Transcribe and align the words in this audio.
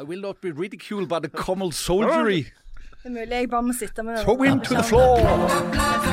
I 0.00 0.04
will 0.04 0.20
not 0.20 0.40
be 0.40 0.52
ridiculed 0.52 1.08
by 1.08 1.18
the 1.18 1.28
common 1.28 1.72
soldiery. 1.72 2.44
Det 3.02 3.04
er 3.04 3.10
mulig 3.10 3.30
jeg 3.30 3.50
bare 3.50 3.62
må 3.62 3.72
sitte 3.72 4.02
med. 4.02 4.18
Throw 4.22 4.42
him 4.42 4.60
to 4.60 4.74
the 4.74 4.82
floor. 4.82 5.18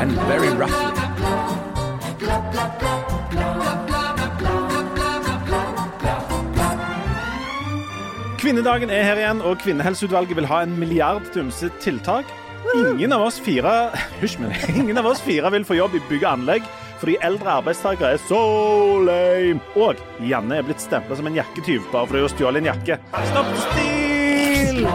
And 0.01 0.11
very 0.11 0.49
roughly. 0.61 0.95
Kvinnedagen 8.39 8.89
er 8.89 9.03
her 9.03 9.15
igjen, 9.15 9.41
og 9.41 9.57
Kvinnehelseutvalget 9.57 10.35
vil 10.35 10.45
ha 10.45 10.63
en 10.63 10.79
milliard 10.79 11.21
tumse 11.33 11.69
tiltak. 11.79 12.25
Ingen 12.75 13.13
av 13.13 13.21
oss 13.21 13.39
fire 13.41 13.91
Hysj 14.21 14.39
men. 14.39 14.51
Ingen 14.75 14.97
av 14.97 15.05
oss 15.05 15.21
fire 15.21 15.51
vil 15.51 15.65
få 15.65 15.77
jobb 15.77 15.95
i 15.95 16.01
bygg 16.09 16.25
og 16.25 16.31
anlegg 16.31 16.65
fordi 17.01 17.17
eldre 17.25 17.57
arbeidstakere 17.59 18.15
er 18.15 18.21
så 18.27 18.41
lame. 19.05 19.61
Og 19.75 19.99
Janne 20.25 20.59
er 20.59 20.67
blitt 20.67 20.83
stempla 20.83 21.17
som 21.19 21.27
en 21.29 21.37
jakketyv 21.37 21.89
bare 21.91 22.07
fordi 22.09 22.25
hun 22.25 22.33
stjal 22.35 22.61
en 22.61 22.71
jakke. 22.71 22.99
Stopp 23.31 23.51
stil! 23.69 24.85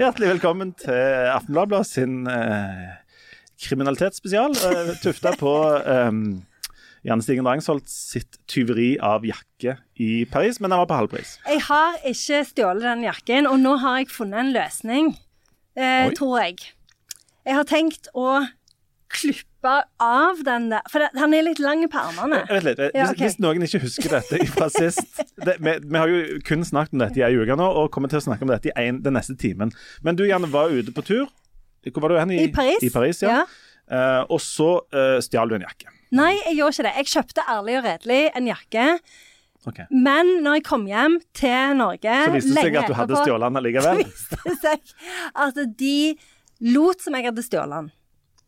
Hjertelig 0.00 0.30
velkommen 0.30 0.70
til 0.80 1.28
Aftenbladet 1.28 1.82
sin 1.84 2.22
eh, 2.24 2.86
kriminalitetsspesial. 3.60 4.54
eh, 4.56 4.94
Tufta 5.02 5.34
på 5.36 5.52
um, 5.76 6.22
Janne 7.06 7.24
Stigen 7.24 7.46
Drangsholt 7.46 7.88
sitt 7.88 8.36
tyveri 8.50 8.92
av 9.00 9.24
jakke 9.24 9.78
i 9.96 10.26
Paris, 10.28 10.58
men 10.60 10.68
den 10.72 10.80
var 10.82 10.88
på 10.90 10.98
halv 10.98 11.12
pris. 11.12 11.38
Jeg 11.48 11.62
har 11.64 11.96
ikke 12.04 12.42
stjålet 12.50 12.84
den 12.84 13.06
jakken, 13.06 13.48
og 13.48 13.60
nå 13.62 13.76
har 13.80 14.02
jeg 14.02 14.10
funnet 14.12 14.42
en 14.42 14.52
løsning, 14.52 15.12
eh, 15.76 16.10
tror 16.18 16.40
jeg. 16.42 16.58
Jeg 17.46 17.56
har 17.56 17.64
tenkt 17.64 18.10
å 18.12 18.42
klippe 19.10 19.72
av 20.00 20.44
den 20.44 20.68
der 20.70 20.82
For 20.88 21.00
det- 21.00 21.10
han 21.18 21.34
er 21.34 21.42
litt 21.42 21.58
lang 21.58 21.82
på 21.88 21.98
armene. 21.98 22.46
Vent 22.48 22.64
litt. 22.64 22.78
Hvis, 22.78 22.90
Ja, 22.94 23.10
okay. 23.10 23.26
hvis 23.26 23.38
noen 23.40 23.62
ikke 23.62 23.80
husker 23.82 24.08
dette 24.08 24.46
fra 24.46 24.68
sist 24.70 25.22
det, 25.44 25.56
vi, 25.58 25.78
vi 25.82 25.98
har 25.98 26.06
jo 26.08 26.38
kun 26.46 26.62
snakket 26.62 26.92
om 26.92 26.98
dette 27.02 27.18
i 27.18 27.24
ei 27.26 27.34
uke 27.34 27.56
nå, 27.56 27.66
og 27.76 27.90
kommer 27.90 28.08
til 28.08 28.20
å 28.20 28.22
snakke 28.28 28.42
om 28.42 28.48
dette 28.52 28.70
i 28.70 28.72
en, 28.76 29.02
den 29.02 29.14
neste 29.14 29.36
timen. 29.36 29.72
Men 30.02 30.16
du, 30.16 30.24
Janne, 30.28 30.50
var 30.52 30.70
ute 30.70 30.92
på 30.92 31.02
tur. 31.04 31.26
Hvor 31.82 32.00
var 32.04 32.08
du 32.12 32.18
hen? 32.20 32.30
I 32.30 32.48
Paris. 32.52 32.82
I 32.84 32.90
Paris, 32.90 33.22
ja. 33.22 33.46
Eh, 33.90 34.22
og 34.30 34.38
så 34.38 34.84
uh, 34.94 35.18
stjal 35.20 35.48
du 35.48 35.56
en 35.56 35.64
jakke. 35.66 35.88
Nei, 36.16 36.32
jeg 36.46 36.56
gjorde 36.58 36.74
ikke 36.76 36.86
det. 36.88 36.94
Jeg 37.00 37.10
kjøpte 37.14 37.44
ærlig 37.54 37.76
og 37.78 37.84
redelig 37.86 38.20
en 38.38 38.48
jakke. 38.50 38.86
Okay. 39.68 39.84
Men 39.92 40.38
når 40.40 40.56
jeg 40.58 40.64
kom 40.64 40.86
hjem 40.88 41.18
til 41.36 41.74
Norge 41.76 42.14
Så 42.24 42.32
viste 42.32 42.54
det 42.56 42.62
seg 42.64 42.76
at 42.80 42.88
du 42.88 42.94
hadde 42.96 43.18
stjålet 43.20 43.58
den 43.58 43.82
Så 43.84 43.96
viste 43.98 44.38
det 44.46 44.54
seg 44.62 44.94
at 45.44 45.58
de 45.82 45.96
lot 46.72 47.04
som 47.04 47.16
jeg 47.18 47.28
hadde 47.28 47.44
stjålet 47.44 47.76
den. 47.76 47.90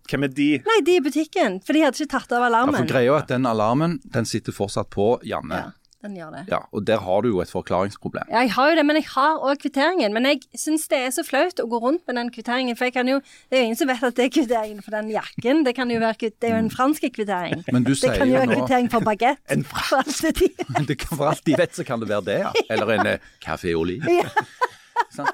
Hvem 0.09 0.27
er 0.27 0.33
de? 0.35 0.49
Nei, 0.67 0.79
de 0.87 0.97
i 0.99 1.03
butikken. 1.05 1.61
For 1.67 1.77
de 1.77 1.85
hadde 1.85 2.01
ikke 2.01 2.15
tatt 2.17 2.33
av 2.33 2.43
Ja, 2.43 2.49
alarmen. 2.49 2.81
for 2.81 2.91
greia 2.91 3.13
er 3.13 3.21
at 3.21 3.31
den 3.31 3.47
alarmen 3.47 4.01
den 4.17 4.27
sitter 4.29 4.57
fortsatt 4.57 4.91
på 4.93 5.15
Janne. 5.29 5.61
Ja, 5.67 5.81
den 6.03 6.17
gjør 6.19 6.33
det. 6.34 6.42
Ja, 6.50 6.58
og 6.75 6.86
der 6.86 6.98
har 7.05 7.22
du 7.22 7.28
jo 7.31 7.41
et 7.45 7.50
forklaringsproblem. 7.53 8.27
Ja, 8.31 8.42
jeg 8.42 8.53
har 8.56 8.70
jo 8.72 8.78
det, 8.78 8.84
men 8.89 8.98
jeg 8.98 9.06
har 9.12 9.39
òg 9.39 9.61
kvitteringen. 9.62 10.14
Men 10.17 10.27
jeg 10.27 10.42
syns 10.59 10.89
det 10.91 10.98
er 10.98 11.12
så 11.14 11.22
flaut 11.27 11.62
å 11.62 11.67
gå 11.70 11.78
rundt 11.83 12.03
med 12.11 12.19
den 12.19 12.33
kvitteringen. 12.34 12.78
For 12.78 12.89
jeg 12.89 12.97
kan 12.97 13.11
jo, 13.11 13.20
det 13.50 13.59
er 13.59 13.62
jo 13.62 13.70
ingen 13.70 13.78
som 13.78 13.91
vet 13.92 14.03
at 14.09 14.19
det 14.19 14.27
er 14.27 14.33
kvitteringen 14.34 14.83
for 14.83 14.97
den 14.97 15.12
jakken. 15.14 15.62
Det 15.67 15.77
kan 15.78 15.92
jo 15.94 16.00
være, 16.03 16.33
det 16.33 16.50
er 16.50 16.56
jo 16.56 16.61
en 16.64 16.72
fransk 16.75 17.06
kvittering. 17.14 17.62
Men 17.75 17.86
du 17.86 17.92
Det 17.94 18.00
sier 18.03 18.19
kan 18.19 18.31
jo 18.31 18.41
være 18.41 18.50
nå 18.50 18.59
kvittering 18.61 18.92
for 18.92 19.06
bagett. 19.06 19.42
En 19.53 19.64
alt 19.94 20.22
det 20.22 20.50
det 20.89 20.98
kan, 20.98 21.17
For 21.17 21.31
alt 21.31 21.47
de 21.47 21.56
vet, 21.59 21.75
så 21.77 21.86
kan 21.86 22.03
det 22.03 22.11
være 22.11 22.27
det, 22.28 22.39
ja. 22.47 22.53
Eller 22.72 22.94
en 22.97 23.11
eh, 23.14 23.33
Café 23.44 23.75
Oli. 23.78 24.00
Ja. 24.11 25.27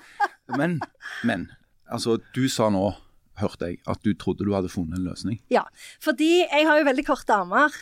Men, 0.56 0.80
men 1.24 1.50
altså, 1.88 2.18
du 2.34 2.48
sa 2.52 2.68
nå, 2.72 2.90
hørte 3.38 3.70
jeg, 3.70 3.78
at 3.88 4.02
du 4.04 4.12
trodde 4.18 4.46
du 4.46 4.52
hadde 4.56 4.70
funnet 4.72 4.98
en 4.98 5.06
løsning. 5.06 5.38
Ja, 5.52 5.64
fordi 6.02 6.42
jeg 6.42 6.66
har 6.66 6.80
jo 6.80 6.88
veldig 6.88 7.04
korte 7.06 7.36
armer. 7.36 7.74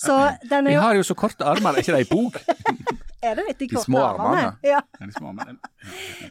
Så 0.00 0.16
den 0.48 0.66
er 0.66 0.70
Vi 0.70 0.74
jo 0.78 0.80
har 0.80 0.96
jo 0.96 1.04
så 1.04 1.14
korte 1.18 1.44
armer, 1.44 1.76
er 1.76 1.82
ikke 1.84 1.92
det 1.96 2.04
ei 2.06 2.10
bok? 2.10 2.40
Er 3.20 3.34
det 3.36 3.42
litt 3.50 3.58
de 3.60 3.66
De 3.68 3.74
korte 3.74 3.84
små 3.84 4.00
armene? 4.00 4.44
armene. 4.46 4.58
Ja. 4.72 4.78
Ja, 4.96 5.06
de 5.06 5.12
små 5.12 5.28
armene. 5.34 5.58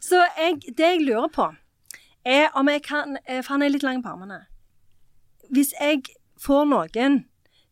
Så 0.02 0.24
jeg, 0.40 0.56
det 0.74 0.88
jeg 0.88 1.04
lurer 1.06 1.30
på, 1.30 1.46
er 2.26 2.48
om 2.58 2.72
jeg 2.72 2.82
kan 2.88 3.20
eh, 3.28 3.44
For 3.44 3.54
han 3.54 3.62
er 3.68 3.70
litt 3.76 3.86
lang 3.86 4.02
på 4.02 4.10
armene. 4.10 4.40
Hvis 5.54 5.76
jeg 5.78 6.02
får 6.42 6.66
noen 6.72 7.20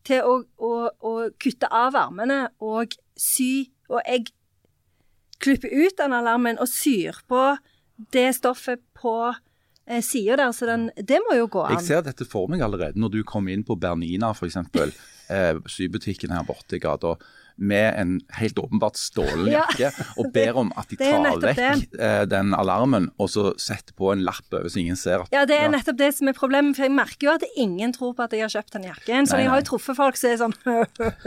til 0.06 0.22
å, 0.22 0.36
å, 0.62 0.70
å 1.02 1.12
kutte 1.42 1.66
av 1.74 1.98
armene 1.98 2.44
og 2.62 2.94
sy, 3.18 3.66
og 3.90 3.98
jeg 4.06 4.28
klipper 5.42 5.74
ut 5.74 5.98
den 5.98 6.14
alarmen 6.14 6.58
og 6.62 6.70
syr 6.70 7.18
på 7.30 7.42
det 8.14 8.28
stoffet 8.38 8.80
på 8.94 9.16
eh, 9.34 9.98
sida 10.02 10.38
der, 10.38 10.54
så 10.54 10.70
den 10.70 10.88
Det 10.96 11.18
må 11.26 11.36
jo 11.40 11.50
gå 11.50 11.66
an. 11.66 11.74
Jeg 11.78 11.86
ser 11.90 12.06
dette 12.06 12.26
for 12.28 12.46
meg 12.50 12.62
allerede 12.62 12.98
når 13.02 13.18
du 13.18 13.22
kommer 13.26 13.50
inn 13.54 13.66
på 13.66 13.74
Bernina 13.78 14.30
f.eks., 14.30 14.62
sybutikken 15.68 16.32
her 16.32 16.44
borte 16.48 16.76
i 16.76 16.82
gata, 16.82 17.16
med 17.58 17.94
en 17.98 18.20
helt 18.38 18.58
åpenbart 18.62 18.96
stålen 18.96 19.48
Ja. 19.50 19.64
jakke, 19.74 20.04
og 20.18 20.30
ber 20.36 20.56
om 20.62 20.72
at 20.78 20.88
de 20.92 20.96
tar 20.96 21.38
vekk 21.42 21.98
eh, 21.98 22.24
den 22.30 22.54
alarmen, 22.54 23.10
og 23.18 23.28
så 23.32 23.52
setter 23.58 23.92
på 23.98 24.12
en 24.12 24.22
lapp 24.26 24.46
over 24.54 24.68
så 24.70 24.78
ingen 24.80 24.96
ser 24.96 25.24
at 25.24 25.32
Ja, 25.34 25.44
det 25.48 25.58
er 25.58 25.68
nettopp 25.72 25.98
det 25.98 26.12
som 26.14 26.28
er 26.30 26.36
problemet, 26.38 26.76
for 26.78 26.86
jeg 26.86 26.94
merker 26.94 27.26
jo 27.28 27.34
at 27.34 27.44
ingen 27.56 27.92
tror 27.96 28.14
på 28.14 28.22
at 28.28 28.32
jeg 28.36 28.44
har 28.46 28.52
kjøpt 28.54 28.76
den 28.78 28.86
jakken. 28.90 29.26
Så 29.26 29.34
Nei, 29.36 29.42
jeg 29.44 29.50
har 29.50 29.60
jo 29.62 29.66
truffet 29.72 29.96
folk 29.98 30.16
som 30.16 30.30
er 30.30 30.38
sånn 30.40 30.54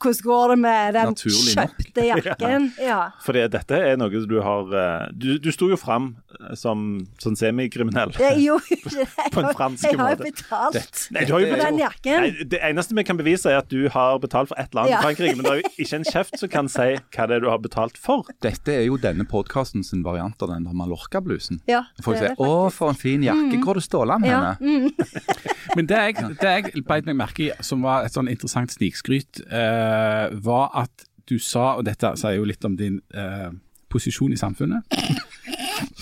Hvordan 0.00 0.22
går 0.22 0.48
det 0.52 0.58
med 0.58 0.94
den 0.94 1.10
Naturlig 1.12 1.56
nok. 1.56 1.74
kjøpte 1.76 2.06
jakken? 2.12 2.68
Ja. 2.82 3.00
Fordi 3.24 3.44
dette 3.52 3.80
er 3.90 3.98
noe 4.00 4.22
du 4.26 4.36
har 4.42 4.72
eh, 4.76 5.08
Du, 5.16 5.28
du 5.42 5.50
sto 5.54 5.68
jo 5.70 5.76
fram 5.80 6.12
eh, 6.40 6.54
som 6.58 6.86
sånn 7.22 7.36
semikriminell. 7.38 8.14
Jeg 8.20 8.40
gjorde 8.44 8.70
jo 8.70 8.94
det. 9.00 9.08
På 9.34 9.42
en 9.42 9.50
Jeg 9.50 9.58
fransk 9.58 9.82
måte. 9.82 9.90
Jeg 9.90 10.00
har 10.00 10.14
jo 10.14 10.22
betalt 10.26 11.02
Nei, 11.14 11.24
du 11.28 11.32
har 11.34 11.42
jo 11.44 11.50
for 11.50 11.56
betalt- 11.56 11.70
den 11.70 11.82
jakken. 11.82 12.26
Nei, 12.26 12.48
det 12.54 12.62
eneste 12.70 12.96
vi 12.96 13.04
kan 13.06 13.18
bevise, 13.20 13.50
er 13.52 13.60
at 13.62 13.70
du 13.72 13.88
har 13.92 14.18
betalt 14.22 14.50
for 14.52 14.58
et 14.60 14.70
eller 14.72 14.84
annet 14.86 14.94
Ja. 14.96 15.00
i 15.00 15.06
Frankrike, 15.08 15.36
men 15.36 15.44
det 15.46 15.55
jo 15.60 15.70
ikke 15.72 15.98
en 15.98 16.06
kjeft 16.06 16.38
som 16.40 16.50
kan 16.52 16.70
si 16.70 16.88
hva 16.96 17.26
det 17.28 17.38
er 17.38 17.44
du 17.44 17.48
har 17.50 17.60
betalt 17.62 17.98
for. 18.00 18.28
Dette 18.44 18.74
er 18.74 18.86
jo 18.86 18.98
denne 19.00 19.26
podkasten 19.28 19.84
sin 19.86 20.04
variant 20.06 20.40
av 20.42 20.52
den 20.52 20.66
der 20.68 20.76
Mallorca-blusen. 20.76 21.60
Ja, 21.70 21.84
Folk 22.04 22.20
sier 22.20 22.32
er 22.32 22.36
'Å, 22.36 22.70
for 22.72 22.92
en 22.92 23.00
fin 23.00 23.22
jakke. 23.22 23.58
Hvor 23.58 23.74
har 23.74 23.80
du 23.80 23.84
stjålet 23.86 24.22
den 24.22 24.30
Ja, 24.30 24.54
henne?' 24.54 24.86
mm. 24.86 24.90
Men 25.76 25.86
det 25.86 25.96
jeg, 25.96 26.14
det 26.40 26.52
jeg 26.54 26.84
beit 26.86 27.06
meg 27.06 27.16
merke 27.16 27.48
i, 27.48 27.50
som 27.60 27.82
var 27.82 28.04
et 28.04 28.14
sånn 28.14 28.28
interessant 28.28 28.72
snikskryt, 28.72 29.42
uh, 29.50 30.32
var 30.32 30.70
at 30.74 31.06
du 31.28 31.38
sa, 31.38 31.76
og 31.76 31.84
dette 31.84 32.16
sier 32.16 32.38
jo 32.38 32.46
litt 32.46 32.64
om 32.64 32.76
din 32.78 33.00
uh, 33.16 33.50
posisjon 33.90 34.32
i 34.32 34.38
samfunnet 34.38 34.84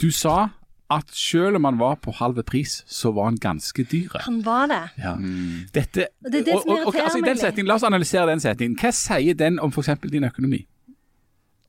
Du 0.00 0.10
sa 0.10 0.50
at 0.90 1.04
selv 1.16 1.56
om 1.56 1.64
han 1.64 1.78
var 1.80 1.94
på 2.04 2.12
halv 2.12 2.42
pris, 2.44 2.82
så 2.86 3.10
var 3.12 3.24
han 3.30 3.36
ganske 3.40 3.84
dyr. 3.88 4.18
Han 4.26 4.42
var 4.44 4.66
det. 4.66 4.82
Ja. 4.98 5.14
Dette, 5.74 6.06
Og 6.24 6.32
det 6.32 6.40
er 6.40 6.44
det 6.50 6.60
som 6.60 6.70
irriterer 6.76 7.04
altså, 7.04 7.18
i 7.18 7.20
meg 7.24 7.30
den 7.30 7.38
setningen, 7.40 7.66
La 7.70 7.74
oss 7.74 7.82
analysere 7.88 8.26
den 8.30 8.40
setningen. 8.40 8.76
Hva 8.80 8.90
sier 8.92 9.34
den 9.34 9.58
om 9.60 9.72
f.eks. 9.72 9.88
din 10.12 10.24
økonomi? 10.28 10.66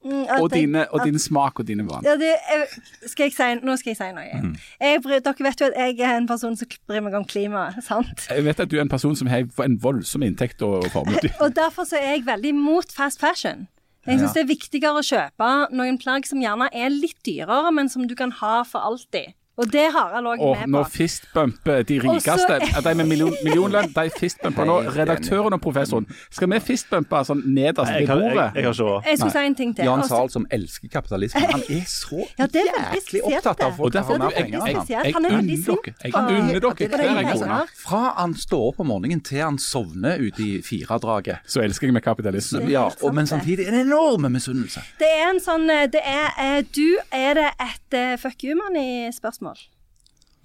Mm, 0.05 0.25
Og, 0.41 0.51
dine, 0.53 0.83
og 0.93 0.99
at- 1.01 1.05
din 1.07 1.17
smak 1.19 1.59
og 1.59 1.65
dine 1.67 1.81
vaner? 1.89 2.03
ja, 2.21 2.59
skal 3.07 3.23
jeg 3.23 3.33
si, 3.33 3.65
nå 3.65 3.75
skal 3.75 3.89
jeg 3.89 3.97
si 3.97 4.09
noe. 4.13 4.51
Jeg, 4.81 4.99
bryr- 5.01 5.23
dere 5.25 5.43
vet 5.47 5.61
jo 5.61 5.65
at 5.65 5.73
jeg 5.97 5.99
er 6.11 6.17
en 6.17 6.27
person 6.27 6.55
som 6.55 6.67
bryr 6.87 7.01
meg 7.01 7.13
om 7.17 7.25
klimaet, 7.25 7.79
sant? 7.83 8.27
Jeg 8.29 8.45
vet 8.45 8.59
at 8.59 8.69
du 8.69 8.75
er 8.77 8.81
en 8.81 8.89
person 8.89 9.15
som 9.15 9.27
har 9.27 9.47
en 9.65 9.79
voldsom 9.81 10.21
inntekt 10.27 10.61
og 10.61 10.85
formue. 10.93 11.17
Og 11.41 11.55
derfor 11.55 11.83
så 11.89 11.97
er 11.97 12.11
jeg 12.19 12.25
veldig 12.27 12.53
mot 12.55 12.85
fast 12.93 13.19
fashion. 13.19 13.65
Jeg 14.05 14.19
syns 14.21 14.35
det 14.35 14.43
er 14.43 14.51
viktigere 14.51 15.01
å 15.01 15.05
kjøpe 15.05 15.47
noen 15.73 15.97
plagg 15.97 16.27
som 16.29 16.41
gjerne 16.41 16.67
er 16.69 16.93
litt 16.93 17.17
dyrere, 17.25 17.71
men 17.73 17.89
som 17.89 18.05
du 18.05 18.13
kan 18.17 18.33
ha 18.41 18.59
for 18.67 18.85
alltid. 18.85 19.33
Og 19.57 19.71
det 19.71 19.85
har 19.95 20.11
jeg 20.15 20.23
òg 20.25 20.41
med 20.41 20.63
på. 20.65 20.69
nå 20.73 20.83
fistbumper 20.91 21.83
de 21.87 21.99
rikeste. 22.03 22.35
så- 22.35 22.59
rikeste, 22.59 22.81
de 22.89 22.95
med 22.95 23.07
million, 23.07 23.33
millionlønn, 23.43 23.93
de 23.95 24.09
fistbumper 24.19 24.65
nå. 24.67 24.81
Redaktøren 24.97 25.53
og 25.53 25.61
professoren. 25.61 26.07
Skal 26.29 26.49
vi 26.51 26.59
fistbumpe 26.59 27.21
sånn 27.25 27.43
nederst 27.45 27.93
ved 27.93 28.07
bordet? 28.07 28.51
jeg, 28.55 28.63
jeg, 28.63 28.75
jeg. 28.75 29.01
Jeg 29.05 29.17
skulle 29.17 29.31
si 29.31 29.45
en 29.45 29.55
ting 29.55 29.75
til. 29.75 29.85
Jan 29.85 30.03
Sahl 30.03 30.25
Zahl 30.25 30.29
som 30.33 30.45
elsker 30.51 30.91
kapitalismen, 30.91 31.43
han 31.51 31.63
er 31.69 31.85
så 31.87 32.25
Ja, 32.39 32.45
er 32.45 32.95
jæklig 32.95 33.21
opptatt 33.23 33.63
av 33.63 33.75
folk 33.77 33.87
Og 33.87 33.93
derfor 33.95 34.17
som 34.17 34.21
har 34.21 34.29
mer 34.29 34.37
penger 34.37 34.65
jeg, 34.65 34.75
er 34.75 35.17
unner 35.19 35.39
dere. 35.39 35.93
Jeg 36.03 36.13
unner 36.15 36.59
dere 36.59 36.85
er 36.85 37.13
hver 37.13 37.21
en 37.21 37.31
krone. 37.31 37.59
Fra 37.85 38.01
han 38.17 38.35
står 38.35 38.67
opp 38.71 38.79
om 38.83 38.91
morgenen 38.91 39.23
til 39.25 39.41
han 39.43 39.59
sovner 39.61 40.19
ute 40.19 40.43
i 40.43 40.51
firedraget. 40.65 41.45
Så 41.47 41.63
elsker 41.63 41.87
jeg 41.89 41.95
med 41.95 42.03
kapitalisme. 42.05 42.63
Er 42.65 42.73
Ja, 42.75 42.85
og, 43.01 43.13
men 43.15 43.27
samtidig 43.27 43.67
en 43.69 43.79
enorm 43.85 44.27
misunnelse. 44.31 44.83
Det 44.99 45.07
er 45.07 45.29
en 45.29 45.39
sånn 45.43 45.69
eh, 45.71 45.85
Det 45.91 46.01
er 46.01 46.31
eh, 46.41 46.61
Du, 46.75 46.97
er 47.15 47.37
det 47.37 47.49
et 47.61 48.19
fuck 48.19 48.43
human 48.43 48.75
i 48.79 48.87
fuck 49.15 49.44
mı? 49.45 49.53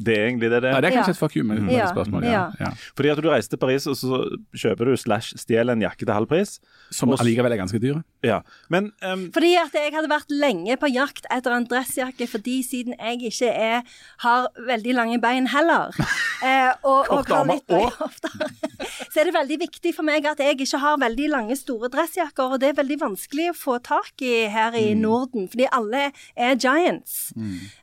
Det 0.01 0.15
er 0.17 0.27
egentlig 0.31 0.49
det 0.51 0.63
det 0.65 0.71
Ja, 0.71 0.77
er. 0.79 0.81
det 0.81 0.89
er 0.91 0.97
kanskje 0.97 1.13
Ja. 1.13 1.17
et 1.17 1.19
fuck 1.21 1.37
you, 1.37 1.45
men 1.45 1.69
Ja. 1.71 1.87
spørsmål. 1.93 2.25
Ja. 2.25 2.31
Ja. 2.31 2.51
Ja. 2.61 2.71
Fordi 2.97 3.09
at 3.13 3.19
du 3.23 3.29
reiser 3.29 3.51
til 3.51 3.59
Paris, 3.59 3.87
og 3.87 3.97
så 3.97 4.21
kjøper 4.57 4.85
du 4.91 4.97
slash 4.97 5.35
stjeler 5.37 5.73
en 5.77 5.83
jakke 5.83 6.07
til 6.07 6.15
halv 6.15 6.27
pris. 6.27 6.59
Som 6.91 7.11
allikevel 7.13 7.53
er 7.53 7.57
ganske 7.61 7.79
dyre. 7.81 8.03
Ja. 8.25 8.41
Men 8.69 8.93
um, 9.05 9.31
Fordi 9.33 9.55
at 9.61 9.73
jeg 9.77 9.93
hadde 9.93 10.09
vært 10.11 10.31
lenge 10.33 10.77
på 10.81 10.89
jakt 10.93 11.27
etter 11.31 11.53
en 11.57 11.67
dressjakke, 11.67 12.27
fordi 12.29 12.63
siden 12.65 12.95
jeg 12.99 13.21
ikke 13.31 13.51
er, 13.53 13.83
har 14.25 14.49
veldig 14.67 14.95
lange 14.95 15.21
bein 15.21 15.47
heller, 15.53 15.93
eh, 16.45 16.73
og, 16.85 17.07
og 17.11 17.27
har 17.29 17.45
litt 17.47 17.67
bein 17.69 17.91
oftere, 18.01 18.49
så 19.13 19.21
er 19.21 19.25
det 19.31 19.35
veldig 19.35 19.59
viktig 19.61 19.95
for 19.95 20.03
meg 20.07 20.25
at 20.27 20.39
jeg 20.43 20.59
ikke 20.59 20.79
har 20.81 20.97
veldig 21.01 21.29
lange, 21.31 21.57
store 21.57 21.89
dressjakker, 21.93 22.55
og 22.57 22.61
det 22.61 22.71
er 22.73 22.79
veldig 22.83 22.99
vanskelig 23.01 23.51
å 23.53 23.57
få 23.57 23.79
tak 23.85 24.21
i 24.25 24.47
her 24.51 24.73
i 24.79 24.95
Norden, 24.95 25.49
fordi 25.49 25.69
alle 25.73 26.11
er 26.37 26.57
giants. 26.57 27.33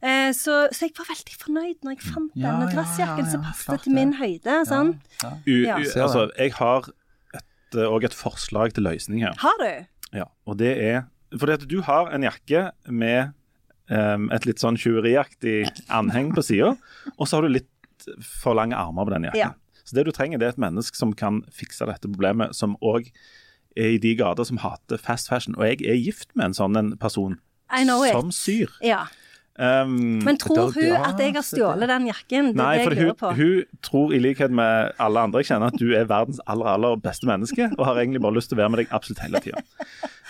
Eh, 0.02 0.32
så, 0.34 0.68
så 0.74 0.88
jeg 0.88 0.94
var 0.98 1.10
veldig 1.14 1.38
fornøyd 1.44 1.78
når 1.84 1.96
jeg 1.98 2.07
fant 2.14 2.32
Ja, 2.36 2.52
denne 2.52 2.68
ja, 2.68 2.72
dressjakken 2.76 3.26
ja, 3.26 3.32
som 3.32 3.44
passet 3.46 3.66
klart 3.72 3.84
til 3.88 3.94
min 3.98 4.14
høyde. 4.20 4.56
sant? 4.70 4.98
U, 5.24 5.54
Ja. 5.64 5.78
u, 5.78 5.84
Ser 5.86 6.04
altså, 6.08 6.30
jeg 6.38 6.54
har 6.58 6.90
et, 7.36 7.76
eh, 7.76 7.86
og 7.88 8.04
et 8.04 8.14
forslag 8.14 8.74
til 8.74 8.84
løsning 8.84 9.22
her. 9.26 9.34
Har 9.44 9.58
du? 9.60 9.86
Ja, 10.14 10.24
og 10.46 10.58
det 10.58 10.74
er 10.82 11.04
fordi 11.38 11.54
at 11.54 11.68
du 11.68 11.82
har 11.82 12.08
en 12.16 12.24
jakke 12.24 12.72
med 12.88 13.34
um, 13.92 14.30
et 14.32 14.46
litt 14.46 14.60
sånn 14.64 14.78
tjuveriaktig 14.80 15.66
anheng 15.92 16.34
på 16.36 16.42
sida, 16.44 16.78
og 17.18 17.28
så 17.28 17.38
har 17.38 17.42
du 17.48 17.50
litt 17.58 17.68
for 18.24 18.56
lange 18.56 18.76
armer 18.76 19.06
på 19.06 19.12
den 19.12 19.24
jakken. 19.28 19.40
Ja. 19.40 19.52
Så 19.84 19.96
det 19.96 20.06
du 20.06 20.12
trenger, 20.12 20.38
det 20.40 20.46
er 20.48 20.50
et 20.56 20.60
menneske 20.64 20.96
som 20.96 21.14
kan 21.14 21.42
fikse 21.52 21.86
dette 21.88 22.08
problemet, 22.08 22.56
som 22.56 22.76
òg 22.84 23.10
er 23.78 23.94
i 23.96 23.98
de 24.02 24.16
gater 24.20 24.44
som 24.48 24.58
hater 24.64 24.98
fast 24.98 25.28
fashion. 25.30 25.56
Og 25.58 25.64
jeg 25.68 25.84
er 25.88 25.96
gift 26.00 26.32
med 26.36 26.46
en 26.50 26.54
sånn 26.58 26.78
en 26.80 26.98
person 26.98 27.38
I 27.72 27.84
know 27.84 28.04
it. 28.04 28.12
som 28.16 28.32
syr. 28.32 28.72
Ja. 28.84 29.06
Um, 29.58 30.20
Men 30.22 30.38
tror 30.38 30.70
hun 30.76 30.92
at 30.94 31.18
jeg 31.18 31.34
har 31.34 31.46
stjålet 31.46 31.90
den 31.90 32.04
jakken? 32.12 32.52
Det 32.54 32.60
Nei, 32.60 32.76
er 32.78 32.92
det 32.92 32.98
jeg 32.98 33.00
hun, 33.00 33.08
lurer 33.08 33.16
på. 33.18 33.32
hun 33.40 33.80
tror 33.82 34.12
i 34.14 34.20
likhet 34.22 34.54
med 34.54 34.92
alle 35.02 35.24
andre 35.26 35.42
jeg 35.42 35.50
kjenner 35.50 35.74
at 35.74 35.80
du 35.82 35.88
er 35.98 36.06
verdens 36.06 36.38
aller 36.46 36.70
aller 36.76 37.00
beste 37.02 37.26
menneske, 37.26 37.72
og 37.74 37.88
har 37.90 37.98
egentlig 38.04 38.22
bare 38.22 38.38
lyst 38.38 38.52
til 38.52 38.60
å 38.60 38.62
være 38.62 38.74
med 38.76 38.84
deg 38.84 38.94
absolutt 38.94 39.24
hele 39.26 39.42
tida. 39.42 39.64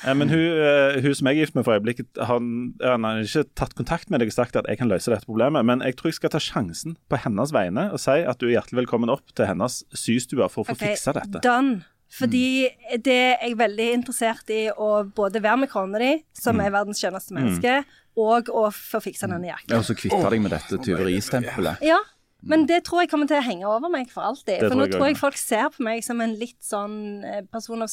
Men 0.07 0.31
hun, 0.31 0.45
eh, 0.63 1.01
hun 1.03 1.17
som 1.17 1.27
jeg 1.27 1.35
er 1.35 1.43
gift 1.43 1.57
med 1.57 1.67
for 1.67 1.75
øyeblikket, 1.75 2.21
han, 2.29 2.71
han 2.79 3.03
har 3.03 3.19
ikke 3.25 3.43
tatt 3.59 3.75
kontakt 3.75 4.13
med 4.13 4.23
deg 4.23 4.31
og 4.31 4.37
sagt 4.37 4.55
at 4.55 4.69
jeg 4.71 4.79
kan 4.79 4.91
løse 4.91 5.11
dette 5.11 5.27
problemet, 5.27 5.67
men 5.67 5.83
jeg 5.83 5.99
tror 5.99 6.13
jeg 6.13 6.19
skal 6.21 6.35
ta 6.37 6.41
sjansen 6.43 6.95
på 7.11 7.19
hennes 7.25 7.51
vegne 7.51 7.89
og 7.91 7.99
si 7.99 8.21
at 8.23 8.39
du 8.39 8.47
er 8.47 8.55
hjertelig 8.59 8.85
velkommen 8.85 9.11
opp 9.11 9.35
til 9.35 9.49
hennes 9.49 9.81
systue 9.91 10.47
for 10.47 10.63
å 10.63 10.69
få 10.69 10.77
okay, 10.77 10.95
fiksa 10.95 11.17
dette. 11.19 11.43
Done. 11.43 11.83
Fordi 12.13 12.69
det 13.03 13.15
er 13.17 13.41
jeg 13.49 13.57
veldig 13.59 13.87
interessert 13.97 14.51
i 14.53 14.67
å 14.71 14.91
både 15.15 15.41
være 15.43 15.63
med 15.65 15.71
kona 15.71 15.99
di, 16.01 16.11
som 16.37 16.61
er 16.63 16.71
verdens 16.73 17.01
skjønneste 17.03 17.35
menneske, 17.35 17.81
og 18.17 18.47
å 18.49 18.67
få 18.73 19.01
fiksa 19.03 19.27
denne 19.29 19.49
jakken. 19.51 19.73
Ja, 19.75 19.81
og 19.81 19.89
så 19.89 19.95
kvitte 19.97 20.29
deg 20.31 20.41
med 20.45 20.55
dette 20.55 20.79
tyveristempelet. 20.85 21.83
Ja, 21.85 21.99
men 22.47 22.65
det 22.69 22.83
tror 22.87 23.03
jeg 23.03 23.11
kommer 23.11 23.29
til 23.29 23.39
å 23.41 23.45
henge 23.45 23.67
over 23.69 23.91
meg 23.91 24.09
for 24.13 24.25
alltid. 24.25 24.61
Det 24.61 24.69
For 24.69 24.73
tror 24.73 24.79
nå 24.79 24.87
jeg 24.87 24.95
tror 24.95 25.11
jeg 25.11 25.19
folk 25.19 25.39
ser 25.41 25.69
på 25.75 25.85
meg 25.85 26.03
som 26.05 26.23
en 26.23 26.35
litt 26.39 26.57
sånn 26.63 26.97
eh, 27.27 27.43
person 27.51 27.83
av 27.83 27.91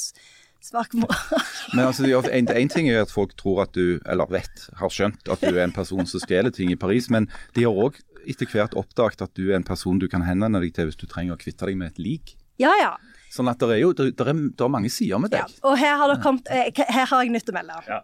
svak 0.64 0.94
moral. 0.96 1.42
Men 1.74 1.88
altså, 1.88 2.06
en, 2.08 2.48
en 2.48 2.72
ting 2.72 2.88
er 2.88 3.02
at 3.02 3.12
folk 3.12 3.34
tror 3.40 3.64
at 3.66 3.74
du, 3.76 3.98
eller 4.08 4.30
vet, 4.32 4.66
har 4.80 4.92
skjønt 4.92 5.28
at 5.32 5.42
du 5.44 5.52
er 5.52 5.64
en 5.66 5.74
person 5.76 6.06
som 6.08 6.22
stjeler 6.22 6.54
ting 6.54 6.72
i 6.72 6.78
Paris, 6.80 7.10
men 7.12 7.28
de 7.56 7.66
har 7.66 7.76
òg 7.76 7.98
etter 8.24 8.48
hvert 8.48 8.76
oppdaget 8.78 9.26
at 9.26 9.34
du 9.36 9.50
er 9.50 9.58
en 9.58 9.66
person 9.66 9.98
du 10.00 10.06
kan 10.08 10.24
henvende 10.24 10.62
deg 10.62 10.72
til 10.76 10.88
hvis 10.88 11.00
du 11.00 11.04
trenger 11.10 11.36
å 11.36 11.40
kvitte 11.40 11.68
deg 11.68 11.76
med 11.80 11.92
et 11.92 12.00
lik. 12.00 12.36
Ja, 12.62 12.72
ja. 12.80 12.94
Sånn 13.34 13.50
at 13.50 13.58
det 13.58 13.68
er 13.74 13.80
jo 13.82 13.90
der, 13.98 14.12
der 14.14 14.30
er, 14.30 14.40
der 14.54 14.68
er 14.68 14.70
mange 14.70 14.90
sider 14.94 15.18
med 15.18 15.32
deg. 15.34 15.42
ja. 15.42 15.60
Og 15.66 15.76
her 15.80 15.96
har, 15.98 16.14
kommet, 16.22 16.46
eh, 16.54 16.70
her 16.86 17.08
har 17.10 17.24
jeg 17.24 17.32
nytt 17.34 17.50
å 17.50 17.54
melde. 17.56 17.80
Ja. 17.90 18.00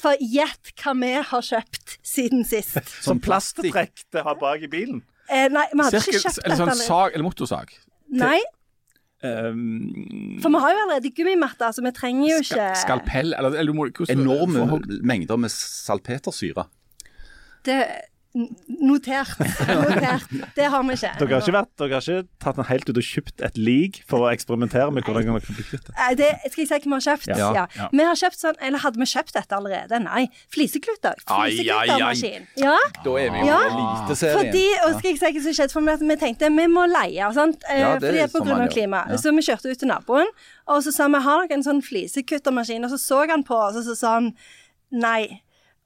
For 0.00 0.16
gjett 0.20 0.72
hva 0.80 0.92
vi 1.00 1.12
har 1.30 1.44
kjøpt 1.50 1.98
siden 2.04 2.44
sist. 2.48 2.78
Som 3.06 3.20
plasttrekk 3.24 4.06
det 4.12 4.24
har 4.24 4.36
bak 4.40 4.64
i 4.64 4.70
bilen. 4.72 5.02
Eh, 5.28 5.48
nei, 5.52 5.66
vi 5.72 5.82
hadde 5.82 6.00
Sirkel, 6.00 6.20
ikke 6.20 6.28
kjøpt 6.30 6.44
eller 6.46 6.60
sånn 6.62 6.72
dette. 6.72 6.86
sag 6.88 7.14
eller 7.16 7.28
motorsag. 7.28 7.76
Nei, 8.24 8.38
Um, 9.26 10.36
for 10.44 10.52
vi 10.52 10.58
har 10.60 10.74
jo 10.74 10.80
allerede 10.84 11.08
gummimatter, 11.16 11.72
så 11.72 11.80
vi 11.82 11.90
trenger 11.96 12.28
jo 12.28 12.40
ikke 12.44 12.66
skalpell 12.76 13.32
eller, 13.32 13.54
eller 13.56 13.72
du 13.72 13.78
må, 13.78 13.86
hvordan, 13.88 14.12
Enorme 14.20 14.66
for- 14.68 14.84
mengder 15.08 15.38
med 15.40 15.50
salpetersyre. 15.50 16.66
det, 17.64 17.78
Notert. 18.36 19.30
Notert. 19.86 20.28
Det 20.56 20.66
har 20.68 20.82
vi 20.84 20.92
ikke. 20.96 21.10
dere, 21.20 21.28
har 21.32 21.40
ikke 21.44 21.54
vært, 21.56 21.70
dere 21.80 21.94
har 21.96 22.04
ikke 22.04 22.26
tatt 22.44 22.58
den 22.60 22.66
helt 22.68 22.90
ut 22.90 22.98
og 23.00 23.06
kjøpt 23.06 23.44
et 23.48 23.56
lik 23.56 24.00
for 24.10 24.26
å 24.26 24.30
eksperimentere 24.32 24.90
med 24.92 25.06
hvordan 25.06 25.30
dere 25.30 25.40
kan 25.40 25.56
bli 25.56 25.64
kvitt 25.70 25.86
det? 26.20 26.28
Skal 26.52 26.62
jeg 26.62 26.68
si 26.68 26.74
hva 26.74 26.80
vi 26.84 26.92
har 26.96 27.04
kjøpt? 27.06 27.28
Ja. 27.32 27.48
Ja. 27.56 27.64
Ja. 27.78 27.88
Vi 27.96 28.04
har 28.08 28.18
kjøpt 28.20 28.40
sånn, 28.42 28.58
eller 28.60 28.82
hadde 28.84 29.00
vi 29.00 29.08
kjøpt 29.08 29.32
dette 29.38 29.56
allerede? 29.56 30.00
Nei. 30.04 30.26
Fliseklutter. 30.52 31.22
Flisekluttermaskin. 31.24 32.44
Ja. 32.60 32.76
Da 33.06 33.16
er 33.22 33.32
vi 33.32 33.40
jo 33.40 33.46
Ja. 33.48 33.62
eliteserien. 33.70 34.36
Fordi, 34.42 34.66
og 34.84 34.98
skal 34.98 35.10
jeg 35.10 35.18
si 35.18 35.24
hva 35.32 35.42
som 35.46 35.56
skjedde, 35.60 35.72
for 35.78 35.86
meg, 35.88 35.94
at 35.94 36.06
vi 36.12 36.16
tenkte 36.26 36.52
vi 36.56 36.66
må 36.76 36.84
leie, 36.90 37.32
sant? 37.34 37.64
Eh, 37.70 37.80
Ja, 37.80 37.94
det 37.98 38.10
fordi 38.10 38.22
er 38.26 38.28
på 38.28 38.38
som 38.42 38.46
grunn 38.50 38.66
av 38.66 38.68
klima. 38.72 39.04
Ja. 39.08 39.16
Så 39.16 39.32
vi 39.34 39.42
kjørte 39.48 39.70
ut 39.72 39.78
til 39.80 39.88
naboen, 39.88 40.28
og 40.68 40.82
så 40.84 40.92
sa 40.92 41.08
vi 41.08 41.20
har 41.24 41.46
dere 41.46 41.56
en 41.56 41.64
sånn 41.64 41.82
flisekuttermaskin, 41.82 42.84
og 42.84 42.90
så 42.92 42.98
så 43.00 43.24
han 43.30 43.42
på 43.44 43.54
oss, 43.56 43.76
og 43.80 43.84
så 43.88 43.96
sa 43.96 44.14
han 44.20 44.32
nei. 44.92 45.40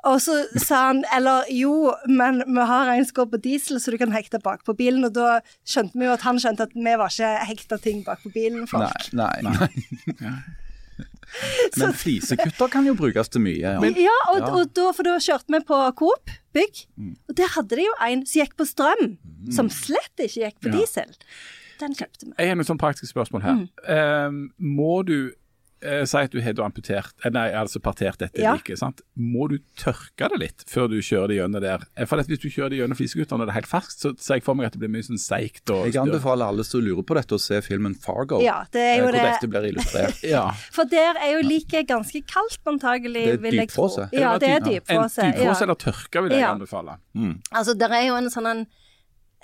Og 0.08 0.20
så 0.25 0.47
sa 0.56 0.87
han 0.88 1.02
eller 1.14 1.44
jo, 1.52 1.93
men 2.08 2.43
vi 2.47 2.64
har 2.70 2.88
en 2.94 3.05
som 3.05 3.14
går 3.20 3.26
på 3.35 3.41
diesel, 3.44 3.81
så 3.81 3.91
du 3.93 3.99
kan 4.00 4.12
hekte 4.14 4.41
bak 4.43 4.62
på 4.64 4.73
bilen. 4.79 5.05
Og 5.05 5.12
da 5.12 5.41
skjønte 5.69 5.99
vi 6.00 6.06
jo 6.08 6.12
at 6.14 6.23
han 6.25 6.38
skjønte 6.41 6.62
at 6.69 6.73
vi 6.75 6.94
var 6.97 7.12
ikke 7.12 7.32
hekta 7.50 7.76
ting 7.85 8.00
bak 8.06 8.23
på 8.25 8.32
bilen. 8.32 8.67
folk. 8.70 9.11
Nei, 9.12 9.43
nei, 9.43 9.52
nei. 10.23 10.32
Men 11.79 11.93
flisekutter 11.94 12.69
kan 12.73 12.87
jo 12.88 12.94
brukes 12.99 13.29
til 13.31 13.44
mye. 13.44 13.61
Ja. 13.61 13.76
Ja, 13.79 14.17
og, 14.32 14.38
Ja. 14.41 14.49
og 14.50 14.73
da, 14.75 14.88
for 14.97 15.06
da 15.06 15.14
kjørte 15.23 15.52
vi 15.55 15.61
på 15.69 15.79
Coop 16.00 16.31
bygg, 16.56 16.87
Mm. 16.99 17.17
og 17.29 17.37
der 17.37 17.49
hadde 17.55 17.76
de 17.76 17.85
jo 17.87 17.94
en 18.03 18.26
som 18.26 18.41
gikk 18.43 18.56
på 18.58 18.67
strøm, 18.67 19.17
som 19.55 19.70
slett 19.70 20.17
ikke 20.19 20.43
gikk 20.50 20.58
på 20.61 20.73
diesel. 20.75 21.12
Den 21.81 21.94
kjøpte 21.94 22.26
vi. 22.26 22.32
Jeg 22.38 22.49
har 22.49 22.56
noen 22.58 22.67
sånn 22.67 22.79
praktiske 22.82 23.14
spørsmål 23.14 23.43
her. 23.43 23.69
Eh, 23.88 24.31
må 24.58 25.05
du 25.06 25.31
eh, 25.82 26.05
si 26.05 26.17
at 26.19 26.31
du 26.31 26.41
har 26.41 26.53
amputert, 26.65 27.12
eh, 27.25 27.31
nei, 27.31 27.50
altså 27.53 27.81
partert 27.81 28.19
dette 28.19 28.38
Ja. 28.41 28.53
like, 28.55 28.77
sant? 28.77 29.00
Må 29.17 29.49
du 29.49 29.59
tørke 29.77 30.29
det 30.31 30.38
litt 30.38 30.65
før 30.69 30.88
du 30.88 30.99
kjører 31.00 31.29
det 31.29 31.37
gjennom 31.38 31.61
der? 31.61 31.85
Eh, 31.97 32.05
For 32.06 32.19
at 32.21 32.27
hvis 32.27 32.38
du 32.41 32.49
kjører 32.49 32.71
det 32.71 32.79
gjennom 32.81 32.97
flisekutteren 32.99 33.38
når 33.41 33.47
det 33.47 33.55
er 33.55 33.59
helt 33.61 33.71
ferskt, 33.71 33.99
så 34.00 34.12
ser 34.19 34.35
jeg 34.41 34.43
for 34.44 34.55
meg 34.55 34.67
at 34.67 34.73
det 34.73 34.81
blir 34.81 34.91
mye 34.93 35.03
sånn 35.06 35.19
seigt 35.19 35.65
Jeg 35.71 35.97
anbefaler 35.97 36.47
alle 36.47 36.65
som 36.65 36.81
lurer 36.81 37.03
på 37.03 37.15
dette, 37.15 37.32
å 37.35 37.41
se 37.41 37.61
filmen 37.62 37.94
Fargo. 37.94 38.41
Ja, 38.43 38.65
det 38.73 38.81
er 38.81 38.93
eh, 38.93 38.99
jo 38.99 39.05
hvor 39.05 39.12
det. 39.12 39.23
dette 39.23 39.49
blir 39.49 39.69
illustrert. 39.73 40.23
Ja. 40.37 40.50
For 40.71 40.85
der 40.85 41.17
er 41.21 41.32
jo 41.41 41.49
liket 41.49 41.87
ganske 41.88 42.23
kaldt, 42.27 42.61
antagelig, 42.67 43.25
Det 43.25 43.32
er 43.35 43.43
vil 43.43 43.55
jeg 43.55 43.69
tro. 43.69 43.88
dypfrose. 43.88 44.09
Ja, 44.12 44.37
det 44.38 44.49
er 44.49 44.56
En 44.56 44.62
dypfrose. 44.69 45.23
dypfrose 45.32 45.61
Ja. 45.61 45.62
eller 45.65 45.75
tørke 45.75 46.23
vil 46.23 46.31
jeg 46.32 46.41
Ja. 46.41 46.55
anbefale. 46.55 46.99
Altså, 47.53 47.75
der 47.79 47.88
er 47.93 48.06
jo 48.06 48.15
en 48.17 48.29
sånn 48.31 48.47
en 48.50 48.67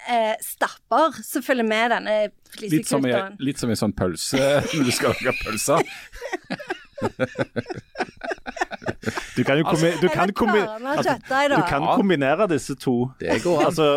eh, 0.08 0.34
stapper 0.44 1.16
som 1.24 1.44
følger 1.46 1.66
med 1.66 1.90
denne 1.94 2.16
Litt 2.26 2.58
flisekutteren. 2.86 3.36
litt 3.42 3.58
som 3.60 3.70
i 3.72 3.76
sånn 3.78 3.92
pølse 3.96 4.40
når 4.74 4.84
du 4.88 4.92
skal 4.94 5.14
lage 5.16 5.34
pølser. 5.42 5.82
Du 9.36 9.42
kan 9.44 9.58
jo 9.60 9.64
kombi 9.68 9.90
du 10.00 10.06
kan 10.10 10.32
kombi 10.34 10.62
altså, 10.64 11.16
du 11.52 11.62
kan 11.68 11.84
kombinere 11.98 12.46
disse 12.50 12.74
to. 12.80 13.10
Det 13.20 13.36
går 13.44 13.60
an. 13.60 13.66
Altså 13.68 13.88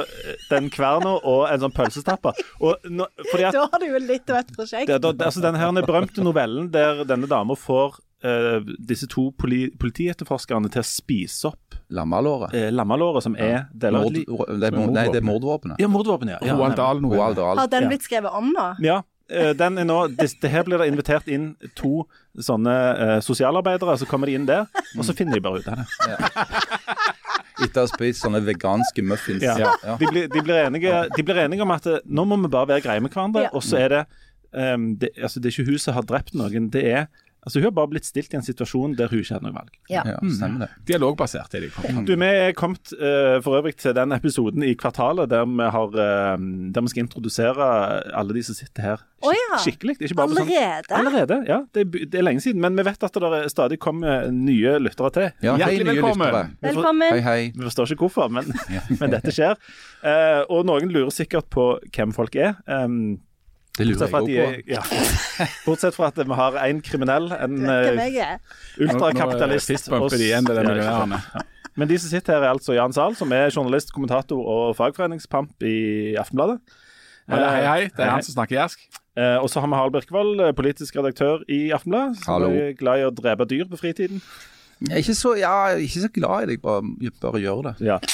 den 0.49 0.67
kverna 0.73 1.15
og 1.23 1.45
en 1.49 1.63
sånn 1.63 1.73
pølsestapper. 1.75 2.37
Og 2.59 2.89
nå, 2.91 3.07
fordi 3.31 3.47
at 3.47 3.55
Da 3.57 3.65
har 3.71 3.81
du 3.81 3.87
jo 3.89 4.01
litt 4.03 4.29
av 4.29 4.41
et 4.43 4.51
prosjekt. 4.55 4.91
det, 4.91 4.99
da, 5.05 5.13
altså 5.29 5.41
Denne 5.43 5.61
her 5.61 5.71
berømte 5.87 6.25
novellen 6.25 6.69
der 6.73 7.05
denne 7.07 7.29
dama 7.31 7.55
får 7.57 8.01
eh, 8.23 8.59
disse 8.79 9.07
to 9.07 9.29
poli, 9.37 9.69
politietterforskerne 9.79 10.69
til 10.73 10.81
å 10.81 10.87
spise 10.87 11.47
opp 11.51 11.77
Lammelåret. 11.89 12.53
Eh, 12.53 12.69
lammelåret, 12.71 13.23
som 13.25 13.35
er 13.35 13.63
deler 13.73 13.99
av 14.03 14.09
et 14.11 14.13
liv. 14.19 14.25
det 14.59 14.67
er, 14.67 14.75
mord- 14.77 14.93
nei, 14.93 15.05
det 15.09 15.21
er 15.23 15.25
mordvåpenet. 15.25 15.79
Ja, 15.81 15.87
mordvåpenet. 15.89 16.35
ja. 16.41 16.51
ja 16.51 16.57
Roald. 16.59 16.75
Dahl. 16.77 17.57
Har 17.57 17.67
den 17.67 17.83
Ja. 17.83 17.89
blitt 17.89 18.03
skrevet 18.05 18.31
om 18.37 18.51
nå? 18.53 18.65
Ja, 18.85 19.01
eh, 19.29 19.53
den 19.57 19.77
er 19.81 19.85
nå, 19.89 20.07
det, 20.13 20.27
det 20.41 20.51
her 20.53 20.63
blir 20.67 20.77
det 20.77 20.87
invitert 20.91 21.27
inn 21.27 21.55
to 21.75 22.03
sånne 22.37 22.75
eh, 22.93 23.19
sosialarbeidere, 23.25 23.97
så 23.97 24.05
kommer 24.05 24.27
de 24.29 24.35
inn 24.37 24.45
der, 24.45 24.67
og 24.97 25.03
så 25.07 25.15
finner 25.17 25.33
de 25.33 25.41
bare 25.41 25.59
ut 25.63 25.67
av 25.67 25.81
det. 25.81 25.87
Etter 27.59 27.81
å 27.81 27.83
ha 27.83 27.89
spist 27.91 28.21
sånne 28.23 28.39
veganske 28.45 29.03
muffins. 29.03 29.43
Ja. 29.43 29.57
Ja. 29.83 29.95
De, 29.99 30.07
blir, 30.07 30.29
de, 30.31 30.43
blir 30.45 30.61
enige, 30.67 30.93
de 31.17 31.25
blir 31.27 31.41
enige 31.43 31.65
om 31.65 31.73
at 31.75 31.87
nå 32.05 32.23
må 32.29 32.37
vi 32.45 32.51
bare 32.53 32.69
være 32.75 32.85
greie 32.85 33.01
med 33.03 33.11
hverandre, 33.11 33.47
Ja. 33.49 33.51
og 33.53 33.65
så 33.65 33.81
er 33.81 33.89
det, 33.89 34.03
um, 34.53 34.95
det 35.01 35.09
altså 35.17 35.41
Det 35.41 35.49
er 35.51 35.57
ikke 35.57 35.71
hun 35.73 35.81
som 35.83 35.93
har 35.97 36.05
drept 36.07 36.33
noen, 36.39 36.69
det 36.71 36.85
er 36.87 37.09
Altså 37.39 37.61
Hun 37.61 37.69
har 37.69 37.71
bare 37.77 37.89
blitt 37.93 38.07
stilt 38.07 38.33
i 38.33 38.37
en 38.37 38.43
situasjon 38.43 38.97
der 38.99 39.07
hun 39.11 39.21
ikke 39.21 39.37
hadde 39.37 39.47
noe 39.47 39.55
valg. 39.55 39.71
Ja. 39.91 40.01
Ja, 40.07 40.17
stemmer 40.35 40.65
det. 40.65 40.69
Dialogbasert 40.89 41.53
er 41.55 41.63
de. 41.63 41.69
kommet. 41.71 42.07
Du, 42.09 42.11
Vi 42.19 42.27
er 42.27 42.55
kommet 42.57 42.91
uh, 42.99 43.37
for 43.45 43.55
øvrig 43.61 43.77
til 43.79 43.95
den 43.95 44.11
episoden 44.11 44.65
i 44.67 44.73
kvartalet 44.75 45.31
der 45.31 45.45
vi, 45.47 45.69
har, 45.71 45.95
uh, 45.95 46.35
der 46.75 46.83
vi 46.83 46.91
skal 46.91 47.05
introdusere 47.05 47.69
alle 48.11 48.35
de 48.35 48.43
som 48.43 48.57
sitter 48.57 48.83
her 48.89 49.05
Å 49.23 49.31
ja. 49.35 49.61
skikkelig. 49.63 49.95
Ikke 50.01 50.17
bare 50.19 50.33
på 50.33 50.35
sånn, 50.41 50.51
Allerede? 50.51 50.97
Allerede, 50.99 51.37
ja. 51.47 51.61
Det 51.75 51.85
er, 51.85 52.03
det 52.11 52.19
er 52.19 52.27
lenge 52.27 52.43
siden. 52.43 52.59
Men 52.63 52.75
vi 52.75 52.85
vet 52.89 53.07
at 53.07 53.21
det 53.23 53.41
stadig 53.55 53.79
kommer 53.83 54.27
nye 54.35 54.75
lyttere 54.83 55.13
til. 55.15 55.31
Ja, 55.39 55.55
hei, 55.55 55.63
Hjertelig 55.63 55.87
nye 55.87 55.95
velkommen. 56.01 56.27
lyttere. 56.27 56.43
Velkommen. 56.67 57.15
Hei, 57.15 57.23
hei. 57.23 57.39
Vi 57.55 57.67
forstår 57.69 57.95
ikke 57.95 58.07
hvorfor, 58.09 58.29
men, 58.35 58.51
men 58.99 59.15
dette 59.15 59.31
skjer. 59.35 59.55
Uh, 60.03 60.43
og 60.51 60.67
noen 60.67 60.91
lurer 60.91 61.11
sikkert 61.15 61.47
på 61.55 61.71
hvem 61.87 62.15
folk 62.15 62.35
er. 62.39 62.59
Um, 62.67 63.17
Det 63.79 63.87
lurer 63.87 64.09
jeg 64.09 64.11
òg 64.11 64.27
på. 64.27 64.73
ja. 64.73 64.81
bortsett 65.67 65.95
fra 65.95 66.09
at 66.11 66.19
vi 66.19 66.35
har 66.35 66.57
en 66.65 66.81
kriminell, 66.83 67.29
en 67.31 67.61
eh, 67.63 68.35
ultrakapitalist. 68.83 69.71
Nå, 69.71 69.71
nå 69.71 69.79
fistbumper 69.79 70.17
de 70.19 70.27
igjen, 70.27 70.49
det 70.49 70.59
der 70.59 70.83
Ja. 70.83 71.45
Men 71.79 71.87
de 71.87 71.95
som 72.01 72.11
sitter 72.11 72.35
her, 72.35 72.43
er 72.43 72.57
altså 72.57 72.75
Jan 72.75 72.91
Zahl, 72.91 73.15
som 73.15 73.31
er 73.31 73.47
journalist, 73.55 73.93
kommentator 73.95 74.39
og 74.43 74.75
fagforeningspamp 74.75 75.63
i 75.63 76.15
Aftenbladet. 76.19 76.59
Hei, 77.29 77.39
hei. 77.63 77.83
Det 77.93 78.03
er 78.03 78.15
han 78.17 78.25
som 78.25 78.35
snakker 78.35 78.57
jærsk. 78.57 78.83
Eh, 79.19 79.37
og 79.39 79.49
så 79.51 79.61
har 79.61 79.69
vi 79.69 79.77
Harald 79.77 79.93
Birkevold, 79.93 80.41
eh, 80.43 80.53
politisk 80.57 80.97
redaktør 80.99 81.45
i 81.47 81.69
Aftenbladet. 81.75 82.17
Som 82.23 82.33
Hallo. 82.33 82.49
er 82.51 82.73
glad 82.79 82.99
i 82.99 83.05
å 83.07 83.13
drepe 83.15 83.47
dyr 83.47 83.69
på 83.69 83.79
fritiden. 83.79 84.19
Jeg 84.87 84.93
er 84.95 85.01
ikke 85.03 85.15
så, 85.19 85.33
ja, 85.35 85.51
jeg 85.69 85.75
er 85.75 85.85
ikke 85.87 86.01
så 86.05 86.09
glad 86.15 86.43
i 86.43 86.45
det, 86.47 86.55
jeg 86.55 86.61
bare, 86.63 87.11
bare 87.21 87.41
gjør 87.43 87.61
det. 87.69 87.75
Ja. 87.83 87.99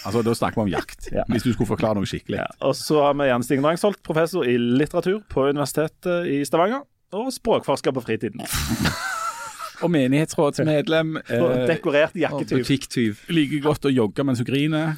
Altså, 0.00 0.22
Da 0.24 0.32
snakker 0.32 0.56
vi 0.56 0.62
om 0.62 0.68
jakt, 0.72 1.10
Ja. 1.12 1.26
hvis 1.28 1.42
du 1.44 1.50
skulle 1.52 1.68
forklare 1.68 1.98
noe 1.98 2.08
skikkelig. 2.08 2.38
Ja. 2.40 2.46
Og 2.64 2.72
så 2.78 3.02
har 3.04 3.12
vi 3.18 3.26
Jan 3.28 3.42
Stigen 3.44 3.66
Rangsholt, 3.68 3.98
professor 4.02 4.46
i 4.48 4.54
litteratur 4.56 5.18
på 5.28 5.44
Universitetet 5.50 6.24
i 6.24 6.38
Stavanger. 6.48 6.86
Og 7.12 7.28
språkforsker 7.34 7.92
på 7.92 8.00
fritiden. 8.06 8.40
Og 9.84 9.90
menighetsrådsmedlem. 9.92 11.18
Eh, 11.28 11.66
dekorert 11.68 12.16
jakketyv. 12.16 12.62
Butikktyv. 12.64 13.20
liker 13.28 13.60
godt 13.68 13.84
å 13.84 13.92
jogge 13.92 14.24
mens 14.24 14.40
hun 14.40 14.48
griner. 14.48 14.96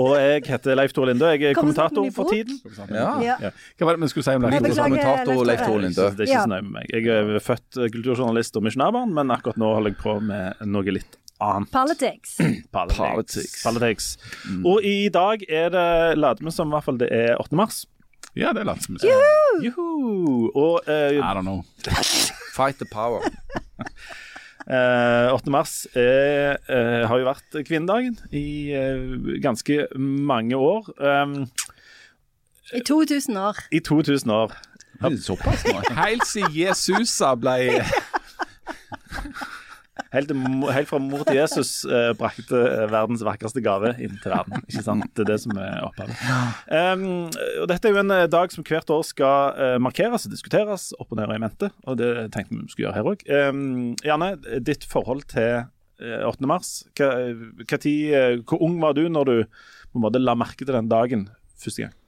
Og 0.00 0.14
jeg 0.16 0.42
heter 0.48 0.78
Leif 0.78 0.94
Tore 0.96 1.10
Linde. 1.10 1.28
Jeg 1.34 1.50
er 1.50 1.58
kommentator 1.58 2.06
for 2.16 2.30
tiden. 2.32 2.56
Ja. 2.88 3.10
Ja. 3.20 3.50
Hva 3.76 3.88
var 3.90 3.98
det 3.98 4.06
vi 4.06 4.08
skulle 4.14 4.24
si 4.24 4.32
om 4.38 4.46
Leif? 4.46 4.62
beklager, 4.64 4.80
Kommentator 4.88 5.44
Leif 5.44 5.60
Tore 5.66 5.90
Det 5.90 5.98
er 5.98 6.14
ikke 6.24 6.30
Ja. 6.32 6.44
så 6.46 6.52
nøye 6.54 6.62
med 6.64 6.72
meg. 6.78 6.86
Jeg 6.94 7.06
er 7.12 7.42
født 7.44 7.76
eh, 7.82 7.90
kulturjournalist 7.92 8.56
og 8.56 8.64
misjonærbarn, 8.64 9.12
men 9.14 9.30
akkurat 9.34 9.60
nå 9.60 9.74
holder 9.76 9.92
jeg 9.92 10.00
på 10.00 10.16
med 10.24 10.64
noe 10.72 10.96
litt 10.96 11.18
annet. 11.44 11.70
Politics. 11.74 12.36
Politics. 12.72 12.98
Politics. 13.04 13.62
Politics. 13.66 14.08
Og 14.64 14.80
i 14.88 15.08
dag 15.12 15.44
er 15.50 15.68
det 15.76 15.88
later 16.18 16.48
vi 16.48 16.50
som 16.56 16.72
i 16.72 16.78
hvert 16.78 16.88
fall 16.88 16.98
det 17.04 17.10
er 17.12 17.36
8. 17.44 17.52
mars. 17.60 17.84
Ja, 18.34 18.52
det 18.56 18.64
later 18.64 18.80
som 18.88 18.96
vi 18.96 19.04
som. 19.04 19.10
Juhu! 19.62 20.48
Og 20.54 20.80
uh, 20.88 21.12
I 21.12 21.20
don't 21.20 21.44
know. 21.44 21.60
Fight 22.56 22.80
the 22.80 22.88
power. 22.90 23.20
eh, 24.70 25.32
8. 25.34 25.50
mars 25.50 25.86
er, 25.94 26.58
eh, 26.68 27.06
har 27.08 27.20
jo 27.20 27.28
vært 27.28 27.58
kvinnedagen 27.66 28.18
i 28.32 28.72
eh, 28.72 29.38
ganske 29.42 29.86
mange 29.98 30.56
år. 30.56 30.90
Um, 30.98 31.48
I 32.72 32.80
2000 32.80 33.36
år. 33.36 33.60
I 33.72 33.80
2000 33.80 34.30
år. 34.30 34.54
Såpass. 35.20 35.66
Helt 35.90 36.26
siden 36.26 36.52
Jesusa 36.54 37.34
ble 37.36 37.82
Helt, 40.14 40.30
helt 40.70 40.90
fra 40.90 41.00
mor 41.02 41.24
til 41.26 41.38
Jesus 41.40 41.82
eh, 41.88 42.12
brakte 42.18 42.54
eh, 42.54 42.84
verdens 42.92 43.24
vakreste 43.26 43.62
gave 43.64 43.94
inn 43.98 44.14
til 44.22 44.30
verden. 44.30 44.62
Ikke 44.68 44.84
sant? 44.86 45.08
Det 45.10 45.24
er 45.24 45.30
det 45.32 45.38
som 45.42 45.58
er 45.58 45.80
opphavet. 45.82 46.20
Um, 46.70 47.06
og 47.62 47.66
dette 47.70 47.90
er 47.90 47.96
jo 47.96 48.02
en 48.04 48.14
eh, 48.14 48.26
dag 48.30 48.54
som 48.54 48.66
hvert 48.66 48.92
år 48.94 49.02
skal 49.08 49.58
uh, 49.58 49.76
markeres 49.82 50.28
og 50.28 50.34
diskuteres 50.34 50.92
opp 51.00 51.10
og 51.10 51.18
ned 51.18 51.32
og 51.32 51.34
i 51.34 51.42
mente, 51.42 51.70
og 51.88 51.98
det 51.98 52.10
tenkte 52.34 52.54
vi 52.54 52.62
vi 52.64 52.70
skulle 52.70 52.86
gjøre 52.86 52.98
her 53.00 53.10
òg. 53.10 53.24
Um, 53.26 53.64
Janne, 54.06 54.30
ditt 54.62 54.86
forhold 54.88 55.26
til 55.32 55.64
eh, 55.64 56.22
8. 56.22 56.46
mars. 56.48 56.72
Hva, 56.94 57.10
hva 57.64 57.80
tid, 57.82 58.44
hvor 58.46 58.62
ung 58.62 58.78
var 58.82 58.94
du 58.94 59.08
når 59.10 59.30
du 59.30 59.36
på 59.44 59.98
en 59.98 60.06
måte 60.06 60.22
la 60.22 60.36
merke 60.38 60.62
til 60.62 60.74
den 60.74 60.90
dagen 60.92 61.26
første 61.58 61.88
gang? 61.88 61.98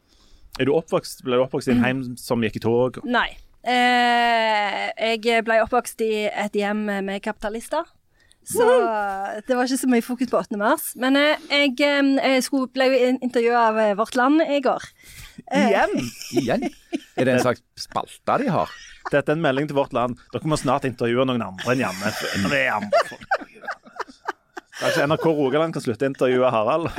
Er 0.56 0.70
du 0.70 0.76
oppvokst, 0.76 1.26
ble 1.26 1.36
du 1.36 1.44
oppvokst 1.44 1.68
i 1.68 1.74
en 1.74 1.82
heim 1.84 2.06
som 2.20 2.44
gikk 2.46 2.60
i 2.60 2.64
tog? 2.64 3.02
Nei. 3.04 3.28
Eh, 3.66 4.86
jeg 4.94 5.42
ble 5.44 5.58
oppvokst 5.64 6.00
i 6.06 6.28
et 6.30 6.54
hjem 6.54 6.86
med 6.86 7.18
kapitalister. 7.24 7.84
Så 8.46 8.66
det 9.46 9.56
var 9.58 9.66
ikke 9.66 9.80
så 9.80 9.88
mye 9.90 10.04
fokus 10.04 10.30
på 10.30 10.38
8. 10.38 10.58
mars. 10.60 10.90
Men 11.02 11.18
eh, 11.18 11.46
jeg, 11.50 11.74
eh, 11.82 12.10
jeg 12.36 12.44
skulle, 12.46 12.70
ble 12.70 12.86
jo 12.92 13.14
intervjua 13.16 13.62
av 13.72 13.80
eh, 13.82 13.94
Vårt 13.98 14.18
Land 14.18 14.44
i 14.46 14.60
går. 14.62 14.86
Igjen? 15.50 15.96
Igjen? 16.38 16.68
Er 17.16 17.26
det 17.26 17.34
en 17.34 17.42
slags 17.42 17.64
spalte 17.80 18.38
de 18.42 18.52
har? 18.54 18.70
Dette 19.10 19.32
er 19.32 19.36
en 19.36 19.42
melding 19.42 19.68
til 19.70 19.78
vårt 19.78 19.94
land. 19.94 20.18
Dere 20.32 20.50
må 20.50 20.58
snart 20.58 20.86
intervjue 20.88 21.26
noen 21.28 21.44
andre 21.44 21.74
enn 21.74 21.82
Janne. 21.84 22.10
Det 22.50 22.58
er 22.58 22.72
andre 22.74 23.02
folk. 23.06 23.36
Kanskje 24.76 25.06
NRK 25.06 25.26
Rogaland 25.30 25.76
kan 25.76 25.84
slutte 25.84 26.04
å 26.04 26.10
intervjue 26.10 26.50
Harald. 26.52 26.90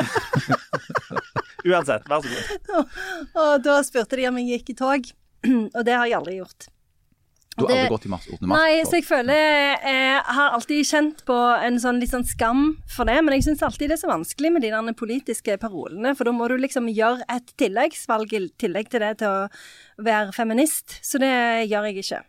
Uansett, 1.68 2.08
vær 2.08 2.24
så 2.24 2.32
god. 2.32 2.96
Og 3.44 3.52
da 3.66 3.76
spurte 3.86 4.18
de 4.18 4.30
om 4.30 4.40
jeg 4.40 4.56
gikk 4.56 4.74
i 4.74 4.78
tog. 4.80 5.12
Og 5.48 5.84
det 5.86 5.94
har 5.94 6.08
jeg 6.08 6.18
aldri 6.18 6.40
gjort. 6.40 6.72
Du 7.58 7.64
har 7.66 7.70
Det- 7.74 7.78
aldri 7.80 7.90
gått 7.90 8.06
i 8.06 8.10
mars, 8.10 8.28
8. 8.32 8.42
mars? 8.48 8.60
Nei, 8.60 8.84
så 8.86 8.92
jeg 9.00 9.06
føler 9.06 9.82
Jeg 9.82 10.22
har 10.26 10.52
alltid 10.52 10.86
kjent 10.86 11.24
på 11.26 11.38
en 11.66 11.80
sånn 11.82 12.00
litt 12.00 12.12
sånn 12.12 12.26
skam 12.26 12.78
for 12.88 13.06
det, 13.06 13.16
men 13.24 13.34
jeg 13.34 13.44
syns 13.48 13.64
alltid 13.66 13.90
det 13.90 13.98
er 13.98 14.08
så 14.08 14.12
vanskelig 14.14 14.52
med 14.54 14.62
de 14.62 14.70
der 14.70 14.94
politiske 14.94 15.58
parolene, 15.58 16.16
for 16.16 16.24
da 16.26 16.32
må 16.32 16.48
du 16.48 16.58
liksom 16.58 16.88
gjøre 16.94 17.24
et 17.30 17.50
tilleggsvalg 17.58 18.32
i 18.34 18.44
tillegg 18.60 18.90
til 18.90 19.00
det 19.00 19.18
til 19.18 19.28
å 19.28 19.50
være 19.98 20.34
feminist. 20.34 21.00
Så 21.02 21.18
det 21.20 21.70
gjør 21.70 21.90
jeg 21.92 22.04
ikke. 22.06 22.22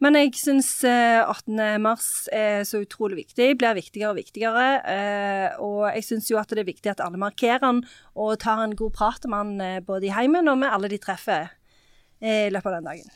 Men 0.00 0.14
jeg 0.14 0.30
syns 0.38 0.84
8. 0.84 1.80
mars 1.82 2.28
er 2.30 2.62
så 2.62 2.78
utrolig 2.86 3.26
viktig, 3.26 3.58
blir 3.58 3.74
viktigere 3.74 4.10
og 4.12 4.16
viktigere. 4.20 4.86
eh, 4.86 5.56
Og 5.58 5.92
jeg 5.94 6.04
syns 6.04 6.28
jo 6.30 6.38
at 6.38 6.46
det 6.48 6.58
er 6.60 6.72
viktig 6.72 6.90
at 6.90 7.00
alle 7.00 7.18
markerer 7.18 7.58
den 7.60 7.84
og 8.14 8.38
tar 8.38 8.62
en 8.62 8.76
god 8.76 8.92
prat 8.94 9.24
om 9.26 9.32
den 9.32 9.60
eh, 9.60 9.80
både 9.80 10.04
i 10.06 10.14
heimen 10.14 10.46
og 10.48 10.58
med 10.58 10.70
alle 10.70 10.88
de 10.88 10.98
treffer 10.98 11.40
eh, 11.42 11.48
i 12.20 12.50
løpet 12.50 12.66
av 12.66 12.72
den 12.78 12.88
dagen. 12.88 13.10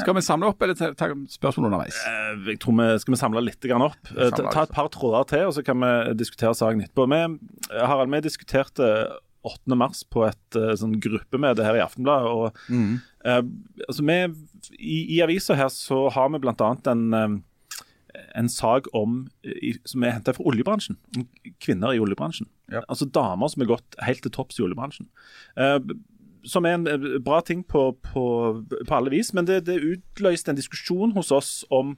Skal 0.00 0.14
vi 0.16 0.22
samle 0.24 0.48
opp, 0.48 0.62
eller 0.62 0.74
ta 0.78 0.92
ta 0.96 1.08
spørsmål 1.28 1.66
underveis? 1.68 1.98
Eh, 2.08 2.38
Jeg 2.52 2.58
tror 2.62 2.76
vi 2.78 2.98
Skal 3.02 3.12
vi 3.14 3.20
samle 3.20 3.42
litt 3.44 3.64
opp? 3.74 4.10
Eh, 4.16 4.30
Ta, 4.30 4.36
Samle 4.36 4.52
ta 4.52 4.62
et 4.62 4.72
par 4.72 4.88
tråder 4.88 5.26
til, 5.28 5.44
og 5.46 5.52
så 5.54 5.64
kan 5.64 5.78
vi 5.80 6.14
diskutere 6.14 6.54
saken 6.56 6.80
etterpå. 6.86 7.06
Vi, 7.12 7.38
eh, 7.74 7.86
Harald, 7.86 8.10
vi 8.10 8.20
diskuterte 8.24 8.88
8. 9.46 9.76
mars 9.76 10.02
på 10.10 10.24
et 10.26 10.56
sånn 10.80 10.96
gruppemøte 11.00 11.62
her 11.62 11.76
i 11.76 11.84
Aftenbladet. 11.84 12.26
og 12.32 12.56
Mm. 12.68 13.00
Eh, 13.24 13.42
altså 13.88 14.02
vi, 14.02 14.34
I 14.78 15.16
i 15.18 15.20
avisa 15.22 15.54
her 15.54 15.68
så 15.68 16.10
har 16.10 16.28
vi 16.30 16.38
bl.a. 16.38 16.76
en, 16.90 17.42
en 18.34 18.48
sak 18.48 18.86
om, 18.94 19.28
som 19.84 20.02
er 20.02 20.12
henta 20.16 20.32
fra 20.34 20.44
oljebransjen. 20.44 20.96
Om 21.16 21.26
kvinner 21.60 21.92
i 21.94 22.00
oljebransjen. 22.00 22.46
Ja. 22.72 22.80
Altså 22.88 23.04
damer 23.10 23.48
som 23.48 23.62
er 23.62 23.66
gått 23.66 23.94
helt 24.02 24.22
til 24.22 24.30
topps 24.32 24.58
i 24.58 24.62
oljebransjen. 24.64 25.06
Eh, 25.56 25.78
som 26.46 26.66
er 26.66 26.78
en 26.78 26.86
eh, 26.90 27.08
bra 27.24 27.40
ting 27.44 27.64
på, 27.66 27.88
på, 28.06 28.26
på 28.64 28.96
alle 28.96 29.12
vis, 29.14 29.32
men 29.36 29.48
det, 29.48 29.64
det 29.68 29.80
utløste 29.82 30.52
en 30.52 30.60
diskusjon 30.60 31.14
hos 31.16 31.32
oss 31.34 31.58
om 31.74 31.96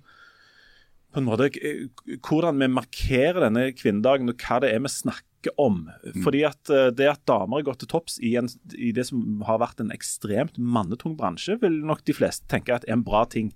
på 1.14 1.22
en 1.22 1.28
måte 1.28 1.48
eh, 1.64 1.86
hvordan 2.16 2.60
vi 2.60 2.70
markerer 2.72 3.42
denne 3.46 3.70
kvinnedagen, 3.76 4.30
og 4.30 4.44
hva 4.44 4.60
det 4.64 4.72
er 4.74 4.82
vi 4.84 4.92
snakker 4.92 5.54
om. 5.60 5.84
Fordi 6.24 6.42
at 6.48 6.72
eh, 6.74 6.90
Det 6.96 7.08
at 7.08 7.24
damer 7.28 7.60
har 7.60 7.70
gått 7.70 7.84
til 7.84 7.92
topps 7.92 8.18
i, 8.20 8.34
en, 8.40 8.50
i 8.74 8.92
det 8.92 9.06
som 9.08 9.44
har 9.48 9.62
vært 9.62 9.80
en 9.80 9.94
ekstremt 9.94 10.58
mannetung 10.58 11.16
bransje, 11.18 11.58
vil 11.62 11.80
nok 11.86 12.04
de 12.04 12.16
fleste 12.16 12.48
tenke 12.50 12.74
at 12.74 12.88
er 12.88 12.98
en 12.98 13.06
bra 13.06 13.24
ting. 13.30 13.52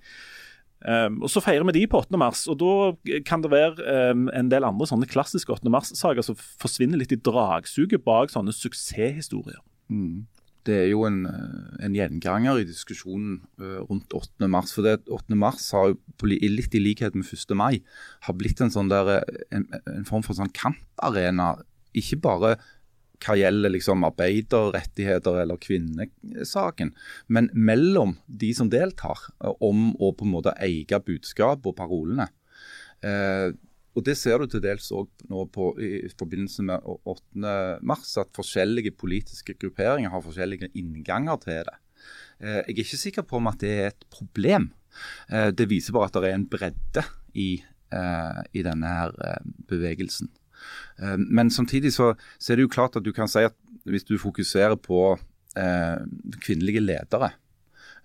Um, 0.83 1.21
og 1.23 1.31
Så 1.31 1.39
feirer 1.39 1.63
vi 1.69 1.77
de 1.77 1.87
på 1.87 2.01
8. 2.03 2.19
mars, 2.19 2.47
og 2.51 2.59
da 2.59 3.19
kan 3.27 3.43
det 3.45 3.53
være 3.53 4.11
um, 4.11 4.27
en 4.35 4.49
del 4.51 4.67
andre 4.67 4.89
sånne 4.89 5.07
klassiske 5.07 5.53
8. 5.55 5.71
mars-saker 5.71 6.27
som 6.27 6.39
forsvinner 6.39 6.99
litt 6.99 7.15
i 7.15 7.21
dragsuget 7.23 8.03
bak 8.03 8.33
sånne 8.35 8.55
suksesshistorier. 8.57 9.61
Det 10.67 10.77
er 10.79 10.89
jo 10.93 11.03
en, 11.09 11.25
eh, 11.27 11.87
en 11.87 11.97
gjenganger 11.97 12.61
i 12.61 12.67
diskusjonen 12.69 13.41
eh, 13.61 13.81
rundt 13.89 14.15
8. 14.15 14.49
mars. 14.51 14.75
For 14.77 14.87
det, 14.87 15.01
8. 15.11 15.39
mars 15.39 15.71
har 15.75 15.91
jo, 15.91 15.99
litt 16.23 16.75
i 16.79 16.83
likhet 16.83 17.17
med 17.19 17.27
1. 17.27 17.57
mai, 17.59 17.83
har 18.29 18.39
blitt 18.39 18.63
en, 18.63 18.71
sånn 18.71 18.93
der, 18.93 19.17
eh, 19.19 19.43
en, 19.59 19.67
en 19.91 20.07
form 20.09 20.23
for 20.27 20.39
sånn 20.39 20.53
kamparena. 20.55 21.57
Ikke 21.99 22.21
bare 22.23 22.57
hva 23.23 23.37
gjelder 23.39 23.71
liksom 23.71 24.03
arbeiderrettigheter 24.07 25.43
eller 25.45 25.61
kvinnesaken, 25.63 26.93
men 27.31 27.51
mellom 27.55 28.17
de 28.27 28.51
som 28.57 28.71
deltar, 28.73 29.29
om 29.63 29.93
å 29.95 30.11
på 30.17 30.27
en 30.27 30.33
måte 30.33 30.57
eie 30.63 31.03
budskap 31.07 31.69
og 31.69 31.77
parolene. 31.79 32.29
Eh, 33.03 33.53
og 33.95 34.05
Det 34.07 34.17
ser 34.17 34.41
du 34.41 34.47
til 34.49 34.63
dels 34.65 34.89
òg 34.95 35.09
nå 35.29 35.45
i 35.85 36.09
forbindelse 36.17 36.65
med 36.65 36.85
8. 36.85 37.81
mars, 37.85 38.15
at 38.17 38.33
forskjellige 38.35 38.95
politiske 38.97 39.55
grupperinger 39.61 40.11
har 40.11 40.25
forskjellige 40.25 40.71
innganger 40.75 41.37
til 41.43 41.67
det. 41.69 41.77
Eh, 42.41 42.63
jeg 42.63 42.73
er 42.73 42.85
ikke 42.87 43.03
sikker 43.03 43.27
på 43.29 43.37
om 43.37 43.51
at 43.53 43.61
det 43.61 43.73
er 43.73 43.91
et 43.91 44.07
problem. 44.11 44.71
Eh, 45.29 45.51
det 45.53 45.69
viser 45.69 45.93
bare 45.93 46.09
at 46.09 46.17
det 46.17 46.31
er 46.31 46.39
en 46.39 46.49
bredde 46.49 47.05
i, 47.35 47.51
eh, 47.93 48.41
i 48.55 48.65
denne 48.65 48.87
her 48.87 49.13
bevegelsen. 49.69 50.33
Men 51.19 51.51
samtidig 51.51 51.91
så, 51.93 52.13
så 52.39 52.53
er 52.53 52.57
det 52.57 52.69
jo 52.69 52.71
klart 52.71 52.95
at 52.97 53.03
du 53.03 53.11
kan 53.13 53.27
si 53.27 53.41
at 53.43 53.57
hvis 53.85 54.05
du 54.07 54.15
fokuserer 54.21 54.77
på 54.79 55.19
eh, 55.59 55.99
kvinnelige 56.43 56.83
ledere 56.85 57.33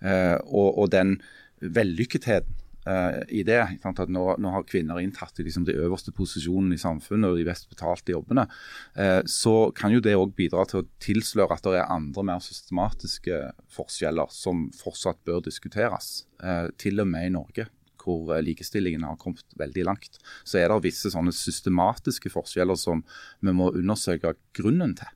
eh, 0.02 0.36
og, 0.46 0.78
og 0.78 0.90
den 0.92 1.18
vellykketheten 1.60 2.57
eh, 2.88 3.18
i 3.40 3.44
det. 3.46 3.60
At 3.84 4.02
nå, 4.12 4.24
nå 4.40 4.52
har 4.54 4.66
kvinner 4.68 5.00
inntatt 5.02 5.40
liksom, 5.42 5.66
de 5.68 5.76
øverste 5.78 6.14
posisjonene 6.16 6.78
i 6.78 6.82
samfunnet 6.82 7.30
og 7.30 7.40
de 7.40 7.46
best 7.48 7.68
betalte 7.70 8.14
jobbene. 8.14 8.46
Uh, 8.98 9.20
så 9.28 9.70
kan 9.76 9.92
jo 9.94 10.02
det 10.04 10.16
òg 10.18 10.34
bidra 10.38 10.64
til 10.68 10.82
å 10.82 10.88
tilsløre 11.02 11.58
at 11.58 11.66
det 11.66 11.80
er 11.80 11.92
andre 11.92 12.24
mer 12.32 12.44
systematiske 12.44 13.40
forskjeller 13.74 14.30
som 14.34 14.68
fortsatt 14.76 15.20
bør 15.28 15.44
diskuteres. 15.46 16.24
Uh, 16.42 16.68
til 16.80 17.02
og 17.02 17.10
med 17.10 17.28
i 17.28 17.34
Norge 17.34 17.68
hvor 18.08 18.30
likestillingen 18.40 19.04
har 19.04 19.18
kommet 19.20 19.44
veldig 19.60 19.84
langt, 19.84 20.14
så 20.46 20.62
er 20.62 20.70
det 20.70 20.86
visse 20.86 21.10
sånne 21.12 21.34
systematiske 21.34 22.30
forskjeller 22.32 22.78
som 22.78 23.02
vi 23.44 23.52
må 23.52 23.68
undersøke 23.76 24.32
grunnen 24.56 24.94
til. 24.96 25.10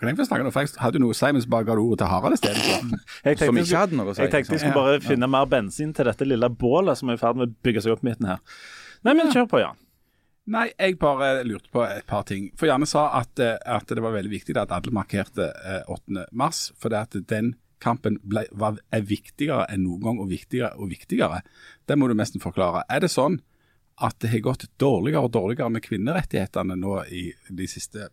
Kan 0.00 0.10
jeg 0.10 0.18
få 0.18 0.26
snakke 0.28 0.46
nå? 0.46 0.52
For 0.54 0.66
jeg 0.66 0.80
hadde 0.82 1.00
jo 1.00 1.04
noe 1.04 1.14
å 1.14 1.18
si, 1.18 1.30
men 1.32 1.44
så 1.44 1.50
bare 1.52 1.68
ga 1.68 1.76
du 1.78 1.82
ordet 1.82 2.00
til 2.02 2.10
Harald 2.10 2.36
istedenfor. 2.36 3.04
Som 3.44 3.60
ikke 3.62 3.82
hadde 3.84 4.00
noe 4.00 4.12
å 4.12 4.16
si. 4.16 4.24
jeg 4.24 4.34
tenkte 4.34 4.56
jeg 4.56 4.64
skulle 4.64 4.80
bare 4.80 5.04
finne 5.04 5.28
mer 5.30 5.46
bensin 5.50 5.94
til 5.96 6.10
dette 6.10 6.26
lille 6.28 6.50
bålet 6.50 6.98
som 7.00 7.12
er 7.12 7.18
i 7.18 7.20
ferd 7.20 7.40
med 7.40 7.50
å 7.50 7.64
bygge 7.66 7.84
seg 7.84 7.94
opp 7.94 8.04
midten 8.06 8.28
her. 8.30 8.42
Nei, 9.06 9.14
men 9.16 9.32
kjør 9.32 9.48
på, 9.50 9.62
Jan. 9.62 9.78
Nei, 10.50 10.66
jeg 10.72 10.96
bare 11.00 11.44
lurte 11.46 11.70
på 11.72 11.82
et 11.86 12.06
par 12.10 12.24
ting. 12.28 12.48
For 12.58 12.66
Janne 12.70 12.88
sa 12.88 13.06
at, 13.20 13.38
eh, 13.42 13.58
at 13.70 13.90
det 13.90 14.02
var 14.02 14.16
veldig 14.16 14.32
viktig 14.32 14.56
at 14.58 14.72
alle 14.74 14.92
markerte 14.94 15.50
eh, 15.62 15.82
8. 15.86 16.26
mars, 16.32 16.70
for 16.80 16.92
det 16.92 17.04
at 17.04 17.18
den 17.30 17.54
kampen 17.80 18.18
ble, 18.26 18.46
var, 18.52 18.80
er 18.92 19.04
viktigere 19.06 19.68
enn 19.72 19.84
noen 19.86 20.02
gang, 20.04 20.18
og 20.22 20.32
viktigere 20.32 20.72
og 20.76 20.90
viktigere. 20.90 21.42
Det 21.88 21.96
må 21.96 22.08
du 22.10 22.16
nesten 22.18 22.42
forklare. 22.42 22.82
Er 22.90 23.04
det 23.04 23.12
sånn 23.12 23.40
at 24.00 24.16
det 24.24 24.32
har 24.32 24.44
gått 24.44 24.66
dårligere 24.80 25.28
og 25.28 25.34
dårligere 25.36 25.72
med 25.72 25.84
kvinnerettighetene 25.84 26.76
nå 26.80 26.96
i 27.12 27.28
de 27.48 27.68
siste 27.68 28.08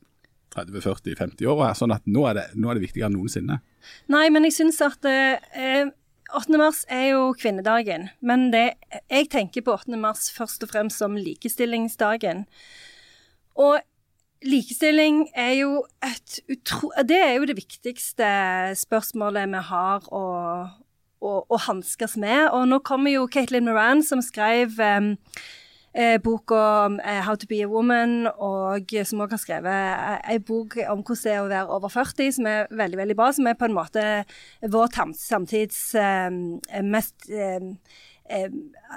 30-40-50 0.58 1.48
åra, 1.54 1.72
sånn 1.78 1.96
at 1.96 2.04
nå 2.10 2.26
er, 2.30 2.42
det, 2.42 2.46
nå 2.58 2.72
er 2.72 2.78
det 2.78 2.88
viktigere 2.88 3.12
enn 3.12 3.18
noensinne? 3.20 3.62
Nei, 4.12 4.26
men 4.34 4.48
jeg 4.48 4.58
syns 4.58 4.82
at 4.84 5.06
eh, 5.08 5.88
8. 6.36 6.58
mars 6.60 6.84
er 6.92 7.12
jo 7.14 7.28
kvinnedagen. 7.40 8.10
Men 8.20 8.50
det, 8.52 8.66
jeg 9.08 9.30
tenker 9.32 9.64
på 9.64 9.76
8. 9.78 9.96
mars 10.00 10.28
først 10.36 10.66
og 10.66 10.74
fremst 10.74 11.00
som 11.00 11.16
likestillingsdagen. 11.16 12.46
Og 13.58 13.80
likestilling 14.46 15.28
er 15.36 15.54
jo 15.62 15.86
et 16.04 16.40
utro... 16.52 16.92
Det 17.08 17.20
er 17.22 17.38
jo 17.38 17.48
det 17.48 17.58
viktigste 17.58 18.28
spørsmålet 18.78 19.48
vi 19.54 19.64
har 19.70 20.10
å, 20.12 20.26
å, 21.24 21.32
å 21.48 21.62
hanskes 21.68 22.18
med. 22.20 22.50
Og 22.52 22.68
nå 22.70 22.82
kommer 22.88 23.16
jo 23.16 23.30
Caitlin 23.32 23.68
Moran, 23.68 24.04
som 24.04 24.22
skrev 24.26 24.76
eh, 24.84 25.14
boka 26.24 26.90
eh, 27.04 27.22
'How 27.22 27.36
to 27.36 27.48
be 27.48 27.62
a 27.64 27.68
woman', 27.68 28.28
og 28.38 28.90
som 29.04 29.20
også 29.20 29.34
har 29.34 29.38
skrevet 29.38 30.20
ei 30.32 30.40
bok 30.40 30.78
om 30.90 31.02
hvordan 31.02 31.24
det 31.24 31.34
er 31.34 31.42
å 31.42 31.48
være 31.48 31.70
over 31.70 31.90
40, 31.90 32.32
som 32.32 32.46
er 32.46 32.68
veldig 32.72 32.98
veldig 32.98 33.16
bra. 33.16 33.32
Som 33.32 33.48
er 33.48 33.54
på 33.54 33.66
en 33.66 33.74
måte 33.74 34.26
vår 34.62 35.14
samtids 35.14 35.96
eh, 35.96 36.30
mest 36.84 37.30
eh, 37.30 37.62
eh, 38.30 38.50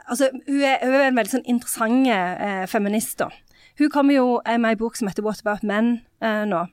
altså, 0.09 0.29
hun 0.49 0.61
er, 0.63 0.79
hun 0.85 0.95
er, 0.95 1.09
en 1.09 1.17
veldig 1.17 1.33
sånn 1.33 1.49
interessant 1.49 2.07
eh, 2.07 2.67
feminist. 2.67 3.19
da. 3.19 3.31
Hun 3.79 3.91
kommer 3.91 4.15
jo 4.15 4.41
med 4.47 4.73
en 4.73 4.79
bok 4.79 4.97
som 4.97 5.09
heter 5.09 5.23
'What 5.23 5.41
About 5.41 5.63
Men' 5.63 6.01
eh, 6.23 6.45
nå. 6.45 6.67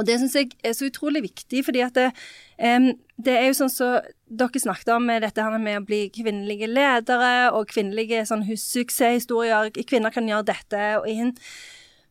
Og 0.00 0.06
Det 0.08 0.16
syns 0.18 0.34
jeg 0.38 0.54
er 0.64 0.72
så 0.72 0.88
utrolig 0.88 1.20
viktig, 1.26 1.64
fordi 1.66 1.82
at 1.84 1.94
det, 1.98 2.06
um, 2.56 2.88
det 3.20 3.34
er 3.36 3.50
jo 3.50 3.58
sånn 3.58 3.72
som 3.72 3.98
så 3.98 4.14
dere 4.32 4.62
snakket 4.62 4.94
om 4.94 5.04
med 5.04 5.20
dette 5.26 5.44
her 5.44 5.60
med 5.60 5.82
å 5.82 5.84
bli 5.84 6.06
kvinnelige 6.14 6.70
ledere 6.70 7.52
og 7.52 7.68
kvinnelige 7.68 8.24
sånn 8.28 8.46
suksesshistorier. 8.48 9.68
Kvinner 9.84 10.14
kan 10.14 10.28
gjøre 10.28 10.48
dette 10.54 10.82
og 11.02 11.08
inn. 11.12 11.34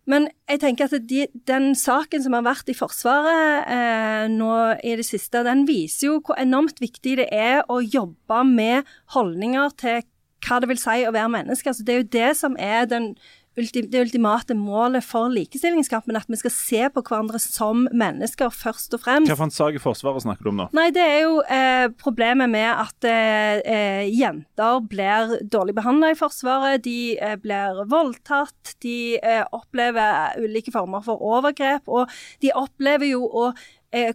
Men 0.10 0.28
jeg 0.50 0.62
tenker 0.62 0.90
at 0.90 1.08
de, 1.10 1.26
den 1.50 1.72
saken 1.78 2.24
som 2.24 2.36
har 2.38 2.46
vært 2.46 2.70
i 2.70 2.78
Forsvaret 2.78 3.70
eh, 3.70 4.30
nå 4.34 4.54
i 4.86 4.96
det 4.98 5.06
siste, 5.06 5.44
den 5.46 5.66
viser 5.70 6.08
jo 6.08 6.16
hvor 6.26 6.40
enormt 6.42 6.82
viktig 6.82 7.20
det 7.22 7.28
er 7.34 7.62
å 7.70 7.80
jobbe 7.82 8.42
med 8.50 8.90
holdninger 9.16 9.78
til 9.82 10.02
hva 10.42 10.58
det 10.62 10.72
vil 10.72 10.82
si 10.82 11.04
å 11.06 11.14
være 11.14 11.34
menneske. 11.36 11.70
Altså, 11.70 11.86
det 11.86 11.94
er 11.94 12.02
jo 12.02 12.10
det 12.18 12.32
som 12.40 12.58
er 12.58 12.90
den 12.90 13.12
det 13.56 14.00
ultimate 14.00 14.56
målet 14.56 15.04
for 15.04 15.28
likestillingskampen, 15.32 16.16
at 16.16 16.30
vi 16.32 16.40
skal 16.40 16.54
se 16.56 16.86
på 16.94 17.04
hverandre 17.04 17.40
som 17.42 17.84
mennesker, 17.92 18.50
først 18.50 18.96
og 18.96 19.04
fremst. 19.04 19.28
Hva 19.28 19.36
for 19.36 19.50
en 19.50 19.52
sak 19.52 19.76
i 19.76 19.82
Forsvaret 19.82 20.24
snakker 20.24 20.48
du 20.48 20.52
om 20.54 20.62
nå? 20.62 20.68
Nei, 20.78 20.88
Det 20.96 21.04
er 21.04 21.20
jo 21.26 21.42
eh, 21.44 21.88
problemet 22.00 22.50
med 22.50 22.70
at 22.72 23.08
eh, 23.08 23.60
eh 23.66 24.08
jenter 24.12 24.80
blir 24.88 25.36
dårlig 25.44 25.76
behandla 25.76 26.14
i 26.14 26.20
Forsvaret. 26.20 26.84
De 26.84 27.18
eh, 27.20 27.36
blir 27.36 27.84
voldtatt, 27.92 28.76
de 28.82 29.20
eh, 29.20 29.44
opplever 29.52 30.40
ulike 30.40 30.72
former 30.72 31.04
for 31.04 31.20
overgrep, 31.20 31.88
og 31.88 32.10
de 32.42 32.56
opplever 32.56 33.12
jo 33.12 33.28
å 33.28 33.52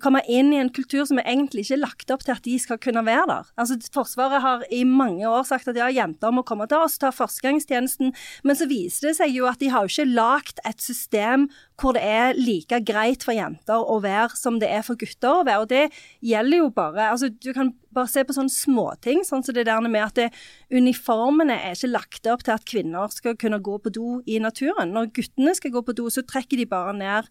komme 0.00 0.23
inn 0.25 0.54
i 0.54 0.61
en 0.61 0.71
kultur 0.73 1.04
som 1.09 1.18
er 1.21 1.28
egentlig 1.28 1.66
ikke 1.66 1.80
lagt 1.83 2.12
opp 2.14 2.23
til 2.25 2.33
at 2.33 2.45
de 2.47 2.54
skal 2.61 2.78
kunne 2.80 3.02
være 3.04 3.26
der. 3.28 3.50
Altså, 3.61 3.76
Forsvaret 3.92 4.40
har 4.40 4.64
i 4.73 4.83
mange 4.88 5.28
år 5.28 5.45
sagt 5.49 5.68
at 5.68 5.76
ja, 5.76 5.90
jenter 5.92 6.33
må 6.33 6.45
komme 6.49 6.68
til 6.71 6.80
oss, 6.80 6.97
ta 7.00 7.12
førstegangstjenesten, 7.12 8.14
men 8.47 8.59
så 8.59 8.68
viser 8.71 9.11
det 9.11 9.16
seg 9.21 9.37
jo 9.37 9.49
at 9.50 9.61
de 9.61 9.71
har 9.73 9.85
jo 9.85 9.92
ikke 9.92 10.16
lagt 10.16 10.62
et 10.64 10.80
system 10.80 11.49
hvor 11.76 11.92
det 11.92 12.04
er 12.09 12.38
like 12.40 12.78
greit 12.88 13.25
for 13.26 13.37
jenter 13.37 13.83
å 13.85 13.99
være 14.00 14.38
som 14.38 14.56
det 14.62 14.71
er 14.73 14.85
for 14.87 14.97
gutter 14.97 15.42
å 15.42 15.45
være. 15.45 15.64
Og 15.66 15.73
det 15.73 15.85
gjelder 16.25 16.62
jo 16.64 16.71
bare 16.73 17.11
altså 17.12 17.28
Du 17.28 17.52
kan 17.52 17.75
bare 17.97 18.11
se 18.11 18.25
på 18.26 18.35
sånne 18.37 18.52
småting, 18.52 19.23
sånn 19.25 19.45
som 19.45 19.56
det 19.56 19.66
der 19.68 19.85
med 19.85 20.02
at 20.02 20.16
det, 20.18 20.26
uniformene 20.73 21.56
er 21.68 21.76
ikke 21.76 21.92
lagt 21.92 22.28
opp 22.28 22.45
til 22.45 22.56
at 22.56 22.66
kvinner 22.68 23.12
skal 23.12 23.37
kunne 23.40 23.61
gå 23.64 23.76
på 23.80 23.92
do 23.95 24.09
i 24.28 24.40
naturen. 24.42 24.92
Når 24.92 25.12
guttene 25.16 25.54
skal 25.56 25.73
gå 25.75 25.85
på 25.87 25.95
do, 25.97 26.09
så 26.12 26.25
trekker 26.26 26.61
de 26.61 26.68
bare 26.68 26.92
ned 26.97 27.30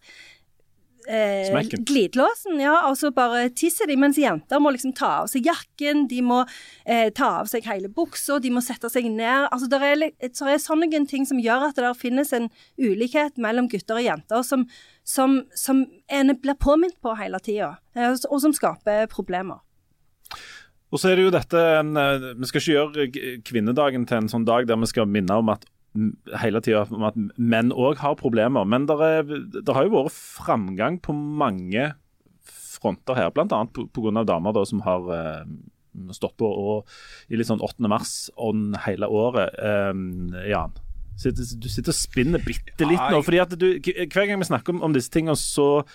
eh, 1.08 1.68
glidelåsen, 1.86 2.58
ja, 2.60 2.74
og 2.88 2.96
så 2.98 3.10
bare 3.14 3.46
tisser 3.56 3.88
de. 3.88 3.96
Mens 4.00 4.18
jenter 4.20 4.60
må 4.62 4.72
liksom 4.74 4.94
ta 4.96 5.12
av 5.22 5.30
seg 5.32 5.46
jakken, 5.48 6.06
de 6.10 6.20
må 6.24 6.42
eh, 6.84 7.08
ta 7.14 7.30
av 7.42 7.50
seg 7.50 7.66
hele 7.70 7.90
buksa, 7.92 8.40
de 8.42 8.52
må 8.54 8.62
sette 8.64 8.90
seg 8.92 9.08
ned. 9.12 9.48
Altså, 9.50 9.70
det 9.70 9.80
er, 9.82 10.04
er, 10.26 10.58
sånne 10.62 11.04
ting 11.10 11.26
som 11.28 11.40
gjør 11.42 11.68
at 11.70 11.80
det 11.80 11.94
finnes 12.00 12.32
en 12.36 12.50
ulikhet 12.80 13.38
mellom 13.42 13.70
gutter 13.72 14.00
og 14.00 14.06
jenter 14.06 14.44
som, 14.46 14.66
som, 15.06 15.40
som 15.54 15.86
en 16.08 16.36
blir 16.42 16.58
påminnet 16.60 16.98
på 17.02 17.14
hele 17.20 17.40
tida, 17.42 17.76
eh, 17.96 18.12
og 18.12 18.42
som 18.42 18.54
skaper 18.56 19.06
problemer. 19.12 19.62
Og 20.94 21.00
så 21.02 21.10
er 21.10 21.18
det 21.18 21.24
jo 21.26 21.32
dette, 21.34 21.60
eh, 21.60 22.26
Vi 22.38 22.50
skal 22.50 22.60
ikke 22.60 22.76
gjøre 22.76 23.40
kvinnedagen 23.44 24.06
til 24.06 24.22
en 24.22 24.30
sånn 24.30 24.46
dag 24.46 24.66
der 24.68 24.78
vi 24.80 24.86
skal 24.90 25.06
minne 25.10 25.34
om 25.34 25.50
at 25.52 25.66
hele 26.42 26.62
tida 26.64 26.84
om 26.92 27.06
at 27.08 27.16
menn 27.36 27.72
òg 27.74 28.00
har 28.02 28.18
problemer. 28.20 28.66
Men 28.68 28.88
det 28.88 28.98
har 28.98 29.86
jo 29.86 29.94
vært 29.94 30.16
framgang 30.16 31.00
på 31.02 31.14
mange 31.16 31.92
fronter 32.46 33.16
her, 33.18 33.32
bl.a. 33.34 33.62
pga. 33.72 34.24
damer 34.28 34.56
da, 34.56 34.64
som 34.68 34.82
har 34.84 35.08
uh, 35.08 35.46
stått 36.14 36.36
på 36.40 36.48
og 36.48 37.32
i 37.32 37.38
litt 37.38 37.48
sånn 37.48 37.64
8. 37.64 37.88
mars-ånd 37.90 38.76
hele 38.84 39.08
året. 39.08 39.56
Um, 39.56 40.34
Jan, 40.46 40.76
du 41.16 41.68
sitter 41.70 41.90
og 41.92 41.96
spinner 41.96 42.42
bitte 42.44 42.88
litt 42.88 43.00
nå. 43.00 43.22
fordi 43.24 43.40
at 43.40 43.56
du, 43.56 43.68
Hver 43.80 44.28
gang 44.28 44.42
vi 44.42 44.48
snakker 44.50 44.76
om, 44.76 44.84
om 44.84 44.96
disse 44.96 45.12
tingene, 45.12 45.38
så 45.40 45.86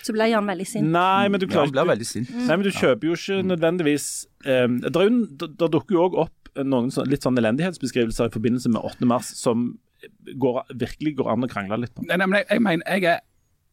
så 0.00 0.14
ble 0.16 0.30
Jan 0.30 0.46
veldig 0.48 0.64
sint. 0.64 0.88
Nei, 0.88 1.28
men 1.28 1.42
du 1.42 1.44
klarer, 1.50 1.74
ja, 1.76 1.96
sint. 2.08 2.30
Nei, 2.32 2.54
men 2.54 2.64
du 2.64 2.70
kjøper 2.72 3.10
jo 3.10 3.16
ikke 3.18 3.42
nødvendigvis 3.44 4.06
um, 4.46 4.78
Det 4.80 5.68
dukker 5.68 5.92
jo 5.92 6.06
òg 6.06 6.16
opp 6.24 6.39
noen 6.66 6.92
så, 6.94 7.04
litt 7.08 7.24
sånn 7.26 7.38
elendighetsbeskrivelser 7.40 8.30
i 8.30 8.34
forbindelse 8.34 8.72
med 8.72 8.84
8. 8.84 9.08
mars 9.08 9.32
som 9.38 9.72
går, 10.40 10.62
virkelig 10.80 11.16
går 11.18 11.32
an 11.32 11.46
å 11.46 11.50
krangle 11.50 11.82
litt 11.82 11.94
på. 11.96 12.06
Nei, 12.08 12.18
nei, 12.20 12.28
men 12.28 12.40
jeg, 12.40 12.48
jeg 12.52 12.64
mener, 12.64 12.86
jeg 12.88 13.10
er 13.10 13.26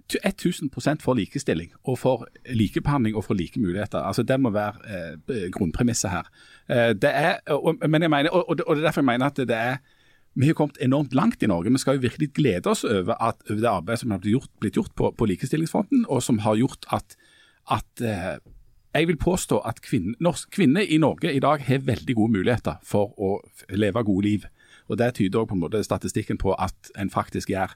1000 0.08 1.02
for 1.04 1.18
likestilling 1.20 1.74
og 1.84 1.98
for 2.00 2.28
likebehandling 2.48 3.16
og 3.16 3.26
for 3.28 3.36
like 3.36 3.60
muligheter. 3.60 4.00
Altså 4.00 4.24
Det 4.24 4.40
må 4.40 4.50
være 4.56 4.80
eh, 4.88 5.50
grunnpremisset 5.52 6.12
her. 6.12 6.30
Eh, 6.70 6.94
det 6.96 7.12
er, 7.12 7.40
og, 7.52 7.76
men 7.88 8.02
jeg 8.02 8.10
mener, 8.10 8.30
og, 8.30 8.50
og, 8.50 8.58
det 8.58 8.66
er 8.68 8.82
derfor 8.88 9.02
jeg 9.02 9.12
mener 9.12 9.26
at 9.26 9.38
det 9.38 9.56
er 9.56 9.78
vi 10.38 10.46
har 10.46 10.54
kommet 10.54 10.78
enormt 10.82 11.16
langt 11.18 11.42
i 11.42 11.48
Norge. 11.50 11.72
Vi 11.74 11.80
skal 11.82 11.96
jo 11.98 12.04
virkelig 12.06 12.30
glede 12.38 12.70
oss 12.70 12.84
over, 12.86 13.16
at, 13.18 13.42
over 13.50 13.62
det 13.62 13.70
arbeidet 13.70 14.00
som 14.04 14.12
har 14.12 14.20
blitt 14.22 14.36
gjort, 14.36 14.52
blitt 14.62 14.76
gjort 14.78 14.94
på, 14.96 15.10
på, 15.18 15.26
likestillingsfronten, 15.26 16.06
og 16.08 16.22
som 16.24 16.38
har 16.46 16.60
gjort 16.60 16.86
at, 16.94 17.18
at 17.74 18.04
eh, 18.06 18.36
jeg 18.98 19.08
vil 19.08 19.18
påstå 19.22 19.62
at 19.70 19.82
kvinner, 19.86 20.44
kvinner 20.52 20.82
i 20.82 20.98
Norge 20.98 21.34
i 21.34 21.40
dag 21.44 21.62
har 21.68 21.86
veldig 21.86 22.16
gode 22.16 22.32
muligheter 22.40 22.80
for 22.84 23.14
å 23.20 23.38
leve 23.70 24.04
gode 24.04 24.26
liv. 24.26 24.46
Og 24.88 24.98
Det 24.98 25.14
tyder 25.14 25.40
også 25.40 25.50
på 25.50 25.56
en 25.56 25.60
måte 25.60 25.84
statistikken 25.84 26.38
på 26.38 26.54
at 26.54 26.92
en 26.98 27.10
faktisk 27.10 27.50
gjør. 27.50 27.76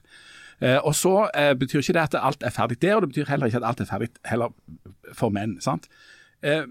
Eh, 0.62 0.78
og 0.84 0.94
så 0.94 1.28
eh, 1.34 1.54
betyr 1.58 1.82
ikke 1.82 1.92
det 1.92 2.02
at 2.02 2.14
alt 2.18 2.42
er 2.42 2.50
ferdig 2.50 2.82
der, 2.82 2.94
og 2.94 3.02
det 3.02 3.08
betyr 3.08 3.30
heller 3.30 3.46
ikke 3.46 3.62
at 3.62 3.68
alt 3.68 3.80
er 3.80 3.90
ferdig 3.90 4.08
heller 4.24 4.54
for 5.12 5.28
menn. 5.28 5.60
sant? 5.60 5.88
Eh, 6.42 6.64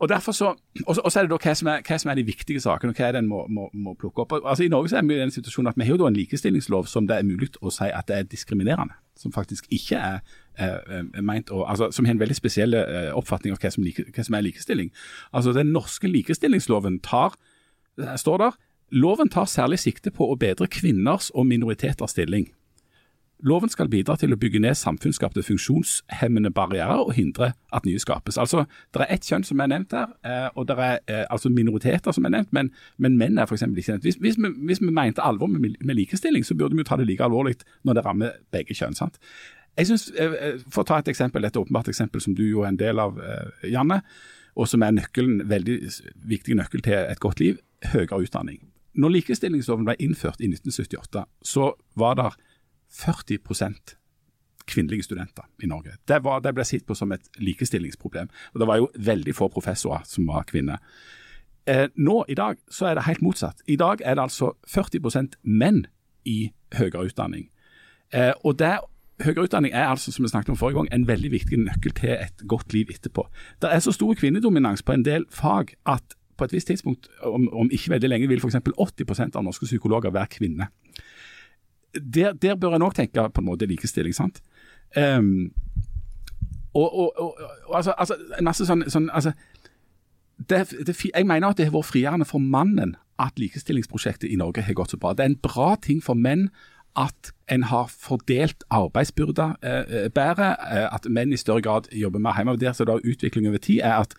og 0.00 0.08
derfor 0.08 0.32
så, 0.32 0.54
og 0.86 0.94
så, 0.96 1.18
er 1.18 1.26
det 1.26 1.30
da 1.30 1.36
hva 1.36 1.54
som 1.54 1.68
er, 1.68 1.82
hva 1.84 1.98
som 2.00 2.10
er, 2.10 2.16
de 2.16 2.24
viktige 2.24 2.60
sakene, 2.60 2.94
og 2.94 2.96
hva 2.96 3.08
er 3.08 3.12
det 3.12 3.20
en 3.20 3.28
må, 3.28 3.42
må, 3.52 3.68
må, 3.76 3.92
plukke 4.00 4.24
opp. 4.24 4.32
Altså 4.40 4.64
I 4.64 4.70
Norge 4.72 4.88
så 4.88 4.96
er 4.96 5.04
vi 5.04 5.18
i 5.18 5.20
den 5.20 5.30
situasjonen 5.34 5.68
at 5.68 5.76
vi 5.76 5.84
har 5.84 5.92
jo 5.92 5.98
da 6.00 6.08
en 6.08 6.16
likestillingslov 6.16 6.88
som 6.88 7.08
det 7.08 7.18
er 7.18 7.26
mulig 7.28 7.50
å 7.60 7.72
si 7.74 7.90
at 7.92 8.08
det 8.08 8.16
er 8.16 8.30
diskriminerende. 8.30 8.96
Som 9.20 9.34
faktisk 9.36 9.68
ikke 9.68 10.00
er 10.00 10.22
å, 10.60 11.64
altså, 11.64 11.90
Som 11.92 12.04
har 12.04 12.14
en 12.14 12.22
veldig 12.22 12.36
spesiell 12.36 12.74
eh, 12.74 13.10
oppfatning 13.16 13.54
av 13.54 13.60
hva 13.62 13.72
som, 13.72 13.84
like, 13.84 14.04
hva 14.10 14.24
som, 14.26 14.36
er 14.36 14.46
likestilling. 14.46 14.92
Altså 15.32 15.54
Den 15.56 15.72
norske 15.74 16.08
likestillingsloven 16.08 17.00
tar, 17.06 17.36
står 18.16 18.38
der, 18.44 18.58
loven 18.90 19.28
tar 19.28 19.48
særlig 19.50 19.80
sikte 19.82 20.10
på 20.10 20.30
å 20.30 20.38
bedre 20.38 20.68
kvinners 20.70 21.30
og 21.34 21.46
minoriteters 21.46 22.16
stilling. 22.16 22.48
Loven 23.42 23.70
skal 23.72 23.88
bidra 23.88 24.16
til 24.20 24.34
å 24.34 24.38
bygge 24.40 24.60
ned 24.60 24.76
samfunnsskapte 24.76 25.42
funksjonshemmende 25.44 26.50
barrierer 26.52 27.00
og 27.00 27.14
hindre 27.16 27.52
at 27.72 27.86
nye 27.88 28.00
skapes. 28.00 28.38
Altså, 28.38 28.66
Det 28.92 29.00
er 29.00 29.14
ett 29.14 29.24
kjønn 29.24 29.44
som 29.44 29.60
er 29.60 29.70
nevnt 29.72 29.92
her, 29.92 30.12
eh, 30.24 30.48
og 30.54 30.66
det 30.68 30.76
er 30.78 30.98
eh, 31.08 31.24
altså 31.30 31.48
minoriteter 31.48 32.12
som 32.12 32.24
er 32.24 32.34
nevnt, 32.36 32.52
men, 32.52 32.70
men 32.98 33.16
menn 33.16 33.38
er 33.38 33.46
f.eks. 33.46 33.62
ikke 33.62 33.92
nevnt. 33.92 34.04
Hvis, 34.04 34.18
hvis, 34.20 34.36
vi, 34.36 34.52
hvis, 34.66 34.80
vi, 34.80 34.90
mente 34.90 35.22
alvor 35.22 35.46
med, 35.46 35.76
med, 35.80 35.94
likestilling, 35.94 36.44
så 36.44 36.54
burde 36.54 36.76
vi 36.76 36.84
jo 36.84 36.90
ta 36.90 36.96
det 36.96 37.06
like 37.06 37.24
alvorlig 37.24 37.56
når 37.84 37.94
det 37.94 38.04
rammer 38.04 38.36
begge 38.52 38.74
kjønn. 38.74 38.94
sant? 38.94 39.18
Jeg 39.78 39.86
synes, 39.86 40.10
eh, 40.10 40.58
For 40.70 40.82
å 40.82 40.86
ta 40.86 40.98
et 40.98 41.08
eksempel, 41.08 41.44
et 41.44 41.56
åpenbart 41.56 41.88
eksempel 41.88 42.20
som 42.20 42.34
du 42.34 42.42
jo 42.44 42.62
er 42.62 42.68
en 42.68 42.76
del 42.76 42.98
av, 42.98 43.18
Janne, 43.64 44.02
og 44.56 44.68
som 44.68 44.82
er 44.82 44.90
nøkkelen, 44.90 45.48
veldig 45.48 45.78
viktig 46.26 46.56
nøkkel 46.56 46.82
til 46.82 46.92
et 46.92 47.20
godt 47.20 47.40
liv, 47.40 47.58
høyere 47.92 48.22
utdanning. 48.24 48.60
Når 48.94 49.14
likestillingsloven 49.14 49.86
ble 49.86 49.94
innført 50.02 50.40
i 50.40 50.50
1978, 50.50 51.24
så 51.42 51.72
var 51.96 52.14
det 52.18 52.30
40% 52.90 53.94
kvinnelige 54.70 55.02
studenter 55.02 55.46
i 55.62 55.66
Norge. 55.66 55.96
Det, 56.08 56.24
var, 56.24 56.40
det 56.40 56.54
ble 56.54 56.64
sett 56.66 56.86
på 56.86 56.94
som 56.98 57.12
et 57.14 57.26
likestillingsproblem. 57.38 58.30
Og 58.54 58.60
Det 58.60 58.68
var 58.68 58.80
jo 58.80 58.90
veldig 58.98 59.34
få 59.34 59.48
professorer 59.48 60.04
som 60.06 60.28
var 60.30 60.46
kvinner. 60.50 60.82
Eh, 61.66 61.88
nå 61.96 62.24
i 62.28 62.34
dag 62.38 62.58
så 62.70 62.90
er 62.90 62.98
det 62.98 63.06
helt 63.06 63.22
motsatt. 63.22 63.62
I 63.66 63.76
dag 63.80 64.02
er 64.04 64.16
det 64.18 64.26
altså 64.26 64.54
40% 64.68 65.38
menn 65.42 65.84
i 66.24 66.52
høyere 66.74 67.06
utdanning. 67.10 67.48
Eh, 68.12 68.32
og 68.44 68.58
det 68.58 68.78
Høyere 69.20 69.44
utdanning 69.44 69.74
er 69.74 69.90
altså, 69.90 70.12
som 70.12 70.24
vi 70.24 70.30
snakket 70.32 70.54
om 70.54 70.56
forrige 70.56 70.80
gang, 70.80 70.88
en 70.94 71.08
veldig 71.08 71.30
viktig 71.32 71.58
nøkkel 71.60 71.92
til 71.98 72.14
et 72.14 72.46
godt 72.48 72.72
liv 72.72 72.88
etterpå. 72.92 73.26
Det 73.62 73.68
er 73.72 73.82
så 73.84 73.92
stor 73.92 74.14
kvinnedominans 74.14 74.82
på 74.82 74.96
en 74.96 75.04
del 75.04 75.26
fag 75.30 75.74
at 75.86 76.16
på 76.40 76.46
et 76.48 76.52
visst 76.56 76.70
tidspunkt, 76.72 77.08
om, 77.22 77.48
om 77.52 77.68
ikke 77.68 77.90
veldig 77.90 78.08
lenge, 78.08 78.28
vil 78.28 78.40
f.eks. 78.40 78.56
80% 78.56 79.36
av 79.36 79.44
norske 79.44 79.66
psykologer 79.68 80.14
være 80.14 80.32
kvinner 80.38 80.70
der, 81.94 82.32
der, 82.32 82.54
bør 82.54 82.76
en 82.76 82.86
òg 82.86 82.94
tenke 82.94 83.28
på 83.34 83.42
en 83.42 83.48
måte 83.48 83.66
likestilling. 83.66 84.14
sant? 84.14 84.40
Um, 84.96 85.52
og, 86.74 86.98
og, 86.98 87.12
og, 87.18 87.36
og, 87.66 87.76
altså, 87.76 87.94
altså, 87.98 88.16
en 88.38 88.46
masse 88.46 88.66
sånn, 88.66 88.84
sånn 88.90 89.08
altså, 89.14 89.32
det, 90.50 90.64
det, 90.86 90.94
Jeg 91.04 91.26
mener 91.26 91.50
at 91.50 91.58
det 91.58 91.68
har 91.68 91.74
vært 91.74 91.90
frigjørende 91.90 92.28
for 92.28 92.42
mannen 92.42 92.96
at 93.20 93.38
likestillingsprosjektet 93.38 94.30
i 94.30 94.38
Norge 94.40 94.64
har 94.64 94.74
gått 94.78 94.94
så 94.94 94.98
bra. 95.00 95.12
Det 95.12 95.24
er 95.24 95.32
en 95.34 95.42
bra 95.42 95.74
ting 95.82 96.00
for 96.02 96.14
menn 96.18 96.48
at 96.96 97.32
en 97.50 97.62
har 97.62 97.86
fordelt 97.86 98.64
arbeidsbyrda 98.70 99.46
eh, 99.62 100.08
bedre, 100.14 100.50
eh, 100.72 100.94
at 100.94 101.06
menn 101.10 101.32
i 101.32 101.38
større 101.38 101.62
grad 101.62 101.90
jobber 101.92 102.18
mer 102.18 102.36
hjemme. 102.36 102.56
Der 102.56 102.72
så 102.72 102.84
da 102.84 102.98
utvikling 102.98 103.48
over 103.48 103.58
tid 103.58 103.80
er 103.84 103.94
at, 104.02 104.14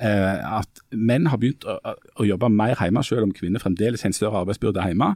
eh, 0.00 0.58
at 0.58 0.82
menn 0.92 1.26
har 1.26 1.38
begynt 1.38 1.66
å, 1.66 1.78
å, 2.16 2.26
jobbe 2.26 2.50
mer 2.50 2.78
hjemme, 2.80 3.02
selv 3.04 3.28
om 3.28 3.34
kvinner 3.34 3.62
fremdeles 3.62 4.02
har 4.02 4.12
en 4.12 4.16
større 4.16 4.44
arbeidsbyrde 4.44 4.86
hjemme. 4.86 5.14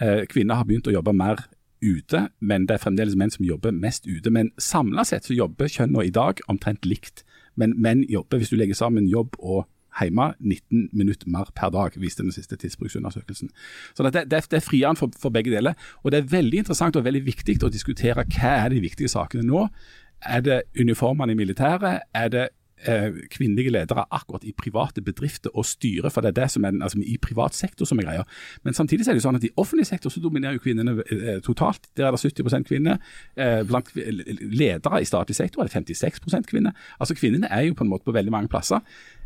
Eh, 0.00 0.26
kvinner 0.26 0.54
har 0.54 0.64
begynt 0.64 0.90
å 0.90 0.94
jobbe 0.94 1.14
mer 1.14 1.46
ute, 1.82 2.28
men 2.40 2.66
det 2.66 2.76
er 2.76 2.84
fremdeles 2.84 3.16
menn 3.16 3.30
som 3.32 3.46
jobber 3.46 3.72
mest 3.72 4.06
ute. 4.06 4.30
Men 4.30 4.52
samla 4.58 5.04
sett 5.04 5.24
så 5.24 5.34
jobber 5.34 5.70
kjønnene 5.70 6.06
i 6.06 6.14
dag 6.14 6.42
omtrent 6.48 6.86
likt. 6.86 7.24
Men 7.56 7.74
menn 7.80 8.04
jobber, 8.08 8.38
hvis 8.38 8.52
du 8.52 8.56
legger 8.56 8.78
sammen 8.78 9.08
jobb 9.08 9.38
og 9.38 9.66
hjemme 9.98 10.32
19 10.38 10.88
minutter 10.96 11.30
mer 11.30 11.50
per 11.56 11.72
dag, 11.74 11.96
viste 12.00 12.22
den 12.22 12.34
siste 12.34 12.58
tidsbruksundersøkelsen. 12.60 13.50
Så 13.94 14.06
det, 14.06 14.26
det, 14.30 14.44
det 14.50 14.60
er 14.60 14.66
friere 14.66 14.94
for, 14.98 15.12
for, 15.20 15.34
begge 15.34 15.52
deler. 15.54 15.74
Og 16.02 16.12
det 16.12 16.22
er 16.22 16.30
veldig 16.30 16.62
interessant 16.64 16.96
og 16.96 17.04
veldig 17.06 17.24
viktig 17.26 17.58
å 17.64 17.72
diskutere 17.72 18.26
hva 18.26 18.54
er 18.64 18.72
de 18.74 18.84
viktige 18.84 19.10
sakene 19.10 19.46
nå. 19.46 19.66
Er 20.20 20.42
det 20.44 20.62
uniformene 20.78 21.32
i 21.32 21.38
militæret? 21.38 22.06
Er 22.14 22.32
det 22.32 22.48
eh, 22.88 23.12
kvinnelige 23.30 23.70
ledere 23.70 24.04
akkurat 24.10 24.44
i 24.44 24.52
private 24.52 25.02
bedrifter 25.02 25.50
og 25.54 25.66
styre, 25.66 26.10
for 26.10 26.20
det 26.20 26.28
er 26.28 26.42
det 26.42 26.50
som 26.50 26.64
er 26.64 26.72
altså, 26.82 26.98
i 26.98 27.16
privat 27.22 27.54
sektor 27.54 27.86
som 27.86 27.98
er 27.98 28.08
greia. 28.08 28.24
Men 28.64 28.74
samtidig 28.74 29.08
er 29.08 29.16
det 29.16 29.24
sånn 29.24 29.36
at 29.36 29.44
i 29.44 29.52
offentlig 29.56 29.86
sektor 29.88 30.12
så 30.12 30.20
dominerer 30.20 30.58
jo 30.58 30.64
kvinnene 30.64 30.96
eh, 31.06 31.40
totalt. 31.44 31.90
Der 31.96 32.08
er 32.08 32.16
det 32.16 32.20
70 32.20 32.66
kvinner. 32.68 32.98
Eh, 33.36 33.62
blant 33.68 33.92
ledere 33.94 35.00
i 35.00 35.08
statlig 35.08 35.36
sektor 35.36 35.62
er 35.62 35.70
det 35.70 35.76
56 35.76 36.20
kvinner. 36.50 36.76
Altså 36.98 37.14
Kvinnene 37.14 37.50
er 37.50 37.68
jo 37.68 37.74
på 37.74 37.84
en 37.84 37.90
måte 37.92 38.04
på 38.04 38.16
veldig 38.16 38.32
mange 38.32 38.48
plasser. 38.48 38.80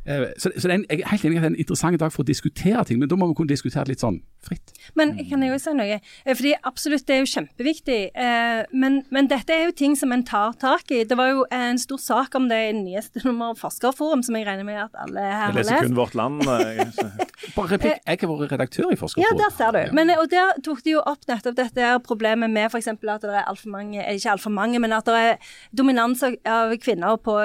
Eh, 0.06 0.26
så, 0.38 0.50
så 0.58 0.68
en, 0.68 0.84
jeg 0.90 1.00
er 1.00 1.10
helt 1.14 1.24
enig 1.24 1.38
at 1.38 1.44
det 1.44 1.48
er 1.48 1.52
en 1.54 1.62
interessant 1.62 2.00
dag 2.00 2.12
for 2.12 2.24
å 2.24 2.28
diskutere 2.28 2.84
ting, 2.84 3.00
men 3.00 3.08
da 3.08 3.16
må 3.16 3.30
vi 3.30 3.36
kunne 3.38 3.52
diskutere 3.52 3.88
litt 3.88 4.02
sånn 4.04 4.18
fritt. 4.44 4.74
Men 4.98 5.14
kan 5.16 5.40
jeg 5.40 5.54
jo 5.54 5.60
si 5.62 5.72
noe? 5.78 5.96
Eh, 5.96 6.34
fordi 6.36 6.52
absolutt, 6.68 7.06
det 7.08 7.16
er 7.16 7.22
jo 7.22 7.30
kjempeviktig. 7.32 8.00
Eh, 8.12 8.60
men, 8.76 9.00
men, 9.14 9.30
dette 9.30 9.54
er 9.54 9.64
jo 9.68 9.76
ting 9.76 9.96
som 9.96 10.12
en 10.12 10.24
tar 10.26 10.52
tak 10.60 10.92
i. 10.92 11.02
Det 11.08 11.16
var 11.16 11.32
jo 11.32 11.46
en 11.54 11.80
stor 11.80 12.02
sak 12.02 12.36
om 12.36 12.50
det 12.50 12.60
i 12.68 12.74
nyeste 12.76 13.24
nummer 13.24 13.54
av 13.54 13.62
Forskerforum, 13.62 14.24
som 14.26 14.36
jeg 14.36 14.48
regner 14.48 14.68
med 14.68 14.82
at 14.82 15.00
alle 15.06 15.24
her 15.24 15.46
har 15.46 15.56
lest. 15.56 15.72
Jeg 15.72 15.80
leser 15.80 15.88
kun 15.88 15.98
Vårt 15.98 16.18
Land. 16.18 16.44
Bare 17.56 17.70
replikk, 17.72 18.02
jeg 18.04 18.20
har 18.20 18.34
vært 18.34 18.54
redaktør 18.56 18.92
i 18.92 19.00
Forskerforum. 19.00 19.24
Ja, 19.24 19.32
der 19.40 19.56
ser 19.56 19.72
du. 19.76 19.96
Men, 19.96 20.12
og 20.18 20.28
der 20.32 20.52
tok 20.64 20.84
de 20.84 20.98
jo 20.98 21.04
opp 21.04 21.24
nettopp 21.30 21.56
dette 21.56 21.94
problemet 22.04 22.52
med 22.52 22.68
f.eks. 22.68 22.92
at 22.92 23.24
det 23.24 23.32
er 23.32 23.48
altfor 23.48 23.72
mange, 23.72 24.04
ikke 24.04 24.36
altfor 24.36 24.52
mange, 24.52 24.80
men 24.82 24.92
at 24.96 25.08
det 25.08 25.24
er 25.30 25.56
dominans 25.72 26.20
av 26.24 26.76
kvinner 26.82 27.16
på 27.24 27.38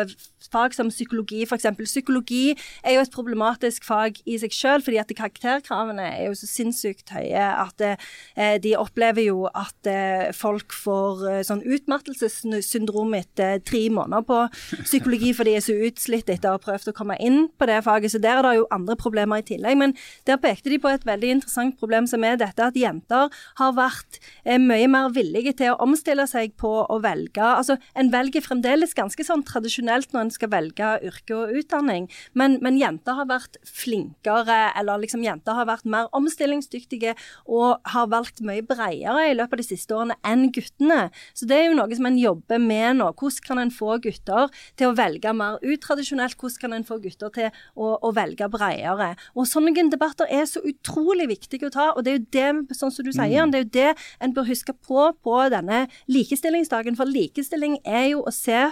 fag 0.52 0.75
som 0.78 0.91
psykologi, 0.93 1.43
f.eks. 1.45 1.67
Psykologi 1.84 2.56
er 2.84 2.95
jo 2.95 3.04
et 3.04 3.13
problematisk 3.13 3.86
fag 3.88 4.21
i 4.30 4.38
seg 4.41 4.56
selv, 4.56 4.86
fordi 4.88 5.02
at 5.02 5.12
karakterkravene 5.15 6.06
er 6.08 6.30
jo 6.30 6.38
så 6.38 6.49
sinnssykt 6.49 7.13
høye 7.15 7.43
at 7.49 7.84
eh, 7.86 8.56
de 8.62 8.75
opplever 8.80 9.28
jo 9.28 9.47
at 9.52 9.89
eh, 9.89 10.30
folk 10.36 10.73
får 10.75 11.25
eh, 11.30 11.41
sånn 11.47 11.63
utmattelsessyndrom 11.65 13.13
etter 13.17 13.60
tre 13.65 13.86
måneder 13.93 14.25
på 14.28 14.39
psykologi, 14.86 15.34
for 15.38 15.47
de 15.47 15.58
er 15.58 15.65
så 15.65 15.75
utslitt 15.89 16.30
etter 16.32 16.52
å 16.52 16.58
ha 16.58 16.63
prøvd 16.63 16.91
å 16.91 16.95
komme 16.97 17.17
inn 17.23 17.47
på 17.60 17.69
det 17.69 17.82
faget. 17.86 18.13
Så 18.13 18.21
der 18.23 18.39
er 18.39 18.47
det 18.47 18.56
jo 18.60 18.69
andre 18.75 18.97
problemer 18.99 19.41
i 19.41 19.45
tillegg. 19.45 19.78
Men 19.80 19.95
der 20.28 20.39
pekte 20.41 20.71
de 20.71 20.80
på 20.82 20.91
et 20.91 21.06
veldig 21.08 21.34
interessant 21.38 21.78
problem, 21.80 22.08
som 22.10 22.23
er 22.25 22.39
dette 22.39 22.65
at 22.65 22.78
jenter 22.78 23.30
har 23.60 23.75
vært 23.78 24.19
eh, 24.45 24.60
mye 24.62 24.89
mer 24.91 25.12
villige 25.15 25.56
til 25.62 25.73
å 25.73 25.80
omstille 25.86 26.25
seg 26.30 26.56
på 26.60 26.71
å 26.86 26.99
velge 27.04 27.28
Altså, 27.39 27.78
en 27.97 28.10
velger 28.12 28.43
fremdeles 28.43 28.93
ganske 28.97 29.23
sånn 29.25 29.41
tradisjonelt 29.47 30.12
når 30.13 30.25
en 30.25 30.28
skal 30.33 30.51
velge 30.53 30.91
yrke 31.05 31.35
og 31.35 31.55
utdanning. 31.59 32.07
Men, 32.37 32.57
men, 32.63 32.79
jenter 32.79 33.17
har 33.17 33.27
vært 33.29 33.59
flinkere, 33.67 34.71
eller 34.79 35.01
liksom 35.03 35.23
jenter 35.25 35.57
har 35.57 35.67
vært 35.69 35.87
mer 35.89 36.07
omstillingsdyktige 36.15 37.15
og 37.47 37.79
har 37.93 38.09
valgt 38.11 38.43
mye 38.45 38.63
bredere 38.65 39.27
i 39.29 39.35
løpet 39.35 39.57
av 39.57 39.63
de 39.63 39.67
siste 39.67 39.95
årene 39.95 40.17
enn 40.27 40.47
guttene. 40.55 41.09
Så 41.33 41.49
det 41.49 41.57
er 41.57 41.67
jo 41.69 41.77
noe 41.79 41.97
som 41.97 42.07
en 42.09 42.19
jobber 42.19 42.61
med 42.63 42.99
nå. 42.99 43.09
Hvordan 43.19 43.45
kan 43.47 43.63
en 43.63 43.73
få 43.73 43.97
gutter 44.03 44.49
til 44.79 44.89
å 44.89 44.95
velge 44.97 45.33
mer 45.35 45.59
utradisjonelt? 45.65 46.37
Hvordan 46.39 46.63
kan 46.63 46.77
en 46.77 46.87
få 46.87 46.99
gutter 47.03 47.33
til 47.35 47.49
å, 47.75 47.95
å 47.97 48.13
velge 48.15 48.49
bredere? 48.51 49.11
Og 49.35 49.49
sånne 49.49 49.89
debatter 49.89 50.29
er 50.29 50.45
så 50.49 50.61
utrolig 50.65 51.29
viktige 51.29 51.69
å 51.69 51.73
ta, 51.73 51.89
og 51.95 52.05
det 52.05 52.11
er 52.11 52.19
jo 52.19 52.25
det, 52.35 52.77
sånn 52.77 52.93
som 52.93 53.05
du 53.05 53.11
sier, 53.13 53.45
mm. 53.45 53.51
det 53.53 53.59
er 53.59 53.65
jo 53.65 53.73
det 53.75 53.89
en 54.23 54.33
bør 54.35 54.49
huske 54.49 54.75
på 54.85 55.09
på 55.23 55.35
denne 55.53 55.85
likestillingsdagen. 56.11 56.97
For 56.99 57.09
likestilling 57.09 57.79
er 57.85 58.09
jo 58.13 58.23
å 58.27 58.33
se 58.33 58.67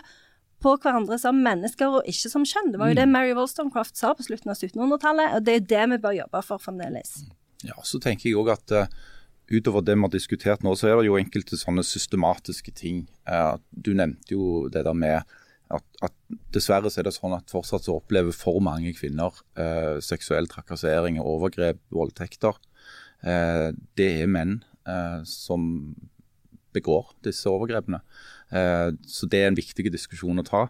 på 0.64 0.74
hverandre 0.82 1.18
som 1.22 1.38
mennesker 1.44 2.00
og 2.00 2.08
ikke 2.10 2.32
som 2.32 2.46
kjønn. 2.48 2.72
Det 2.74 2.82
var 2.82 2.92
jo 2.92 2.98
det 2.98 3.06
mm. 3.08 3.14
Mary 3.14 3.34
Wollstonecraft 3.38 4.00
sa 4.00 4.14
på 4.18 4.26
slutten 4.26 4.54
av 4.54 4.58
1700-tallet, 4.58 5.36
og 5.38 5.46
det 5.46 5.58
er 5.58 5.68
det 5.74 5.84
vi 5.94 6.00
bør 6.06 6.18
jobbe 6.18 6.42
for 6.46 6.64
fremdeles. 6.64 7.20
Ja, 7.66 7.78
så 7.86 8.02
tenker 8.02 8.30
jeg 8.30 8.38
òg 8.40 8.52
at 8.54 8.74
uh, 8.74 8.88
utover 9.54 9.86
det 9.86 9.98
vi 9.98 10.06
har 10.06 10.14
diskutert 10.14 10.66
nå, 10.66 10.74
så 10.78 10.90
er 10.90 11.00
det 11.00 11.10
jo 11.10 11.20
enkelte 11.20 11.60
sånne 11.60 11.86
systematiske 11.86 12.74
ting. 12.78 13.06
Uh, 13.30 13.58
du 13.72 13.94
nevnte 13.98 14.34
jo 14.34 14.66
det 14.74 14.86
der 14.88 14.98
med 14.98 15.22
at, 15.74 15.84
at, 16.02 16.14
dessverre 16.56 16.90
så 16.90 17.02
er 17.02 17.10
det 17.10 17.18
sånn 17.18 17.36
at 17.36 17.52
fortsatt 17.52 17.86
så 17.86 17.98
opplever 18.00 18.34
for 18.36 18.62
mange 18.64 18.94
kvinner 18.98 19.36
uh, 19.60 19.98
seksuell 20.04 20.50
trakassering, 20.50 21.20
overgrep, 21.22 21.82
voldtekter. 21.94 22.64
det 23.98 24.06
er 24.22 24.28
menn 24.30 24.60
som 25.26 25.64
begår 26.78 27.10
disse 27.26 27.50
overgrepene. 27.50 27.98
Eh, 28.48 28.90
så 29.08 29.28
det 29.28 29.42
er 29.42 29.50
en 29.52 29.58
viktig 29.58 29.90
diskusjon 29.92 30.40
å 30.40 30.46
ta. 30.48 30.64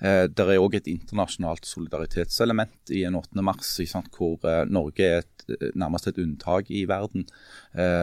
Eh, 0.00 0.24
det 0.30 0.44
er 0.44 0.62
òg 0.62 0.78
et 0.78 0.88
internasjonalt 0.90 1.68
solidaritetselement 1.68 2.94
i 2.94 3.04
en 3.08 3.18
8. 3.20 3.42
mars, 3.44 3.74
hvor 4.14 4.38
eh, 4.48 4.64
Norge 4.70 5.04
er 5.04 5.20
et, 5.22 5.44
nærmest 5.78 6.08
et 6.10 6.20
unntak 6.20 6.70
i 6.70 6.84
verden. 6.88 7.24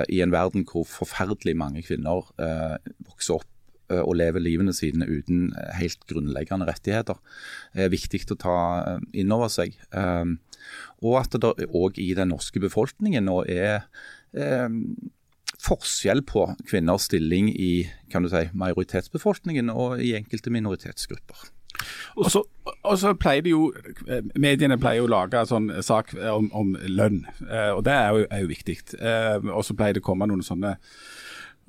I 0.09 0.21
en 0.23 0.31
verden 0.33 0.63
hvor 0.65 0.87
forferdelig 0.89 1.53
mange 1.53 1.83
kvinner 1.85 2.25
vokser 3.05 3.35
opp 3.35 3.51
og 3.93 4.15
lever 4.17 4.41
livene 4.41 4.73
sine 4.73 5.05
uten 5.05 5.51
helt 5.77 6.07
grunnleggende 6.09 6.65
rettigheter. 6.65 7.19
Det 7.75 7.85
er 7.85 7.93
viktig 7.93 8.23
å 8.33 8.39
ta 8.41 8.55
inn 9.13 9.35
over 9.35 9.51
seg. 9.53 9.77
Og 11.05 11.19
at 11.21 11.37
det 11.37 11.69
òg 11.69 12.01
i 12.01 12.15
den 12.17 12.33
norske 12.33 12.63
befolkningen 12.63 13.29
nå 13.29 13.43
er 13.45 13.85
forskjell 15.61 16.23
på 16.27 16.47
kvinners 16.69 17.07
stilling 17.09 17.51
i 17.51 17.87
kan 18.11 18.25
du 18.25 18.31
si, 18.31 18.45
majoritetsbefolkningen 18.53 19.71
og 19.73 20.01
i 20.03 20.15
enkelte 20.17 20.53
minoritetsgrupper. 20.53 21.51
Og 22.15 22.29
så, 22.31 22.41
og 22.87 22.97
så 22.99 23.11
pleier 23.19 23.43
de 23.43 23.51
jo, 23.51 23.65
Mediene 24.39 24.77
pleier 24.79 25.01
jo 25.01 25.09
å 25.09 25.11
lage 25.11 25.41
sånn 25.49 25.67
sak 25.83 26.13
om, 26.31 26.47
om 26.55 26.71
lønn, 26.87 27.25
eh, 27.49 27.71
og 27.75 27.83
det 27.87 27.95
er 27.95 28.07
jo, 28.15 28.27
er 28.29 28.43
jo 28.45 28.51
viktig. 28.51 28.77
Eh, 28.95 29.49
og 29.51 29.65
så 29.67 29.75
pleier 29.75 29.97
det 29.97 30.03
å 30.05 30.07
komme 30.07 30.29
noen 30.29 30.45
sånne 30.45 30.77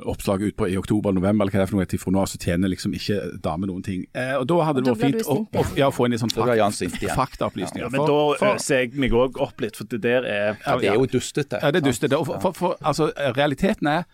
oppslag 0.04 0.42
ut 0.42 0.56
på 0.56 0.68
i 0.68 0.76
oktober-november, 0.76 1.46
eller 1.46 1.54
hva 1.54 1.62
det 1.62 1.64
er 1.64 1.70
for 1.70 1.78
noe, 1.78 1.88
til 1.88 2.18
av 2.20 2.28
så 2.28 2.38
tjener 2.40 2.68
liksom 2.68 2.92
ikke 2.96 3.16
damer 3.44 3.70
noen 3.70 3.82
ting. 3.82 4.04
Eh, 4.12 4.35
og 4.37 4.46
Da 4.50 4.61
hadde 4.68 4.85
det 4.85 4.92
vært 4.92 5.04
fint 5.04 5.30
å, 5.32 5.38
å, 5.48 5.64
ja, 5.78 5.88
få 5.94 6.06
inn 6.06 6.16
litt 6.16 6.20
sånn 6.20 6.35
faktaopplysninger. 6.35 7.16
Fakta 7.16 7.48
Ja, 7.80 7.90
men 7.92 8.04
da 8.04 8.59
ser 8.61 8.85
jeg 8.85 9.00
meg 9.00 9.16
òg 9.16 9.40
opp 9.40 9.61
litt, 9.64 9.78
for 9.78 9.88
det 9.88 10.02
der 10.04 10.28
er 10.28 10.46
Ja, 10.61 10.76
det 10.76 10.92
er 10.92 11.00
jo 11.00 11.09
dustete. 11.16 11.61
Ja, 11.62 11.72
det 11.72 11.82
er 11.82 11.88
dustete. 11.88 12.20
For, 12.28 12.40
for, 12.44 12.56
for, 12.56 12.80
altså, 12.85 13.11
realiteten 13.37 13.88
er 13.88 14.04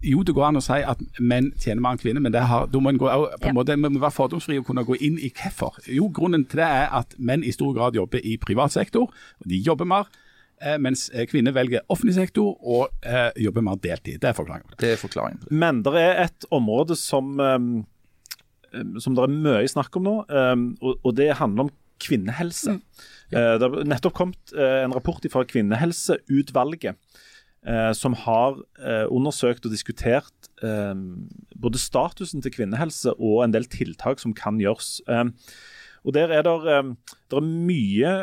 jo, 0.00 0.22
det 0.24 0.32
går 0.36 0.46
an 0.46 0.60
å 0.60 0.64
si 0.64 0.78
at 0.80 1.00
menn 1.20 1.50
tjener 1.60 1.82
mer 1.84 1.96
enn 1.96 2.00
kvinner, 2.00 2.24
men 2.24 2.32
det 2.32 2.44
har, 2.48 2.68
da 2.72 2.80
må 2.80 2.92
en 2.92 3.00
gå, 3.00 3.08
på 3.40 3.50
en 3.50 3.56
måte, 3.56 3.76
må 3.76 3.90
være 3.92 4.16
fordomsfri 4.16 4.56
og 4.60 4.66
kunne 4.68 4.84
gå 4.88 4.96
inn 4.96 5.18
i 5.20 5.28
hvorfor. 5.28 5.76
Jo, 5.92 6.08
grunnen 6.12 6.46
til 6.48 6.62
det 6.62 6.68
er 6.68 6.88
at 7.00 7.16
menn 7.18 7.44
i 7.44 7.52
stor 7.52 7.74
grad 7.76 7.98
jobber 7.98 8.24
i 8.24 8.38
privat 8.40 8.72
sektor. 8.72 9.12
og 9.12 9.48
De 9.48 9.60
jobber 9.60 9.88
mer. 9.88 10.08
Eh, 10.60 10.76
mens 10.76 11.06
eh, 11.16 11.24
kvinner 11.28 11.54
velger 11.56 11.84
offentlig 11.88 12.18
sektor 12.18 12.52
og 12.60 12.90
eh, 13.06 13.30
jobber 13.40 13.64
mer 13.64 13.78
deltid. 13.80 14.18
Det 14.20 14.28
er 14.28 14.36
forklaringen. 14.36 14.74
Det 14.80 14.92
er 14.92 14.98
forklaringen. 15.00 15.46
Men 15.48 15.80
det 15.86 15.94
er 15.96 16.26
et 16.26 16.48
område 16.52 16.96
som, 17.00 17.32
um, 17.40 17.70
som 19.00 19.16
det 19.16 19.24
er 19.24 19.38
mye 19.46 19.70
snakk 19.72 19.96
om 19.96 20.04
nå, 20.04 20.16
um, 20.28 20.66
og, 20.82 20.98
og, 20.98 21.14
det 21.16 21.30
handler 21.38 21.68
om 21.68 21.72
kvinnehelse. 22.00 22.76
Mm. 22.76 23.06
Ja. 23.32 23.40
Uh, 23.40 23.54
det 23.56 23.70
har 23.70 23.88
nettopp 23.94 24.16
kommet 24.18 24.52
uh, 24.52 24.82
en 24.82 24.96
rapport 24.96 25.24
fra 25.32 25.46
Kvinnehelseutvalget. 25.48 27.00
Som 27.92 28.14
har 28.16 28.54
undersøkt 29.12 29.66
og 29.68 29.72
diskutert 29.74 30.46
både 31.60 31.76
statusen 31.76 32.40
til 32.40 32.54
kvinnehelse 32.54 33.12
og 33.20 33.42
en 33.44 33.52
del 33.52 33.66
tiltak 33.68 34.16
som 34.22 34.32
kan 34.32 34.56
gjøres. 34.56 35.02
og 36.00 36.14
Der 36.16 36.32
er 36.32 36.46
det, 36.48 36.54
det 37.28 37.36
er 37.36 37.44
mye 37.44 38.14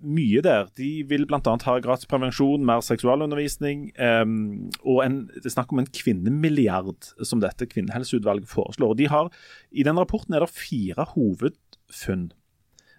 mye 0.00 0.42
der. 0.44 0.68
De 0.78 0.88
vil 1.08 1.26
bl.a. 1.28 1.40
ha 1.40 1.76
gratis 1.84 2.08
prevensjon, 2.10 2.64
mer 2.66 2.82
seksualundervisning. 2.84 3.88
Um, 3.98 4.68
og 4.82 5.02
en, 5.04 5.20
det 5.36 5.46
er 5.46 5.54
snakk 5.54 5.72
om 5.74 5.82
en 5.82 5.92
kvinnemilliard, 5.94 7.12
som 7.26 7.42
dette 7.44 7.68
kvinnehelseutvalget 7.70 8.50
foreslår. 8.50 8.96
De 8.98 9.08
har, 9.12 9.30
I 9.70 9.86
den 9.86 10.00
rapporten 10.00 10.36
er 10.36 10.44
det 10.44 10.52
fire 10.54 11.08
hovedfunn. 11.14 12.30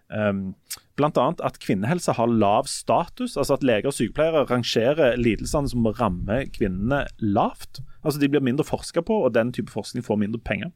Um, 0.09 0.55
Bl.a. 0.97 1.27
at 1.45 1.59
kvinnehelse 1.61 2.15
har 2.17 2.31
lav 2.31 2.65
status, 2.67 3.37
altså 3.37 3.55
at 3.55 3.63
leger 3.63 3.91
og 3.91 3.95
sykepleiere 3.95 4.47
rangerer 4.49 5.19
lidelsene 5.21 5.69
som 5.69 5.85
rammer 5.85 6.49
kvinnene 6.55 7.05
lavt. 7.21 7.83
Altså 8.03 8.19
De 8.19 8.29
blir 8.31 8.43
mindre 8.43 8.65
forska 8.67 9.05
på, 9.05 9.21
og 9.25 9.35
den 9.37 9.53
type 9.53 9.71
forskning 9.71 10.05
får 10.05 10.19
mindre 10.19 10.41
penger. 10.41 10.73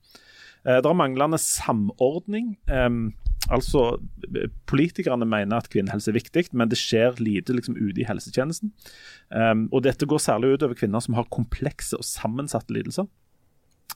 Uh, 0.64 0.78
det 0.80 0.88
er 0.88 0.96
manglende 0.96 1.42
samordning. 1.42 2.56
Um, 2.72 3.16
Altså, 3.52 3.98
Politikerne 4.70 5.26
mener 5.26 5.58
at 5.60 5.70
kvinnehelse 5.70 6.12
er 6.12 6.18
viktig, 6.18 6.46
men 6.54 6.70
det 6.72 6.80
skjer 6.80 7.20
lite 7.20 7.56
liksom, 7.56 7.76
ute 7.76 8.02
i 8.02 8.08
helsetjenesten. 8.08 8.72
Um, 9.34 9.68
og 9.72 9.84
Dette 9.84 10.08
går 10.08 10.22
særlig 10.24 10.54
ut 10.54 10.64
over 10.64 10.78
kvinner 10.80 11.04
som 11.04 11.18
har 11.18 11.30
komplekse 11.34 12.00
og 12.00 12.08
sammensatte 12.08 12.74
lidelser. 12.74 13.10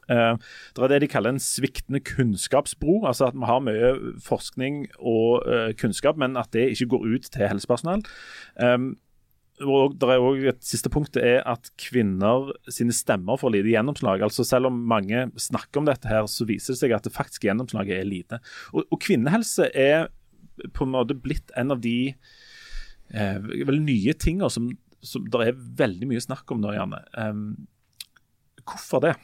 Uh, 0.08 0.36
det 0.76 0.84
er 0.84 0.92
det 0.94 1.02
de 1.04 1.12
kaller 1.12 1.36
en 1.36 1.42
sviktende 1.42 2.00
kunnskapsbro. 2.04 3.06
altså 3.08 3.32
At 3.32 3.40
vi 3.40 3.48
har 3.48 3.64
mye 3.64 3.94
forskning 4.24 4.86
og 5.00 5.44
uh, 5.48 5.72
kunnskap, 5.80 6.20
men 6.20 6.38
at 6.38 6.52
det 6.54 6.70
ikke 6.76 6.92
går 6.96 7.08
ut 7.16 7.32
til 7.32 7.48
helsepersonell. 7.48 8.04
Um, 8.62 8.96
og 9.66 9.96
det 9.98 10.10
er 10.14 10.22
også 10.22 10.52
Et 10.52 10.66
siste 10.70 10.90
punkt 10.94 11.18
er 11.18 11.40
at 11.50 11.72
kvinner 11.82 12.52
sine 12.70 12.94
stemmer 12.94 13.40
får 13.42 13.56
lite 13.56 13.72
gjennomslag. 13.72 14.22
altså 14.22 14.46
Selv 14.46 14.70
om 14.70 14.78
mange 14.90 15.28
snakker 15.42 15.82
om 15.82 15.88
dette, 15.88 16.08
her, 16.08 16.28
så 16.30 16.46
viser 16.46 16.74
det 16.74 16.82
seg 16.82 16.94
at 16.94 17.08
det 17.08 17.16
faktiske 17.16 17.50
gjennomslaget 17.50 17.98
er 17.98 18.06
lite. 18.06 18.40
Og, 18.74 18.86
og 18.92 19.02
kvinnehelse 19.02 19.72
er 19.74 20.12
på 20.74 20.86
en 20.86 20.94
måte 20.94 21.18
blitt 21.18 21.54
en 21.58 21.74
av 21.74 21.82
de 21.82 22.14
eh, 23.14 23.40
vel 23.42 23.82
nye 23.82 24.14
tingene 24.14 24.50
som, 24.54 24.70
som 25.02 25.26
det 25.26 25.50
er 25.50 25.66
veldig 25.82 26.12
mye 26.12 26.22
snakk 26.22 26.54
om 26.54 26.62
nå, 26.62 26.76
Janne. 26.78 27.02
Um, 27.18 27.68
hvorfor 28.62 29.04
det? 29.08 29.16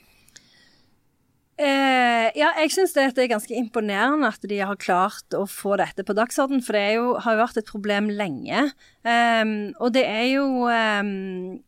Eh, 1.53 2.27
ja, 2.33 2.47
jeg 2.63 2.71
syns 2.73 2.95
det 2.95 3.11
er 3.13 3.29
ganske 3.29 3.53
imponerende 3.53 4.31
at 4.31 4.41
de 4.49 4.57
har 4.65 4.79
klart 4.81 5.35
å 5.37 5.43
få 5.49 5.75
dette 5.77 6.05
på 6.05 6.15
dagsorden, 6.17 6.63
for 6.65 6.77
det 6.77 6.95
jo, 6.95 7.11
har 7.21 7.35
jo 7.35 7.43
vært 7.43 7.59
et 7.61 7.69
problem 7.69 8.09
lenge. 8.09 8.65
Um, 9.05 9.73
og 9.77 9.93
det 9.93 10.05
er 10.09 10.25
jo 10.31 10.47
um, 10.65 11.61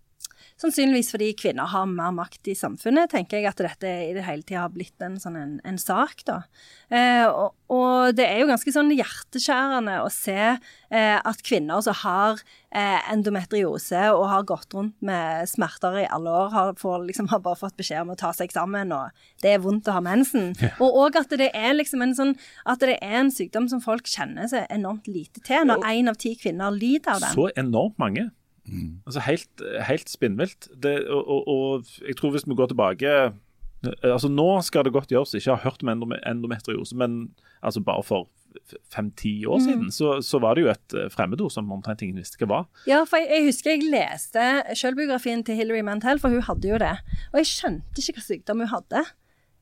Sannsynligvis 0.56 1.10
fordi 1.12 1.34
kvinner 1.36 1.68
har 1.68 1.88
mer 1.90 2.14
makt 2.16 2.48
i 2.48 2.54
samfunnet, 2.56 3.10
tenker 3.12 3.42
jeg 3.42 3.50
at 3.50 3.60
dette 3.60 3.90
i 4.06 4.14
det 4.16 4.24
hele 4.24 4.46
tida 4.46 4.62
har 4.64 4.72
blitt 4.72 5.04
en, 5.04 5.18
sånn 5.20 5.36
en, 5.36 5.58
en 5.68 5.80
sak. 5.82 6.22
da. 6.24 6.38
Eh, 6.88 7.26
og, 7.28 7.58
og, 7.68 8.16
det 8.16 8.24
er 8.24 8.40
jo 8.40 8.48
ganske 8.48 8.72
sånn 8.72 8.94
hjerteskjærende 8.96 9.98
å 10.00 10.08
se 10.14 10.38
eh, 10.40 11.18
at 11.20 11.44
kvinner 11.44 11.84
som 11.84 11.98
har 12.06 12.40
eh, 12.72 13.04
endometriose 13.12 14.06
og 14.14 14.24
har 14.32 14.48
gått 14.48 14.78
rundt 14.78 14.96
med 15.04 15.44
smerter 15.52 16.00
i 16.06 16.08
alle 16.08 16.38
år, 16.46 16.48
har, 16.56 16.72
får, 16.80 17.04
liksom, 17.10 17.28
har, 17.34 17.44
bare 17.44 17.60
fått 17.60 17.76
beskjed 17.84 18.06
om 18.06 18.16
å 18.16 18.18
ta 18.24 18.32
seg 18.38 18.56
sammen, 18.56 18.96
og 18.96 19.28
det 19.44 19.58
er 19.58 19.62
vondt 19.66 19.92
å 19.92 19.98
ha 19.98 20.06
mensen. 20.08 20.54
Ja. 20.64 20.72
Og 20.80 21.02
òg 21.04 21.20
at 21.20 21.36
det 21.36 21.52
er 21.52 21.76
liksom 21.76 22.08
en 22.08 22.16
sånn 22.16 22.34
at 22.64 22.80
det 22.80 22.96
er 22.96 23.20
en 23.20 23.28
sykdom 23.34 23.68
som 23.68 23.84
folk 23.84 24.08
kjenner 24.08 24.48
seg 24.48 24.72
enormt 24.72 25.12
lite 25.12 25.44
til, 25.44 25.68
når 25.68 25.84
én 25.92 26.08
av 26.08 26.16
ti 26.24 26.32
kvinner 26.40 26.72
lider 26.72 27.18
av 27.18 27.28
den. 27.28 27.36
Så 27.36 27.52
enormt 27.60 28.00
mange. 28.00 28.30
Mm. 28.66 29.02
Altså 29.06 29.22
Helt, 29.26 29.66
helt 29.88 30.10
spinnvilt. 30.10 30.70
Og, 30.84 31.22
og, 31.22 31.48
og, 31.48 31.98
jeg 32.08 32.18
tror 32.18 32.34
hvis 32.36 32.48
vi 32.48 32.58
går 32.58 32.74
tilbake 32.74 33.16
altså 34.02 34.30
Nå 34.32 34.48
skal 34.66 34.86
det 34.88 34.96
godt 34.96 35.12
gjøres 35.14 35.36
ikke 35.38 35.54
ha 35.54 35.70
hørt 35.70 35.84
om 35.86 36.14
endometriose, 36.16 36.96
men 36.98 37.36
altså 37.62 37.84
bare 37.86 38.04
for 38.04 38.30
fem-ti 38.94 39.46
år 39.46 39.60
mm. 39.60 39.66
siden, 39.66 39.92
så, 39.92 40.22
så, 40.22 40.40
var 40.40 40.56
det 40.56 40.64
jo 40.64 40.72
et 40.72 40.96
eh, 40.98 41.10
fremmedord 41.12 41.52
som 41.52 41.72
omtrent 41.72 42.02
ingen 42.02 42.22
visste 42.22 42.40
hva 42.40 42.48
var. 42.50 42.64
Ja, 42.88 43.02
for 43.08 43.20
jeg, 43.22 43.30
jeg 43.34 43.50
husker 43.50 43.74
jeg 43.74 43.90
leste 43.92 44.46
selvbiografien 44.80 45.44
til 45.46 45.60
Hilary 45.60 45.84
Mantel, 45.86 46.22
for 46.24 46.34
hun 46.34 46.46
hadde 46.46 46.72
jo 46.72 46.80
det. 46.82 46.96
Og 47.34 47.42
jeg 47.42 47.52
skjønte 47.52 48.02
ikke 48.02 48.18
hva 48.18 48.26
sykdom 48.26 48.64
hun 48.64 48.72
hadde. 48.72 49.04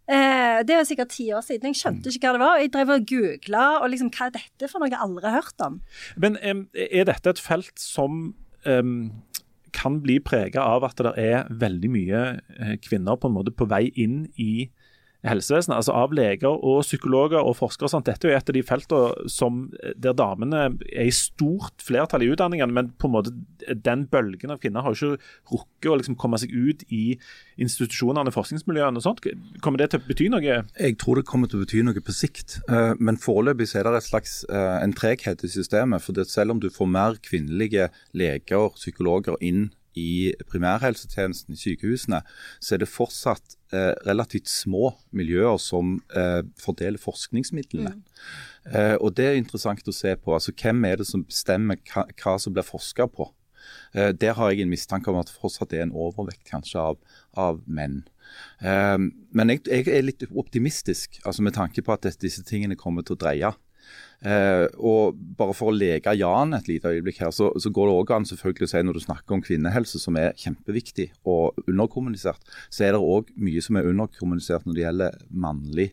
Eh, 0.04 0.60
det 0.68 0.76
er 0.76 0.88
sikkert 0.88 1.13
ti 1.16 1.30
år 1.34 1.44
siden. 1.46 1.72
Jeg 1.72 1.82
skjønte 1.82 2.13
ikke 2.13 2.30
hva 2.30 2.38
det 2.38 2.44
var. 2.44 2.62
Jeg 2.62 2.74
drev 2.76 2.94
og 2.96 3.10
googla 3.10 3.66
og 3.80 3.89
liksom, 3.94 4.13
hva 4.13 4.30
er 4.30 4.38
dette 4.38 4.72
for 4.72 4.84
noe 4.84 4.92
jeg 4.92 5.02
aldri 5.08 5.30
har 5.30 5.42
hørt 5.42 5.68
om. 5.68 5.82
Men 6.20 6.38
er 6.44 7.10
dette 7.10 7.34
et 7.34 7.42
felt 7.42 7.74
som 7.82 8.34
kan 9.73 9.99
bli 10.04 10.19
prega 10.23 10.63
av 10.76 10.86
at 10.88 11.02
det 11.02 11.13
er 11.19 11.49
veldig 11.49 11.89
mye 11.91 12.21
eh, 12.60 12.76
kvinner 12.84 13.17
på 13.17 13.30
en 13.30 13.36
måte 13.36 13.54
på 13.56 13.67
vei 13.69 13.88
inn 13.99 14.28
i 14.39 14.69
helsevesenet, 15.28 15.78
altså 15.78 15.96
av 15.96 16.14
leger 16.16 16.52
og 16.52 16.82
psykologer 16.84 17.40
og 17.40 17.56
forskere. 17.58 17.90
Sant? 17.92 18.08
Dette 18.10 18.28
er 18.28 18.34
jo 18.34 18.40
et 18.40 18.52
av 18.52 18.58
de 18.58 18.64
feltene 18.68 19.30
som, 19.32 19.72
eh, 19.82 19.94
der 19.96 20.14
damene 20.14 20.64
er 20.92 21.06
i 21.06 21.12
stort 21.16 21.84
flertall 21.84 22.24
i 22.24 22.32
utdanningene, 22.34 22.72
men 22.72 22.92
på 23.00 23.08
en 23.08 23.16
måte 23.16 23.34
den 23.84 24.06
bølgen 24.08 24.52
av 24.52 24.60
kvinner 24.60 24.84
har 24.84 24.94
jo 24.94 25.16
ikke 25.16 25.22
rukket 25.52 25.92
å 25.92 25.98
liksom 26.00 26.18
komme 26.18 26.38
seg 26.38 26.52
ut 26.52 26.84
i 26.92 27.18
institusjonene, 27.58 28.34
forskningsmiljøene 28.34 28.98
og 28.98 29.04
sånt. 29.04 29.22
Kommer 29.62 29.78
det 29.78 29.92
til 29.92 30.00
å 30.00 30.08
bety 30.08 30.30
noe? 30.30 30.42
Jeg 30.80 30.98
tror 30.98 31.16
det 31.16 31.26
kommer 31.26 31.48
til 31.48 31.62
å 31.62 31.66
bety 31.66 31.84
noe 31.84 32.04
på 32.04 32.16
sikt, 32.16 32.60
eh, 32.70 32.94
men 33.00 33.18
foreløpig 33.18 33.76
er 33.76 33.84
det 33.84 34.04
et 34.04 34.12
slags, 34.12 34.44
eh, 34.50 34.84
en 34.84 34.94
treghet 34.94 35.44
i 35.44 35.48
systemet. 35.48 36.02
for 36.02 36.14
Selv 36.24 36.52
om 36.52 36.60
du 36.60 36.70
får 36.70 36.88
mer 36.88 37.16
kvinnelige 37.16 37.90
leger, 38.14 38.70
psykologer 38.76 39.36
inn 39.42 39.72
i 39.99 40.34
primærhelsetjenesten 40.49 41.56
i 41.56 41.60
sykehusene, 41.60 42.21
så 42.60 42.75
er 42.75 42.84
det 42.84 42.89
fortsatt 42.91 43.58
eh, 43.73 43.93
relativt 44.08 44.49
små 44.51 44.93
miljøer 45.15 45.60
som 45.62 45.99
eh, 46.15 46.41
fordeler 46.60 47.01
forskningsmidlene. 47.01 47.95
Mm. 47.95 48.73
Eh, 48.73 48.95
og 48.99 49.15
Det 49.17 49.29
er 49.29 49.39
interessant 49.39 49.88
å 49.88 49.95
se 49.95 50.15
på. 50.15 50.34
altså 50.34 50.53
Hvem 50.56 50.86
er 50.89 51.01
det 51.01 51.08
som 51.10 51.25
bestemmer 51.25 51.82
hva, 51.91 52.08
hva 52.19 52.38
som 52.39 52.56
blir 52.56 52.67
forska 52.67 53.08
på? 53.12 53.29
Eh, 53.93 54.12
der 54.12 54.34
har 54.38 54.51
jeg 54.51 54.63
en 54.63 54.73
mistanke 54.73 55.12
om 55.12 55.19
at 55.19 55.29
det 55.29 55.38
fortsatt 55.39 55.73
er 55.73 55.86
en 55.86 55.95
overvekt 55.95 56.45
kanskje 56.49 56.82
av, 56.82 56.97
av 57.38 57.62
menn. 57.65 58.01
Eh, 58.62 58.97
men 58.97 59.53
jeg, 59.53 59.65
jeg, 59.67 59.88
er 59.91 60.08
litt 60.08 60.25
optimistisk 60.32 61.19
altså 61.23 61.45
med 61.45 61.56
tanke 61.58 61.84
på 61.86 61.93
at 61.95 62.08
disse 62.21 62.43
tingene 62.47 62.79
kommer 62.79 63.06
til 63.06 63.17
å 63.17 63.23
dreie. 63.25 63.53
Eh, 64.24 64.65
og 64.80 65.17
bare 65.38 65.56
For 65.58 65.72
å 65.72 65.76
leke 65.76 66.13
Jan 66.15 66.56
et 66.56 66.69
lite 66.69 66.93
øyeblikk 66.93 67.19
her, 67.26 67.34
så, 67.36 67.50
så 67.60 67.72
går 67.76 67.89
det 67.89 67.96
også 67.98 68.15
an 68.15 68.28
selvfølgelig 68.30 68.69
å 68.69 68.72
si 68.72 68.84
når 68.86 68.96
du 68.96 69.04
snakker 69.04 69.36
om 69.36 69.43
kvinnehelse, 69.43 70.00
som 70.00 70.19
er 70.19 70.38
kjempeviktig 70.39 71.10
og 71.28 71.60
underkommunisert, 71.65 72.56
så 72.72 72.88
er 72.88 72.96
det 72.96 73.04
òg 73.04 73.34
mye 73.36 73.63
som 73.63 73.80
er 73.80 73.89
underkommunisert 73.91 74.67
når 74.67 74.78
det 74.78 74.86
gjelder 74.86 75.19
mannlig 75.43 75.89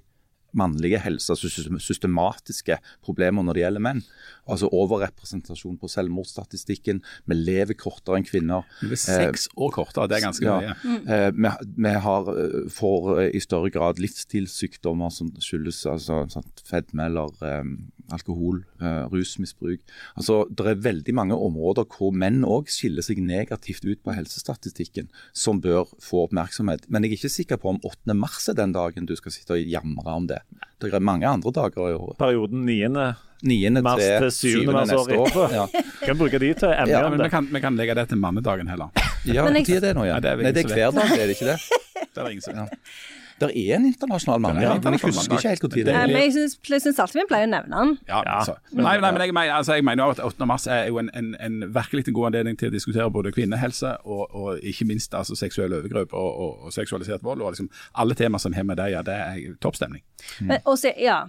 mannlige 0.57 1.01
helse, 1.05 1.33
altså 1.35 1.51
systematiske 1.81 2.79
problemer 3.05 3.45
når 3.47 3.57
det 3.57 3.65
gjelder 3.65 3.85
menn. 3.85 4.03
Altså 4.51 4.71
overrepresentasjon 4.75 5.79
på 5.81 5.91
selvmordsstatistikken. 5.91 7.03
Vi 7.31 7.39
lever 7.39 7.79
kortere 7.79 8.19
enn 8.19 8.27
kvinner. 8.27 8.67
Vi 8.83 8.97
er 8.97 9.03
seks 9.03 9.47
eh, 9.51 9.57
år 9.63 9.75
kortere, 9.79 10.09
det 10.11 10.19
er 10.19 10.27
ganske 10.27 10.47
ja. 10.47 10.59
mye. 10.59 10.77
Mm. 10.83 11.01
Eh, 11.07 11.29
vi, 11.37 11.55
vi 11.87 11.95
har, 12.07 12.33
eh, 12.35 12.59
får 12.75 13.11
i 13.31 13.45
større 13.45 13.73
grad 13.75 14.03
livsstilssykdommer 14.03 15.15
som 15.15 15.33
skyldes 15.43 15.85
altså, 15.91 16.25
sånn, 16.33 16.51
fedme 16.67 17.09
eller 17.11 17.35
um, 17.63 17.77
alkohol, 18.15 18.63
uh, 18.83 19.07
rusmisbruk. 19.13 19.81
Altså, 20.17 20.43
Det 20.51 20.67
er 20.67 20.83
veldig 20.83 21.15
mange 21.15 21.37
områder 21.37 21.87
hvor 21.91 22.13
menn 22.13 22.43
òg 22.45 22.71
skiller 22.73 23.05
seg 23.07 23.23
negativt 23.23 23.85
ut 23.85 24.03
på 24.03 24.15
helsestatistikken, 24.17 25.09
som 25.33 25.61
bør 25.61 25.89
få 26.03 26.27
oppmerksomhet. 26.27 26.89
Men 26.89 27.05
jeg 27.05 27.13
er 27.13 27.19
ikke 27.19 27.33
sikker 27.37 27.61
på 27.61 27.75
om 27.75 27.81
8. 27.85 28.15
mars 28.15 28.49
er 28.49 28.59
den 28.59 28.73
dagen 28.77 29.07
du 29.07 29.17
skal 29.17 29.35
sitte 29.35 29.57
og 29.57 29.65
jamre 29.65 30.17
om 30.17 30.27
det. 30.31 30.41
Det 30.81 30.93
er 30.95 31.05
mange 31.05 31.29
andre 31.29 31.53
dager 31.53 31.91
i 31.91 31.97
året. 31.97 32.19
Perioden 32.19 32.65
9. 32.67 33.15
9. 33.43 33.71
mars 33.85 34.03
til 34.03 34.31
7. 34.65 34.73
mars 34.73 34.91
neste 34.91 35.19
år. 35.19 35.55
Ja. 35.55 35.67
Kan 36.07 36.19
bruke 36.19 36.41
de 36.41 36.53
til 36.55 36.73
emne 36.73 36.93
ja, 36.93 37.09
men 37.09 37.23
vi 37.23 37.29
kan, 37.33 37.49
vi 37.53 37.61
kan 37.61 37.77
legge 37.77 37.95
det 37.97 38.09
til 38.09 38.21
mannedagen 38.21 38.69
heller. 38.69 38.89
Ja, 39.29 39.45
når 39.45 39.61
er 39.61 39.81
det 39.85 39.95
nå? 39.97 40.05
Ja. 40.09 40.17
Nei, 40.17 40.21
det 40.21 40.31
er, 40.31 40.43
Nei, 40.45 40.53
det 40.57 40.65
er 40.65 40.75
hver 40.75 40.95
dag, 40.97 41.11
er 41.17 41.29
det 41.29 41.37
ikke 41.37 41.51
det? 41.53 41.59
det 42.15 42.23
er 42.23 42.31
ingen 42.33 42.45
som 42.45 42.57
vet. 42.57 42.95
Det 43.41 43.49
er 43.57 43.77
en 43.79 43.87
internasjonal 43.89 44.41
mann, 44.45 44.59
ja, 44.61 44.75
men 44.75 44.97
jeg 44.97 45.03
husker 45.07 45.37
ikke 45.39 45.49
helt 45.49 45.63
når 45.65 45.73
det 45.73 45.95
er. 45.95 46.11
Men 46.11 46.17
jeg 46.21 46.83
syns 46.85 47.01
alltid 47.01 47.23
vi 47.23 47.27
pleier 47.31 47.49
å 47.49 47.53
nevne 47.55 47.81
han. 47.81 47.95
Ja, 48.09 48.21
altså. 48.37 48.57
Nei, 48.77 48.99
nei, 49.01 49.11
men 49.17 49.25
jeg 49.25 49.35
mener, 49.37 49.55
altså, 49.57 49.79
jeg 49.79 49.87
mener 49.89 50.13
at 50.15 50.23
8. 50.27 50.49
mars 50.49 50.67
er 50.71 50.91
jo 50.91 51.01
en, 51.01 51.11
en, 51.17 51.33
en 51.41 51.59
virkelig 51.75 52.07
en 52.09 52.17
god 52.19 52.31
anledning 52.31 52.61
til 52.61 52.71
å 52.71 52.75
diskutere 52.75 53.09
både 53.13 53.33
kvinnehelse 53.35 53.97
og, 54.05 54.23
og 54.37 54.71
ikke 54.73 54.87
minst 54.91 55.17
altså, 55.17 55.39
seksuelle 55.39 55.81
overgrep 55.81 56.13
og, 56.13 56.31
og, 56.31 56.65
og, 56.67 56.77
seksualisert 56.77 57.25
vold. 57.25 57.43
og 57.43 57.55
liksom 57.55 57.71
Alle 58.03 58.17
temaer 58.19 58.45
som 58.45 58.57
har 58.57 58.69
med 58.69 58.81
det 58.81 58.91
ja, 58.93 59.05
det 59.07 59.17
er 59.17 59.59
toppstemning. 59.63 60.05
Mm. 60.41 60.53
Men 60.53 60.67
også, 60.69 60.93
ja, 61.01 61.23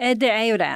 eh, 0.00 0.16
det 0.18 0.32
er 0.32 0.46
jo 0.48 0.60
det. 0.60 0.74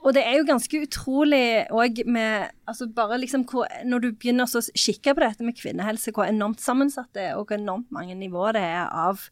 Og 0.00 0.14
det 0.16 0.22
er 0.24 0.38
jo 0.38 0.48
ganske 0.48 0.80
utrolig 0.86 1.44
òg 1.76 2.00
med 2.08 2.48
altså 2.68 2.88
bare 2.96 3.18
liksom 3.20 3.44
hvor, 3.50 3.68
Når 3.84 3.98
du 4.00 4.08
begynner 4.12 4.48
å 4.48 4.62
kikke 4.72 5.14
på 5.14 5.20
dette 5.20 5.44
med 5.44 5.58
kvinnehelse, 5.58 6.14
hvor 6.16 6.24
enormt 6.24 6.62
sammensatt 6.64 7.10
det 7.14 7.28
er, 7.28 7.34
og 7.36 7.50
hvor 7.50 7.58
enormt 7.58 7.90
mange 7.92 8.16
nivåer 8.16 8.56
det 8.56 8.64
er 8.64 8.86
av 8.88 9.26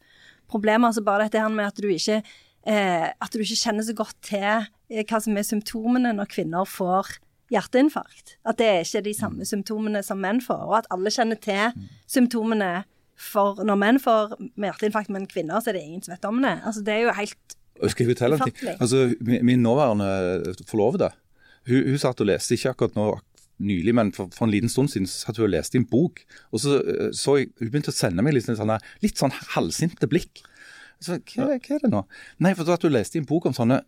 problemer. 0.49 0.89
Altså 0.89 1.03
bare 1.05 1.27
dette 1.27 1.41
her 1.41 1.51
med 1.53 1.69
at 1.69 1.79
du 1.79 1.89
ikke, 1.91 2.21
eh, 2.67 3.07
at 3.09 3.33
du 3.33 3.43
ikke 3.43 3.59
kjenner 3.61 3.85
så 3.87 3.95
godt 3.97 4.17
til 4.25 4.45
eh, 4.49 5.03
hva 5.03 5.21
som 5.23 5.37
er 5.37 5.47
symptomene 5.47 6.13
når 6.17 6.31
kvinner 6.33 6.69
får 6.69 7.17
hjerteinfarkt. 7.53 8.37
At 8.45 8.59
det 8.61 8.69
er 8.69 8.83
ikke 8.85 9.05
de 9.07 9.15
samme 9.17 9.43
mm. 9.45 9.51
symptomene 9.51 10.03
som 10.05 10.19
menn 10.21 10.41
får. 10.43 10.65
Og 10.67 10.75
at 10.81 10.89
alle 10.93 11.13
kjenner 11.13 11.39
til 11.41 11.87
symptomene 12.09 12.73
for 13.19 13.63
når 13.67 13.79
menn 13.79 13.97
får 13.99 14.37
hjerteinfarkt, 14.55 15.11
men 15.11 15.27
kvinner 15.27 15.59
så 15.59 15.71
er 15.71 15.79
det 15.79 15.87
ingen 15.87 16.03
som 16.05 16.13
vet 16.13 16.27
om 16.29 16.37
det. 16.43 16.59
Altså 16.63 16.83
Det 16.85 16.93
er 16.93 17.07
jo 17.07 17.15
helt 17.17 17.57
skal 17.87 18.03
jeg 18.03 18.17
fortelle 18.17 18.35
en 18.35 18.49
ting? 18.49 18.69
Altså, 18.75 19.15
Min 19.23 19.61
nåværende 19.63 20.55
forlovede 20.67 21.11
hun, 21.67 21.89
hun 21.89 21.99
satt 22.01 22.21
og 22.23 22.29
leste, 22.29 22.55
ikke 22.55 22.73
akkurat 22.73 22.95
nå 22.97 23.09
nylig, 23.59 23.93
men 23.95 24.11
for, 24.15 24.31
for, 24.35 24.47
en 24.47 24.53
liten 24.53 24.71
stund 24.71 24.91
siden 24.91 25.07
satt 25.09 25.39
hun 25.39 25.47
og 25.49 25.53
leste 25.53 25.79
en 25.79 25.87
bok. 25.89 26.21
og 26.51 26.63
så, 26.63 26.79
eh, 26.81 27.11
så 27.15 27.39
jeg, 27.39 27.51
Hun 27.59 27.69
begynte 27.69 27.93
å 27.93 27.95
sende 27.95 28.25
meg 28.25 28.35
litt 28.37 28.47
sånn, 28.47 28.75
litt 29.03 29.19
sånn 29.19 29.35
halvsinte 29.55 30.09
blikk. 30.09 30.43
Så, 30.99 31.19
hva, 31.35 31.47
hva, 31.47 31.55
er 31.59 31.83
det 31.83 31.91
nå? 31.91 32.03
Nei, 32.43 32.53
for 32.57 32.69
at 32.73 32.83
Hun 32.83 32.95
leste 32.95 33.19
en 33.19 33.29
bok 33.29 33.49
om 33.49 33.55
sånne, 33.55 33.81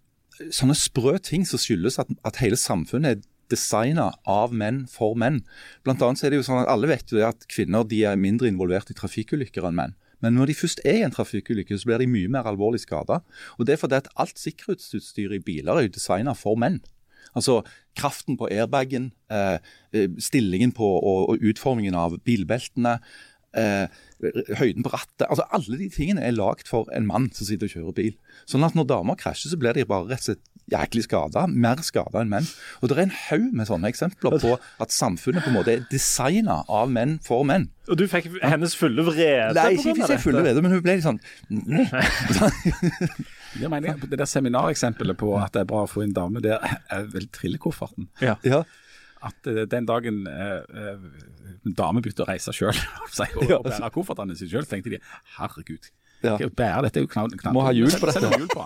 sånne 0.50 0.78
sprø 0.78 1.18
ting 1.24 1.46
som 1.48 1.62
skyldes 1.62 2.00
at, 2.02 2.12
at 2.28 2.40
hele 2.44 2.60
samfunnet 2.60 3.18
er 3.18 3.28
designa 3.52 4.12
av 4.30 4.54
menn 4.56 4.86
for 4.88 5.18
menn. 5.20 5.42
Blant 5.84 6.04
annet 6.06 6.22
så 6.22 6.28
er 6.28 6.34
det 6.34 6.40
jo 6.40 6.48
sånn 6.48 6.62
at 6.64 6.72
Alle 6.72 6.88
vet 6.92 7.12
jo 7.12 7.20
at 7.28 7.44
kvinner 7.52 7.84
de 7.88 8.06
er 8.08 8.20
mindre 8.20 8.48
involvert 8.48 8.94
i 8.94 8.98
trafikkulykker 8.98 9.68
enn 9.68 9.78
menn. 9.78 9.98
Men 10.22 10.38
når 10.38 10.52
de 10.52 10.56
først 10.60 10.84
er 10.86 11.00
i 11.00 11.06
en 11.06 11.14
trafikkulykke, 11.14 11.76
så 11.82 11.90
blir 11.90 12.04
de 12.04 12.10
mye 12.10 12.30
mer 12.30 12.48
alvorlig 12.50 12.84
skada. 12.84 13.24
Det 13.58 13.74
er 13.74 13.82
fordi 13.82 13.98
at 13.98 14.10
alt 14.22 14.38
sikkerhetsutstyr 14.38 15.34
i 15.34 15.42
biler 15.42 15.80
er 15.80 15.88
jo 15.88 15.96
designa 15.98 16.36
for 16.38 16.60
menn. 16.62 16.80
Altså 17.36 17.62
kraften 17.98 18.38
på 18.40 18.50
airbagen, 18.52 19.12
eh, 19.32 19.58
eh, 19.94 20.08
stillingen 20.20 20.72
på 20.76 20.88
og, 20.88 21.30
og 21.34 21.52
utformingen 21.52 21.96
av 21.98 22.18
bilbeltene. 22.26 23.00
Eh, 23.52 23.88
høyden 24.56 24.86
på 24.86 24.94
rattet. 24.94 25.26
altså 25.28 25.44
Alle 25.52 25.80
de 25.80 25.90
tingene 25.92 26.24
er 26.24 26.32
lagd 26.32 26.70
for 26.70 26.88
en 26.96 27.08
mann 27.08 27.32
som 27.36 27.48
sitter 27.48 27.68
og 27.68 27.74
kjører 27.74 27.98
bil. 27.98 28.14
Sånn 28.48 28.64
at 28.64 28.78
når 28.78 28.88
damer 28.94 29.20
krasjer, 29.20 29.52
så 29.52 29.60
blir 29.60 29.76
de 29.76 29.84
bare 29.88 30.08
rett 30.14 30.24
og 30.24 30.30
slett 30.30 30.46
jæklig 30.72 31.04
skada. 31.04 31.48
Mer 31.50 31.82
skada 31.84 32.22
enn 32.22 32.32
menn. 32.32 32.48
Og 32.80 32.88
det 32.88 32.96
er 32.96 33.04
en 33.10 33.18
haug 33.26 33.50
med 33.58 33.68
sånne 33.68 33.92
eksempler 33.92 34.38
på 34.40 34.56
at 34.56 34.96
samfunnet 34.96 35.44
på 35.44 35.52
en 35.52 35.58
måte 35.58 35.74
er 35.74 35.84
designa 35.92 36.62
av 36.72 36.92
menn 36.94 37.18
for 37.26 37.44
menn. 37.48 37.68
Og 37.92 38.00
du 38.00 38.06
fikk 38.08 38.30
hennes 38.40 38.76
fulle 38.78 39.04
vrede 39.04 39.58
Nei, 39.58 39.74
ikke 39.76 39.98
fikk 39.98 40.14
jeg 40.14 40.24
fulle 40.24 40.46
vrede, 40.46 40.64
men 40.64 40.72
hun 40.72 40.84
ble 40.86 40.96
litt 40.96 41.08
sånn 41.08 41.20
Det, 43.60 43.68
mener 43.70 43.92
jeg, 43.94 44.10
det 44.12 44.20
der 44.22 44.30
seminareksempelet 44.30 45.18
på 45.20 45.34
at 45.40 45.52
det 45.56 45.64
er 45.66 45.70
bra 45.72 45.84
å 45.86 45.90
få 45.92 46.04
en 46.06 46.14
dame 46.16 46.42
der, 46.44 46.64
er 46.90 47.08
vel 47.12 47.28
trillekofferten. 47.36 48.08
Ja. 48.24 48.38
Ja. 48.48 48.62
At 49.22 49.46
eh, 49.52 49.66
den 49.70 49.86
dagen 49.86 50.24
eh, 50.28 50.62
eh, 50.64 51.02
dame 51.78 52.02
begynte 52.02 52.24
å 52.26 52.30
reise 52.32 52.54
sjøl 52.56 52.74
og 52.78 53.50
Ja. 53.50 53.60
bære 53.66 53.92
koffertene 53.94 54.38
sine 54.40 54.50
sjøl, 54.54 54.66
tenkte 54.70 54.96
de 54.96 55.02
herregud, 55.38 55.92
Ja. 56.24 56.38
bære 56.38 56.88
dette 56.88 57.02
er 57.02 57.06
jo 57.06 57.12
knall, 57.12 57.30
knall. 57.38 57.54
Må 57.58 57.66
ha 57.68 57.74
hjul 57.76 57.92
på 57.92 58.10
dette. 58.10 58.66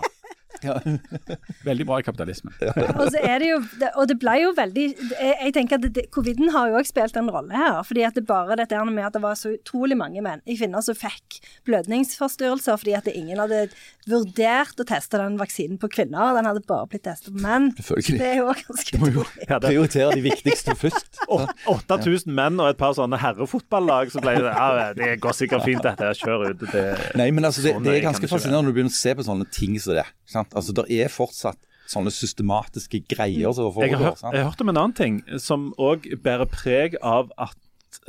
Ja. 0.64 0.78
Veldig 1.68 1.86
bra 1.88 1.98
i 2.00 2.04
kapitalismen. 2.06 2.54
Og 2.96 3.10
så 3.12 3.20
er 3.20 3.38
det 3.42 3.48
jo 3.50 3.58
Og 3.98 4.06
det 4.08 4.16
ble 4.22 4.34
jo 4.40 4.52
veldig 4.56 4.84
Jeg, 4.86 5.34
jeg 5.42 5.52
tenker 5.56 5.76
at 5.80 5.86
det, 5.96 6.04
Coviden 6.14 6.48
har 6.54 6.70
jo 6.70 6.78
også 6.80 6.92
spilt 6.94 7.16
en 7.20 7.28
rolle 7.34 7.52
her. 7.56 7.82
fordi 7.86 8.04
at 8.06 8.14
det 8.16 8.24
bare 8.28 8.56
dette 8.60 8.76
her 8.78 8.84
med 8.88 9.04
at 9.04 9.16
det 9.16 9.22
var 9.24 9.34
så 9.38 9.52
utrolig 9.56 9.96
mange 9.98 10.22
menn 10.24 10.40
i 10.46 10.56
kvinner 10.58 10.80
som 10.84 10.96
fikk 10.96 11.40
blødningsforstyrrelser 11.68 12.76
fordi 12.80 12.94
at 12.98 13.08
ingen 13.12 13.38
hadde 13.42 13.66
vurdert 14.06 14.78
å 14.80 14.86
teste 14.86 15.18
den 15.20 15.36
vaksinen 15.40 15.78
på 15.82 15.88
kvinner. 15.92 16.34
Den 16.36 16.46
hadde 16.48 16.62
bare 16.68 16.86
blitt 16.90 17.04
testet 17.06 17.32
på 17.34 17.42
menn. 17.42 17.70
Selvfølgelig. 17.78 18.18
Det 18.20 18.28
er 18.30 18.36
jo 18.40 18.46
ganske 18.60 19.00
må 19.02 19.10
jo 19.10 19.24
utrolig. 19.24 19.48
Ja, 19.48 19.58
det, 19.58 19.70
Prioritere 19.72 20.14
de 20.16 20.24
viktigste 20.26 20.76
først. 20.78 21.20
Åt- 21.36 21.66
8000 21.90 22.32
menn 22.36 22.60
og 22.62 22.70
et 22.70 22.78
par 22.80 22.94
sånne 22.96 23.18
herrefotballag, 23.20 24.12
så 24.14 24.22
ble 24.24 24.36
det 24.42 24.52
ja, 24.52 24.92
det 24.96 25.10
går 25.22 25.34
sikkert 25.36 25.64
fint 25.66 25.82
dette, 25.84 26.06
her, 26.06 26.16
kjør 26.18 26.46
ut. 26.52 26.64
Det, 26.72 26.84
Nei, 27.18 27.28
men 27.34 27.48
altså, 27.48 27.64
det, 27.66 27.74
Sånn 27.76 27.86
det 27.86 27.96
er- 27.98 28.04
ganske 28.06 28.30
fascinerende 28.30 28.68
når 28.68 28.72
du 28.74 28.78
begynner 28.78 28.94
å 28.94 29.00
se 29.00 29.14
på 29.18 29.26
sånne 29.26 29.48
ting 29.54 29.74
som 29.82 29.96
det. 29.98 30.06
Sant? 30.30 30.45
Altså, 30.54 30.72
Det 30.72 30.86
er 30.90 31.08
fortsatt 31.12 31.58
sånne 31.86 32.10
systematiske 32.10 33.04
greier 33.08 33.52
som 33.54 33.68
jeg, 33.68 33.70
har 33.70 33.74
foregår. 33.76 34.04
hørt, 34.04 34.18
sant? 34.18 34.34
jeg 34.34 34.42
har 34.42 34.50
hørt 34.50 34.60
om 34.64 34.68
en 34.72 34.76
annen 34.82 34.96
ting 34.98 35.18
som 35.38 35.68
òg 35.78 36.08
bærer 36.22 36.48
preg 36.50 36.96
av 37.02 37.30
at 37.38 37.56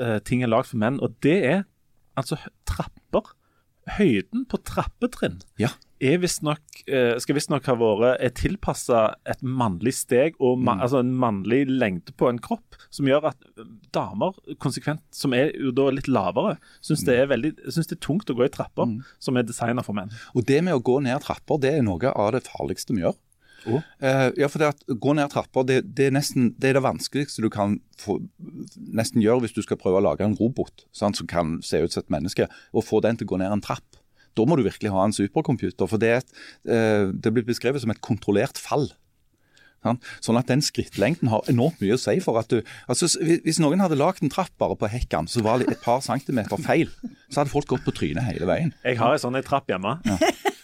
uh, 0.02 0.18
ting 0.26 0.42
er 0.44 0.50
lagd 0.50 0.72
for 0.72 0.82
menn, 0.82 1.00
og 1.00 1.14
det 1.22 1.38
er 1.46 1.64
altså 2.18 2.40
trapper. 2.66 2.97
Høyden 3.96 4.46
på 4.50 4.60
trappetrinn 4.68 5.40
Ja. 5.62 5.70
er 6.04 6.20
visstnok 6.22 6.82
uh, 6.92 7.16
skal 7.24 7.38
visstnok 7.38 7.66
ha 7.70 7.76
vært 7.80 8.36
tilpassa 8.38 9.16
et 9.26 9.42
mannlig 9.42 9.94
steg 9.98 10.36
og 10.44 10.60
ma 10.62 10.76
altså 10.84 11.00
en 11.02 11.14
mannlig 11.18 11.64
lengde 11.72 12.14
på 12.20 12.30
en 12.30 12.42
kropp, 12.44 12.76
som 12.94 13.08
gjør 13.10 13.30
at 13.32 13.48
eh, 13.58 13.70
damer 13.96 14.36
konsekvent, 14.64 15.04
som 15.16 15.34
er 15.34 15.54
litt 15.96 16.10
lavere, 16.12 16.58
syns 16.86 17.06
det 17.08 17.18
synes 17.72 17.88
det 17.90 17.98
er 17.98 18.04
tungt 18.04 18.30
å 18.30 18.38
gå 18.38 18.46
i 18.46 18.54
trapper 18.54 18.98
som 19.24 19.40
er 19.40 19.48
designa 19.48 19.84
for 19.86 19.98
menn. 19.98 20.12
Og 20.36 20.46
det 20.48 20.60
med 20.66 20.78
å 20.78 20.84
gå 20.84 21.00
ned 21.04 21.24
trapper, 21.26 21.62
det 21.64 21.78
er 21.78 21.88
noe 21.88 22.12
av 22.14 22.34
det 22.36 22.46
farligste 22.48 22.94
vi 22.96 23.06
gjør. 23.06 23.18
Å? 23.66 23.82
Eh, 24.00 24.28
ja, 24.42 24.50
for 24.52 24.62
det 24.62 24.72
at 24.76 24.84
gå 24.88 25.16
ned 25.18 25.32
trapper, 25.34 25.66
det, 25.68 25.80
det, 25.98 26.10
er 26.10 26.16
nesten, 26.16 26.52
det 26.62 26.72
er 26.72 26.78
det 26.78 26.86
vanskeligste 26.86 27.44
du 27.44 27.50
kan 27.54 27.80
få, 28.00 28.20
nesten 28.78 29.24
gjøre 29.24 29.46
hvis 29.46 29.56
du 29.58 29.64
skal 29.66 29.80
prøve 29.82 30.02
å 30.02 30.06
lage 30.06 30.28
en 30.28 30.38
robot 30.38 30.86
sant, 30.96 31.18
som 31.18 31.30
kan 31.30 31.58
se 31.66 31.82
ut 31.82 31.94
som 31.94 32.06
et 32.06 32.14
menneske, 32.20 32.50
og 32.74 32.86
få 32.86 33.02
den 33.06 33.18
til 33.18 33.28
å 33.30 33.34
gå 33.34 33.42
ned 33.42 33.56
en 33.56 33.66
trapp. 33.66 34.00
Da 34.38 34.46
må 34.46 34.58
du 34.60 34.68
virkelig 34.68 34.94
ha 34.94 35.08
en 35.08 35.16
supercomputer, 35.16 35.90
for 35.90 36.02
det, 36.02 36.14
er 36.20 36.70
eh, 36.70 37.10
det 37.12 37.34
blir 37.34 37.48
beskrevet 37.48 37.82
som 37.84 37.94
et 37.94 38.04
kontrollert 38.06 38.62
fall. 38.62 38.92
Sant? 39.86 40.06
Sånn 40.26 40.40
at 40.40 40.50
den 40.50 40.64
skrittlengden 40.66 41.30
har 41.32 41.46
enormt 41.52 41.82
mye 41.84 41.96
å 41.96 42.02
si 42.02 42.18
for 42.24 42.40
at 42.42 42.50
du 42.50 42.58
altså 42.90 43.10
Hvis 43.22 43.60
noen 43.62 43.84
hadde 43.84 44.00
lagd 44.00 44.24
en 44.26 44.34
trapp 44.34 44.54
bare 44.60 44.78
på 44.80 44.90
hekken 44.90 45.30
som 45.30 45.46
var 45.46 45.62
det 45.62 45.70
et 45.70 45.84
par 45.84 46.02
centimeter 46.06 46.60
feil, 46.66 46.90
så 47.30 47.44
hadde 47.44 47.54
folk 47.54 47.70
gått 47.70 47.86
på 47.86 47.94
trynet 47.96 48.26
hele 48.26 48.50
veien. 48.50 48.74
Jeg 48.84 49.00
har 49.00 49.14
en 49.14 49.22
sånn 49.22 49.38
trapp 49.46 49.70
hjemme, 49.70 49.98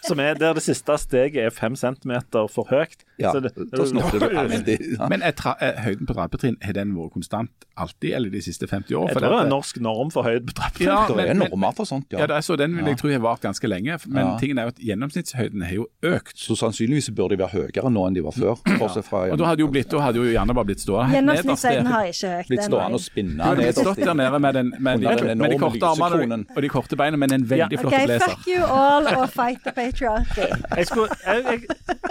som 0.06 0.20
er 0.20 0.34
der 0.34 0.52
det 0.54 0.62
siste 0.62 0.96
steget 0.98 1.36
er 1.46 1.50
fem 1.50 1.76
centimeter 1.76 2.46
for 2.52 2.66
høyt. 2.70 3.04
Ja, 3.18 3.30
Så 3.32 3.40
det- 3.40 3.54
da 3.72 3.84
snurrer 3.84 4.18
du. 4.18 4.76
Ja. 4.98 5.08
Men 5.08 5.22
er 5.22 5.30
tra 5.32 5.54
er 5.60 5.80
høyden 5.84 6.06
på 6.06 6.14
trappetrinn 6.14 6.56
har 6.62 6.72
den 6.72 6.94
vært 6.96 7.12
konstant 7.12 7.50
alltid, 7.78 8.12
eller 8.14 8.30
de 8.30 8.40
siste 8.42 8.66
50 8.66 8.94
år? 8.94 9.08
Jeg 9.08 9.16
tror 9.16 9.20
det 9.28 9.38
er 9.38 9.42
en 9.44 9.48
norsk 9.52 9.80
norm 9.80 10.10
for 10.10 10.22
høyde 10.24 10.46
på 10.46 10.52
trappetrinn. 10.54 10.88
Ja, 10.88 11.06
Det 11.08 11.28
er 11.30 11.34
normer 11.34 11.72
for 11.74 11.84
sånt, 11.84 12.06
Ja, 12.12 12.18
ja. 12.18 12.26
det 12.26 12.36
er 12.36 12.40
så 12.40 12.56
Den 12.56 12.76
vil 12.76 12.84
jeg 12.86 12.98
tro 12.98 13.08
har 13.08 13.18
vart 13.20 13.40
ganske 13.40 13.68
lenge. 13.68 13.98
Men 14.06 14.26
Ja. 14.26 14.38
tingen 14.38 14.58
er 14.58 14.62
jo 14.62 14.68
at 14.68 14.78
gjennomsnittshøyden 14.78 15.62
har 15.62 15.74
jo 15.74 15.86
økt. 16.02 16.34
Så 16.36 16.56
sannsynligvis 16.56 17.10
burde 17.14 17.36
de 17.36 17.42
være 17.42 17.50
høyere 17.50 17.90
nå 17.92 18.06
enn 18.08 18.14
de 18.14 18.20
var 18.22 18.32
før. 18.32 19.30
Og 19.32 19.38
da 19.38 19.44
hadde 19.44 19.60
jo, 19.60 19.68
blitt, 19.68 19.88
da 19.90 19.98
hadde 20.00 20.16
jo 20.16 20.24
gjerne 20.32 20.54
bare 20.54 20.64
blitt 20.64 20.80
stående 20.80 21.14
Gjennomsnittshøyden 21.14 21.86
har 21.86 22.04
ikke 22.10 22.30
økt 22.40 22.48
blitt 22.48 22.64
stående 22.66 22.94
og 22.94 23.00
spinne 23.00 23.36
nederst 23.56 23.78
stått 23.78 23.96
der 24.04 24.14
nede 24.14 24.40
med, 24.40 24.54
den, 24.54 24.72
med, 24.78 25.00
de, 25.00 25.06
Under 25.08 25.34
med 25.34 25.50
de 25.50 25.58
korte 25.58 25.86
armene 25.86 26.46
og 26.56 26.62
de 26.62 26.68
korte 26.68 26.96
beina, 26.96 27.16
men 27.16 27.32
en 27.32 27.44
veldig 27.48 27.72
Ja. 27.72 27.80
flott 27.80 27.92
okay, 27.92 28.06
blazer. 28.06 28.28
fuck 28.34 28.46
you 28.48 28.62
all 28.64 29.06
og 29.06 29.28
fight 29.30 29.62
the 29.64 29.72
patriarchy. 29.94 30.50
Jeg 30.76 30.90
skulle, 30.90 31.08
jeg, 31.24 31.44
jeg, 31.44 32.04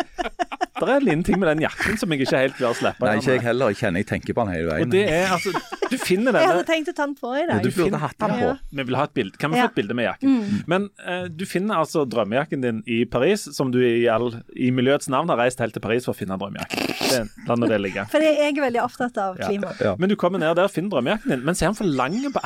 det 0.73 0.89
er 0.89 0.99
en 0.99 1.05
liten 1.05 1.23
ting 1.23 1.39
med 1.39 1.47
den 1.51 1.63
jakken 1.63 1.97
som 1.99 2.11
jeg 2.13 2.23
ikke 2.23 2.39
helt 2.39 2.55
klarer 2.57 2.75
å 2.75 2.79
slippe. 2.79 3.05
Nei, 3.05 3.15
ikke 3.21 3.35
jeg 3.35 3.43
heller. 3.45 3.71
Jeg 3.71 3.79
kjenner 3.79 4.03
jeg 4.03 4.07
tenker 4.09 4.35
på 4.35 4.45
den 4.45 4.53
hele 4.55 4.69
veien. 4.69 4.87
Og 4.87 4.93
det 4.93 5.03
er 5.11 5.33
altså 5.35 5.53
Du 5.91 5.97
finner 6.01 6.37
Jeg 6.39 6.49
hadde 6.49 6.65
tenkt 6.67 6.89
å 6.89 6.95
ta 6.97 7.05
den 7.05 7.15
på 7.19 7.33
i 7.37 7.43
dag. 7.49 7.63
du 7.63 7.69
burde 7.75 7.99
hatt 8.01 8.17
den 8.19 8.33
på. 8.33 8.49
Ja. 8.49 8.53
Vi 8.79 8.85
vil 8.89 8.97
ha 8.97 9.05
et 9.07 9.15
bilde. 9.19 9.39
Kan 9.39 9.53
vi 9.53 9.61
få 9.61 9.67
et 9.69 9.77
bilde 9.77 9.97
med 9.97 10.07
jakken? 10.09 10.39
Men 10.69 10.87
uh, 11.05 11.27
du 11.29 11.45
finner 11.49 11.83
altså 11.83 12.05
drømmejakken 12.09 12.65
din 12.65 12.81
i 12.89 13.03
Paris, 13.05 13.45
som 13.55 13.71
du 13.73 13.79
i, 13.83 14.07
all, 14.11 14.31
i 14.57 14.71
miljøets 14.75 15.11
navn 15.13 15.31
har 15.31 15.39
reist 15.43 15.61
helt 15.63 15.77
til 15.77 15.83
Paris 15.83 16.07
for 16.07 16.15
å 16.15 16.17
finne 16.17 16.39
drømmejakken. 16.41 17.29
La 17.47 17.59
nå 17.59 17.69
det 17.69 17.79
ligge. 17.83 18.07
For 18.11 18.23
jeg 18.23 18.39
er 18.49 18.63
veldig 18.63 18.81
opptatt 18.83 19.19
av 19.21 19.37
klima. 19.39 19.75
Ja. 19.83 19.93
Men 19.99 20.11
du 20.11 20.17
kommer 20.19 20.41
ned 20.41 20.57
der 20.59 20.71
finner 20.73 20.97
drømmejakken 20.97 21.37
din, 21.37 21.45
men 21.45 21.55
så 21.57 21.67
er 21.67 21.73
han 21.73 21.79
for 21.79 21.89
lang 22.01 22.17
på 22.33 22.41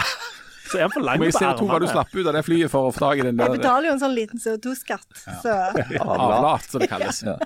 Så 0.67 0.77
er 0.79 0.85
han 0.87 0.91
for 0.93 1.03
lang 1.07 1.19
Men 1.19 1.29
jeg 1.31 1.35
på 1.37 1.39
ser 1.43 1.57
to 1.59 1.65
hva 1.65 1.79
du 1.79 1.87
armene. 1.87 1.93
slapp 1.95 2.15
ut 2.15 2.27
av 2.27 2.33
det 2.37 2.43
flyet 2.47 2.71
for 2.73 2.89
å 2.89 2.93
få 2.95 2.99
tak 3.07 3.21
i 3.21 3.27
den 3.27 3.37
Jeg 3.41 3.55
betaler 3.57 3.89
jo 3.89 3.93
en 3.97 4.01
sånn 4.03 4.15
liten 4.17 4.39
CO2-skatt, 4.43 5.25
så 5.43 5.57
avlat, 6.03 6.67
som 6.71 6.83
det 6.83 6.89
kalles. 6.91 7.23
Ja. 7.27 7.37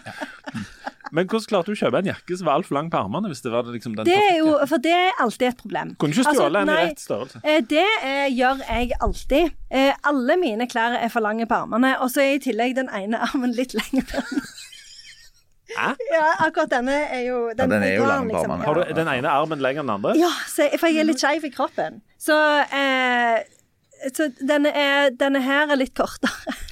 Men 1.11 1.27
hvordan 1.27 1.43
klarte 1.51 1.67
du 1.67 1.75
å 1.75 1.79
kjøpe 1.81 1.99
en 1.99 2.07
jakke 2.07 2.35
som 2.39 2.47
var 2.47 2.55
altfor 2.61 2.77
lang 2.77 2.87
på 2.91 2.95
armene? 3.01 3.27
hvis 3.27 3.41
det 3.43 3.51
var 3.51 3.67
liksom 3.67 3.97
den 3.97 4.07
Det 4.07 4.15
er 4.15 4.37
jo? 4.39 4.53
For 4.69 4.79
det 4.79 4.93
er 4.95 5.17
alltid 5.19 5.47
et 5.49 5.57
problem. 5.59 5.89
Kunne 5.99 6.15
ikke 6.15 6.23
Altså, 6.31 6.45
stjåle 6.45 6.61
en 6.63 6.69
i 6.71 6.77
rett 6.79 7.03
størrelse. 7.03 7.41
Eh, 7.43 7.59
Det 7.67 7.83
eh, 8.07 8.27
gjør 8.31 8.63
jeg 8.63 8.91
alltid. 9.07 9.51
Eh, 9.71 9.91
alle 10.07 10.37
mine 10.39 10.67
klær 10.71 10.95
er 11.01 11.11
for 11.11 11.19
lange 11.25 11.47
på 11.51 11.57
armene, 11.65 11.97
og 11.99 12.07
så 12.13 12.23
er 12.23 12.37
i 12.37 12.43
tillegg 12.47 12.77
den 12.79 12.87
ene 12.95 13.19
armen 13.27 13.51
litt 13.57 13.75
lengre. 13.75 14.23
Hæ? 15.77 15.93
Ja, 16.11 16.27
akkurat 16.47 16.71
denne 16.73 16.97
er 17.07 17.23
jo 17.25 17.39
Ja, 17.49 17.55
den 17.63 17.83
er 17.83 17.95
jo 17.95 18.05
lang 18.09 18.27
liksom, 18.27 18.51
ja. 18.51 18.65
Har 18.65 18.79
du 18.79 18.93
den 18.97 19.07
ene 19.07 19.31
armen 19.31 19.63
lenger 19.63 19.83
enn 19.83 19.87
den 19.89 19.95
andre? 19.95 20.13
Ja, 20.19 20.31
så, 20.49 20.67
for 20.77 20.91
jeg 20.91 21.03
er 21.03 21.09
litt 21.09 21.21
skeiv 21.23 21.47
i 21.47 21.51
kroppen. 21.53 22.01
Så, 22.21 22.37
eh, 22.75 23.41
så 24.11 24.29
denne, 24.39 24.73
er, 24.75 25.11
denne 25.15 25.43
her 25.45 25.71
er 25.71 25.79
litt 25.81 25.95
kortere. 25.97 26.55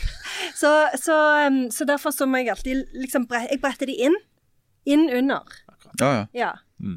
Så, 0.59 0.69
så, 0.99 1.15
så 1.71 1.85
derfor 1.87 2.11
så 2.11 2.25
må 2.27 2.41
jeg 2.41 2.49
alltid 2.51 2.89
liksom 2.99 3.27
Jeg 3.31 3.59
bretter 3.63 3.87
de 3.87 3.95
inn. 4.07 4.15
Inn 4.87 5.05
under. 5.07 5.45
Ja, 5.99 6.09
ja. 6.11 6.25
Ja. 6.35 6.49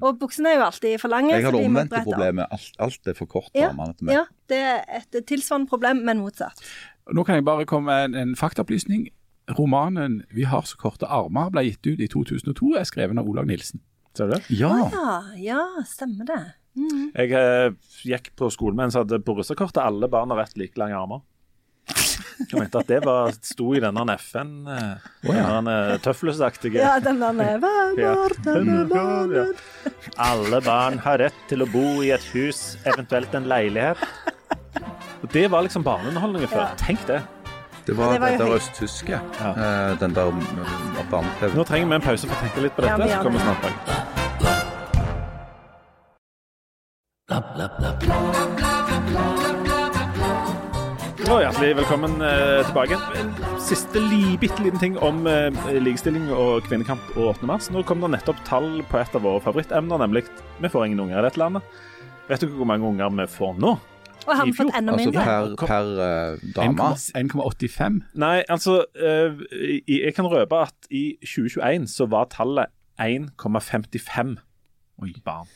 Og 0.02 0.18
buksene 0.18 0.52
er 0.52 0.60
jo 0.60 0.64
alltid 0.66 0.98
for 1.02 1.10
lange. 1.10 1.34
Jeg 1.34 1.44
har 1.46 1.54
det 1.54 1.64
omvendte 1.66 2.02
problemet. 2.06 2.46
Alt, 2.54 2.70
alt 2.78 3.10
er 3.10 3.18
for 3.18 3.30
kort 3.30 3.50
Ja, 3.54 3.70
ja, 4.10 4.24
det 4.50 4.58
er 4.58 4.82
et 4.98 5.18
tilsvarende 5.26 5.70
problem, 5.70 6.04
men 6.06 6.22
motsatt. 6.22 6.62
Nå 7.12 7.24
kan 7.26 7.38
jeg 7.38 7.44
bare 7.44 7.66
komme 7.66 7.90
med 7.90 8.04
en, 8.04 8.14
en 8.28 8.36
faktaopplysning. 8.38 9.08
Romanen 9.50 10.22
'Vi 10.30 10.44
har 10.44 10.62
så 10.62 10.76
korte 10.78 11.06
armer' 11.06 11.50
ble 11.50 11.64
gitt 11.66 11.86
ut 11.86 12.00
i 12.00 12.08
2002, 12.08 12.76
er 12.78 12.84
skrevet 12.84 13.18
av 13.18 13.28
Olav 13.28 13.46
Nilsen. 13.46 13.80
Ser 14.14 14.28
du 14.28 14.34
det? 14.36 14.42
Ja. 14.50 14.90
Ja, 14.92 15.22
ja, 15.36 15.64
stemmer 15.88 16.28
det. 16.28 16.40
Jeg 17.16 17.32
eh, 17.36 17.72
gikk 18.06 18.30
på 18.36 18.48
skolen 18.52 18.76
med 18.76 18.84
en 18.88 18.94
som 18.94 19.04
hadde 19.04 19.20
på 19.24 19.34
russekortet 19.36 19.82
alle 19.82 20.08
barn 20.08 20.30
har 20.32 20.40
rett 20.44 20.56
like 20.56 20.78
lange 20.80 20.96
armer. 20.96 21.20
Jeg 22.48 22.58
mente 22.58 22.80
at 22.80 22.88
det 22.88 23.00
var, 23.04 23.32
sto 23.44 23.72
i 23.76 23.80
denne 23.82 24.14
FN, 24.18 24.66
eh, 24.70 25.10
denne 25.26 25.98
tøflesaktige 26.04 26.80
Ja, 26.80 26.98
den 27.02 27.20
der. 27.20 27.60
Ja. 27.98 28.14
Ja. 29.36 29.44
Alle 30.16 30.60
barn 30.64 30.98
har 31.04 31.18
rett 31.18 31.44
til 31.48 31.64
å 31.64 31.68
bo 31.70 32.00
i 32.02 32.10
et 32.14 32.24
hus, 32.32 32.78
eventuelt 32.88 33.34
en 33.36 33.48
leilighet. 33.50 34.00
Og 35.22 35.28
Det 35.32 35.46
var 35.50 35.62
liksom 35.62 35.84
barneunderholdningen 35.86 36.50
før. 36.50 36.66
Ja. 36.72 36.74
Tenk 36.80 37.06
det. 37.06 37.20
Det 37.86 37.92
var, 37.92 38.12
Det 38.12 38.20
var 38.20 38.28
det 38.28 38.38
der 38.38 38.54
østtyske. 38.54 39.20
Ja. 39.40 39.50
eh, 39.90 40.00
den 40.00 40.14
der 40.14 40.30
barne-TV. 41.10 41.56
Nå 41.56 41.64
trenger 41.64 41.88
vi 41.88 41.94
en 41.94 42.00
pause 42.00 42.28
for 42.28 42.36
å 42.36 42.40
tenke 42.44 42.60
litt 42.62 42.76
på 42.76 42.82
dette, 42.86 43.08
ja, 43.10 43.18
så 43.18 43.22
kommer 43.22 43.38
vi 43.38 43.44
snart 43.44 43.58
tilbake. 43.58 45.02
Og 51.32 51.38
hjertelig 51.40 51.76
velkommen 51.78 52.18
eh, 52.26 52.60
tilbake. 52.68 52.98
En 53.18 53.30
siste 53.62 54.00
li, 54.02 54.34
bitte 54.40 54.62
liten 54.62 54.78
ting 54.82 54.98
om 55.00 55.22
eh, 55.30 55.48
likestilling 55.80 56.26
og 56.34 56.66
kvinnekamp 56.66 57.14
og 57.16 57.30
8. 57.36 57.48
mars. 57.48 57.70
Nå 57.72 57.82
kom 57.88 58.02
det 58.04 58.10
nettopp 58.14 58.42
tall 58.46 58.82
på 58.90 59.00
et 59.00 59.16
av 59.16 59.24
våre 59.24 59.40
favorittemner, 59.42 60.02
nemlig 60.02 60.26
vi 60.60 60.70
får 60.70 60.86
ingen 60.86 61.00
unger 61.06 61.18
i 61.22 61.24
dette 61.26 61.40
landet. 61.40 61.62
Vet 62.28 62.44
du 62.44 62.52
hvor 62.52 62.68
mange 62.68 62.86
unger 62.86 63.10
vi 63.22 63.26
får 63.32 63.56
nå? 63.62 63.74
Og 64.26 64.36
har 64.36 64.46
vi 64.46 64.54
fått 64.56 64.74
enda 64.78 64.94
mindre? 64.96 65.22
Altså 65.24 65.56
per, 65.56 65.66
per 65.66 66.36
uh, 66.36 66.44
dame. 66.56 66.90
1,85. 67.18 67.98
Nei, 68.22 68.36
altså 68.48 68.84
uh, 68.84 69.42
Jeg 69.88 70.14
kan 70.16 70.28
røpe 70.30 70.62
at 70.68 70.90
i 70.90 71.16
2021 71.24 71.88
så 71.92 72.06
var 72.10 72.30
tallet 72.32 72.72
1,55 73.02 74.38
barn. 75.24 75.50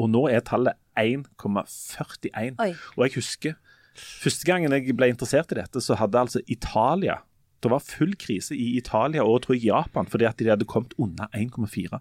Og 0.00 0.08
nå 0.10 0.26
er 0.32 0.44
tallet 0.46 0.78
1,41. 0.98 2.60
Og 2.96 3.04
jeg 3.04 3.16
husker 3.16 3.58
første 4.00 4.46
gangen 4.48 4.72
jeg 4.72 4.94
ble 4.96 5.10
interessert 5.12 5.52
i 5.52 5.58
dette, 5.58 5.82
så 5.82 5.96
hadde 5.98 6.20
altså 6.20 6.40
Italia 6.48 7.18
Det 7.60 7.68
var 7.68 7.82
full 7.84 8.14
krise 8.16 8.56
i 8.56 8.78
Italia 8.78 9.24
og 9.26 9.42
tror 9.44 9.58
jeg 9.58 9.66
Japan 9.68 10.06
fordi 10.08 10.24
at 10.24 10.38
de 10.38 10.48
hadde 10.48 10.64
kommet 10.64 10.94
under 10.96 11.28
1,4. 11.36 12.00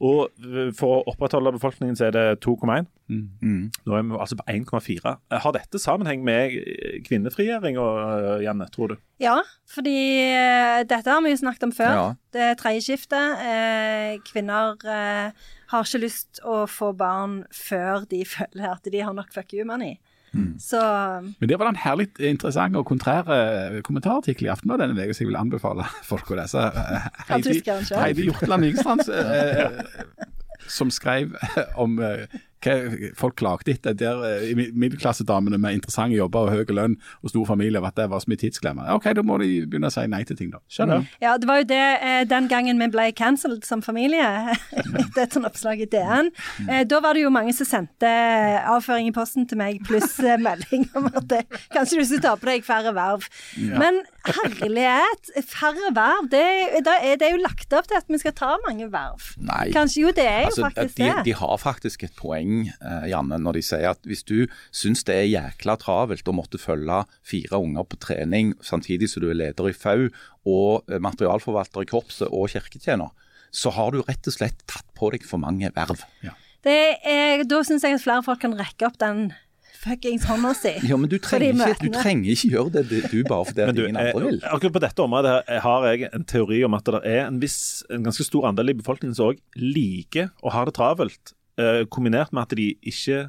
Og 0.00 0.30
for 0.78 0.96
å 0.96 1.12
opprettholde 1.12 1.52
befolkningen 1.58 1.96
så 1.98 2.06
er 2.08 2.14
det 2.16 2.24
2,1. 2.44 2.86
Mm. 3.10 3.68
Nå 3.84 3.96
er 3.96 4.06
vi 4.06 4.16
altså 4.16 4.38
på 4.38 4.46
1,4. 4.48 5.12
Har 5.44 5.54
dette 5.56 5.80
sammenheng 5.82 6.22
med 6.24 6.54
eh, 6.56 7.00
kvinnefrigjøring, 7.04 7.76
og, 7.82 7.98
eh, 8.00 8.44
Janne, 8.46 8.68
tror 8.72 8.94
du? 8.94 8.96
Ja, 9.20 9.36
fordi 9.68 9.96
eh, 10.24 10.80
dette 10.88 11.04
har 11.10 11.20
vi 11.24 11.34
jo 11.34 11.40
snakket 11.42 11.68
om 11.68 11.74
før. 11.76 11.96
Ja. 11.98 12.06
Det 12.32 12.46
er 12.46 12.56
tredje 12.60 12.86
skiftet. 12.86 13.44
Eh, 13.44 14.14
kvinner 14.24 14.80
har 14.80 15.84
ikke 15.84 16.04
lyst 16.06 16.40
å 16.48 16.62
få 16.70 16.94
barn 16.96 17.42
før 17.52 18.08
de 18.08 18.24
føler 18.36 18.72
at 18.72 18.88
de 18.88 19.04
har 19.04 19.16
nok 19.16 19.34
fuck 19.36 19.52
you-money. 19.52 19.98
Mm. 20.32 20.54
Så 20.62 20.80
Men 21.40 21.48
det 21.48 21.58
var 21.58 21.68
en 21.68 21.80
herlig 21.80 22.08
interessant 22.18 22.76
og 22.78 22.86
kontrær 22.86 23.26
eh, 23.34 23.80
kommentarartikkel 23.86 24.46
i 24.46 24.52
Aftenbladet 24.52 24.88
denne 24.88 25.06
uka 25.06 25.16
så 25.16 25.24
jeg 25.24 25.30
vil 25.32 25.40
anbefale 25.40 25.86
folk 26.06 26.30
å 26.30 26.38
lese. 26.38 26.66
Eh, 27.30 27.42
selv? 27.42 27.96
Heidi 28.00 28.26
Hjortland 28.28 28.64
Vikstrand, 28.66 29.02
eh, 29.10 29.70
som 30.68 30.90
skrev 30.90 31.34
om 31.78 31.98
eh, 32.02 32.26
folk 33.16 33.38
klagde 33.40 33.72
etter 33.72 33.94
der 33.96 34.20
eh, 34.26 34.50
middelklassedamene 34.56 35.58
med 35.60 35.78
interessante 35.78 36.16
jobber 36.18 36.48
og 36.48 36.52
høy 36.54 36.74
lønn 36.76 36.96
og 37.22 37.32
stor 37.32 37.46
familie, 37.48 37.80
at 37.80 37.96
det 37.96 38.08
var 38.12 38.22
så 38.22 38.30
mye 38.30 38.40
tidsklemmer. 38.40 38.90
OK, 38.94 39.08
da 39.16 39.24
må 39.26 39.38
de 39.40 39.48
begynne 39.66 39.88
å 39.90 39.94
si 39.94 40.04
nei 40.10 40.22
til 40.28 40.38
ting, 40.38 40.50
da. 40.52 40.60
Skjønner. 40.70 41.06
ja, 41.22 41.36
det 41.40 41.48
var 41.48 41.62
jo 41.62 41.68
det 41.70 41.80
eh, 41.80 42.22
den 42.28 42.48
gangen 42.50 42.80
vi 42.82 42.90
ble 42.92 43.08
cancelled 43.16 43.64
som 43.66 43.82
familie. 43.84 44.26
etter 44.74 45.22
er 45.22 45.26
et 45.26 45.36
sånt 45.36 45.48
oppslag 45.48 45.82
i 45.82 45.88
DN. 45.90 46.30
Eh, 46.68 46.84
da 46.88 47.00
var 47.02 47.16
det 47.16 47.24
jo 47.24 47.32
mange 47.34 47.54
som 47.56 47.68
sendte 47.68 48.10
avføring 48.68 49.10
i 49.10 49.14
posten 49.16 49.48
til 49.50 49.60
meg, 49.60 49.80
pluss 49.88 50.18
eh, 50.22 50.38
melding 50.40 50.86
om 50.98 51.08
at 51.10 51.36
kanskje 51.72 52.00
du 52.00 52.04
skulle 52.04 52.24
ta 52.24 52.36
på 52.36 52.50
deg 52.50 52.66
færre 52.66 52.94
verv. 52.96 53.26
Men 53.56 54.02
herlighet, 54.28 55.30
færre 55.48 55.90
verv, 55.96 56.28
det, 56.32 56.44
da 56.86 56.96
er 57.04 57.18
det 57.20 57.32
jo 57.32 57.40
lagt 57.42 57.72
opp 57.76 57.88
til 57.88 57.98
at 57.98 58.08
vi 58.10 58.20
skal 58.20 58.34
ta 58.36 58.52
mange 58.66 58.88
verv. 58.92 59.32
Nei. 59.40 59.70
Kanskje 59.74 60.04
jo, 60.04 60.12
det 60.16 60.26
er 60.26 60.42
jo 60.44 60.50
Altså, 60.50 60.66
faktisk 60.66 60.96
de, 60.98 61.04
det. 61.06 61.24
de 61.28 61.34
har 61.38 61.56
faktisk 61.62 62.04
et 62.06 62.14
poeng, 62.18 62.49
eh, 62.68 63.06
Janne, 63.10 63.38
når 63.42 63.58
de 63.58 63.62
sier 63.64 63.88
at 63.92 64.06
hvis 64.08 64.24
du 64.28 64.44
syns 64.74 65.04
det 65.08 65.16
er 65.16 65.28
jækla 65.30 65.76
travelt 65.82 66.28
å 66.28 66.36
måtte 66.36 66.60
følge 66.60 67.02
fire 67.26 67.60
unger 67.60 67.86
på 67.88 68.00
trening 68.06 68.54
samtidig 68.64 69.10
som 69.12 69.24
du 69.24 69.30
er 69.32 69.40
leder 69.40 69.70
i 69.70 69.76
FAU 69.76 70.08
og 70.48 70.90
eh, 70.90 71.00
materialforvalter 71.02 71.86
i 71.86 71.90
korpset 71.90 72.28
og 72.28 72.50
kirketjener, 72.52 73.12
så 73.50 73.72
har 73.74 73.94
du 73.94 74.02
rett 74.06 74.30
og 74.30 74.36
slett 74.36 74.64
tatt 74.70 74.86
på 74.96 75.10
deg 75.14 75.26
for 75.26 75.42
mange 75.42 75.72
verv. 75.74 76.04
det 76.66 76.80
er, 77.08 77.46
da 77.48 77.62
syns 77.66 77.86
jeg 77.86 77.96
at 77.96 78.04
flere 78.04 78.26
folk 78.26 78.42
kan 78.42 78.58
rekke 78.58 78.90
opp 78.90 79.00
den 79.00 79.30
fuckings 79.80 80.26
hånda 80.28 80.52
si. 80.56 80.72
Ja, 80.88 80.98
men 81.00 81.10
du 81.10 81.16
trenger, 81.22 81.72
ikke, 81.72 81.88
du 81.88 81.94
trenger 81.94 82.34
ikke 82.34 82.50
gjøre 82.52 82.72
det 82.74 83.02
du, 83.12 83.20
bare 83.28 83.46
fordi 83.48 83.64
at 83.64 83.72
ingen 83.72 84.00
andre 84.00 84.24
vil. 84.26 84.40
eh, 84.42 84.54
akkurat 84.54 84.76
på 84.76 84.82
dette 84.84 85.04
området 85.04 85.36
har 85.64 85.86
jeg 85.88 86.10
en 86.10 86.26
teori 86.28 86.62
om 86.66 86.76
at 86.76 86.90
det 86.90 87.02
er 87.08 87.22
en 87.26 87.40
viss, 87.42 87.60
en 87.92 88.04
ganske 88.06 88.26
stor 88.26 88.50
andel 88.50 88.74
i 88.74 88.78
befolkningen 88.80 89.16
som 89.16 89.32
òg 89.32 89.40
liker 89.56 90.32
å 90.44 90.52
ha 90.54 90.66
det 90.68 90.76
travelt, 90.76 91.34
kombinert 91.92 92.32
med 92.34 92.48
at 92.48 92.56
de 92.58 92.72
ikke 92.80 93.28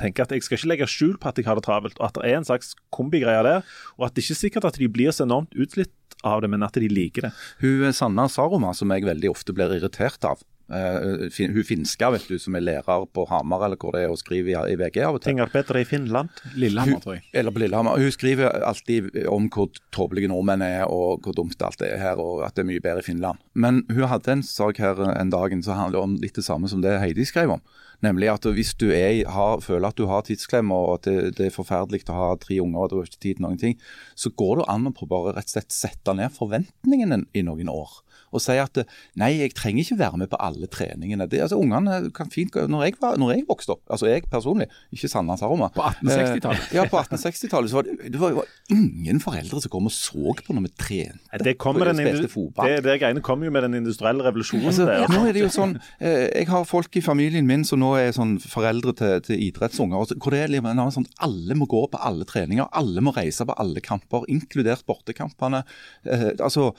tenker 0.00 0.26
at 0.26 0.34
jeg 0.34 0.42
skal 0.42 0.58
ikke 0.58 0.70
legge 0.72 0.88
skjul 0.90 1.14
på 1.20 1.30
at 1.30 1.38
jeg 1.38 1.46
har 1.46 1.58
det 1.58 1.66
travelt, 1.66 1.98
og 2.00 2.08
at 2.08 2.18
det 2.18 2.26
er 2.26 2.40
en 2.40 2.48
slags 2.48 2.74
kombigreie 2.94 3.44
der, 3.46 3.62
og 3.98 4.08
at 4.08 4.16
det 4.16 4.24
ikke 4.24 4.34
er 4.34 4.42
sikkert 4.42 4.68
at 4.68 4.80
de 4.80 4.88
blir 4.90 5.14
så 5.14 5.26
enormt 5.26 5.54
utslitt 5.54 5.92
av 6.26 6.42
det, 6.42 6.50
men 6.50 6.64
at 6.66 6.74
de 6.74 6.90
liker 6.90 7.28
det. 7.28 7.32
Hun 7.62 7.86
eh, 7.86 7.94
Sanna 7.94 8.26
Saroma, 8.32 8.72
som 8.74 8.90
jeg 8.90 9.06
veldig 9.06 9.30
ofte 9.30 9.54
blir 9.56 9.76
irritert 9.76 10.26
av, 10.26 10.42
eh, 10.70 11.28
fin- 11.30 11.52
hun 11.54 11.64
finska, 11.64 12.10
vet 12.14 12.26
du, 12.28 12.38
som 12.42 12.56
er 12.58 12.64
lærer 12.64 13.06
på 13.14 13.26
Hamar 13.30 13.66
eller 13.66 13.76
hvor 13.80 13.94
det 13.96 14.04
er 14.04 14.12
og 14.12 14.18
skriver 14.20 14.52
i, 14.52 14.74
i 14.74 14.78
VG 14.80 15.00
av 15.06 15.18
og 15.18 15.22
til. 15.22 15.30
Ting 15.32 15.40
er 15.44 15.52
bedre 15.52 15.80
i 15.82 15.88
Finland. 15.88 16.28
Lillehammer, 16.56 17.00
tror 17.02 17.18
jeg. 17.18 17.24
Eller 17.32 17.54
på 17.54 17.62
Lillehammer. 17.62 17.98
Hun 18.02 18.14
skriver 18.14 18.50
alltid 18.66 19.10
om 19.32 19.48
hvor 19.52 19.70
tåpelige 19.94 20.30
nordmenn 20.32 20.62
er, 20.66 20.84
og 20.90 21.22
hvor 21.24 21.36
dumt 21.36 21.62
alt 21.62 21.82
er 21.86 21.98
her, 22.02 22.20
og 22.22 22.44
at 22.46 22.56
det 22.56 22.64
er 22.64 22.70
mye 22.72 22.84
bedre 22.84 23.04
i 23.04 23.08
Finland. 23.10 23.42
Men 23.54 23.84
hun 23.90 24.08
hadde 24.10 24.38
en 24.38 24.46
sak 24.46 24.78
her 24.82 25.00
en 25.12 25.30
dagen 25.32 25.62
som 25.62 25.78
handler 25.78 26.02
om 26.02 26.16
litt 26.22 26.36
det 26.36 26.44
samme 26.46 26.68
som 26.70 26.82
det 26.84 26.98
Heidi 27.02 27.24
skrev 27.28 27.56
om. 27.58 27.64
Nemlig 28.04 28.28
at 28.28 28.44
hvis 28.52 28.74
du 28.76 28.90
er, 28.92 29.22
har, 29.32 29.62
føler 29.64 29.88
at 29.88 29.96
du 29.96 30.04
har 30.10 30.24
tidsklem, 30.26 30.72
og 30.74 30.98
at 30.98 31.08
det, 31.08 31.36
det 31.38 31.46
er 31.48 31.54
forferdelig 31.54 32.02
å 32.12 32.16
ha 32.18 32.26
tre 32.40 32.58
unger 32.60 32.82
og 32.82 32.90
du 32.92 32.96
har 32.98 33.08
ikke 33.08 33.22
tid 33.22 33.38
til 33.38 33.46
noen 33.46 33.60
ting, 33.60 33.78
så 34.18 34.32
går 34.36 34.60
det 34.60 34.66
an 34.72 34.90
å 34.90 35.08
bare 35.08 35.32
rett 35.38 35.48
og 35.48 35.54
slett 35.56 35.72
sette 35.72 36.14
ned 36.16 36.34
forventningene 36.36 37.22
i 37.32 37.44
noen 37.46 37.70
år. 37.72 38.02
Og 38.34 38.42
si 38.42 38.56
at 38.60 38.80
nei, 39.18 39.32
jeg 39.40 39.54
trenger 39.56 39.84
ikke 39.84 39.98
være 40.00 40.20
med 40.22 40.30
på 40.32 40.40
alle 40.42 40.68
treningene. 40.72 41.28
Det, 41.30 41.40
altså, 41.44 41.58
Ungene 41.60 42.10
kan 42.14 42.30
fint 42.32 42.54
Når 42.56 42.82
jeg, 42.84 42.96
var, 43.00 43.16
når 43.20 43.32
jeg 43.34 43.44
vokste 43.48 43.76
opp, 43.76 43.82
altså 43.92 44.08
jeg 44.10 44.24
personlig, 44.30 44.66
ikke 44.94 45.10
Sandnes 45.10 45.42
Aroma 45.44 45.68
På 45.74 45.84
1860-tallet. 45.88 46.64
Eh, 46.66 46.76
ja, 46.78 46.86
på 46.90 47.00
1860-tallet 47.00 47.72
så 47.72 47.78
var 47.78 47.88
det, 47.88 47.96
det 48.12 48.20
var 48.20 48.36
var, 48.36 48.50
ingen 48.72 49.20
foreldre 49.22 49.60
som 49.62 49.72
kom 49.72 49.88
og 49.90 49.94
så 49.94 50.34
på 50.36 50.56
når 50.56 50.66
vi 50.66 50.72
trente. 50.80 51.40
Det, 51.42 51.56
kommer 51.60 51.90
den, 51.90 52.00
det, 52.02 52.78
det 52.84 52.96
greiene 53.00 53.22
kommer 53.24 53.48
jo 53.48 53.54
med 53.54 53.66
den 53.66 53.78
industrielle 53.80 54.24
revolusjonen. 54.26 54.66
Altså, 54.70 54.88
der. 54.88 55.06
Nå 55.12 55.22
er 55.28 55.36
det 55.36 55.44
jo 55.44 55.52
sånn, 55.52 55.76
eh, 56.00 56.26
Jeg 56.32 56.50
har 56.50 56.66
folk 56.68 56.98
i 56.98 57.04
familien 57.04 57.46
min 57.48 57.64
som 57.66 57.80
nå 57.82 57.92
er 58.00 58.12
sånn 58.16 58.36
foreldre 58.42 58.94
til, 58.98 59.14
til 59.26 59.46
idrettsunger. 59.48 60.16
hvor 60.16 60.34
det 60.34 60.42
er 60.44 60.52
liksom 60.52 60.92
sånn, 60.98 61.08
Alle 61.26 61.56
må 61.58 61.68
gå 61.70 61.84
på 61.92 62.00
alle 62.02 62.26
treninger, 62.28 62.68
alle 62.72 63.04
må 63.04 63.14
reise 63.16 63.46
på 63.46 63.56
alle 63.60 63.82
kamper, 63.84 64.26
inkludert 64.32 64.86
bortekampene. 64.88 65.62
Eh, 66.04 66.32
altså, 66.38 66.72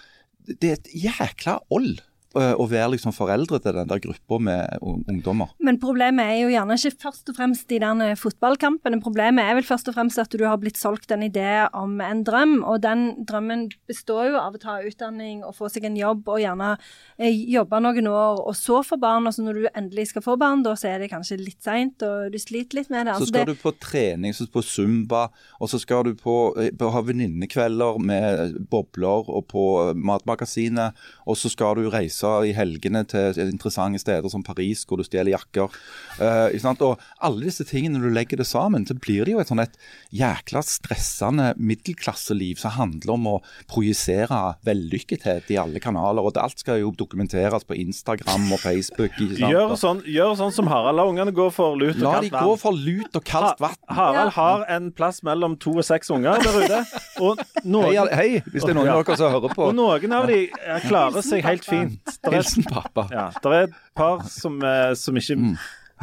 Det 0.47 0.69
er 0.69 0.77
et 0.79 0.91
jækla 0.95 1.57
oll 1.69 1.97
å 2.37 2.67
være 2.69 2.93
liksom 2.95 3.13
foreldre 3.15 3.59
til 3.63 3.75
den 3.77 3.89
der 3.89 4.01
gruppa 4.03 4.39
med 4.43 4.81
ungdommer. 4.81 5.53
Men 5.63 5.79
problemet 5.81 6.33
er 6.33 6.41
jo 6.43 6.51
gjerne 6.53 6.77
ikke 6.77 7.03
først 7.07 7.31
og 7.31 7.37
fremst 7.39 7.67
de 7.71 7.79
der 7.81 8.19
fotballkampene. 8.19 9.01
Problemet 9.03 9.45
er 9.45 9.57
vel 9.57 9.67
først 9.67 9.89
og 9.91 9.97
fremst 9.97 10.21
at 10.21 10.33
du 10.33 10.45
har 10.45 10.59
blitt 10.61 10.79
solgt 10.79 11.11
en 11.13 11.25
idé 11.25 11.67
om 11.77 11.99
en 12.03 12.23
drøm, 12.27 12.59
og 12.67 12.81
den 12.85 13.25
drømmen 13.27 13.67
består 13.89 14.31
jo 14.31 14.41
av 14.41 14.57
å 14.57 14.61
ta 14.61 14.77
utdanning 14.85 15.43
og 15.45 15.55
få 15.57 15.71
seg 15.71 15.87
en 15.87 15.97
jobb, 15.99 16.27
og 16.27 16.41
gjerne 16.41 16.73
eh, 17.17 17.33
jobbe 17.53 17.81
noen 17.83 18.09
år, 18.11 18.41
og 18.47 18.55
så 18.57 18.81
få 18.85 18.99
barn. 19.01 19.27
Og 19.29 19.35
så 19.35 19.45
når 19.45 19.61
du 19.61 19.67
endelig 19.73 20.09
skal 20.11 20.25
få 20.25 20.37
barn, 20.39 20.63
da 20.65 20.75
så 20.77 20.91
er 20.91 21.03
det 21.03 21.11
kanskje 21.13 21.39
litt 21.41 21.61
seint, 21.65 22.03
og 22.05 22.33
du 22.33 22.39
sliter 22.41 22.81
litt 22.81 22.91
med 22.93 23.07
det. 23.07 23.15
Så 23.15 23.27
Altså, 23.27 23.31
skal 23.33 23.47
det 23.47 23.57
du 23.57 23.63
på 23.63 23.73
trening, 23.81 24.35
så 24.35 24.47
på 24.51 24.63
zumba, 24.65 25.27
og 25.59 25.71
så 25.71 25.81
skal 25.81 26.07
du 26.07 26.13
på, 26.19 26.37
eh, 26.61 26.71
på 26.77 26.91
ha 26.93 27.03
venninnekvelder 27.05 28.01
med 28.03 28.57
bobler 28.71 29.29
og 29.31 29.47
på 29.51 29.65
eh, 29.87 29.93
Matmagasinet. 29.97 30.97
Og 31.27 31.39
så 31.39 31.51
skal 31.51 31.79
du 31.81 31.89
reise 31.91 32.26
i 32.47 32.53
helgene 32.57 33.03
til 33.09 33.37
interessante 33.43 33.99
steder 34.01 34.29
som 34.31 34.43
Paris, 34.45 34.83
hvor 34.87 34.99
du 35.01 35.05
stjeler 35.07 35.33
jakker. 35.35 35.71
Uh, 36.19 36.47
ikke 36.51 36.63
sant? 36.63 36.81
Og 36.85 36.99
alle 37.23 37.47
disse 37.47 37.65
tingene, 37.67 37.97
når 37.99 38.09
du 38.09 38.15
legger 38.17 38.41
det 38.41 38.47
sammen, 38.49 38.85
så 38.87 38.95
blir 38.97 39.25
det 39.27 39.33
jo 39.35 39.41
et 39.43 39.51
sånn 39.51 39.63
et 39.63 39.75
jækla 40.15 40.61
stressende 40.65 41.51
middelklasseliv 41.57 42.59
som 42.61 42.75
handler 42.77 43.13
om 43.15 43.27
å 43.31 43.35
projisere 43.69 44.39
vellykkethet 44.67 45.49
i 45.53 45.57
alle 45.61 45.81
kanaler. 45.83 46.23
Og 46.25 46.37
alt 46.41 46.59
skal 46.61 46.81
jo 46.81 46.91
dokumenteres 46.97 47.65
på 47.67 47.77
Instagram 47.77 48.47
og 48.55 48.61
Facebook. 48.63 49.13
Ikke 49.17 49.39
sant? 49.39 49.51
Gjør 49.53 49.75
sånn, 49.79 50.01
gjør 50.07 50.35
sånn 50.39 50.53
som 50.55 50.69
Harald. 50.71 50.97
La 50.97 51.05
ungene 51.09 51.33
gå 51.35 51.49
for 51.53 51.75
lut 51.77 51.95
og 51.99 52.03
La 52.07 52.13
de 52.21 52.29
kaldt 52.29 52.37
vann. 52.37 52.47
gå 52.47 52.55
for 52.61 52.77
lut 52.77 53.19
og 53.19 53.25
kaldt 53.27 53.61
vann. 53.61 53.75
Ha- 53.87 53.95
Harald 53.97 54.33
har 54.37 54.65
en 54.77 54.91
plass 54.97 55.21
mellom 55.27 55.57
to 55.61 55.75
og 55.77 55.85
seks 55.85 56.09
unger 56.13 56.41
der 56.43 56.61
ute. 56.63 56.83
Og 57.17 57.39
noen, 57.65 57.95
Hei, 58.13 58.13
hei, 58.13 58.41
hvis 58.53 58.61
det 58.61 58.69
er 58.69 58.75
noen 58.77 58.89
av 58.93 58.99
dere 59.01 59.15
som 59.17 59.31
hører 59.33 59.53
på. 59.57 59.63
og 59.71 59.73
noen 59.77 60.11
av 60.13 60.27
de 60.29 60.35
eh, 60.53 60.83
klarer 60.85 61.23
seg 61.25 61.41
helt 61.47 61.65
fint. 61.65 62.06
Er, 62.07 62.37
Hilsen 62.37 62.65
pappa. 62.67 63.07
ja, 63.11 63.27
det 63.43 63.53
er 63.53 63.67
et 63.67 63.75
par 63.97 64.23
som, 64.31 64.57
eh, 64.63 64.93
som 64.99 65.17
ikke 65.19 65.37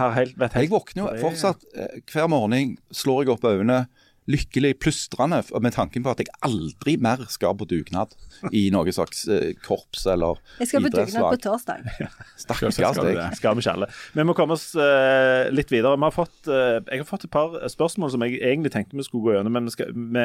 har 0.01 0.15
helt, 0.17 0.39
vet 0.39 0.57
Jeg 0.59 0.71
våkner 0.73 1.05
jo 1.05 1.23
fortsatt 1.23 1.65
eh, 1.75 2.01
hver 2.11 2.29
morgen, 2.33 2.77
slår 2.95 3.25
jeg 3.25 3.35
opp 3.37 3.47
øynene, 3.51 3.85
lykkelig 4.31 4.79
plustrende 4.81 5.43
med 5.61 5.75
tanken 5.75 6.05
på 6.05 6.13
at 6.15 6.23
jeg 6.23 6.31
aldri 6.47 6.97
mer 7.03 7.27
skal 7.33 7.57
på 7.59 7.67
dugnad 7.69 8.15
i 8.57 8.67
noe 8.73 8.93
slags 8.95 9.27
eh, 9.29 9.53
korps 9.65 10.07
eller 10.09 10.39
idrettslag. 10.39 10.63
jeg 10.63 10.71
skal 10.71 10.85
på 10.87 10.93
dugnad 10.95 11.27
på 11.29 11.41
torsdag. 11.45 11.91
Stakkars 12.45 12.79
deg. 12.79 13.21
skal 13.37 13.59
vi 13.59 13.65
ikke 13.65 13.75
alle. 13.75 13.91
Vi 14.17 14.27
må 14.27 14.37
komme 14.37 14.57
oss 14.57 14.71
uh, 14.79 15.51
litt 15.53 15.73
videre. 15.73 15.99
Vi 15.99 16.09
har 16.09 16.15
fått, 16.15 16.39
uh, 16.49 16.81
jeg 16.81 17.03
har 17.03 17.09
fått 17.09 17.29
et 17.29 17.35
par 17.35 17.59
spørsmål 17.71 18.15
som 18.15 18.25
jeg 18.25 18.41
egentlig 18.41 18.73
tenkte 18.75 18.97
vi 18.97 19.07
skulle 19.07 19.29
gå 19.29 19.37
gjennom, 19.37 19.55
men 19.59 19.69
vi, 19.69 19.75
skal, 19.77 19.93
vi 19.93 20.25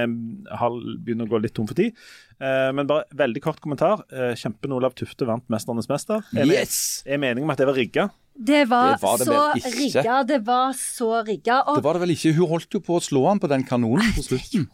har 0.62 0.80
begynner 1.04 1.28
å 1.28 1.34
gå 1.34 1.44
litt 1.44 1.58
tom 1.60 1.68
for 1.70 1.80
tid. 1.80 1.98
Uh, 2.40 2.72
men 2.76 2.88
bare 2.90 3.08
veldig 3.20 3.44
kort 3.44 3.60
kommentar. 3.64 4.06
Uh, 4.14 4.32
Kjempen 4.40 4.76
Olav 4.76 4.96
Tufte 5.00 5.28
vant 5.28 5.44
'Mesternes 5.52 5.92
mester'. 5.92 6.24
Er, 6.36 6.48
Yes! 6.48 7.04
er 7.06 7.20
meningen 7.20 7.48
med 7.48 7.58
at 7.58 7.66
det 7.66 7.70
var 7.70 7.80
rigga? 7.80 8.10
Det 8.40 8.70
var, 8.70 8.96
Det 8.96 9.04
var 9.04 9.18
det 9.18 9.26
så 9.26 9.74
rigga. 9.76 10.24
Det 10.24 10.40
var 10.48 10.74
så 10.74 11.10
rigga. 11.28 11.58
Det 11.76 11.84
var 11.84 11.98
det 11.98 12.02
vel 12.06 12.14
ikke. 12.16 12.32
Hun 12.38 12.48
holdt 12.48 12.72
jo 12.74 12.80
på 12.80 12.96
å 12.96 13.04
slå 13.04 13.26
han 13.28 13.42
på 13.44 13.50
den 13.52 13.66
kanonen 13.68 14.14
på 14.16 14.24
slutten. 14.24 14.70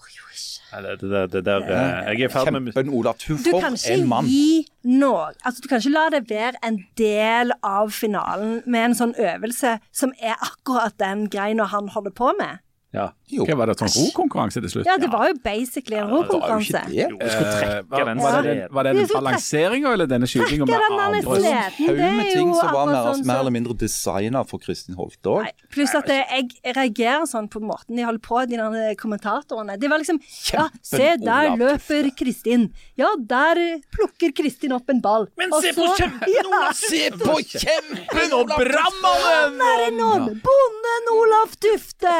Det, 0.75 0.97
det, 0.99 1.09
det, 1.09 1.21
det 1.31 1.41
der, 1.45 1.61
eh, 1.71 2.09
jeg 2.11 2.25
er 2.25 2.27
i 2.27 2.31
ferd 2.33 2.51
med 2.51 2.73
Kjempen 2.73 2.89
Ola 2.91 3.13
Tuff, 3.15 3.45
du 3.45 3.51
for 3.53 3.63
en 3.63 4.07
mann. 4.11 4.27
gi 4.27 4.65
noe 4.83 5.29
Altså, 5.45 5.63
du 5.63 5.69
kan 5.71 5.79
ikke 5.79 5.93
la 5.93 6.03
det 6.11 6.25
være 6.27 6.59
en 6.67 6.81
del 6.99 7.53
av 7.63 7.93
finalen 7.95 8.57
med 8.65 8.89
en 8.89 8.97
sånn 8.97 9.13
øvelse 9.15 9.77
som 9.95 10.11
er 10.19 10.35
akkurat 10.35 10.97
den 10.99 11.29
greia 11.31 11.69
han 11.71 11.87
holder 11.95 12.11
på 12.17 12.33
med. 12.41 12.59
Ja. 12.95 13.11
Jo. 13.25 13.41
Hva 13.49 13.55
var 13.57 13.71
det, 13.71 13.73
sånn 13.79 13.89
rokonkurranse 13.89 14.61
til 14.61 14.69
slutt? 14.69 14.85
Ja, 14.85 14.99
det 15.01 15.07
var 15.09 15.31
jo 15.31 15.35
basically 15.41 15.97
en 15.97 16.05
Det 16.05 16.13
var 16.13 16.19
jo 16.19 16.25
rokonkurranse. 16.27 16.81
ikke 16.85 16.91
det. 16.93 17.07
Jo, 17.09 17.17
vi 17.17 17.29
skulle 17.33 17.45
Eh, 17.45 17.55
trekke 17.55 17.89
var, 17.89 18.05
den 18.05 18.19
var, 18.21 18.35
det, 18.45 18.53
var 18.77 18.83
det 18.85 18.91
den 18.95 19.07
balanseringa 19.09 19.93
eller 19.95 20.09
denne 20.11 20.27
skytinga 20.29 20.65
med 20.65 20.69
Det 20.69 20.77
var 20.77 20.85
en 20.85 20.99
haug 20.99 21.15
er 21.15 22.11
med 22.19 22.29
ting 22.29 22.51
jo 22.51 22.59
som 22.59 22.69
var 22.69 22.83
akkurat 22.85 22.91
mer, 22.93 23.07
sånn 23.09 23.25
mer 23.25 23.39
eller 23.41 23.55
mindre 23.55 23.77
designa 23.81 24.43
for 24.45 24.61
Kristin 24.61 24.95
Holte 24.99 25.33
òg. 25.33 25.49
Pluss 25.73 25.95
at 25.97 26.11
jeg 26.13 26.51
reagerer 26.77 27.25
sånn 27.29 27.49
på 27.49 27.63
måten 27.65 27.97
de 27.97 28.05
holder 28.05 28.23
på, 28.29 28.43
de 28.45 28.61
der 28.61 28.95
kommentatorene. 29.01 29.79
Det 29.81 29.89
var 29.89 30.03
liksom 30.03 30.21
Ja, 30.53 30.67
se 30.85 31.15
der 31.17 31.55
løper 31.57 32.11
Kristin. 32.15 32.69
Ja, 32.95 33.09
der 33.17 33.81
plukker 33.89 34.31
Kristin 34.37 34.77
opp 34.77 34.89
en 34.93 35.01
ball. 35.01 35.27
Men 35.37 35.49
se 35.61 35.73
på 35.73 35.89
kjempen, 35.97 36.29
Ja, 36.29 36.71
Se 36.77 37.09
på 37.17 37.39
kjempen! 37.41 38.37
Og 38.37 38.53
brannmannen! 38.53 40.39
Bonden 40.45 41.11
Olaf 41.15 41.57
Tufte! 41.57 42.13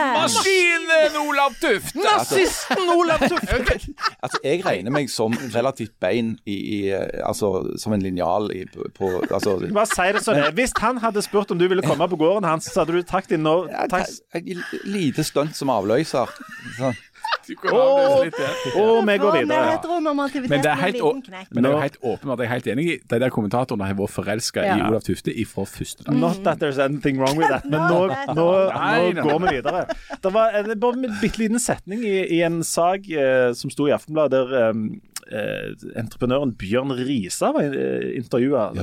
Maskinen 0.66 1.28
Olav 1.30 1.54
Tufte! 1.62 2.00
Nazisten 2.00 2.90
Olav 2.90 3.20
Tufte! 3.20 3.80
Altså, 4.26 4.40
jeg 4.44 4.64
regner 4.66 4.94
meg 4.94 5.10
som 5.12 5.34
relativt 5.54 5.94
bein 6.02 6.36
i, 6.46 6.56
i 6.56 6.80
eh, 6.94 7.22
Altså 7.26 7.78
som 7.82 7.94
en 7.94 8.02
linjal 8.02 8.50
i, 8.56 8.64
på 8.98 9.12
altså, 9.30 9.58
Bare 9.66 9.86
si 9.90 10.08
det 10.16 10.24
sånn. 10.26 10.42
Hvis 10.58 10.74
han 10.82 11.00
hadde 11.04 11.22
spurt 11.26 11.52
om 11.54 11.60
du 11.60 11.68
ville 11.70 11.86
komme 11.86 12.08
på 12.10 12.20
gården 12.20 12.48
hans, 12.50 12.70
så 12.72 12.84
hadde 12.84 12.98
du 12.98 13.06
takt 13.06 13.34
inn 13.36 13.46
nå 13.46 13.56
lite 14.90 15.26
stunt 15.26 15.56
som 15.58 15.72
avløser. 15.74 16.32
Sånn. 16.80 16.98
Ja. 17.50 17.72
Og 18.82 19.08
vi 19.08 19.18
går 19.22 19.38
videre. 19.40 19.78
Men 20.50 20.64
det 20.64 20.72
er 20.72 20.82
helt, 20.82 21.02
men 21.52 21.64
det 21.64 21.72
er 21.72 21.82
helt 21.82 21.98
åpenbart, 22.02 22.40
jeg 22.40 22.48
er 22.48 22.54
helt 22.54 22.70
enig 22.74 22.86
i 22.86 22.98
de 23.02 23.20
der 23.22 23.34
kommentatorene 23.34 23.90
har 23.90 23.98
vært 24.00 24.14
forelska 24.16 24.66
i 24.66 24.76
Olav 24.88 25.06
Tufte 25.06 25.34
ifra 25.34 25.66
første 25.70 26.08
dag. 26.08 26.18
Not 26.20 26.42
that 26.48 26.62
there's 26.64 26.82
anything 26.82 27.20
wrong 27.22 27.38
with 27.38 27.52
that, 27.52 27.66
men 27.72 27.82
nå, 27.82 28.08
nå, 28.38 28.48
nå 29.18 29.26
går 29.30 29.42
vi 29.46 29.56
videre. 29.60 29.86
Det 30.24 30.34
var 30.34 30.58
en, 30.62 30.72
bare 30.80 31.02
en 31.02 31.18
bitte 31.22 31.42
liten 31.42 31.62
setning 31.62 32.06
i, 32.06 32.16
i 32.38 32.42
en 32.46 32.62
sak 32.66 33.10
eh, 33.12 33.52
som 33.58 33.74
sto 33.74 33.90
i 33.90 33.94
Aftenbladet, 33.96 34.32
der 34.36 34.72
um, 34.72 34.88
eh, 35.32 35.74
entreprenøren 36.00 36.54
Bjørn 36.60 36.94
Risa 36.98 37.52
var 37.56 37.70
uh, 37.72 38.08
intervjua. 38.18 38.72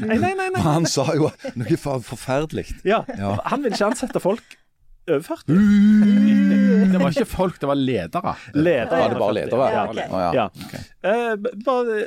Nei, 0.00 0.16
nei, 0.18 0.32
nei. 0.34 0.48
nei. 0.52 0.62
Han 0.64 0.86
sa 0.88 1.06
jo 1.16 1.30
noe 1.58 1.76
for, 1.80 2.02
forferdelig. 2.04 2.68
Ja, 2.86 3.04
Ja. 3.18 3.36
Han 3.50 3.64
vil 3.64 3.74
ikke 3.74 3.90
ansette 3.90 4.20
folk 4.22 4.56
over 5.16 5.26
40. 5.26 6.80
Det 6.90 6.98
var 6.98 7.12
ikke 7.14 7.26
folk, 7.28 7.58
det 7.62 7.68
var 7.70 7.78
ledere. 7.78 8.32
Ledere. 8.56 8.98
Var 9.04 9.12
det 9.12 9.18
bare 9.20 9.34
ledere? 9.36 9.66
Ja, 9.70 9.82
okay. 9.90 10.06
Ja. 10.10 10.46
Okay. 10.48 10.64
ok. 10.66 11.04
Eh, 11.06 11.60
bare, 11.66 11.98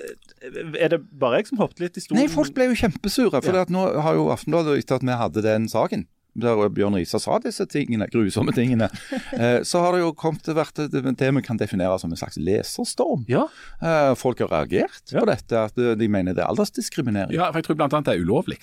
er 0.76 0.92
det 0.96 1.00
bare 1.20 1.40
jeg 1.40 1.48
som 1.52 1.62
hoppet 1.62 1.86
litt 1.86 2.00
i 2.00 2.04
stolen? 2.04 2.20
Nei, 2.24 2.32
folk 2.32 2.52
ble 2.56 2.68
jo 2.72 2.80
kjempesure. 2.82 3.40
For 3.44 3.56
Ja. 3.56 3.64
nå 3.72 3.86
har 4.04 4.18
jo 4.20 4.28
Aftenbladet, 4.34 4.82
etter 4.84 5.00
at 5.00 5.08
vi 5.08 5.16
hadde 5.22 5.46
den 5.46 5.70
saken 5.72 6.08
der 6.34 6.70
Bjørn 6.74 6.96
Risa 6.98 7.20
sa 7.22 7.38
disse 7.38 7.66
tingene, 7.70 8.08
grusomme 8.10 8.54
tingene, 8.58 8.88
eh, 9.38 9.60
så 9.62 9.84
har 9.84 9.94
det 9.94 10.02
jo 10.02 10.14
kommet 10.18 10.42
til 10.46 10.56
vært 10.58 10.80
det, 10.90 11.04
det 11.20 11.30
vi 11.38 11.44
kan 11.46 11.60
definere 11.62 12.00
som 12.02 12.10
en 12.12 12.18
slags 12.18 12.40
leserstorm. 12.42 13.26
Ja. 13.30 13.46
Eh, 13.82 14.14
folk 14.18 14.42
har 14.42 14.50
reagert 14.50 15.14
Ja. 15.14 15.22
på 15.22 15.30
dette, 15.30 15.66
at 15.70 15.76
de 16.00 16.08
mener 16.10 16.34
det 16.34 16.42
er 16.44 16.50
aldersdiskriminering. 16.50 17.36
Ja, 17.38 17.52
for 17.52 17.62
jeg 17.62 17.70
tror 17.70 17.86
annet 17.86 18.10
det 18.10 18.16
er 18.18 18.26
ulovlig. 18.26 18.58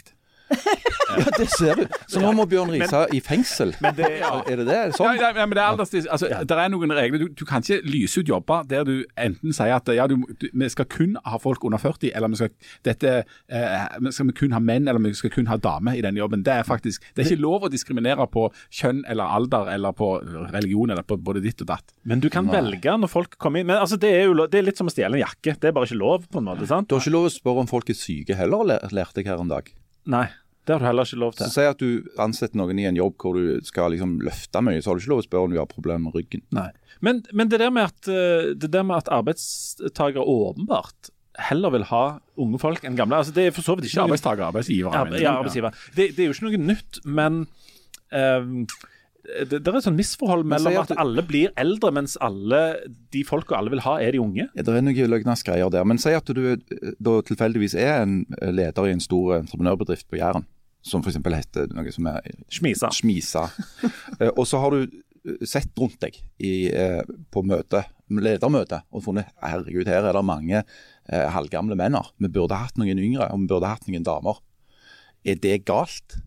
Ja, 0.51 1.25
det 1.37 1.47
ser 1.51 1.75
du. 1.81 1.85
Så 2.11 2.21
nå 2.23 2.31
må 2.39 2.45
Bjørn 2.51 2.71
Risa 2.71 3.01
i 3.15 3.19
fengsel. 3.25 3.73
Men 3.83 3.95
det, 3.99 4.09
Er 4.23 4.61
det 4.61 4.67
det? 4.69 4.77
Ja, 4.77 4.91
sånn? 4.95 5.17
ja, 5.19 5.31
ja, 5.35 5.47
men 5.47 5.57
det 5.57 5.63
er 5.63 5.73
alders, 5.73 5.93
altså, 6.07 6.29
der 6.47 6.61
er 6.63 6.71
noen 6.73 6.93
regler. 6.95 7.25
Du, 7.25 7.33
du 7.41 7.45
kan 7.49 7.65
ikke 7.65 7.81
lyse 7.91 8.23
ut 8.23 8.31
jobber 8.31 8.63
der 8.71 8.85
du 8.87 8.93
enten 9.19 9.55
sier 9.57 9.75
at 9.77 9.91
ja, 9.95 10.07
du, 10.11 10.17
du, 10.41 10.47
vi 10.55 10.69
skal 10.71 10.87
kun 10.91 11.17
ha 11.27 11.41
folk 11.43 11.65
under 11.67 11.83
40, 11.83 12.13
eller 12.15 12.31
vi 12.33 12.39
skal, 12.41 12.53
dette, 12.87 13.15
eh, 13.51 13.99
skal 14.15 14.31
vi 14.31 14.37
kun 14.39 14.55
ha 14.57 14.61
menn 14.63 14.87
eller 14.91 15.03
vi 15.03 15.13
skal 15.19 15.33
kun 15.35 15.51
ha 15.51 15.59
damer 15.61 15.99
i 15.99 16.05
denne 16.07 16.23
jobben. 16.23 16.45
Det 16.47 16.55
er 16.61 16.67
faktisk, 16.69 17.03
det 17.17 17.25
er 17.25 17.33
ikke 17.33 17.43
lov 17.43 17.67
å 17.67 17.73
diskriminere 17.75 18.27
på 18.31 18.47
kjønn 18.81 19.03
eller 19.11 19.35
alder 19.41 19.71
eller 19.75 19.97
på 19.99 20.13
religion 20.55 20.95
eller 20.95 21.07
på 21.07 21.19
både 21.19 21.43
ditt 21.45 21.63
og 21.67 21.71
datt. 21.75 21.95
men 22.07 22.23
du 22.23 22.31
kan 22.31 22.47
velge 22.51 22.95
når 23.03 23.11
folk 23.11 23.35
kommer 23.43 23.61
inn. 23.63 23.69
Men 23.71 23.83
altså, 23.83 23.99
det, 24.01 24.15
er 24.21 24.29
jo, 24.31 24.39
det 24.47 24.63
er 24.63 24.67
litt 24.71 24.79
som 24.81 24.89
å 24.91 24.95
stjele 24.95 25.19
en 25.19 25.25
jakke. 25.27 25.57
Det 25.61 25.71
er 25.71 25.75
bare 25.77 25.91
ikke 25.91 25.99
lov, 26.01 26.25
på 26.31 26.39
en 26.41 26.47
måte. 26.53 26.67
sant? 26.71 26.89
Du 26.91 26.95
har 26.97 27.03
ikke 27.03 27.15
lov 27.19 27.27
å 27.29 27.35
spørre 27.35 27.65
om 27.67 27.71
folk 27.71 27.91
er 27.91 27.99
syke 27.99 28.39
heller, 28.39 28.63
lær- 28.75 28.95
lærte 28.95 29.21
jeg 29.25 29.31
her 29.31 29.43
en 29.43 29.51
dag. 29.51 29.67
Nei, 30.11 30.25
det 30.67 30.75
har 30.75 30.83
du 30.83 30.87
heller 30.87 31.09
ikke 31.09 31.21
lov 31.23 31.33
til. 31.35 31.49
Så. 31.49 31.55
Si 31.57 31.67
at 31.67 31.81
du 31.81 32.21
ansetter 32.21 32.59
noen 32.61 32.79
i 32.79 32.87
en 32.89 32.99
jobb 32.99 33.17
hvor 33.23 33.39
du 33.39 33.65
skal 33.67 33.95
liksom 33.95 34.19
løfte 34.25 34.61
mye, 34.63 34.83
så 34.83 34.91
har 34.91 34.99
du 34.99 35.03
ikke 35.03 35.13
lov 35.15 35.23
å 35.23 35.27
spørre 35.27 35.49
om 35.49 35.55
du 35.55 35.61
har 35.61 35.71
problemer 35.71 36.05
med 36.05 36.19
ryggen. 36.19 36.45
Nei. 36.55 36.69
Men, 37.01 37.23
men 37.33 37.49
det 37.51 37.63
der 37.63 37.73
med 37.73 37.89
at, 37.89 38.11
eh, 38.13 38.53
det 38.61 38.71
der 38.75 38.85
med 38.87 39.01
at 39.01 39.09
arbeidstakere 39.17 40.21
åpenbart 40.21 41.11
heller 41.41 41.73
vil 41.73 41.87
ha 41.89 42.05
unge 42.43 42.61
folk 42.61 42.85
enn 42.85 42.99
gamle 42.99 43.21
altså 43.21 43.33
Det 43.33 43.47
er 43.49 43.55
for 43.55 43.65
så 43.65 43.77
vidt 43.79 43.89
ikke 43.89 44.05
arbeidstaker, 44.05 44.45
arbeidsgiver. 44.51 44.93
Ja, 44.93 45.35
arbeidsgiver. 45.39 45.77
Det, 45.97 46.11
det 46.17 46.25
er 46.25 46.29
jo 46.29 46.37
ikke 46.37 46.49
noe 46.51 46.63
nytt, 46.75 47.01
men 47.07 47.45
ehm, 48.13 48.67
det, 49.25 49.61
det 49.61 49.69
er 49.69 49.79
et 49.79 49.87
sånn 49.87 49.99
misforhold 49.99 50.47
mellom 50.49 50.79
at 50.81 50.93
at 50.95 51.01
alle 51.03 51.23
blir 51.27 51.53
eldre, 51.61 51.93
mens 51.95 52.17
alle 52.25 52.61
de 53.13 53.23
folka 53.27 53.59
alle 53.59 53.73
vil 53.75 53.83
ha, 53.85 53.99
er 54.03 54.17
de 54.17 54.23
unge. 54.23 54.47
Ja, 54.49 54.65
det 54.65 54.73
er 54.73 54.87
noen 54.87 55.13
løgnas 55.13 55.45
greier 55.47 55.73
der. 55.73 55.87
Men 55.89 56.01
si 56.01 56.15
at 56.17 56.31
du 56.31 56.41
da 56.57 57.19
tilfeldigvis 57.27 57.77
er 57.79 58.01
en 58.05 58.23
leder 58.55 58.89
i 58.89 58.95
en 58.95 59.05
stor 59.05 59.37
entreprenørbedrift 59.41 60.09
på 60.11 60.21
Jæren, 60.21 60.47
som 60.87 61.05
f.eks. 61.05 61.21
heter 61.21 61.71
noe 61.77 61.93
som 61.93 62.09
er 62.11 62.33
Smisa. 62.53 62.93
Smisa. 62.97 63.47
Eh, 64.21 64.29
og 64.35 64.45
så 64.49 64.59
har 64.61 64.75
du 64.75 64.83
eh, 64.85 65.45
sett 65.49 65.71
rundt 65.81 66.01
deg 66.03 66.17
i, 66.45 66.69
eh, 66.69 67.01
på 67.33 67.41
møte, 67.47 67.85
ledermøte 68.11 68.83
og 68.91 69.05
funnet 69.05 69.31
herregud, 69.41 69.89
her 69.89 70.05
er 70.05 70.17
det 70.17 70.25
mange 70.27 70.59
eh, 70.61 71.29
halvgamle 71.33 71.79
menn. 71.79 71.97
Vi 72.21 72.29
burde 72.33 72.59
hatt 72.61 72.81
noen 72.81 73.01
yngre, 73.01 73.31
og 73.31 73.45
vi 73.45 73.53
burde 73.53 73.71
hatt 73.71 73.87
noen 73.89 74.05
damer. 74.05 74.43
Er 75.25 75.41
det 75.41 75.63
galt? 75.69 76.19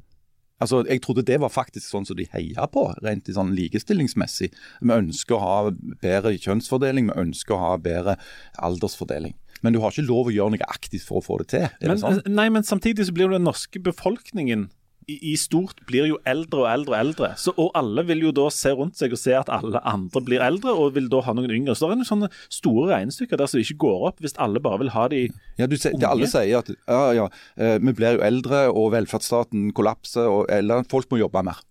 Altså, 0.62 0.84
Jeg 0.88 1.02
trodde 1.02 1.26
det 1.26 1.40
var 1.42 1.50
faktisk 1.52 1.90
sånn 1.90 2.06
som 2.06 2.18
de 2.18 2.28
heia 2.32 2.68
på, 2.72 2.86
rent 3.04 3.30
i 3.30 3.36
sånn 3.36 3.56
likestillingsmessig. 3.58 4.52
Vi 4.82 4.94
ønsker 4.94 5.36
å 5.36 5.42
ha 5.42 5.72
bedre 6.04 6.36
kjønnsfordeling, 6.38 7.10
vi 7.10 7.20
ønsker 7.26 7.58
å 7.58 7.64
ha 7.64 7.74
bedre 7.82 8.18
aldersfordeling. 8.62 9.36
Men 9.64 9.74
du 9.74 9.80
har 9.80 9.92
ikke 9.92 10.06
lov 10.06 10.30
å 10.30 10.36
gjøre 10.36 10.56
noe 10.56 10.70
aktivt 10.70 11.06
for 11.08 11.20
å 11.20 11.26
få 11.26 11.40
det 11.42 11.50
til. 11.56 11.68
Men, 11.82 12.00
sånn? 12.00 12.22
nei, 12.28 12.50
men 12.52 12.66
samtidig 12.68 13.08
så 13.08 13.16
blir 13.16 13.30
jo 13.30 13.38
den 13.38 13.48
norske 13.48 13.80
befolkningen 13.84 14.70
i, 15.08 15.18
i 15.32 15.36
stort 15.40 15.82
blir 15.90 16.08
jo 16.10 16.20
eldre 16.30 16.64
og 16.64 16.70
eldre 16.72 16.94
og 16.94 17.00
eldre. 17.00 17.32
Så, 17.40 17.54
og 17.60 17.72
alle 17.78 18.06
vil 18.08 18.24
jo 18.28 18.34
da 18.36 18.48
se 18.54 18.74
rundt 18.76 19.00
seg 19.00 19.16
og 19.16 19.22
se 19.22 19.36
at 19.38 19.52
alle 19.54 19.82
andre 19.88 20.24
blir 20.26 20.44
eldre, 20.44 20.74
og 20.74 20.96
vil 20.98 21.10
da 21.12 21.24
ha 21.26 21.36
noen 21.38 21.52
yngre. 21.54 21.76
Så 21.76 21.88
det 21.90 21.98
er 21.98 22.02
noen 22.02 22.12
sånne 22.12 22.32
store 22.54 22.90
regnestykker 22.94 23.40
der 23.42 23.52
som 23.52 23.62
ikke 23.64 23.80
går 23.86 24.08
opp, 24.12 24.24
hvis 24.24 24.38
alle 24.44 24.62
bare 24.64 24.84
vil 24.84 24.94
ha 24.96 25.08
de 25.12 25.26
Ja, 25.60 25.68
du, 25.68 25.76
unge. 25.78 26.08
alle 26.10 26.30
sier 26.32 26.62
at 26.64 26.72
ja, 26.74 27.04
ja, 27.20 27.28
eh, 27.58 27.78
vi 27.84 27.96
blir 27.98 28.18
jo 28.20 28.26
eldre, 28.26 28.66
og 28.74 28.92
velferdsstaten 28.96 29.72
kollapser, 29.76 30.30
og 30.30 30.50
eller, 30.54 30.86
folk 30.92 31.10
må 31.12 31.22
jobbe 31.22 31.44
mer. 31.46 31.62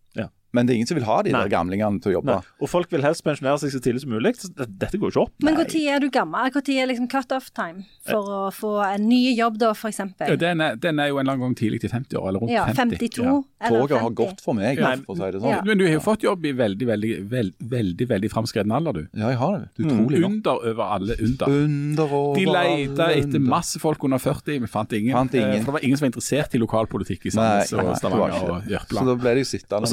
Men 0.53 0.67
det 0.69 0.75
er 0.75 0.81
ingen 0.81 0.91
som 0.91 0.99
vil 0.99 1.07
ha 1.09 1.19
de 1.25 1.33
Nei. 1.33 1.43
der 1.45 1.53
gamlingene 1.53 2.03
til 2.03 2.13
å 2.13 2.15
jobbe. 2.19 2.37
Nei. 2.37 2.57
Og 2.61 2.71
folk 2.71 2.91
vil 2.93 3.05
helst 3.05 3.25
pensjonere 3.25 3.61
seg 3.63 3.73
så 3.75 3.81
tidlig 3.83 4.03
som 4.05 4.13
mulig. 4.13 4.35
Så 4.41 4.51
dette 4.53 4.99
går 5.01 5.09
jo 5.09 5.13
ikke 5.13 5.25
opp. 5.27 5.35
Men 5.47 5.57
når 5.59 5.77
er 5.81 6.03
du 6.05 6.09
gammel? 6.13 6.53
Når 6.53 6.69
er 6.73 6.89
liksom 6.91 7.09
cut-off 7.11 7.51
time 7.57 7.87
for 8.09 8.29
å 8.29 8.41
få 8.55 8.73
en 8.85 9.07
ny 9.09 9.35
jobb, 9.37 9.59
da, 9.63 9.73
f.eks.? 9.73 10.01
Ja, 10.21 10.37
den, 10.37 10.61
er, 10.61 10.77
den 10.81 11.01
er 11.01 11.11
jo 11.11 11.19
en 11.19 11.25
eller 11.25 11.37
annen 11.39 11.47
gang 11.49 11.57
tidlig 11.59 11.83
til 11.85 11.93
50 11.93 12.19
år, 12.21 12.29
eller 12.29 12.45
rundt 12.45 12.53
Ja, 12.53 12.67
50. 12.69 12.99
52 12.99 13.23
Ja. 13.23 13.37
eller 13.63 13.81
Toget 13.81 13.97
50. 13.97 14.03
har 14.03 14.15
gått 14.21 14.41
for 14.45 14.59
meg, 14.59 14.81
Nei, 14.83 14.95
for 15.07 15.15
å 15.15 15.19
si 15.19 15.31
det 15.33 15.41
sånn. 15.43 15.55
Ja. 15.55 15.61
Men 15.65 15.79
du 15.81 15.87
har 15.87 15.95
jo 15.95 16.03
fått 16.05 16.27
jobb 16.27 16.45
i 16.47 16.53
veldig, 16.59 16.87
veldig, 16.93 17.13
veld, 17.31 17.55
veldig, 17.73 18.09
veldig 18.13 18.31
framskreden 18.33 18.75
alder, 18.77 18.93
du. 18.93 19.03
Ja, 19.19 19.31
jeg 19.33 19.39
har 19.41 19.59
det. 19.59 19.87
Utrolig 19.87 20.21
mm. 20.21 20.29
Under 20.33 20.69
over 20.73 20.95
alle 20.99 21.17
under. 21.19 21.57
Under 21.63 22.17
og 22.19 22.37
De 22.37 22.47
over 22.47 22.59
leita 22.59 23.09
etter 23.17 23.45
masse 23.45 23.81
folk 23.83 24.05
under 24.05 24.19
40, 24.23 24.61
vi 24.67 24.71
fant 24.71 24.93
ingen. 24.99 25.15
Fant 25.17 25.35
ingen. 25.35 25.57
Eh, 25.57 25.63
For 25.63 25.73
det 25.73 25.79
var 25.79 25.87
ingen 25.87 26.01
som 26.01 26.07
var 26.07 26.13
interessert 26.13 26.55
i 26.57 26.63
lokalpolitikk 26.63 27.27
i 27.31 27.35
Sandnes 27.35 27.73
og 27.77 27.87
det 27.89 27.99
Stavanger 28.03 28.49
og 28.57 28.71
Jørpeland. 28.73 28.99
Så 28.99 29.07
da 29.09 29.17
ble 29.23 29.35
de 29.39 29.45
sittende 29.49 29.91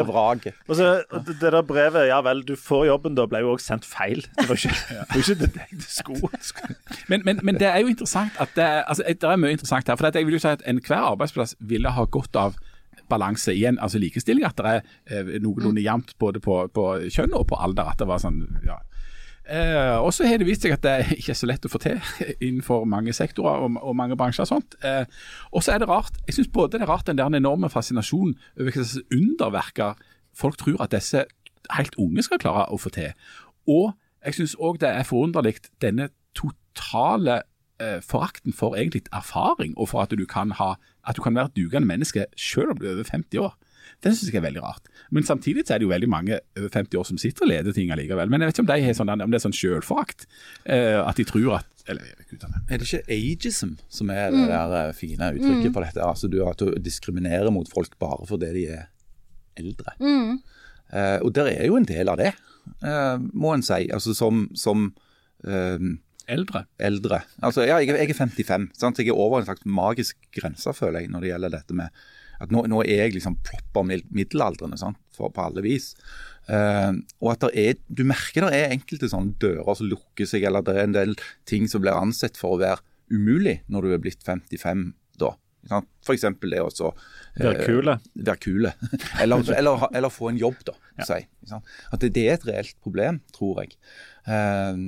Det 0.00 0.06
det 0.06 0.14
her 0.14 0.16
vraget. 0.16 0.58
Og 0.68 0.76
så 0.76 0.88
det, 1.28 1.36
det 1.40 1.52
der 1.52 1.62
brevet, 1.62 2.06
ja 2.08 2.20
vel, 2.24 2.42
du 2.48 2.56
får 2.56 2.86
jobben, 2.90 3.14
da 3.18 3.26
ble 3.30 3.42
jo 3.44 3.52
også 3.54 3.72
sendt 3.74 3.86
feil. 3.88 4.24
Det 4.38 4.48
var 4.48 4.58
ikke 4.58 4.74
det, 4.88 4.98
var 4.98 5.22
ikke 5.22 5.38
det 5.44 5.50
jeg 5.70 6.42
skulle. 6.50 6.76
Men, 7.12 7.22
men, 7.24 7.40
men 7.42 7.60
det 7.60 7.68
er 7.68 7.78
jo 7.84 7.92
interessant 7.92 8.36
at 8.40 8.52
det 8.56 8.64
er, 8.64 8.82
altså, 8.82 9.04
det 9.06 9.30
er 9.30 9.40
mye 9.40 9.56
interessant 9.56 9.88
her. 9.88 10.00
For 10.00 10.10
at 10.10 10.18
jeg 10.18 10.26
vil 10.28 10.38
jo 10.38 10.42
si 10.42 10.52
at 10.52 10.66
enhver 10.66 11.10
arbeidsplass 11.12 11.56
ville 11.60 11.92
ha 11.96 12.04
godt 12.04 12.36
av 12.36 12.58
balanse 13.10 13.54
igjen, 13.54 13.78
altså 13.82 13.98
likestilling. 13.98 14.46
At 14.46 14.58
det 14.58 14.66
er 14.66 14.80
eh, 15.20 15.34
noenlunde 15.42 15.82
jevnt 15.84 16.14
både 16.18 16.40
på, 16.42 16.62
på 16.74 16.86
kjønn 17.10 17.34
og 17.36 17.48
på 17.50 17.58
alder. 17.58 17.92
At 17.92 18.02
det 18.02 18.08
var 18.10 18.22
sånn, 18.22 18.44
ja. 18.66 18.78
Eh, 19.48 19.96
og 19.98 20.12
så 20.14 20.26
har 20.28 20.38
det 20.38 20.46
vist 20.46 20.62
seg 20.62 20.76
at 20.76 20.84
det 20.84 21.16
ikke 21.16 21.32
er 21.32 21.38
så 21.38 21.48
lett 21.48 21.64
å 21.66 21.70
få 21.72 21.80
til 21.82 21.98
innenfor 22.46 22.84
mange 22.88 23.14
sektorer 23.16 23.64
og, 23.64 23.80
og 23.82 23.96
mange 23.98 24.18
bransjer. 24.18 24.46
og 24.46 24.52
sånt. 24.52 24.76
Eh, 24.86 25.04
og 25.50 25.64
så 25.64 25.74
er 25.74 25.82
det 25.82 25.88
rart, 25.90 26.20
jeg 26.26 26.38
synes 26.38 26.52
både 26.54 26.78
det 26.78 26.86
er 26.86 26.92
rart 26.92 27.08
den 27.08 27.18
der 27.18 27.32
enorme 27.34 27.70
fascinasjonen 27.72 28.36
over 28.60 28.70
hva 28.70 28.84
slags 28.84 29.00
underverker 29.16 30.08
folk 30.36 30.58
tror 30.60 30.82
at 30.84 30.94
disse 30.94 31.24
helt 31.74 31.96
unge 31.98 32.22
skal 32.26 32.40
klare 32.42 32.68
å 32.70 32.78
få 32.80 32.92
til. 32.94 33.12
Og 33.68 33.92
jeg 34.24 34.36
synes 34.36 34.56
òg 34.60 34.80
det 34.82 34.90
er 34.92 35.08
forunderlig 35.08 35.56
denne 35.82 36.10
totale 36.36 37.40
eh, 37.80 37.98
forakten 38.04 38.54
for 38.56 38.76
egentlig 38.76 39.08
erfaring, 39.12 39.74
og 39.78 39.90
for 39.92 40.04
at 40.04 40.14
du 40.14 40.26
kan, 40.28 40.54
ha, 40.60 40.74
at 41.06 41.16
du 41.16 41.22
kan 41.22 41.34
være 41.34 41.52
et 41.52 41.56
dugende 41.56 41.88
menneske 41.88 42.26
selv 42.36 42.74
om 42.74 42.78
du 42.78 42.86
er 42.86 42.94
over 42.94 43.10
50 43.10 43.38
år. 43.38 43.56
Den 44.04 44.14
synes 44.14 44.30
jeg 44.32 44.40
er 44.40 44.46
veldig 44.46 44.62
rart. 44.64 44.86
Men 45.10 45.26
samtidig 45.26 45.66
så 45.66 45.74
er 45.74 45.82
det 45.82 45.88
jo 45.88 45.92
veldig 45.92 46.10
mange 46.10 46.38
over 46.58 46.68
50 46.72 47.00
år 47.00 47.08
som 47.08 47.18
sitter 47.20 47.46
og 47.46 47.50
leder 47.52 47.76
ting 47.76 47.90
allikevel. 47.94 48.30
Men 48.30 48.42
jeg 48.42 48.50
vet 48.50 48.58
ikke 48.58 48.64
om, 48.66 48.70
de 48.70 48.86
har 48.86 48.96
sånn, 48.98 49.12
om 49.16 49.32
det 49.32 49.40
er 49.40 49.44
sånn 49.46 49.56
sjølforakt. 49.56 50.26
Uh, 50.64 51.02
at 51.04 51.20
de 51.20 51.26
tror 51.28 51.60
at 51.60 51.84
Eller 51.90 52.06
jeg 52.06 52.18
vet 52.20 52.34
ikke. 52.36 52.52
Er 52.68 52.80
det 52.80 52.86
ikke 52.86 53.16
ageism 53.16 53.74
som 53.90 54.10
er 54.14 54.30
det 54.34 54.46
der 54.50 54.74
eh, 54.78 54.94
fine 54.94 55.32
uttrykket 55.34 55.72
på 55.74 55.82
dette? 55.82 56.04
Altså 56.06 56.28
du, 56.30 56.38
At 56.46 56.60
du 56.60 56.74
diskriminerer 56.78 57.50
mot 57.50 57.66
folk 57.72 57.96
bare 57.98 58.28
fordi 58.28 58.52
de 58.54 58.66
er 58.76 58.84
eldre. 59.58 59.96
Eh, 59.98 61.18
og 61.22 61.32
der 61.34 61.50
er 61.50 61.66
jo 61.66 61.78
en 61.78 61.88
del 61.88 62.10
av 62.10 62.20
det, 62.20 62.32
uh, 62.84 63.16
må 63.18 63.54
en 63.54 63.64
si. 63.66 63.88
Altså 63.90 64.14
som, 64.16 64.46
som 64.58 64.90
eh, 65.46 65.90
Eldre. 66.30 66.64
eldre. 66.78 67.22
Altså, 67.42 67.64
ja, 67.66 67.80
jeg, 67.82 67.90
jeg 67.96 68.14
er 68.14 68.18
55. 68.18 68.68
Sant? 68.78 69.00
Jeg 69.02 69.10
er 69.10 69.18
over 69.18 69.40
en 69.40 69.48
slags 69.48 69.66
magisk 69.66 70.18
grense, 70.36 70.74
føler 70.76 71.02
jeg, 71.02 71.10
når 71.10 71.24
det 71.24 71.32
gjelder 71.32 71.54
dette 71.56 71.78
med 71.78 72.02
at 72.40 72.52
nå, 72.52 72.64
nå 72.70 72.82
er 72.86 73.04
jeg 73.04 73.16
liksom 73.18 73.38
proper 73.44 73.86
middelaldrende 73.86 74.94
på 75.16 75.30
alle 75.36 75.64
vis. 75.64 75.92
Uh, 76.48 76.96
og 77.20 77.34
at 77.34 77.50
er, 77.52 77.76
Du 77.86 78.02
merker 78.08 78.48
det 78.48 78.56
er 78.56 78.72
enkelte 78.74 79.10
sånne 79.12 79.36
dører 79.42 79.76
som 79.76 79.90
lukker 79.90 80.28
seg, 80.28 80.46
eller 80.48 80.64
det 80.64 80.76
er 80.76 80.88
en 80.88 80.96
del 80.96 81.12
ting 81.48 81.68
som 81.70 81.84
blir 81.84 81.96
ansett 81.96 82.40
for 82.40 82.56
å 82.56 82.62
være 82.62 82.82
umulig 83.10 83.60
når 83.68 83.86
du 83.86 83.94
er 83.94 84.02
blitt 84.02 84.24
55 84.26 84.90
eksempel 86.14 86.54
det 86.54 86.60
å 86.62 86.70
eh, 86.70 87.42
Være 87.44 87.66
kule. 87.66 87.96
være 88.14 88.40
kule. 88.40 88.72
eller, 89.22 89.44
eller, 89.56 89.88
eller 89.94 90.12
få 90.12 90.30
en 90.32 90.40
jobb, 90.40 90.62
da. 90.68 90.76
Si, 91.06 91.16
at 91.48 92.02
det, 92.02 92.10
det 92.16 92.24
er 92.28 92.34
et 92.36 92.46
reelt 92.48 92.74
problem, 92.84 93.20
tror 93.36 93.62
jeg. 93.62 93.76
Eh, 94.28 94.80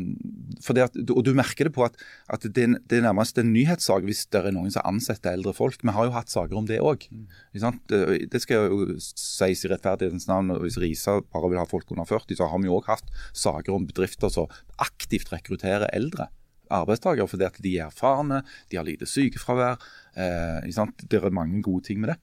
at, 0.82 0.98
og 1.14 1.22
du 1.24 1.30
merker 1.36 1.68
det 1.68 1.74
på 1.76 1.86
at, 1.86 1.96
at 2.32 2.44
det, 2.44 2.66
det 2.90 2.98
er 2.98 3.06
nærmest 3.06 3.38
en 3.40 3.52
nyhetssak 3.54 4.04
hvis 4.04 4.26
det 4.32 4.42
er 4.42 4.52
noen 4.54 4.72
som 4.74 4.84
ansetter 4.88 5.36
eldre 5.36 5.54
folk. 5.56 5.80
Vi 5.84 5.94
har 5.96 6.08
jo 6.08 6.16
hatt 6.16 6.32
saker 6.32 6.58
om 6.58 6.68
det 6.68 6.82
òg. 6.84 7.08
Det, 7.54 8.02
det 8.32 8.42
skal 8.44 8.68
jo 8.68 8.98
sies 9.00 9.64
i 9.64 9.72
rettferdighetens 9.72 10.28
navn. 10.30 10.52
Hvis 10.64 10.80
Risa 10.82 11.20
bare 11.32 11.52
vil 11.52 11.62
ha 11.62 11.68
folk 11.68 11.90
under 11.94 12.08
40, 12.08 12.36
så 12.40 12.50
har 12.52 12.62
vi 12.62 12.70
jo 12.70 12.78
òg 12.80 12.92
hatt 12.92 13.08
saker 13.32 13.76
om 13.76 13.88
bedrifter 13.88 14.32
som 14.32 14.52
aktivt 14.82 15.32
rekrutterer 15.32 15.88
eldre 15.92 16.28
arbeidstakere 16.72 17.28
fordi 17.30 17.48
at 17.48 17.62
de 17.62 17.76
er 17.78 17.88
erfarne, 17.90 18.42
de 18.70 18.80
har 18.80 18.88
lite 18.88 19.08
sykefravær. 19.08 19.80
Eh? 20.16 20.68
Det 21.06 21.20
er 21.20 21.34
mange 21.34 21.62
gode 21.64 21.88
ting 21.88 22.02
med 22.02 22.14
det. 22.14 22.20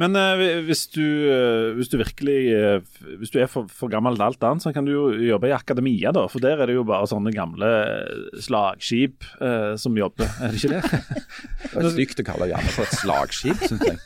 Men 0.00 0.16
eh, 0.18 0.60
hvis, 0.66 0.86
du, 0.94 1.04
eh, 1.30 1.70
hvis 1.76 1.90
du 1.92 1.96
virkelig 2.00 2.38
eh, 2.52 3.04
Hvis 3.20 3.32
du 3.32 3.38
er 3.42 3.48
for, 3.50 3.70
for 3.70 3.92
gammel 3.92 4.16
til 4.18 4.26
alt 4.26 4.46
annet, 4.46 4.64
så 4.64 4.74
kan 4.74 4.86
du 4.86 4.92
jo 4.92 5.04
jobbe 5.14 5.50
i 5.50 5.54
akademia, 5.54 6.12
da. 6.14 6.26
For 6.30 6.42
der 6.42 6.60
er 6.60 6.70
det 6.70 6.76
jo 6.76 6.86
bare 6.88 7.08
sånne 7.10 7.32
gamle 7.34 7.70
slagskip 8.42 9.26
eh, 9.40 9.74
som 9.80 9.96
jobber, 9.98 10.28
er 10.42 10.54
det 10.54 10.62
ikke 10.62 10.80
det? 10.80 11.02
Det 11.74 11.82
er 11.82 11.94
stygt 11.94 12.20
å 12.22 12.26
kalle 12.26 12.46
gjerne 12.52 12.74
for 12.74 12.86
et 12.86 12.98
slagskip, 13.00 13.62
syns 13.66 13.86
jeg. 13.88 13.98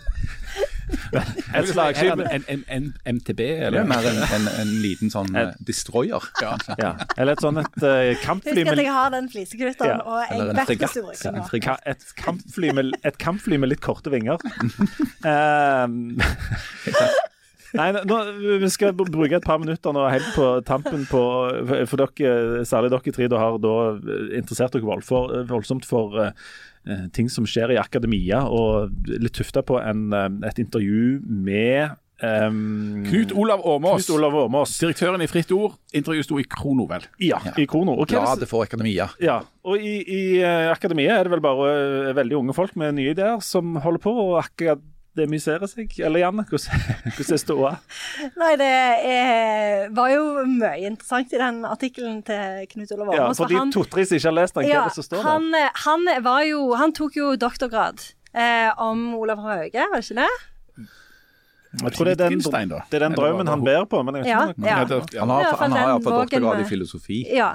Et 1.59 1.69
slagskip 1.69 2.23
en, 2.23 2.45
en, 2.49 2.65
en 2.77 2.89
MTB, 3.19 3.41
er 3.41 3.67
eller? 3.69 3.87
mer 3.89 4.09
en, 4.11 4.21
en, 4.39 4.49
en 4.63 4.73
liten 4.83 5.13
sånn 5.13 5.31
eh, 5.37 5.55
destroyer. 5.69 6.29
Ja. 6.43 6.55
ja. 6.81 6.93
Eller 7.17 7.37
et 7.37 7.45
sånn 7.45 7.61
et 7.63 7.81
uh, 7.85 8.13
kampfly 8.25 8.65
Husk 8.65 8.73
at 8.75 8.83
jeg 8.83 8.97
har 8.99 9.15
den 9.15 9.31
flisekrutteren, 9.33 10.03
Ja, 10.03 10.05
og 10.05 10.21
jeg 10.25 10.43
en 10.43 10.53
vet 10.61 10.75
hvordan 10.75 10.95
du 10.95 11.01
bruker 11.09 11.39
den. 11.39 11.65
Ka 11.69 11.79
et, 11.89 12.05
kampfly 12.19 12.75
med, 12.77 12.93
et 13.09 13.19
kampfly 13.21 13.61
med 13.61 13.73
litt 13.75 13.85
korte 13.85 14.13
vinger. 14.15 14.43
um, 15.25 15.99
Nei, 17.77 17.91
nå, 17.93 18.19
Vi 18.63 18.71
skal 18.73 18.95
bruke 18.97 19.37
et 19.37 19.45
par 19.45 19.61
minutter 19.61 19.93
nå 19.93 20.07
helt 20.09 20.31
på 20.37 20.47
tampen 20.69 21.05
på 21.11 21.23
For 21.91 22.01
dere, 22.01 22.65
særlig 22.69 22.93
dere 22.95 23.15
tre, 23.15 23.29
da 23.29 23.43
har 23.43 23.59
da 23.63 23.75
interessert 24.39 24.77
dere 24.77 25.45
voldsomt 25.51 25.89
for 25.89 26.17
eh, 26.23 26.33
ting 27.13 27.31
som 27.33 27.47
skjer 27.49 27.75
i 27.75 27.81
akademia, 27.81 28.43
og 28.49 28.93
litt 29.09 29.37
tufta 29.37 29.63
på 29.67 29.79
en, 29.83 30.09
eh, 30.17 30.29
et 30.49 30.61
intervju 30.63 31.19
med 31.25 31.97
um, 32.23 33.05
Knut 33.07 33.33
Olav 33.37 33.63
Åmås, 33.67 34.07
Knut 34.07 34.17
Olav 34.17 34.37
Åmås. 34.45 34.77
direktøren 34.81 35.23
i 35.23 35.29
Fritt 35.31 35.53
Ord. 35.55 35.77
Intervjuet 35.93 36.27
sto 36.27 36.41
i 36.41 36.47
Krono, 36.49 36.89
vel? 36.91 37.07
Ja, 37.23 37.41
i 37.57 37.67
Krono. 37.71 37.97
Og 37.99 38.11
Bladet 38.11 38.49
for 38.51 38.67
akademia. 38.67 39.11
Ja, 39.23 39.41
og 39.69 39.83
i, 39.83 39.99
i 40.03 40.23
eh, 40.43 40.69
akademia 40.73 41.19
er 41.19 41.29
det 41.29 41.37
vel 41.37 41.45
bare 41.45 41.73
eh, 42.09 42.15
veldig 42.19 42.41
unge 42.43 42.57
folk 42.57 42.77
med 42.81 42.99
nye 42.99 43.15
ideer 43.17 43.43
som 43.45 43.77
holder 43.85 44.05
på 44.05 44.15
å 44.25 44.31
akademisere 45.19 45.69
seg. 45.69 45.95
Eller 45.99 46.23
Janne, 46.23 46.45
hvordan 46.49 46.83
hvordan 47.05 47.35
er 47.35 47.41
ståa? 47.43 47.73
Nei, 48.39 48.53
det 48.61 48.69
er, 48.69 49.89
var 49.95 50.13
jo 50.13 50.45
mye 50.47 50.77
interessant 50.87 51.33
i 51.33 51.41
den 51.41 51.65
artikkelen 51.69 52.21
til 52.27 52.69
Knut 52.73 52.93
Olav 52.97 53.15
Ja, 53.15 53.31
for 53.33 53.51
de 53.51 53.59
som 53.59 53.83
ikke 53.83 54.29
har 54.29 54.37
lest 54.37 54.55
den, 54.55 54.69
hva 54.69 54.71
ja, 54.71 54.85
er 54.85 54.93
det 54.93 54.99
som 54.99 55.07
står 55.07 55.27
han, 55.27 55.51
der? 55.53 55.73
han, 55.85 56.07
var 56.25 56.45
jo, 56.47 56.63
han 56.79 56.95
tok 56.97 57.19
jo 57.19 57.35
doktorgrad 57.37 58.05
eh, 58.35 58.71
om 58.79 59.15
Olav 59.19 59.43
Hauge, 59.43 59.89
var 59.91 59.99
det 59.99 60.07
ikke 60.07 60.23
det? 60.23 60.31
Jeg 61.69 61.93
tror 61.93 62.09
det 62.09 62.13
er 62.17 62.31
den, 62.33 62.41
det 62.41 62.97
er 62.97 63.03
den 63.05 63.15
drømmen 63.15 63.49
han 63.51 63.61
ber 63.61 63.85
på. 63.85 64.01
Men 64.03 64.17
jeg 64.17 64.25
vet 64.25 64.55
ikke 64.57 64.65
ja. 64.65 64.79
ja. 64.89 65.21
Han 65.21 65.31
har, 65.35 65.57
han 65.61 65.75
har 65.77 65.91
iallfall 65.91 66.15
doktorgrad 66.23 66.63
i 66.63 66.69
filosofi. 66.71 67.19
Ja. 67.29 67.51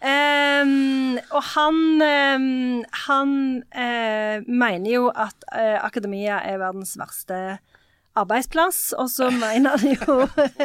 Ehm, 0.00 1.18
og 1.30 1.42
han, 1.54 1.80
um, 2.00 2.84
han 3.06 3.34
uh, 3.74 4.46
mener 4.48 4.88
jo 4.88 5.10
at 5.12 5.44
uh, 5.52 5.76
akademia 5.84 6.40
er 6.46 6.60
verdens 6.62 6.96
verste 7.00 7.58
arbeidsplass, 8.18 8.94
og 8.98 9.10
så 9.12 9.28
mener 9.44 9.76
han 9.76 9.94
jo 9.94 10.16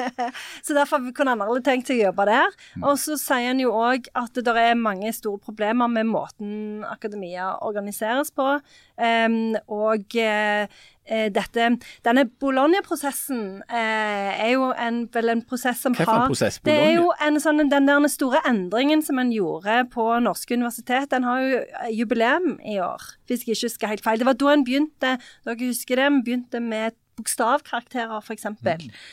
Så 0.66 0.74
derfor 0.74 1.04
kunne 1.16 1.36
han 1.36 1.44
aldri 1.46 1.62
tenkt 1.66 1.90
seg 1.90 2.00
å 2.00 2.08
jobbe 2.08 2.28
der. 2.30 2.56
Og 2.82 2.98
så 3.02 3.20
sier 3.22 3.52
han 3.52 3.62
jo 3.62 3.74
òg 3.76 4.10
at 4.18 4.40
det 4.40 4.56
er 4.56 4.80
mange 4.80 5.12
store 5.14 5.42
problemer 5.44 5.92
med 5.92 6.10
måten 6.10 6.86
akademia 6.90 7.54
organiseres 7.66 8.32
på. 8.36 8.58
um, 8.98 9.56
og 9.68 10.16
eh, 10.16 10.68
dette 11.06 11.68
Denne 12.06 12.26
Bologna-prosessen 12.42 13.62
eh, 13.70 14.42
er 14.46 14.52
jo 14.56 14.72
en, 14.72 15.04
vel 15.14 15.32
en 15.36 15.44
prosess 15.46 15.84
som 15.86 15.96
Hva 15.96 16.04
er 16.06 16.10
en 16.10 16.22
har 16.24 16.32
prosess? 16.32 16.60
Det 16.66 16.76
er 16.76 16.94
jo 16.98 17.12
en 17.22 17.40
sånn, 17.42 17.64
den 17.72 17.90
der 17.90 18.10
store 18.12 18.42
endringen 18.50 19.04
som 19.06 19.22
en 19.22 19.32
gjorde 19.34 19.84
på 19.94 20.08
norske 20.26 20.58
universitet, 20.58 21.10
den 21.14 21.28
har 21.28 21.42
jo 21.44 21.62
eh, 21.62 21.90
jubileum 21.96 22.56
i 22.66 22.80
år, 22.84 23.10
hvis 23.30 23.46
jeg 23.46 23.56
ikke 23.56 23.70
husker 23.70 23.94
helt 23.94 24.06
feil. 24.06 24.22
Det 24.22 24.30
var 24.30 24.40
da 24.42 24.54
en 24.54 24.68
begynte, 24.68 25.16
dere 25.46 25.72
husker 25.72 26.02
det, 26.02 26.12
vi 26.18 26.26
begynte 26.30 26.62
med 26.64 26.98
bokstavkarakterer, 27.18 28.18
f.eks. 28.22 28.46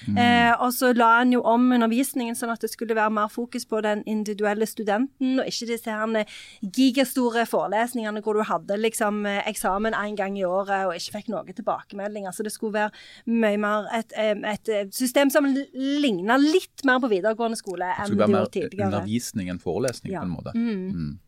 Mm. 0.07 0.17
Eh, 0.19 0.53
og 0.63 0.73
så 0.75 0.93
la 0.97 1.19
han 1.21 1.33
jo 1.35 1.43
om 1.49 1.69
undervisningen 1.73 2.37
sånn 2.39 2.53
at 2.55 2.63
det 2.65 2.71
skulle 2.73 2.97
være 2.99 3.13
mer 3.15 3.31
fokus 3.33 3.67
på 3.69 3.81
den 3.85 4.03
individuelle 4.11 4.67
studenten, 4.67 5.39
og 5.41 5.47
ikke 5.51 5.71
disse 5.73 5.91
her 5.91 6.27
gigastore 6.63 7.45
forelesningene 7.49 8.23
hvor 8.25 8.39
du 8.39 8.45
hadde 8.49 8.79
liksom 8.81 9.25
eh, 9.27 9.41
eksamen 9.51 9.95
én 9.99 10.17
gang 10.19 10.39
i 10.39 10.45
året 10.49 10.87
og 10.89 10.95
ikke 10.99 11.19
fikk 11.19 11.33
noen 11.33 11.53
tilbakemeldinger. 11.53 12.35
Så 12.35 12.47
det 12.47 12.53
skulle 12.55 12.79
være 12.79 12.93
mye 13.27 13.61
mer 13.63 13.91
et, 13.99 14.15
eh, 14.19 14.37
et 14.53 14.73
eh, 14.73 14.87
system 14.95 15.31
som 15.33 15.49
ligna 15.49 16.39
litt 16.41 16.85
mer 16.89 17.03
på 17.03 17.11
videregående 17.13 17.59
skole 17.61 17.89
enn 17.97 18.17
Det 18.17 18.29
gjorde 18.29 18.51
tidligere. 18.51 18.63
det 18.63 18.71
skulle 18.71 18.79
være 18.79 18.91
mer 18.91 19.03
undervisning 19.03 19.53
enn 19.53 19.63
forelesning, 19.63 20.13
Ja. 20.13 20.21
på 20.21 20.25
en 20.25 20.37
måte. 20.37 20.55
Mm. 20.55 21.19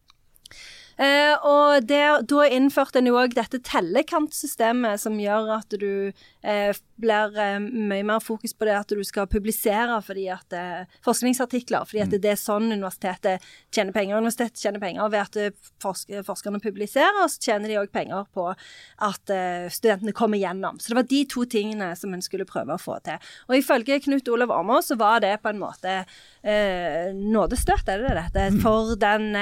Eh, 0.95 1.35
og 1.43 1.87
der, 1.89 2.22
da 2.22 2.45
innførte 2.55 3.01
en 3.01 3.09
jo 3.11 3.16
òg 3.18 3.35
dette 3.35 3.59
tellekantsystemet, 3.66 5.01
som 5.03 5.18
gjør 5.18 5.51
at 5.59 5.75
du 5.81 6.12
eh, 6.45 6.77
blir 7.01 7.39
eh, 7.41 7.59
mye 7.59 8.05
mer 8.07 8.21
fokus 8.23 8.55
på 8.55 8.69
det 8.69 8.77
at 8.77 8.93
du 8.93 9.03
skal 9.07 9.29
publisere 9.31 9.97
fordi 10.05 10.27
at, 10.33 10.57
eh, 10.57 10.99
forskningsartikler, 11.05 11.87
fordi 11.89 12.03
at 12.05 12.15
det 12.15 12.33
er 12.35 12.41
sånn 12.41 12.71
universitetet 12.73 13.45
tjener 13.75 13.95
penger. 13.97 14.21
Universitetet 14.21 14.63
tjener 14.63 14.83
penger 14.83 15.11
ved 15.13 15.25
at 15.25 15.61
forsk 15.83 16.13
forskerne 16.27 16.61
publiserer, 16.63 17.23
og 17.23 17.31
så 17.33 17.49
tjener 17.49 17.71
de 17.71 17.79
òg 17.81 17.91
penger 17.95 18.27
på 18.35 18.47
at 18.53 19.33
studentene 19.73 20.15
kommer 20.17 20.39
gjennom. 20.39 20.79
Så 20.81 20.93
det 20.93 20.99
var 20.99 21.09
de 21.11 21.21
to 21.31 21.45
tingene 21.51 21.91
som 21.99 22.15
en 22.15 22.23
skulle 22.25 22.47
prøve 22.49 22.77
å 22.77 22.81
få 22.81 22.99
til. 23.07 23.19
Og 23.49 23.59
ifølge 23.59 24.01
Knut 24.05 24.29
Olav 24.33 24.53
Åmås 24.55 24.93
så 24.93 24.99
var 25.01 25.23
det 25.25 25.33
på 25.43 25.51
en 25.51 25.61
måte 25.63 25.97
eh, 26.01 27.11
nådestøt, 27.15 27.89
er 27.89 28.05
det 28.05 28.13
det 28.13 28.21
dette, 28.21 28.47
for 28.65 28.95
den 29.01 29.33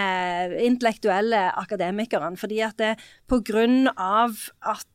intellektuelle 0.62 1.44
akademikeren. 1.60 2.38
Fordi 2.40 2.62
at 2.64 2.78
det, 2.80 2.94
på 3.30 3.42
grunn 3.44 3.90
av 3.96 4.38
at 4.60 4.86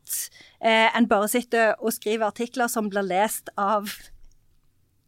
eh, 0.59 0.89
enn 0.95 1.09
bare 1.09 1.29
sitte 1.31 1.71
og 1.79 1.95
skrive 1.95 2.27
artikler 2.27 2.71
som 2.71 2.89
blir 2.91 3.05
lest 3.05 3.51
av 3.57 3.91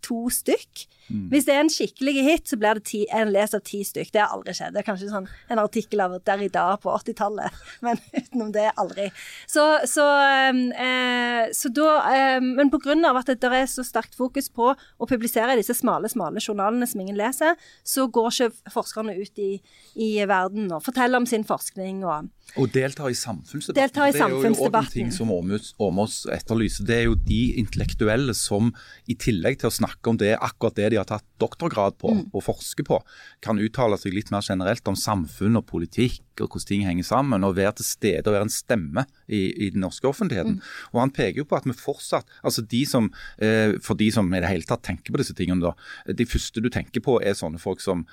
to 0.05 0.27
stykk. 0.33 0.85
Hvis 1.09 1.47
det 1.47 1.55
er 1.55 1.63
en 1.63 1.71
skikkelig 1.73 2.13
hit, 2.25 2.45
så 2.49 2.57
blir 2.59 2.79
det 2.79 2.85
ti, 2.89 3.03
en 3.15 3.31
les 3.33 3.55
av 3.55 3.63
ti 3.65 3.81
stykk. 3.85 4.11
Det 4.13 4.21
har 4.21 4.33
aldri 4.35 4.53
skjedd. 4.57 4.75
Det 4.75 4.81
er 4.83 4.87
kanskje 4.87 5.09
sånn 5.11 5.27
en 5.49 5.61
artikkel 5.61 6.03
av 6.03 6.15
der 6.25 6.43
i 6.45 6.49
dag 6.53 6.77
på 6.83 6.93
80-tallet, 6.93 7.59
men 7.85 7.99
utenom 8.13 8.51
det 8.55 8.67
aldri. 8.79 9.09
Så, 9.49 9.65
så, 9.89 10.05
eh, 10.29 11.49
så 11.55 11.73
da 11.73 11.89
eh, 12.13 12.37
Men 12.39 12.71
av 13.05 13.19
at 13.19 13.31
det 13.31 13.39
der 13.41 13.55
er 13.61 13.69
så 13.69 13.83
sterkt 13.85 14.15
fokus 14.17 14.49
på 14.49 14.71
å 14.73 15.07
publisere 15.09 15.57
disse 15.59 15.73
smale, 15.77 16.09
smale 16.09 16.41
journalene 16.43 16.87
som 16.87 17.01
ingen 17.01 17.17
leser, 17.17 17.57
så 17.83 18.07
går 18.07 18.29
ikke 18.29 18.73
forskerne 18.73 19.15
ut 19.17 19.41
i, 19.41 19.51
i 19.95 20.09
verden 20.29 20.69
og 20.71 20.83
forteller 20.85 21.19
om 21.19 21.27
sin 21.29 21.45
forskning 21.47 22.03
og 22.05 22.29
Og 22.57 22.69
delta 22.73 23.05
i 23.09 23.13
samfunnsdebatten. 23.13 23.77
Deltar 23.77 24.09
i 24.09 24.13
Det 24.13 24.21
er 24.23 24.31
jo 24.33 24.39
også 24.49 24.69
en 24.79 24.93
ting 24.93 25.11
som 25.13 25.29
Åmås 25.29 26.25
etterlyser. 26.33 26.85
Det 26.85 26.95
er 26.95 27.03
jo 27.05 27.15
de 27.15 27.41
intellektuelle 27.61 28.33
som 28.33 28.71
i 29.05 29.15
tillegg 29.19 29.59
til 29.61 29.69
å 29.69 29.75
snakke 29.75 30.09
om 30.09 30.17
det, 30.17 30.33
akkurat 30.37 30.77
det 30.79 30.89
de 30.95 30.98
har 31.01 31.09
tatt 31.09 31.25
doktorgrad 31.41 31.97
på 32.01 32.09
Mm. 32.09 32.25
og 32.33 32.43
forsker 32.43 32.83
på, 32.83 32.97
kan 33.41 33.59
uttale 33.61 33.97
seg 33.97 34.13
litt 34.13 34.31
mer 34.31 34.41
generelt 34.41 34.87
om 34.87 34.95
samfunn 34.97 35.57
og 35.59 35.67
politikk 35.69 36.23
og 36.41 36.49
hvordan 36.49 36.67
ting 36.67 36.85
henger 36.87 37.03
sammen, 37.03 37.43
og 37.43 37.55
være 37.57 37.75
til 37.79 37.85
stede 37.85 38.27
og 38.27 38.33
være 38.33 38.47
en 38.47 38.53
stemme 38.53 39.05
i, 39.27 39.51
i 39.65 39.69
den 39.73 39.81
norske 39.83 40.07
offentligheten. 40.07 40.57
Mm. 40.59 40.61
Og 40.93 41.01
Han 41.01 41.11
peker 41.11 41.41
jo 41.43 41.47
på 41.49 41.57
at 41.57 41.67
vi 41.67 41.75
fortsatt 41.75 42.25
altså 42.43 42.61
de 42.61 42.85
som, 42.85 43.11
eh, 43.37 43.77
For 43.83 43.95
de 43.95 44.11
som 44.11 44.33
i 44.33 44.39
det 44.39 44.49
hele 44.49 44.63
tatt 44.63 44.83
tenker 44.83 45.11
på 45.11 45.19
disse 45.21 45.35
tingene, 45.35 45.61
da, 45.61 45.73
de 46.11 46.25
første 46.25 46.61
du 46.61 46.69
tenker 46.69 47.01
på 47.01 47.19
er 47.21 47.37
sånne 47.37 47.59
folk 47.59 47.81
som 47.81 48.05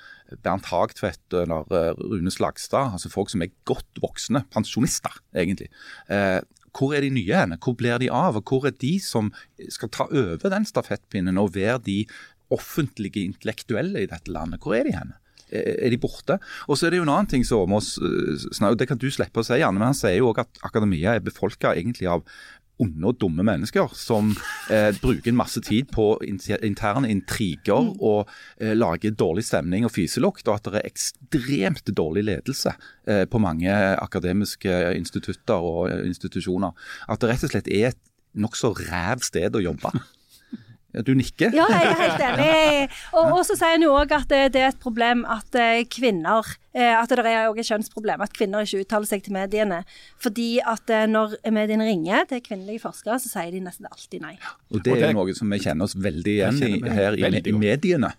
Bernt 0.43 0.65
Hagtvedt 0.71 1.33
eller 1.33 1.65
eh, 1.71 1.93
Rune 1.97 2.31
Slagstad. 2.31 2.93
altså 2.93 3.09
Folk 3.09 3.29
som 3.29 3.41
er 3.41 3.53
godt 3.65 4.01
voksne, 4.01 4.45
pensjonister 4.53 5.11
egentlig. 5.35 5.69
Eh, 6.09 6.41
hvor 6.77 6.93
er 6.93 7.01
de 7.01 7.09
nye 7.09 7.33
henne? 7.33 7.57
Hvor 7.57 7.75
blir 7.77 7.97
de 7.97 8.09
av? 8.13 8.37
Og 8.37 8.43
hvor 8.45 8.67
er 8.67 8.75
de 8.75 8.97
som 9.01 9.31
skal 9.69 9.89
ta 9.89 10.05
over 10.11 10.51
den 10.53 10.65
stafettpinnen 10.67 11.39
og 11.41 11.55
være 11.55 11.79
de 11.85 12.05
offentlige 12.53 13.23
intellektuelle 13.25 14.03
i 14.03 14.09
dette 14.09 14.31
landet? 14.33 14.61
Hvor 14.63 14.77
er 14.77 14.87
de 14.87 14.97
henne? 14.97 15.17
Er 15.47 15.87
de 15.87 15.99
borte? 16.01 16.35
Og 16.67 16.75
så 16.75 16.87
er 16.87 16.91
det 16.91 16.97
jo 16.99 17.05
en 17.05 17.13
annen 17.13 17.29
ting 17.31 17.45
som 17.47 17.61
Åmås 17.63 17.93
snakker 18.51 18.75
Det 18.81 18.87
kan 18.89 18.99
du 18.99 19.07
slippe 19.07 19.39
å 19.39 19.45
si, 19.47 19.55
Janne, 19.61 19.79
men 19.79 19.93
han 19.93 19.95
sier 19.95 20.17
jo 20.19 20.33
òg 20.33 20.41
at 20.43 20.59
akademia 20.67 21.13
er 21.15 21.23
befolka 21.23 21.71
egentlig 21.71 22.09
av 22.11 22.25
onde 22.83 23.09
og 23.09 23.17
dumme 23.21 23.45
mennesker 23.45 23.93
som 23.97 24.31
eh, 24.73 24.91
bruker 25.01 25.31
en 25.31 25.39
masse 25.39 25.61
tid 25.65 25.89
på 25.93 26.09
interne 26.25 27.09
intriger 27.11 27.87
mm. 27.89 27.93
og 28.05 28.29
eh, 28.61 28.75
lager 28.77 29.15
dårlig 29.17 29.47
stemning 29.47 29.87
og 29.87 29.93
fyselukt, 29.95 30.47
og 30.47 30.59
at 30.59 30.69
det 30.69 30.81
er 30.81 30.91
ekstremt 30.91 31.93
dårlig 31.97 32.27
ledelse 32.27 32.75
eh, 33.09 33.23
på 33.29 33.41
mange 33.41 33.73
akademiske 33.97 34.77
institutter 34.97 35.57
og 35.57 35.87
eh, 35.91 36.05
institusjoner. 36.09 36.75
At 37.09 37.23
det 37.23 37.33
rett 37.33 37.47
og 37.47 37.55
slett 37.55 37.71
er 37.71 37.91
et 37.91 38.03
nokså 38.37 38.75
ræv 38.77 39.25
sted 39.25 39.57
å 39.57 39.63
jobbe. 39.63 39.93
Du 40.95 41.11
nikker? 41.17 41.51
Ja, 41.53 41.65
jeg 41.67 41.89
er 41.91 41.97
helt 41.99 42.21
enig. 42.23 42.93
Og, 43.17 43.33
og 43.37 43.41
så 43.45 43.57
sier 43.57 43.75
han 43.75 43.83
jo 43.83 43.91
òg 43.97 44.13
at 44.15 44.29
det, 44.31 44.39
det, 44.55 44.61
er 44.63 44.71
et 44.71 44.79
problem 44.81 45.25
at 45.29 45.57
eh, 45.59 45.81
kvinner 45.91 46.47
eh, 46.71 46.93
At 46.95 47.11
det 47.11 47.25
er 47.27 47.49
òg 47.49 47.59
et 47.59 47.67
kjønnsproblem 47.67 48.23
at 48.23 48.33
kvinner 48.35 48.63
ikke 48.63 48.85
uttaler 48.85 49.09
seg 49.09 49.25
til 49.25 49.35
mediene. 49.35 49.81
Fordi 50.23 50.47
at 50.63 50.93
eh, 50.93 51.05
når 51.11 51.35
mediene 51.53 51.89
ringer 51.89 52.25
til 52.31 52.41
kvinnelige 52.45 52.85
forskere, 52.85 53.19
så 53.21 53.31
sier 53.33 53.51
de 53.53 53.61
nesten 53.65 53.89
alltid 53.89 54.23
nei. 54.23 54.37
Og 54.71 54.81
det 54.85 54.95
er 54.95 55.13
noe 55.17 55.35
som 55.37 55.51
vi 55.51 55.59
kjenner 55.63 55.89
oss 55.89 55.97
veldig 55.99 56.37
igjen 56.37 56.63
i 56.63 56.95
her 56.97 57.19
i, 57.19 57.27
i 57.43 57.55
mediene. 57.57 58.13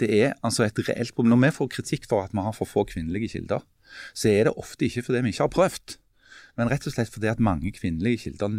Det 0.00 0.10
er 0.12 0.34
altså 0.44 0.66
et 0.66 0.80
reelt 0.88 1.14
problem. 1.14 1.36
Når 1.36 1.44
vi 1.44 1.54
får 1.60 1.72
kritikk 1.78 2.08
for 2.10 2.26
at 2.26 2.34
vi 2.34 2.48
har 2.48 2.56
for 2.56 2.68
få 2.68 2.86
kvinnelige 2.88 3.36
kilder, 3.36 3.64
så 4.16 4.32
er 4.32 4.48
det 4.48 4.56
ofte 4.56 4.88
ikke 4.88 5.06
fordi 5.06 5.24
vi 5.24 5.36
ikke 5.36 5.46
har 5.46 5.54
prøvd, 5.54 5.96
men 6.56 6.70
rett 6.72 6.86
og 6.88 6.94
slett 6.94 7.12
fordi 7.12 7.28
at 7.30 7.40
mange 7.42 7.70
kvinnelige 7.76 8.26
kilder 8.26 8.52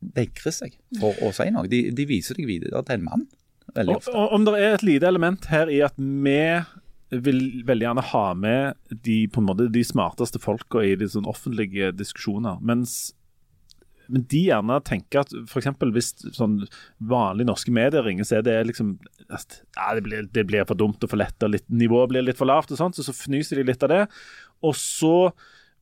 vegrer 0.00 0.54
seg 0.54 0.76
for 1.00 1.16
å 1.24 1.30
si 1.36 1.48
noe. 1.52 1.68
De, 1.70 1.86
de 1.94 2.08
viser 2.08 2.38
deg 2.38 2.48
videre 2.48 2.82
til 2.86 2.98
en 2.98 3.06
mann. 3.06 3.26
veldig 3.76 3.98
ofte. 4.00 4.14
Og, 4.14 4.20
og, 4.22 4.36
om 4.36 4.46
det 4.48 4.56
er 4.58 4.76
et 4.76 4.86
lite 4.86 5.10
element 5.10 5.50
her 5.52 5.72
i 5.72 5.82
at 5.86 5.96
vi 6.00 6.40
vil 7.10 7.40
veldig 7.66 7.88
gjerne 7.88 8.06
ha 8.12 8.26
med 8.38 8.98
de, 9.06 9.24
på 9.32 9.42
en 9.42 9.48
måte, 9.48 9.70
de 9.72 9.82
smarteste 9.84 10.38
folka 10.42 10.84
i 10.86 10.94
de 10.98 11.08
sånn 11.10 11.28
offentlige 11.28 11.90
diskusjoner. 11.96 12.60
mens 12.62 13.14
men 14.10 14.24
de 14.26 14.40
gjerne 14.48 14.80
tenker 14.82 15.22
at 15.22 15.32
f.eks. 15.46 15.68
hvis 15.94 16.08
sånn 16.34 16.56
vanlige 17.12 17.46
norske 17.46 17.70
medier 17.74 18.02
ringer, 18.02 18.26
så 18.26 18.40
er 18.40 18.46
det 18.46 18.56
liksom 18.66 18.96
at, 19.30 19.60
ja, 19.76 19.92
det, 19.94 20.02
blir, 20.02 20.24
det, 20.34 20.44
blir, 20.48 20.66
for 20.66 20.78
dumt 20.78 20.98
og 21.06 21.12
for 21.12 21.20
lett, 21.20 21.36
og 21.46 21.52
litt, 21.54 21.66
nivået 21.70 22.10
blir 22.10 22.26
litt 22.26 22.40
for 22.40 22.50
lavt, 22.50 22.72
og 22.74 22.80
sånt, 22.80 22.98
så, 22.98 23.06
så 23.06 23.14
fnyser 23.14 23.60
de 23.60 23.68
litt 23.68 23.86
av 23.86 23.92
det. 23.92 24.00
Og 24.66 24.74
så 24.74 25.30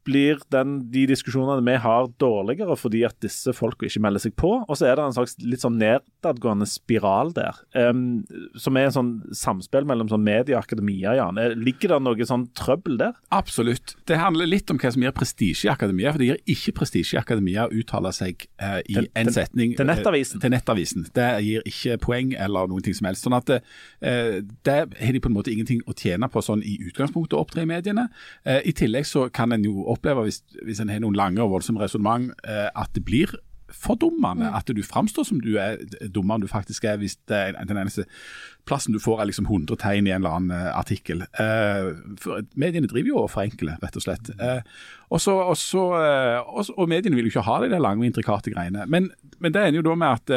blir 0.09 0.41
den, 0.53 0.79
de 0.93 1.05
diskusjonene 1.11 1.65
vi 1.67 1.77
har, 1.83 2.09
dårligere 2.21 2.77
fordi 2.79 3.05
at 3.09 3.17
disse 3.25 3.53
folka 3.57 3.89
ikke 3.89 4.03
melder 4.05 4.25
seg 4.25 4.35
på. 4.39 4.51
Og 4.65 4.79
så 4.79 4.89
er 4.89 4.99
det 4.99 5.07
en 5.07 5.17
slags 5.17 5.37
litt 5.43 5.65
sånn 5.65 5.79
nedadgående 5.81 6.69
spiral 6.69 7.33
der, 7.37 7.59
um, 7.77 8.23
som 8.59 8.79
er 8.79 8.89
en 8.89 8.97
sånn 8.97 9.13
samspill 9.37 9.87
mellom 9.89 10.11
sånn 10.11 10.25
media 10.25 10.59
og 10.59 10.67
akademia. 10.67 11.17
Jan. 11.19 11.41
Ligger 11.59 11.95
det 11.95 12.01
noe 12.05 12.29
sånn 12.29 12.49
trøbbel 12.59 12.99
der? 13.01 13.17
Absolutt. 13.35 13.97
Det 14.09 14.19
handler 14.21 14.49
litt 14.49 14.71
om 14.73 14.81
hva 14.81 14.93
som 14.95 15.05
gir 15.05 15.15
prestisje 15.17 15.69
i 15.69 15.73
akademia. 15.73 16.13
For 16.15 16.23
det 16.23 16.31
gir 16.31 16.43
ikke 16.57 16.77
prestisje 16.81 17.19
i 17.19 17.21
akademia 17.21 17.69
å 17.69 17.75
uttale 17.83 18.13
seg 18.17 18.47
uh, 18.63 18.81
i 18.85 18.99
til, 18.99 19.11
en 19.19 19.33
setning 19.35 19.77
til 19.79 19.89
nettavisen. 19.91 20.39
Uh, 20.39 20.45
til 20.45 20.55
nettavisen. 20.55 21.09
Det 21.19 21.29
gir 21.47 21.69
ikke 21.69 21.99
poeng 22.09 22.35
eller 22.39 22.71
noen 22.71 22.87
ting 22.87 22.97
som 22.97 23.11
helst. 23.11 23.27
Sånn 23.27 23.37
at 23.39 23.53
uh, 23.59 24.39
det 24.69 24.79
har 24.79 25.15
de 25.17 25.23
på 25.23 25.31
en 25.33 25.37
måte 25.37 25.53
ingenting 25.53 25.83
å 25.89 25.97
tjene 25.99 26.31
på 26.33 26.43
sånn 26.45 26.65
i 26.67 26.79
utgangspunktet 26.89 27.37
å 27.37 27.43
opptre 27.45 27.65
i 27.65 27.69
mediene. 27.69 28.09
I 28.45 28.73
tillegg 28.77 29.07
så 29.09 29.27
kan 29.35 29.53
en 29.55 29.65
jo 29.67 29.85
oppleve, 29.99 30.29
hvis, 30.29 30.41
hvis 30.65 30.81
en 30.83 30.93
har 30.93 31.03
noen 31.05 31.19
lange 31.19 31.43
og 31.45 31.53
voldsomme 31.57 31.83
resonnement, 31.83 32.33
eh, 32.47 32.69
at 32.73 32.95
det 32.97 33.05
blir 33.07 33.35
fordummende. 33.69 34.49
Mm. 34.49 34.55
At 34.57 34.71
du 34.73 34.83
framstår 34.83 35.27
som 35.29 35.41
du 35.45 35.57
er 35.61 35.81
dummere 36.09 36.39
enn 36.39 36.47
du 36.47 36.51
faktisk 36.51 36.87
er 36.89 36.97
hvis 37.01 37.19
det 37.29 37.37
er 37.37 37.59
den 37.69 37.77
eneste 37.77 38.07
plassen 38.69 38.95
du 38.97 39.01
får 39.01 39.21
er 39.21 39.29
liksom 39.31 39.49
100 39.49 39.77
tegn 39.81 40.09
i 40.09 40.13
en 40.13 40.23
eller 40.23 40.37
annen 40.39 40.55
uh, 40.57 40.73
artikkel. 40.77 41.25
for 42.21 42.45
mediene 42.57 42.89
driver 42.89 43.09
jo 43.09 43.19
og 43.23 43.31
forenkler, 43.33 43.79
rett 43.83 43.97
og 43.97 44.05
slett. 44.05 44.33
Uh, 45.09 45.15
også, 45.17 45.35
og, 45.41 45.57
så, 45.57 46.75
og 46.77 46.89
mediene 46.89 47.17
vil 47.17 47.29
jo 47.29 47.33
ikke 47.33 47.47
ha 47.47 47.59
det, 47.63 47.71
der 47.73 47.83
lange 47.83 48.05
og 48.05 48.11
intrikate 48.11 48.53
greiene. 48.53 48.85
Men, 48.87 49.11
men, 49.39 49.55
det 49.55 49.63
ender 49.63 49.81
jo 49.81 49.87
da 49.91 49.95
med 49.95 50.09
at, 50.09 50.33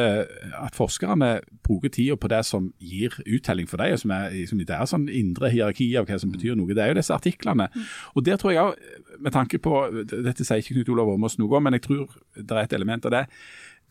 at 0.65 0.77
forskerne 0.77 1.31
bruker 1.63 1.91
tida 1.91 2.15
på 2.15 2.31
det 2.31 2.43
som 2.47 2.71
gir 2.79 3.17
uttelling 3.25 3.67
for 3.69 3.83
dem, 3.83 3.97
og 3.97 4.03
som 4.03 4.15
er 4.15 4.37
som 4.49 4.61
deres 4.63 4.95
sånn 4.95 5.09
indre 5.09 5.51
hierarki 5.51 5.89
av 5.99 6.07
hva 6.07 6.19
som 6.21 6.31
betyr 6.31 6.55
noe. 6.59 6.71
Det 6.71 6.85
er 6.85 6.93
jo 6.93 6.99
disse 7.01 7.15
artiklene. 7.15 7.67
Og 8.15 8.25
der 8.25 8.39
tror 8.39 8.55
jeg 8.55 8.95
med 9.21 9.35
tanke 9.35 9.59
på 9.61 9.83
Dette 10.07 10.45
sier 10.45 10.63
ikke 10.63 10.79
Knut 10.79 10.95
Olav 10.95 11.11
Åmås 11.13 11.37
noe 11.41 11.59
om, 11.59 11.67
men 11.67 11.77
jeg 11.77 11.85
tror 11.89 12.07
det 12.37 12.55
er 12.55 12.63
et 12.63 12.79
element 12.79 13.05
av 13.09 13.19
det 13.19 13.25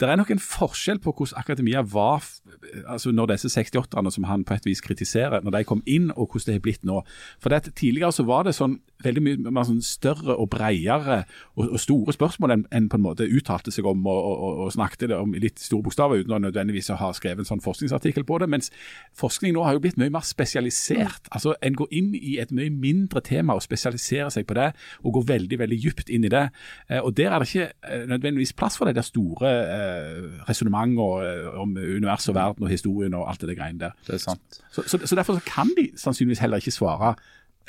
det 0.01 0.09
er 0.09 0.17
nok 0.17 0.31
en 0.33 0.41
forskjell 0.41 1.01
på 1.03 1.13
hvordan 1.13 1.41
akademia 1.41 1.83
var 1.85 2.25
altså 2.89 3.13
når 3.13 3.35
disse 3.35 3.51
68-erne 3.53 4.13
som 4.15 4.25
han 4.31 4.47
på 4.49 4.57
et 4.57 4.69
vis 4.69 4.81
kritiserer, 4.85 5.43
når 5.45 5.59
de 5.59 5.67
kom 5.69 5.83
inn, 5.87 6.09
og 6.17 6.31
hvordan 6.31 6.47
det 6.47 6.57
har 6.57 6.65
blitt 6.65 6.87
nå. 6.89 7.03
For 7.41 7.53
det, 7.53 7.75
Tidligere 7.77 8.13
så 8.13 8.25
var 8.29 8.47
det 8.49 8.57
sånn 8.57 8.79
veldig 9.05 9.23
mye 9.25 9.53
mer 9.53 9.67
sånn 9.69 9.83
større 9.85 10.37
og 10.37 10.51
bredere 10.53 11.23
og, 11.55 11.65
og, 11.67 11.79
store 11.81 12.15
spørsmål 12.17 12.55
enn 12.55 12.65
en 12.77 12.89
på 12.91 12.99
en 12.99 13.05
måte 13.05 13.29
uttalte 13.29 13.73
seg 13.75 13.87
om 13.89 14.05
og, 14.11 14.21
og, 14.21 14.63
og 14.67 14.73
snakket 14.75 15.15
om 15.17 15.35
i 15.37 15.43
litt 15.43 15.61
store 15.63 15.85
bokstaver, 15.87 16.23
uten 16.23 16.37
å 16.37 16.41
nødvendigvis 16.47 16.93
ha 17.01 17.11
skrevet 17.17 17.45
en 17.45 17.51
sånn 17.51 17.65
forskningsartikkel 17.65 18.27
på 18.29 18.41
det. 18.43 18.51
Mens 18.53 18.71
forskning 19.19 19.55
nå 19.57 19.65
har 19.67 19.77
jo 19.77 19.85
blitt 19.85 19.99
mye 20.01 20.13
mer 20.13 20.27
spesialisert. 20.27 21.29
Mm. 21.29 21.35
Altså 21.39 21.55
En 21.67 21.79
går 21.79 21.97
inn 21.97 22.13
i 22.17 22.37
et 22.43 22.53
mye 22.55 22.73
mindre 22.73 23.23
tema 23.25 23.57
og 23.57 23.65
spesialiserer 23.65 24.33
seg 24.35 24.47
på 24.49 24.57
det, 24.59 24.71
og 25.05 25.19
går 25.19 25.29
veldig 25.35 25.61
veldig 25.63 25.81
dypt 25.85 26.13
inn 26.13 26.27
i 26.29 26.33
det. 26.33 26.47
Eh, 26.89 27.01
og 27.01 27.15
Der 27.17 27.33
er 27.33 27.43
det 27.43 27.51
ikke 27.51 27.71
eh, 27.89 28.07
nødvendigvis 28.11 28.55
plass 28.57 28.79
for 28.79 28.89
de 28.89 28.97
der 28.97 29.07
store 29.07 29.51
eh, 29.51 30.47
resonnement 30.49 30.99
eh, 31.01 31.49
om 31.61 31.77
univers 31.77 32.29
og 32.29 32.37
verden 32.39 32.67
og 32.67 32.73
historien 32.73 33.15
og 33.15 33.29
alt 33.31 33.47
det 33.47 33.59
greiene 33.59 33.87
der. 33.87 33.99
Det 34.07 34.17
er 34.17 34.25
sant. 34.25 34.63
Så, 34.71 34.87
så, 34.87 35.01
så 35.05 35.17
Derfor 35.21 35.37
så 35.37 35.45
kan 35.47 35.69
de 35.77 35.91
sannsynligvis 35.97 36.41
heller 36.41 36.63
ikke 36.63 36.75
svare 36.75 37.15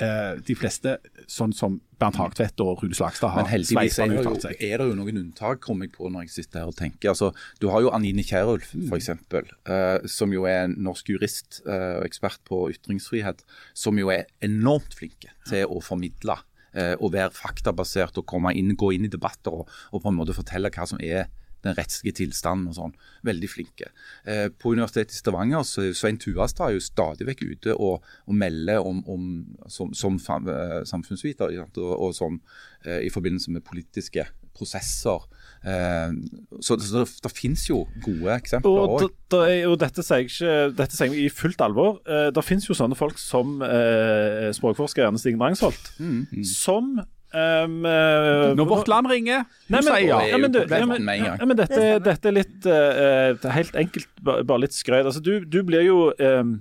eh, 0.02 0.40
de 0.46 0.56
fleste, 0.58 0.98
sånn 1.30 1.54
som 1.56 1.80
Bernt 2.02 2.18
Hagtvedt 2.18 2.62
og 2.64 2.82
Rune 2.82 2.98
Slagstad 2.98 3.34
har. 3.34 3.44
Men 3.44 3.52
heldigvis 3.52 4.00
er, 4.02 4.14
er 4.58 4.82
det 4.82 4.88
jo 4.90 4.98
noen 4.98 5.20
unntak, 5.22 5.62
kommer 5.64 5.88
jeg 5.88 5.96
på 5.96 6.10
når 6.10 6.26
jeg 6.26 6.34
sitter 6.38 6.64
her 6.64 6.72
og 6.72 6.78
tenker. 6.80 7.14
Altså, 7.14 7.32
du 7.62 7.70
har 7.74 7.84
jo 7.86 7.92
Anine 7.96 8.26
Kierulf, 8.26 8.74
f.eks., 8.74 9.12
eh, 9.14 10.08
som 10.10 10.34
jo 10.36 10.48
er 10.50 10.66
en 10.66 10.78
norsk 10.88 11.14
jurist 11.14 11.62
eh, 11.66 12.00
og 12.00 12.08
ekspert 12.08 12.42
på 12.48 12.64
ytringsfrihet, 12.74 13.46
som 13.78 14.00
jo 14.02 14.12
er 14.14 14.30
enormt 14.46 14.98
flinke 14.98 15.34
til 15.50 15.70
å 15.70 15.82
formidle 15.86 16.40
eh, 16.74 16.96
og 16.98 17.14
være 17.16 17.36
faktabasert 17.38 18.18
og 18.22 18.28
komme 18.30 18.56
inn, 18.58 18.74
gå 18.76 18.94
inn 18.96 19.08
i 19.08 19.12
debatter 19.12 19.62
og, 19.62 19.70
og 19.92 20.04
på 20.04 20.12
en 20.12 20.18
måte 20.18 20.38
fortelle 20.38 20.74
hva 20.74 20.90
som 20.90 21.02
er 21.04 21.30
den 21.66 21.78
rettslige 21.78 22.18
tilstanden 22.22 22.72
og 22.72 22.78
sånn. 22.78 22.96
Veldig 23.28 23.50
flinke. 23.52 23.92
Eh, 24.26 24.48
på 24.50 24.74
Universitetet 24.76 25.16
i 25.16 25.22
Stavanger 25.22 25.66
så 25.68 25.86
er 25.88 25.96
Svein 25.98 26.20
Tuastad 26.22 26.74
jo 26.76 26.84
stadig 26.84 27.28
vekk 27.30 27.46
ute 27.48 27.78
og, 27.78 28.06
og 28.26 28.38
melder 28.38 28.82
om, 28.86 29.04
om, 29.10 29.32
som, 29.72 29.94
som 29.98 30.20
eh, 30.42 30.82
samfunnsviter 30.90 31.54
og, 31.62 31.82
og 31.92 32.16
som 32.18 32.42
eh, 32.86 33.04
i 33.06 33.14
forbindelse 33.14 33.54
med 33.54 33.66
politiske 33.68 34.28
prosesser. 34.58 35.24
Eh, 35.64 36.12
så, 36.60 36.78
så 36.80 37.00
det, 37.00 37.06
det, 37.24 37.32
finnes 37.36 37.64
jo 37.70 37.84
gode 38.04 38.36
eksempler 38.36 38.82
òg. 38.98 39.08
Og, 39.08 39.78
dette 39.80 40.04
sier 40.06 40.24
jeg 40.24 40.32
ikke 40.32 40.56
dette 40.78 40.98
sier 40.98 41.14
jeg 41.14 41.28
i 41.28 41.34
fullt 41.34 41.64
alvor. 41.66 42.02
Eh, 42.06 42.30
det 42.34 42.46
finnes 42.46 42.68
jo 42.70 42.78
sånne 42.78 42.98
folk 43.00 43.20
som 43.22 43.62
eh, 43.66 44.50
språkforsker 44.58 45.08
Erne 45.08 45.22
Stigen 45.22 45.42
Drangsholt, 45.42 45.94
mm. 46.02 46.44
som 46.48 46.98
Um, 47.32 47.86
uh, 47.88 48.52
Når 48.60 48.68
Vårt 48.68 48.90
Land 48.92 49.08
ringer, 49.08 49.46
du 49.70 49.78
sier 49.80 50.02
ja. 50.04 50.18
ja, 50.28 50.40
men, 50.42 50.52
du, 50.52 50.60
ja, 50.68 50.88
men, 50.88 51.08
ja, 51.16 51.38
men 51.40 51.56
dette, 51.56 51.86
dette, 52.04 52.28
er 52.28 52.36
litt 52.36 52.68
uh, 52.68 53.52
helt 53.56 53.78
enkelt, 53.80 54.10
bare 54.26 54.60
litt 54.66 54.76
skrøyt. 54.76 55.06
Altså, 55.06 55.24
du, 55.24 55.46
du, 55.48 55.62
blir 55.68 55.86
jo 55.88 56.10
um, 56.20 56.58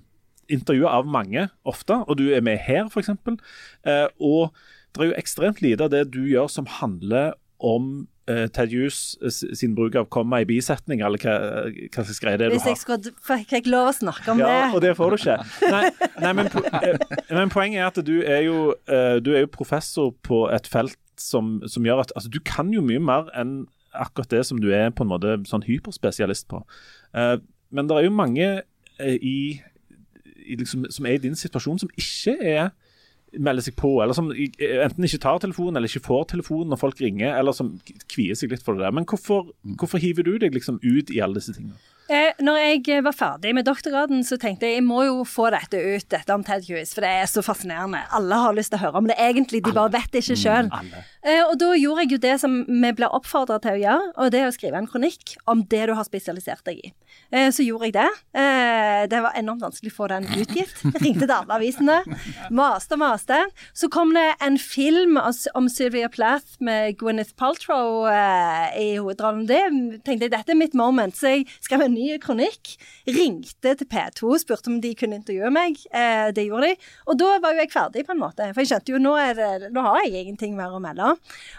intervjua 0.51 0.93
av 1.01 1.11
mange 1.11 1.49
ofte, 1.67 1.99
og 2.07 2.21
du 2.21 2.29
er 2.31 2.45
med 2.47 2.63
her, 2.63 2.87
f.eks. 2.87 3.11
Uh, 3.11 4.07
og 4.23 4.55
det 4.95 5.03
er 5.03 5.11
jo 5.11 5.19
ekstremt 5.19 5.63
lite 5.65 5.87
av 5.87 5.91
det 5.95 6.05
du 6.15 6.23
gjør 6.29 6.47
som 6.51 6.71
handler 6.79 7.35
om 7.59 8.07
uh, 8.29 8.67
Hughes 8.71 9.17
uh, 9.23 9.31
sin 9.31 9.75
bruk 9.75 9.97
av 9.97 10.09
komma 10.13 10.43
i 10.43 10.47
bisetning, 10.49 11.03
eller 11.07 11.21
hva, 11.23 11.35
hva 11.71 12.05
slags 12.05 12.21
greie 12.23 12.41
det 12.41 12.49
er 12.49 12.55
du 12.55 12.59
har. 12.59 12.61
Hvis 12.61 12.69
jeg 12.69 12.81
skulle, 12.83 13.15
fikk 13.27 13.55
jeg 13.57 13.71
lov 13.73 13.91
å 13.91 13.95
snakke 13.97 14.35
om 14.35 14.43
ja, 14.43 14.49
det? 14.49 14.59
Ja, 14.59 14.71
og 14.75 14.85
det 14.85 14.95
får 14.99 15.15
du 15.15 15.19
ikke. 15.21 15.39
Nei, 15.73 15.83
nei 16.25 16.33
men, 16.39 16.51
po 16.53 16.65
men, 17.39 17.53
poenget 17.53 17.81
er 17.81 17.89
at 17.89 18.03
du 18.07 18.17
er, 18.21 18.43
jo, 18.47 18.59
du 19.25 19.33
er 19.35 19.45
jo 19.45 19.53
professor 19.53 20.13
på 20.27 20.45
et 20.53 20.69
felt 20.71 20.99
som, 21.21 21.59
som 21.69 21.85
gjør 21.85 22.05
at 22.05 22.13
altså, 22.17 22.31
Du 22.33 22.41
kan 22.45 22.71
jo 22.73 22.83
mye 22.85 23.01
mer 23.03 23.29
enn 23.37 23.65
akkurat 23.91 24.31
det 24.31 24.45
som 24.47 24.61
du 24.63 24.71
er 24.73 24.93
på 24.95 25.05
en 25.05 25.11
måte 25.11 25.35
sånn 25.51 25.67
hyperspesialist 25.67 26.47
på. 26.49 26.61
men 27.75 27.89
det 27.91 27.97
er 27.97 28.05
jo 28.07 28.13
mange 28.15 28.47
i, 29.03 29.41
i 30.47 30.59
liksom, 30.61 30.87
som 30.95 31.09
er 31.11 31.19
i 31.19 31.23
din 31.25 31.35
situasjon, 31.37 31.81
som 31.83 31.91
ikke 31.99 32.37
er 32.39 32.71
melder 33.39 33.65
seg 33.67 33.77
på, 33.79 33.93
eller 34.03 34.17
som 34.17 34.31
enten 34.33 35.07
ikke 35.07 35.23
tar 35.23 35.41
telefonen 35.43 35.79
eller 35.79 35.91
ikke 35.91 36.07
får 36.09 36.29
telefonen 36.33 36.73
når 36.73 36.81
folk 36.81 37.01
ringer, 37.03 37.35
eller 37.39 37.55
som 37.57 37.73
kvier 38.11 38.39
seg 38.39 38.55
litt 38.55 38.65
for 38.67 38.75
det 38.77 38.87
der. 38.87 38.95
Men 38.97 39.07
hvorfor, 39.09 39.51
mm. 39.63 39.77
hvorfor 39.81 40.03
hiver 40.03 40.27
du 40.27 40.37
deg 40.43 40.57
liksom 40.57 40.81
ut 40.83 41.13
i 41.15 41.21
alle 41.23 41.39
disse 41.39 41.55
tingene? 41.57 41.79
Eh, 42.11 42.33
når 42.43 42.57
jeg 42.59 43.05
var 43.07 43.15
ferdig 43.15 43.53
med 43.55 43.69
doktorgraden, 43.69 44.25
så 44.27 44.35
tenkte 44.41 44.67
jeg 44.67 44.81
jeg 44.81 44.87
må 44.87 45.05
jo 45.07 45.21
få 45.29 45.51
dette 45.55 45.79
ut, 45.79 46.07
dette 46.11 46.35
om 46.35 46.43
Ted 46.47 46.67
Hughes, 46.67 46.91
for 46.97 47.07
det 47.07 47.13
er 47.21 47.31
så 47.31 47.45
fascinerende. 47.47 48.03
Alle 48.17 48.41
har 48.43 48.57
lyst 48.57 48.73
til 48.75 48.81
å 48.81 48.85
høre 48.89 49.03
om 49.03 49.07
det 49.11 49.19
egentlig, 49.21 49.63
de 49.63 49.75
bare 49.77 49.95
vet 49.95 50.11
det 50.11 50.25
ikke 50.25 50.41
sjøl. 50.43 50.73
Mm, 50.73 50.91
Eh, 51.21 51.43
og 51.45 51.59
da 51.61 51.75
gjorde 51.77 52.07
jeg 52.07 52.15
jo 52.15 52.19
det 52.23 52.37
som 52.41 52.53
vi 52.65 52.91
ble 52.97 53.09
oppfordra 53.13 53.59
til 53.61 53.77
å 53.77 53.81
gjøre, 53.83 54.05
og 54.17 54.31
det 54.33 54.39
er 54.41 54.47
å 54.49 54.55
skrive 54.55 54.79
en 54.81 54.89
kronikk 54.89 55.35
om 55.53 55.61
det 55.69 55.83
du 55.91 55.93
har 55.99 56.07
spesialisert 56.09 56.65
deg 56.65 56.79
i. 56.81 56.93
Eh, 57.29 57.51
så 57.53 57.65
gjorde 57.67 57.91
jeg 57.91 57.97
det. 57.99 58.07
Eh, 58.41 59.03
det 59.11 59.21
var 59.21 59.37
enormt 59.37 59.67
vanskelig 59.67 59.93
å 59.93 59.97
få 59.99 60.09
den 60.15 60.25
utgitt. 60.33 60.73
Jeg 60.81 61.03
ringte 61.05 61.27
til 61.27 61.35
alle 61.37 61.59
avisene. 61.59 61.99
Maste 62.57 62.97
og 62.97 63.03
maste. 63.03 63.43
Så 63.77 63.91
kom 63.93 64.15
det 64.17 64.31
en 64.41 64.57
film 64.57 65.19
om 65.21 65.69
Sylvia 65.69 66.09
Plath 66.09 66.57
med 66.65 66.97
Gwyneth 67.01 67.37
Paltrow 67.37 68.09
eh, 68.09 68.81
i 68.81 68.89
hovedrollen. 68.97 69.45
Det 69.51 69.61
tenkte 70.07 70.25
jeg 70.25 70.33
dette 70.33 70.55
er 70.55 70.61
mitt 70.63 70.77
moment, 70.79 71.13
så 71.17 71.35
jeg 71.35 71.47
skrev 71.61 71.85
en 71.85 71.99
ny 71.99 72.00
kronikk. 72.23 72.75
Ringte 73.09 73.75
til 73.79 73.89
P2, 73.91 74.37
spurte 74.43 74.73
om 74.73 74.79
de 74.83 74.93
kunne 74.99 75.19
intervjue 75.21 75.51
meg. 75.55 75.81
Eh, 75.91 76.31
det 76.37 76.47
gjorde 76.47 76.71
de. 76.71 76.93
Og 77.07 77.19
da 77.21 77.33
var 77.43 77.57
jo 77.57 77.65
jeg 77.65 77.73
ferdig, 77.75 78.07
på 78.07 78.15
en 78.17 78.23
måte. 78.23 78.51
For 78.53 78.63
jeg 78.63 78.73
skjønte 78.73 78.95
jo 78.95 79.03
nå, 79.03 79.17
det, 79.39 79.73
nå 79.75 79.85
har 79.87 80.01
jeg 80.05 80.25
ingenting 80.25 80.57
mer 80.59 80.77
å 80.77 80.83
melde. 80.83 81.15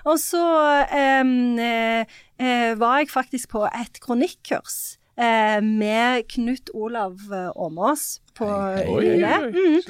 Og 0.06 0.18
så 0.22 0.46
eh, 0.88 1.36
eh, 1.66 2.72
var 2.80 3.02
jeg 3.02 3.14
faktisk 3.14 3.54
på 3.58 3.68
et 3.70 4.02
kronikkurs 4.04 5.01
med 5.62 6.28
Knut 6.32 6.72
Olav 6.74 7.20
eh, 7.34 7.52
Åmås 7.56 8.22
på 8.38 8.48
oi. 8.48 9.10
Mm. 9.20 9.82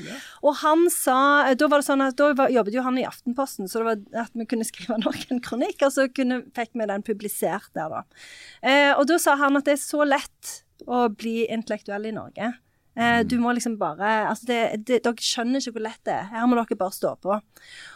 Og 0.42 0.56
han 0.64 0.88
sa 0.92 1.54
Da 1.54 1.70
var 1.70 1.82
det 1.82 1.88
sånn 1.88 2.04
at 2.04 2.18
da 2.20 2.32
var, 2.38 2.50
jobbet 2.52 2.76
jo 2.76 2.86
han 2.86 2.98
i 2.98 3.06
Aftenposten, 3.08 3.70
så 3.70 3.82
det 3.82 3.88
var 3.88 4.26
at 4.26 4.34
vi 4.34 4.48
kunne 4.50 4.68
skrive 4.72 4.98
noen 5.04 5.44
kronikk, 5.46 5.86
og 5.86 5.94
så 5.96 6.08
kunne, 6.10 6.42
fikk 6.58 6.74
vi 6.74 6.90
den 6.90 7.06
publisert 7.06 7.70
der, 7.78 7.94
da. 7.94 8.26
Eh, 8.66 8.92
og 8.96 9.06
da 9.12 9.20
sa 9.22 9.38
han 9.40 9.60
at 9.60 9.70
det 9.70 9.78
er 9.78 9.84
så 9.84 10.04
lett 10.08 10.58
å 10.90 11.06
bli 11.14 11.46
intellektuell 11.54 12.10
i 12.10 12.16
Norge. 12.16 12.54
Eh, 12.92 13.22
du 13.24 13.38
må 13.40 13.54
liksom 13.56 13.78
bare 13.80 14.28
altså 14.28 14.48
det, 14.50 14.58
det, 14.84 14.98
Dere 15.06 15.24
skjønner 15.24 15.62
ikke 15.64 15.78
hvor 15.78 15.86
lett 15.86 16.02
det 16.08 16.12
er. 16.12 16.26
Her 16.34 16.48
må 16.50 16.58
dere 16.60 16.78
bare 16.80 16.96
stå 16.96 17.14
på. 17.24 17.38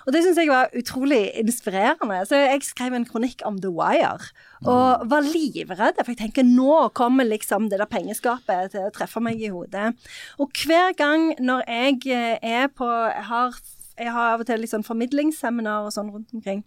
Og 0.06 0.16
det 0.16 0.22
syns 0.24 0.40
jeg 0.40 0.52
var 0.52 0.72
utrolig 0.78 1.20
inspirerende. 1.42 2.22
Så 2.30 2.40
jeg 2.40 2.64
skrev 2.64 2.96
en 2.96 3.08
kronikk 3.08 3.44
om 3.48 3.60
The 3.60 3.72
Wire. 3.76 4.30
Og 4.64 5.04
var 5.12 5.28
livredd, 5.28 6.00
for 6.00 6.14
jeg 6.14 6.22
tenker 6.22 6.48
nå 6.48 6.88
kommer 6.96 7.28
liksom 7.28 7.68
det 7.72 7.82
der 7.82 7.92
pengeskapet 7.92 8.72
til 8.76 8.88
å 8.88 8.94
treffe 8.96 9.24
meg 9.24 9.44
i 9.44 9.52
hodet. 9.52 9.92
Og 10.40 10.64
hver 10.64 10.96
gang 10.96 11.34
når 11.44 11.68
jeg 11.68 12.00
eh, 12.16 12.40
er 12.40 12.72
på 12.72 12.88
Jeg 12.88 13.28
har, 13.28 13.60
jeg 14.00 14.12
har 14.16 14.34
av 14.34 14.42
og 14.44 14.48
til 14.48 14.64
litt 14.64 14.72
sånn 14.72 14.86
formidlingsseminar 14.88 15.90
og 15.90 15.94
sånn 15.94 16.12
rundt 16.14 16.32
omkring. 16.36 16.64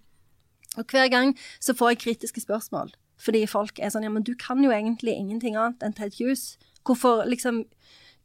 Og 0.76 0.84
hver 0.92 1.08
gang 1.10 1.32
så 1.64 1.74
får 1.74 1.94
jeg 1.94 2.04
kritiske 2.04 2.44
spørsmål. 2.44 2.92
Fordi 3.18 3.46
folk 3.50 3.80
er 3.82 3.90
sånn 3.90 4.04
Ja, 4.06 4.12
men 4.12 4.26
du 4.26 4.34
kan 4.38 4.60
jo 4.62 4.70
egentlig 4.70 5.16
ingenting 5.16 5.56
annet 5.56 5.82
enn 5.82 5.96
Ted 5.96 6.20
Hughes. 6.20 6.58
Hvorfor 6.86 7.24
liksom 7.26 7.64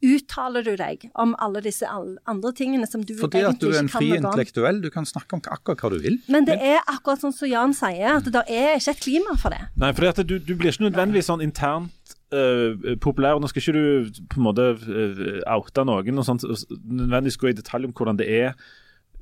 uttaler 0.04 0.64
du 0.66 0.74
deg 0.78 1.08
om 1.20 1.32
alle 1.42 1.62
disse 1.64 1.88
andre 1.88 2.52
tingene 2.56 2.86
som 2.88 3.02
du 3.06 3.14
Fordi 3.18 3.42
at 3.48 3.60
du 3.62 3.70
er 3.72 3.80
en 3.82 3.90
fri 3.90 4.10
kan 4.12 4.20
noe 4.22 4.30
om? 4.30 4.32
intellektuell. 4.34 4.82
Du 4.84 4.90
kan 4.94 5.08
snakke 5.08 5.38
om 5.38 5.42
akkurat 5.44 5.80
hva 5.84 5.92
du 5.94 5.98
vil. 6.04 6.20
Men 6.28 6.46
det 6.48 6.58
er 6.60 6.82
akkurat 6.84 7.24
sånn 7.24 7.34
som 7.34 7.48
Jan 7.50 7.74
sier, 7.76 8.20
at 8.20 8.28
det 8.28 8.44
er 8.46 8.76
ikke 8.76 8.94
et 8.96 9.02
klima 9.06 9.36
for 9.40 9.54
det. 9.54 9.62
Nei, 9.80 9.92
for 9.96 10.22
du, 10.22 10.38
du 10.38 10.54
blir 10.54 10.72
ikke 10.72 10.86
nødvendigvis 10.88 11.30
sånn 11.32 11.44
internt 11.44 12.16
øh, 12.34 12.96
populær. 13.02 13.40
Nå 13.40 13.50
skal 13.50 13.64
ikke 13.64 13.76
du 13.76 14.22
på 14.30 14.40
en 14.40 14.46
måte 14.48 14.70
øh, 14.84 15.42
oute 15.56 15.84
noen 15.88 16.22
og 16.22 16.28
sånt, 16.28 16.46
nødvendigvis 16.84 17.40
gå 17.40 17.52
i 17.52 17.58
detalj 17.58 17.88
om 17.88 17.94
hvordan 17.96 18.20
det 18.20 18.28
er 18.30 18.52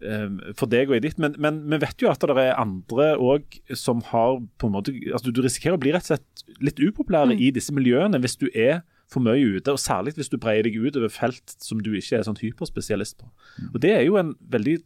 øh, 0.02 0.54
for 0.58 0.70
deg 0.70 0.90
og 0.90 0.98
i 0.98 1.04
ditt, 1.04 1.18
men, 1.22 1.36
men 1.38 1.62
vi 1.70 1.80
vet 1.84 2.02
jo 2.02 2.10
at 2.12 2.22
det 2.22 2.38
er 2.42 2.58
andre 2.60 3.12
òg 3.20 3.60
som 3.78 4.02
har 4.12 4.40
på 4.58 4.70
en 4.70 4.76
måte 4.76 4.94
altså 5.12 5.30
Du 5.34 5.42
risikerer 5.44 5.78
å 5.78 5.82
bli 5.82 5.94
rett 5.94 6.06
og 6.08 6.14
slett 6.16 6.58
litt 6.62 6.82
upopulære 6.82 7.38
i 7.38 7.52
disse 7.54 7.74
miljøene 7.74 8.20
hvis 8.22 8.38
du 8.40 8.48
er 8.54 8.82
for 9.10 9.24
mye 9.24 9.58
ute, 9.58 9.72
og 9.72 9.80
særlig 9.80 10.14
hvis 10.16 10.30
du 10.32 10.38
breier 10.40 10.64
deg 10.66 10.78
ut 10.80 10.96
over 10.96 11.12
felt 11.12 11.56
som 11.60 11.80
du 11.82 11.92
ikke 11.92 12.18
er 12.18 12.26
sånn 12.26 12.40
hyperspesialist 12.40 13.18
på. 13.20 13.28
Og 13.72 13.80
Det 13.82 13.92
er 13.96 14.06
jo 14.06 14.16
en 14.20 14.34
veldig 14.40 14.78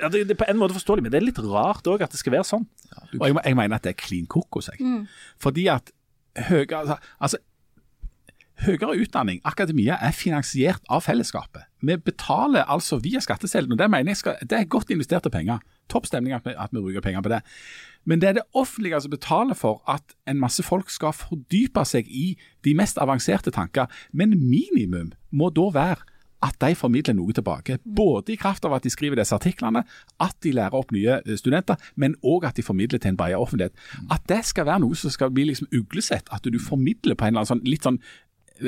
ja, 0.00 0.10
det, 0.12 0.26
det 0.28 0.36
er 0.36 0.40
på 0.42 0.48
en 0.50 0.60
måte 0.60 0.76
forståelig, 0.76 1.06
men 1.06 1.12
det 1.12 1.20
er 1.20 1.24
litt 1.24 1.40
rart 1.40 1.86
òg 1.88 2.04
at 2.04 2.12
det 2.12 2.20
skal 2.20 2.34
være 2.36 2.48
sånn. 2.48 2.66
Og 3.16 3.22
jeg, 3.24 3.36
jeg 3.38 3.56
mener 3.56 3.78
at 3.78 3.86
det 3.86 3.94
er 3.94 4.00
klin 4.00 4.26
kokos. 4.28 4.68
jeg. 4.72 5.06
Fordi 5.40 5.68
at 5.72 5.92
høyere, 6.50 6.82
altså, 6.82 6.96
altså, 7.16 7.40
høyere 8.66 8.96
utdanning, 9.00 9.40
akademia, 9.44 9.98
er 10.00 10.16
finansiert 10.16 10.84
av 10.92 11.04
fellesskapet. 11.04 11.66
Vi 11.84 11.96
betaler 11.96 12.68
altså 12.72 13.00
via 13.02 13.20
skatteseddelen, 13.24 13.76
og 13.76 13.80
det 13.80 13.90
mener 13.92 14.12
jeg 14.14 14.22
skal, 14.22 14.38
det 14.42 14.58
er 14.58 14.70
godt 14.72 14.92
investerte 14.94 15.32
penger. 15.32 15.64
Topp 15.92 16.08
stemning 16.08 16.36
at 16.36 16.46
vi, 16.46 16.56
at 16.56 16.72
vi 16.72 16.82
bruker 16.82 17.04
penger 17.04 17.24
på 17.24 17.32
det. 17.32 17.42
Men 18.06 18.22
det 18.22 18.28
er 18.28 18.38
det 18.38 18.46
offentlige 18.54 19.00
som 19.02 19.12
betaler 19.12 19.58
for 19.58 19.82
at 19.90 20.16
en 20.30 20.40
masse 20.40 20.62
folk 20.62 20.90
skal 20.94 21.14
fordype 21.16 21.84
seg 21.84 22.08
i 22.08 22.36
de 22.64 22.74
mest 22.78 23.00
avanserte 23.02 23.52
tanker. 23.54 23.90
Men 24.12 24.38
minimum 24.38 25.12
må 25.34 25.50
da 25.54 25.70
være 25.74 26.06
at 26.44 26.56
de 26.60 26.74
formidler 26.76 27.16
noe 27.16 27.34
tilbake. 27.34 27.78
Både 27.96 28.34
i 28.34 28.38
kraft 28.40 28.64
av 28.68 28.74
at 28.76 28.84
de 28.84 28.92
skriver 28.92 29.18
disse 29.18 29.34
artiklene, 29.34 29.82
at 30.22 30.36
de 30.44 30.52
lærer 30.54 30.76
opp 30.76 30.92
nye 30.94 31.18
eh, 31.22 31.38
studenter, 31.38 31.80
men 31.96 32.16
òg 32.22 32.46
at 32.48 32.58
de 32.58 32.64
formidler 32.66 33.00
til 33.02 33.14
en 33.14 33.18
bredere 33.18 33.40
offentlighet. 33.40 33.74
At 34.12 34.26
det 34.28 34.42
skal 34.46 34.68
være 34.68 34.84
noe 34.84 34.98
som 34.98 35.12
skal 35.12 35.32
bli 35.34 35.48
liksom 35.50 35.70
uglesett. 35.74 36.28
At 36.32 36.44
du 36.44 36.58
formidler 36.62 37.16
på 37.16 37.26
en 37.26 37.34
eller 37.34 37.44
annen 37.44 37.54
sånn 37.54 37.64
litt 37.66 37.88
sånn 37.88 38.00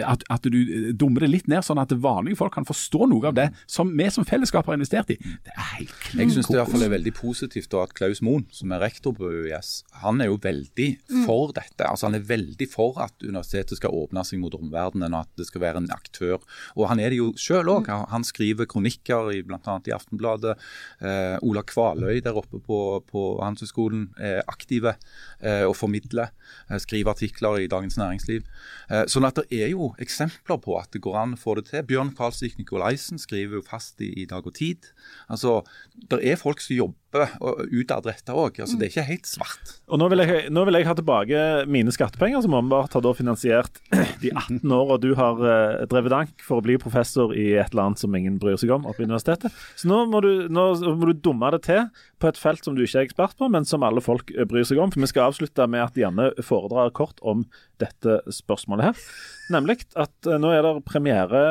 at, 0.05 0.25
at 0.29 0.47
du 0.49 0.59
eh, 0.59 0.89
dummer 0.97 1.25
det 1.25 1.31
litt 1.33 1.49
ned, 1.51 1.65
sånn 1.65 1.81
at 1.81 1.93
vanlige 1.97 2.39
folk 2.41 2.55
kan 2.57 2.67
forstå 2.69 3.09
noe 3.11 3.31
av 3.31 3.37
det 3.39 3.49
som 3.71 3.91
vi 3.97 4.09
som 4.13 4.27
fellesskap 4.29 4.69
har 4.69 4.79
investert 4.79 5.13
i. 5.15 5.19
Det 5.19 5.55
er 5.55 5.69
helt 5.79 5.95
klin 6.05 6.25
Jeg 6.25 6.37
syns 6.37 6.51
det 6.51 6.57
i 6.57 6.61
hvert 6.61 6.73
fall 6.73 6.87
er 6.87 6.95
veldig 6.95 7.15
positivt 7.17 7.71
da 7.73 7.85
at 7.85 7.95
Klaus 7.97 8.23
Moen, 8.25 8.47
som 8.55 8.73
er 8.75 8.83
rektor 8.85 9.15
på 9.17 9.31
UiS, 9.33 9.73
han 10.03 10.23
er 10.23 10.31
jo 10.31 10.39
veldig 10.43 10.89
for 11.27 11.55
dette. 11.57 11.87
Altså 11.87 12.09
Han 12.09 12.19
er 12.19 12.27
veldig 12.29 12.69
for 12.71 12.99
at 13.03 13.15
universitetet 13.25 13.81
skal 13.81 13.95
åpne 13.95 14.25
seg 14.27 14.43
mot 14.43 14.55
omverdenen, 14.59 15.15
og 15.15 15.27
at 15.27 15.41
det 15.41 15.49
skal 15.49 15.65
være 15.65 15.83
en 15.83 15.91
aktør. 15.95 16.39
Og 16.77 16.89
han 16.91 17.03
er 17.03 17.13
det 17.13 17.21
jo 17.21 17.31
sjøl 17.39 17.71
òg. 17.73 17.91
Han 18.13 18.27
skriver 18.27 18.69
kronikker 18.71 19.33
i 19.35 19.43
bl.a. 19.47 19.79
i 19.89 19.95
Aftenbladet. 19.95 20.57
Eh, 21.05 21.37
Ola 21.47 21.65
Kvaløy 21.67 22.23
der 22.25 22.39
oppe 22.39 22.61
på, 22.65 22.81
på 23.09 23.25
Handelshøyskolen 23.43 24.09
er 24.23 24.43
aktive 24.51 24.97
eh, 25.41 25.65
og 25.67 25.77
formidler. 25.79 26.33
Eh, 26.69 26.81
skriver 26.83 27.15
artikler 27.15 27.63
i 27.63 27.71
Dagens 27.71 27.99
Næringsliv. 28.01 28.47
Eh, 28.91 29.05
sånn 29.11 29.27
at 29.29 29.41
det 29.41 29.63
er 29.63 29.73
jo 29.73 29.78
eksempler 30.03 30.59
på 30.65 30.77
at 30.79 30.93
det 30.95 31.03
går 31.05 31.17
an 31.21 31.37
å 31.37 31.41
få 31.41 31.55
det 31.59 31.69
til. 31.71 31.85
Bjørn 31.89 32.15
Kvalsvik 32.17 32.59
Nikolaisen 32.61 33.21
skriver 33.23 33.59
jo 33.59 33.65
fast 33.67 34.03
i, 34.05 34.11
i 34.23 34.27
Dag 34.29 34.47
og 34.47 34.55
Tid. 34.59 34.91
Altså, 35.33 35.63
Det 36.11 36.21
er 36.23 36.41
folk 36.41 36.61
som 36.65 36.77
jobber 36.77 36.97
og 37.17 37.63
utadrettet 37.73 38.35
òg. 38.35 38.59
Altså, 38.61 38.77
det 38.77 38.89
er 38.89 38.93
ikke 38.93 39.05
helt 39.09 39.29
svart. 39.29 39.71
Og 39.89 40.01
nå 40.01 40.09
vil, 40.13 40.23
jeg, 40.29 40.51
nå 40.53 40.65
vil 40.69 40.77
jeg 40.77 40.89
ha 40.89 40.95
tilbake 40.99 41.45
mine 41.71 41.93
skattepenger, 41.95 42.43
som 42.45 42.57
åpenbart 42.59 42.97
har 42.97 43.05
da 43.05 43.13
finansiert 43.17 43.81
de 44.23 44.33
18 44.35 44.75
åra 44.77 44.99
du 45.01 45.09
har 45.17 45.41
eh, 45.41 45.87
drevet 45.89 46.13
dank 46.13 46.45
for 46.45 46.61
å 46.61 46.67
bli 46.67 46.77
professor 46.81 47.33
i 47.33 47.47
et 47.55 47.73
eller 47.73 47.87
annet 47.89 48.03
som 48.03 48.19
ingen 48.19 48.37
bryr 48.43 48.59
seg 48.61 48.75
om 48.77 48.85
oppe 48.89 49.05
i 49.05 49.09
universitetet. 49.09 49.57
Så 49.81 49.89
nå 49.89 50.03
må, 50.13 50.21
du, 50.25 50.49
nå 50.53 50.67
må 50.85 51.09
du 51.09 51.15
dumme 51.17 51.53
det 51.57 51.63
til 51.71 51.87
på 52.21 52.29
et 52.29 52.41
felt 52.41 52.67
som 52.67 52.77
du 52.77 52.85
ikke 52.85 53.01
er 53.01 53.09
ekspert 53.09 53.39
på, 53.41 53.49
men 53.53 53.65
som 53.69 53.87
alle 53.87 54.05
folk 54.05 54.35
eh, 54.37 54.45
bryr 54.49 54.69
seg 54.69 54.83
om. 54.83 54.93
For 54.93 55.05
vi 55.05 55.11
skal 55.11 55.31
avslutte 55.31 55.69
med 55.71 55.87
at 55.87 55.99
Janne 55.99 56.31
foredrar 56.45 56.93
kort 56.97 57.23
om 57.25 57.47
dette 57.81 58.21
spørsmålet 58.35 58.91
her. 58.91 59.09
Nemlig 59.57 59.81
at 59.97 60.29
eh, 60.29 60.41
nå 60.41 60.53
er 60.53 60.67
det 60.67 60.77
premiere, 60.89 61.47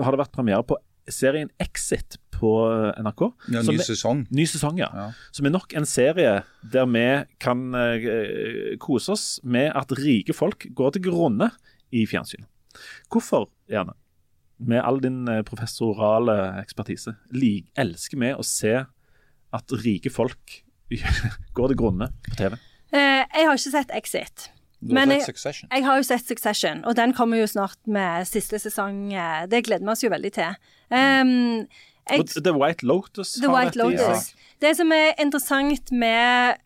har 0.00 0.16
det 0.16 0.24
vært 0.24 0.36
premiere 0.40 0.64
på 0.64 0.80
serien 1.10 1.50
Exit 1.60 2.21
på 2.32 2.52
eh, 2.68 3.00
NRK. 3.02 3.24
Ja, 3.52 3.62
ny 3.66 3.76
er- 3.76 3.86
sesong. 3.86 4.24
Ny 4.34 4.46
sesong, 4.50 4.78
ja. 4.80 4.88
Ja. 4.96 5.08
Som 5.34 5.48
er 5.48 5.54
nok 5.54 5.74
en 5.78 5.86
serie 5.88 6.38
der 6.72 6.88
vi 6.90 7.06
kan 7.42 7.68
uh, 7.74 8.76
kose 8.82 9.14
oss 9.14 9.26
med 9.44 9.70
at 9.78 9.92
rike 9.98 10.34
folk 10.36 10.66
går 10.74 10.96
til 10.96 11.06
grunne 11.10 11.50
i 11.92 12.06
fjernsyn. 12.08 12.46
Hvorfor, 13.12 13.50
Janne, 13.70 13.94
med 14.62 14.80
all 14.80 15.00
din 15.02 15.26
eh, 15.28 15.42
professorale 15.46 16.36
ekspertise, 16.62 17.16
lik, 17.34 17.66
elsker 17.78 18.20
vi 18.20 18.32
å 18.34 18.44
se 18.46 18.76
at 19.52 19.76
rike 19.82 20.12
folk 20.12 20.62
går 21.56 21.72
til 21.72 21.78
grunne 21.78 22.12
på 22.28 22.38
TV? 22.38 22.56
Eh, 22.92 23.22
jeg 23.22 23.48
har 23.48 23.56
ikke 23.58 23.76
sett 23.76 23.94
Exit. 23.96 24.48
Men 24.82 25.12
jeg-. 25.14 25.22
Jeg 25.70 25.84
har 25.86 26.00
jo 26.00 26.04
sett 26.06 26.26
Succession, 26.26 26.82
og 26.88 26.96
den 26.98 27.12
kommer 27.14 27.38
jo 27.38 27.46
snart 27.46 27.78
med 27.86 28.26
siste 28.26 28.58
sesong. 28.58 29.12
Det 29.50 29.62
gleder 29.68 29.84
vi 29.84 29.92
oss 29.92 30.02
jo 30.02 30.10
veldig 30.10 30.32
til. 30.34 30.56
Um, 30.90 31.68
jeg, 32.10 32.26
The 32.44 32.54
White 32.56 32.86
Lotus 32.86 33.32
The 33.32 33.50
White 33.52 33.78
Lotus. 33.78 34.32
Ja. 34.32 34.38
Det 34.62 34.76
som 34.78 34.92
er 34.94 35.14
interessant 35.22 35.92
med 35.92 36.60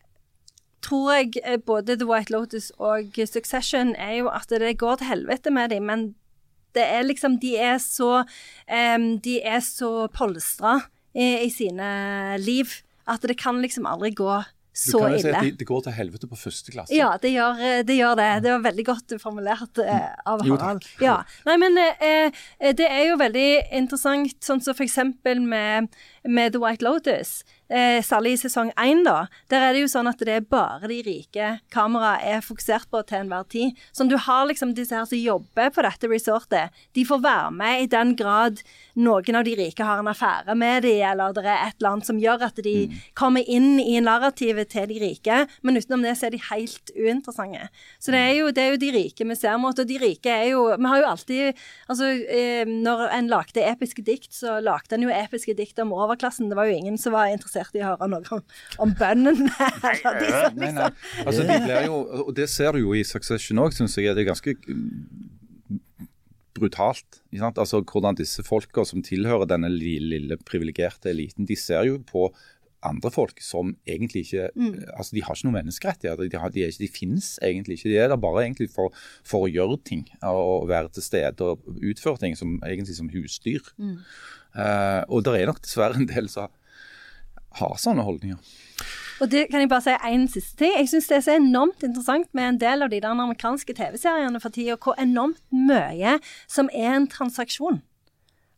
tror 0.85 1.11
jeg 1.17 1.41
eh, 1.43 1.57
både 1.57 1.97
The 1.97 2.07
White 2.07 2.33
Lotus 2.33 2.71
og 2.77 3.17
Succession 3.25 3.95
er 3.95 4.19
jo 4.21 4.29
at 4.29 4.49
det 4.49 4.77
går 4.77 4.99
til 4.99 5.11
helvete 5.11 5.51
med 5.51 5.69
dem, 5.69 5.89
men 5.89 6.15
det 6.75 6.85
er 6.85 7.01
liksom 7.01 7.39
De 7.41 7.55
er 7.57 7.77
så 7.81 8.21
um, 8.21 9.07
De 9.19 9.39
er 9.41 9.59
så 9.65 10.07
polstra 10.13 10.79
i, 11.15 11.47
i 11.47 11.49
sine 11.49 12.37
liv 12.37 12.69
at 13.07 13.23
det 13.23 13.37
kan 13.39 13.61
liksom 13.63 13.87
aldri 13.89 14.11
gå 14.13 14.43
Du 14.77 14.99
kan 14.99 15.13
jo 15.15 15.21
si 15.21 15.29
at 15.31 15.41
det, 15.41 15.55
det 15.57 15.65
går 15.65 15.83
til 15.87 15.95
helvete 15.97 16.27
på 16.29 16.37
første 16.37 16.73
klasse. 16.73 16.93
Ja, 16.93 17.09
det 17.21 17.31
gjør 17.33 17.61
eh, 17.63 17.79
det. 17.87 17.95
Gjør 17.97 18.17
det. 18.19 18.27
det 18.45 18.51
var 18.53 18.65
veldig 18.67 18.85
godt 18.85 19.15
formulert 19.21 19.81
eh, 19.81 20.09
av 20.29 20.43
Jo, 20.45 20.53
Harald. 20.53 20.85
Ja. 21.01 21.17
Nei, 21.47 21.55
men 21.63 21.79
eh, 21.81 22.29
eh, 22.59 22.75
det 22.77 22.85
er 22.85 23.07
jo 23.09 23.17
veldig 23.17 23.47
interessant, 23.79 24.37
sånn 24.45 24.61
som 24.61 24.77
for 24.77 24.85
eksempel 24.85 25.41
med, 25.41 25.89
med 26.27 26.53
The 26.53 26.61
White 26.61 26.85
Lotus. 26.85 27.39
Eh, 27.69 27.99
særlig 28.05 28.35
i 28.35 28.41
sesong 28.43 28.71
én, 28.79 29.03
da, 29.05 29.27
der 29.51 29.67
er 29.67 29.75
det 29.75 29.83
jo 29.83 29.91
sånn 29.91 30.09
at 30.09 30.21
det 30.23 30.35
er 30.39 30.47
bare 30.47 30.89
de 30.89 30.99
rike 31.05 31.49
kameraet 31.73 32.25
er 32.27 32.45
fokusert 32.45 32.89
på 32.91 33.01
til 33.07 33.23
enhver 33.23 33.47
tid. 33.51 33.77
Sånn 33.95 34.11
du 34.11 34.17
har 34.27 34.47
liksom 34.49 34.73
disse 34.77 34.95
her 34.95 35.07
som 35.09 35.19
jobber 35.19 35.71
på 35.73 35.85
dette 35.85 36.11
resortet, 36.11 36.75
de 36.97 37.05
får 37.07 37.23
være 37.23 37.51
med 37.57 37.83
i 37.83 37.89
den 37.91 38.15
grad 38.19 38.61
noen 38.97 39.39
av 39.39 39.45
de 39.45 39.55
rike 39.59 39.85
har 39.85 40.01
en 40.01 40.11
affære 40.11 40.55
med 40.57 40.83
de, 40.87 40.95
eller 41.05 41.35
det 41.35 41.45
er 41.45 41.67
et 41.67 41.77
eller 41.79 41.95
annet 41.95 42.09
som 42.09 42.21
gjør 42.21 42.47
at 42.49 42.61
de 42.65 42.75
kommer 43.17 43.45
inn 43.45 43.77
i 43.81 43.97
narrativet 44.03 44.71
til 44.73 44.87
de 44.89 45.01
rike, 45.03 45.43
men 45.61 45.77
utenom 45.77 46.05
det 46.05 46.15
så 46.17 46.27
er 46.29 46.35
de 46.35 46.41
helt 46.49 46.93
uinteressante. 46.95 47.67
Så 48.01 48.13
det 48.15 48.23
er 48.23 48.33
jo, 48.39 48.49
det 48.55 48.63
er 48.63 48.73
jo 48.73 48.81
de 48.81 48.93
rike 48.95 49.27
vi 49.27 49.37
ser 49.37 49.59
mot, 49.61 49.77
og 49.77 49.87
de 49.87 49.99
rike 50.01 50.31
er 50.31 50.51
jo 50.53 50.65
Vi 50.77 50.89
har 50.89 50.99
jo 51.01 51.07
alltid 51.07 51.59
Altså, 51.87 52.07
eh, 52.29 52.67
når 52.67 53.03
en 53.15 53.29
lagde 53.31 53.63
episke 53.63 54.03
dikt, 54.05 54.33
så 54.35 54.57
lagde 54.63 54.95
en 54.95 55.05
jo 55.05 55.11
episke 55.13 55.53
dikt 55.57 55.79
om 55.79 55.93
overklassen. 55.95 56.49
Det 56.49 56.57
var 56.57 56.67
jo 56.67 56.75
ingen 56.75 56.97
som 56.99 57.15
var 57.15 57.31
interessert 57.31 57.56
i 57.77 57.83
å 57.83 57.93
høre 57.93 58.09
noe 58.11 58.37
om, 58.37 58.43
om 58.85 58.93
bøndene. 58.97 59.47
de 60.21 60.29
som 60.31 60.59
Nei, 60.59 60.71
nei. 60.75 60.91
liksom 60.91 61.25
Altså, 61.25 61.47
de 61.47 61.57
blir 61.63 61.87
jo, 61.87 62.01
og 62.27 62.35
det 62.37 62.49
ser 62.53 62.77
du 62.77 62.83
jo 62.83 62.93
i 62.97 63.05
Succession 63.07 63.63
òg, 63.63 63.75
syns 63.75 63.97
jeg. 63.99 64.15
Det 64.17 64.25
er 64.25 64.29
ganske 64.31 64.55
mm, 64.67 65.79
brutalt. 66.57 67.21
Ikke 67.31 67.45
sant? 67.45 67.63
Altså, 67.63 67.81
hvordan 67.85 68.19
disse 68.19 68.45
folka 68.47 68.85
som 68.87 69.05
tilhører 69.05 69.49
denne 69.49 69.71
lille, 69.73 70.17
lille 70.17 70.39
privilegerte 70.47 71.11
eliten, 71.13 71.47
de 71.49 71.57
ser 71.59 71.89
jo 71.89 71.99
på 72.07 72.29
andre 72.85 73.09
folk 73.11 73.39
som 73.41 73.71
egentlig 73.89 74.27
ikke 74.27 74.49
altså 74.93 75.15
De 75.15 75.23
har 75.25 75.35
ikke 75.35 75.47
noen 75.47 75.57
menneskerettigheter. 75.57 76.29
De, 76.29 76.39
har, 76.39 76.53
de, 76.53 76.63
er 76.63 76.71
ikke, 76.71 76.83
de 76.85 76.93
finnes 76.93 77.29
egentlig 77.43 77.79
ikke. 77.79 77.89
De 77.89 77.97
er 77.97 78.11
der 78.11 78.21
bare 78.21 78.43
egentlig 78.45 78.69
for, 78.73 78.93
for 79.27 79.47
å 79.47 79.51
gjøre 79.51 79.79
ting 79.87 80.05
og 80.21 80.67
være 80.69 80.93
til 80.95 81.05
stede 81.05 81.47
og 81.47 81.65
utføre 81.81 82.21
ting 82.21 82.37
som, 82.37 82.57
egentlig 82.65 82.97
som 82.99 83.09
husdyr. 83.13 83.71
Eh, 83.77 85.01
og 85.09 85.25
det 85.25 85.35
er 85.39 85.49
nok 85.49 85.63
dessverre 85.65 85.99
en 85.99 86.09
del 86.09 86.29
som 86.31 86.53
har 87.59 87.75
sånne 87.81 88.05
holdninger. 88.07 88.39
Og 89.17 89.31
det 89.31 89.47
kan 89.49 89.63
jeg 89.63 89.69
bare 89.71 89.81
si 89.81 89.95
en 90.11 90.27
siste 90.29 90.59
ting. 90.59 90.75
Jeg 90.77 90.89
syns 90.91 91.07
det 91.09 91.17
er 91.17 91.25
så 91.25 91.35
enormt 91.39 91.83
interessant 91.85 92.29
med 92.37 92.51
en 92.51 92.59
del 92.61 92.85
av 92.85 92.91
de 92.93 92.99
der 93.01 93.09
amerikanske 93.09 93.73
TV-seriene 93.73 94.41
for 94.43 94.53
tida, 94.53 94.77
hvor 94.77 94.97
enormt 95.01 95.41
mye 95.49 96.19
som 96.45 96.69
er 96.73 96.93
en 96.99 97.09
transaksjon. 97.09 97.81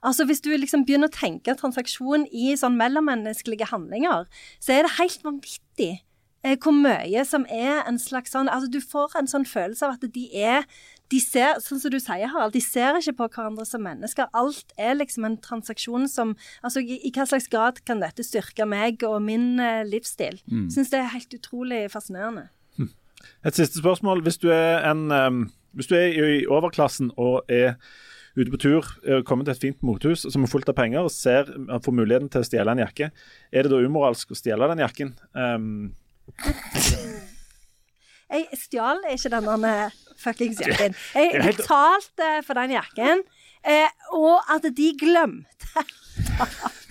Altså 0.04 0.26
Hvis 0.26 0.41
du 0.41 0.52
liksom 0.56 0.86
begynner 0.88 1.12
å 1.12 1.16
tenke 1.16 1.56
transaksjon 1.60 2.28
i 2.32 2.54
sånn 2.60 2.78
mellommenneskelige 2.80 3.68
handlinger, 3.72 4.28
så 4.60 4.78
er 4.78 4.86
det 4.86 4.95
helt 5.00 5.26
vanvittig 5.28 5.91
eh, 6.43 6.56
hvor 6.56 6.76
mye 6.76 7.26
som 7.28 7.45
er 7.52 7.84
en 7.88 8.00
slags 8.00 8.32
sånn 8.36 8.52
Altså 8.52 8.72
Du 8.72 8.80
får 8.80 9.18
en 9.20 9.28
sånn 9.28 9.47
følelse 9.47 9.88
av 9.88 9.97
at 9.97 10.08
de 10.16 10.26
er 10.32 10.64
de 11.10 11.20
ser, 11.24 11.57
sånn 11.64 11.82
som 11.82 11.93
du 11.93 11.97
sier, 12.01 12.30
Harald, 12.30 12.53
de 12.53 12.62
ser 12.62 12.99
ikke 12.99 13.16
på 13.18 13.28
hverandre 13.34 13.66
som 13.66 13.82
mennesker. 13.86 14.30
Alt 14.38 14.74
er 14.78 14.97
liksom 14.99 15.26
en 15.26 15.39
transaksjon 15.41 16.07
som 16.12 16.36
Altså, 16.64 16.82
i, 16.84 16.99
i 17.07 17.12
hva 17.16 17.26
slags 17.28 17.47
grad 17.51 17.80
kan 17.88 18.01
dette 18.03 18.24
styrke 18.26 18.66
meg 18.70 19.01
og 19.07 19.18
min 19.26 19.60
eh, 19.64 19.82
livsstil? 19.88 20.38
Mm. 20.51 20.68
Syns 20.74 20.91
det 20.93 20.99
er 21.01 21.14
helt 21.14 21.34
utrolig 21.36 21.82
fascinerende. 21.93 22.49
Et 23.45 23.55
siste 23.55 23.80
spørsmål. 23.80 24.22
Hvis 24.24 24.38
du 24.38 24.49
er, 24.53 24.84
en, 24.89 25.12
um, 25.12 25.41
hvis 25.74 25.89
du 25.89 25.95
er 25.97 26.14
i, 26.14 26.45
overklassen 26.47 27.12
og 27.18 27.49
er 27.49 27.76
ute 28.38 28.51
på 28.53 28.62
tur, 28.62 28.91
eh, 29.05 29.24
kommer 29.28 29.47
til 29.47 29.55
et 29.55 29.64
fint 29.64 29.82
mothus 29.84 30.28
som 30.30 30.45
er 30.45 30.51
fullt 30.51 30.70
av 30.72 30.78
penger 30.78 31.07
og 31.07 31.12
ser, 31.12 31.49
får 31.84 31.95
muligheten 31.95 32.30
til 32.32 32.43
å 32.43 32.47
stjele 32.47 32.76
en 32.76 32.84
jakke, 32.86 33.10
er 33.51 33.66
det 33.66 33.74
da 33.74 33.82
umoralsk 33.82 34.32
å 34.32 34.38
stjele 34.38 34.70
den 34.72 34.86
jakken? 34.86 35.16
Um, 35.34 35.95
Jeg 38.30 38.60
stjal 38.62 39.02
ikke 39.10 39.32
denne 39.34 39.74
fuckings 40.20 40.60
jakken. 40.62 40.98
Jeg 41.16 41.42
betalte 41.48 42.30
for 42.46 42.60
den 42.60 42.76
jakken, 42.76 43.24
eh, 43.66 43.90
og 44.14 44.44
at 44.54 44.68
de 44.76 44.92
glemte 45.00 45.86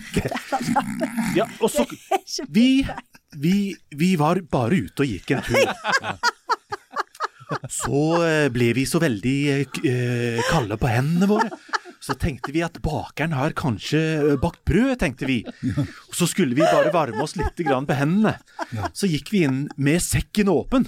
ja, 1.37 1.45
og 1.61 1.69
så 1.69 1.83
vi, 2.49 2.81
vi, 3.37 3.75
vi 3.93 4.09
var 4.19 4.41
bare 4.51 4.79
ute 4.87 5.05
og 5.05 5.11
gikk 5.11 5.35
en 5.35 5.43
tur. 5.45 5.69
Så 7.69 8.01
eh, 8.25 8.47
ble 8.53 8.71
vi 8.77 8.85
så 8.89 9.01
veldig 9.01 9.37
eh, 9.53 9.79
eh, 9.85 10.41
kalde 10.49 10.77
på 10.81 10.89
hendene 10.89 11.29
våre. 11.29 11.49
Så 11.99 12.15
tenkte 12.17 12.53
vi 12.55 12.61
at 12.65 12.77
bakeren 12.83 13.35
har 13.37 13.55
kanskje 13.57 14.01
eh, 14.17 14.37
bakt 14.41 14.61
brød, 14.69 14.95
tenkte 15.01 15.29
vi. 15.29 15.41
Og 15.45 16.15
så 16.17 16.29
skulle 16.29 16.57
vi 16.57 16.65
bare 16.65 16.93
varme 16.95 17.21
oss 17.25 17.35
litt 17.39 17.59
på 17.59 17.97
hendene. 17.97 18.37
Så 18.93 19.09
gikk 19.09 19.33
vi 19.33 19.45
inn 19.47 19.67
med 19.77 20.01
sekken 20.03 20.51
åpen. 20.53 20.87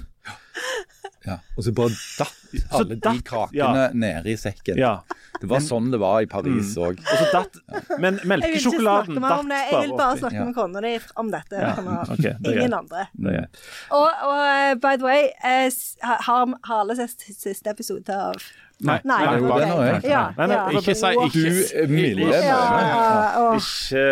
Ja. 1.27 1.39
Og 1.55 1.65
så 1.65 1.73
bare 1.75 1.93
datt 2.17 2.40
alle 2.71 2.87
de 2.89 2.99
datt- 3.01 3.23
kakene 3.27 3.83
ja. 3.87 3.89
nede 3.93 4.31
i 4.31 4.37
sekken. 4.37 4.79
Ja. 4.79 4.93
Det 5.41 5.49
var 5.49 5.63
sånn 5.65 5.89
det 5.91 5.97
var 6.01 6.21
i 6.21 6.29
Paris 6.29 6.75
òg. 6.77 6.99
Og 7.01 7.21
så 7.21 7.27
datt 7.33 7.99
Men 7.99 8.19
melkesjokoladen 8.29 9.17
datt 9.17 9.23
bare 9.25 9.47
det. 9.49 9.61
Jeg 9.71 9.87
vil 9.87 9.95
bare 9.97 10.17
snakke 10.21 10.45
med 10.45 10.55
kona 10.57 10.83
di 10.85 10.95
om 11.15 11.31
dette. 11.33 11.61
Ja, 11.61 11.77
Okay, 12.11 12.35
det 12.39 12.55
Ingen 12.57 12.73
andre. 12.73 13.07
Det. 13.13 13.45
Og, 13.89 14.09
og 14.27 14.41
eh, 14.45 14.73
by 14.81 14.97
the 14.97 15.07
way, 15.07 15.29
eh, 15.45 15.71
har, 16.01 16.57
har 16.67 16.83
alle 16.83 16.97
sett 16.99 17.25
siste 17.31 17.73
episode 17.73 18.13
av 18.13 18.37
Nei. 18.81 18.99
Nei, 19.03 19.25
Nei, 19.25 19.39
nei, 19.41 19.65
har 19.69 19.83
jeg. 19.85 20.05
Ja, 20.09 20.21
Nei, 20.37 20.45
nei. 20.49 20.57
Ikke 20.79 20.93
si 20.97 21.09
ikke, 21.13 21.41
Du 21.85 21.91
milde 21.93 22.29
Ja, 22.31 22.39
ja, 22.41 23.01
og 23.37 23.59
Ikke, 23.59 24.05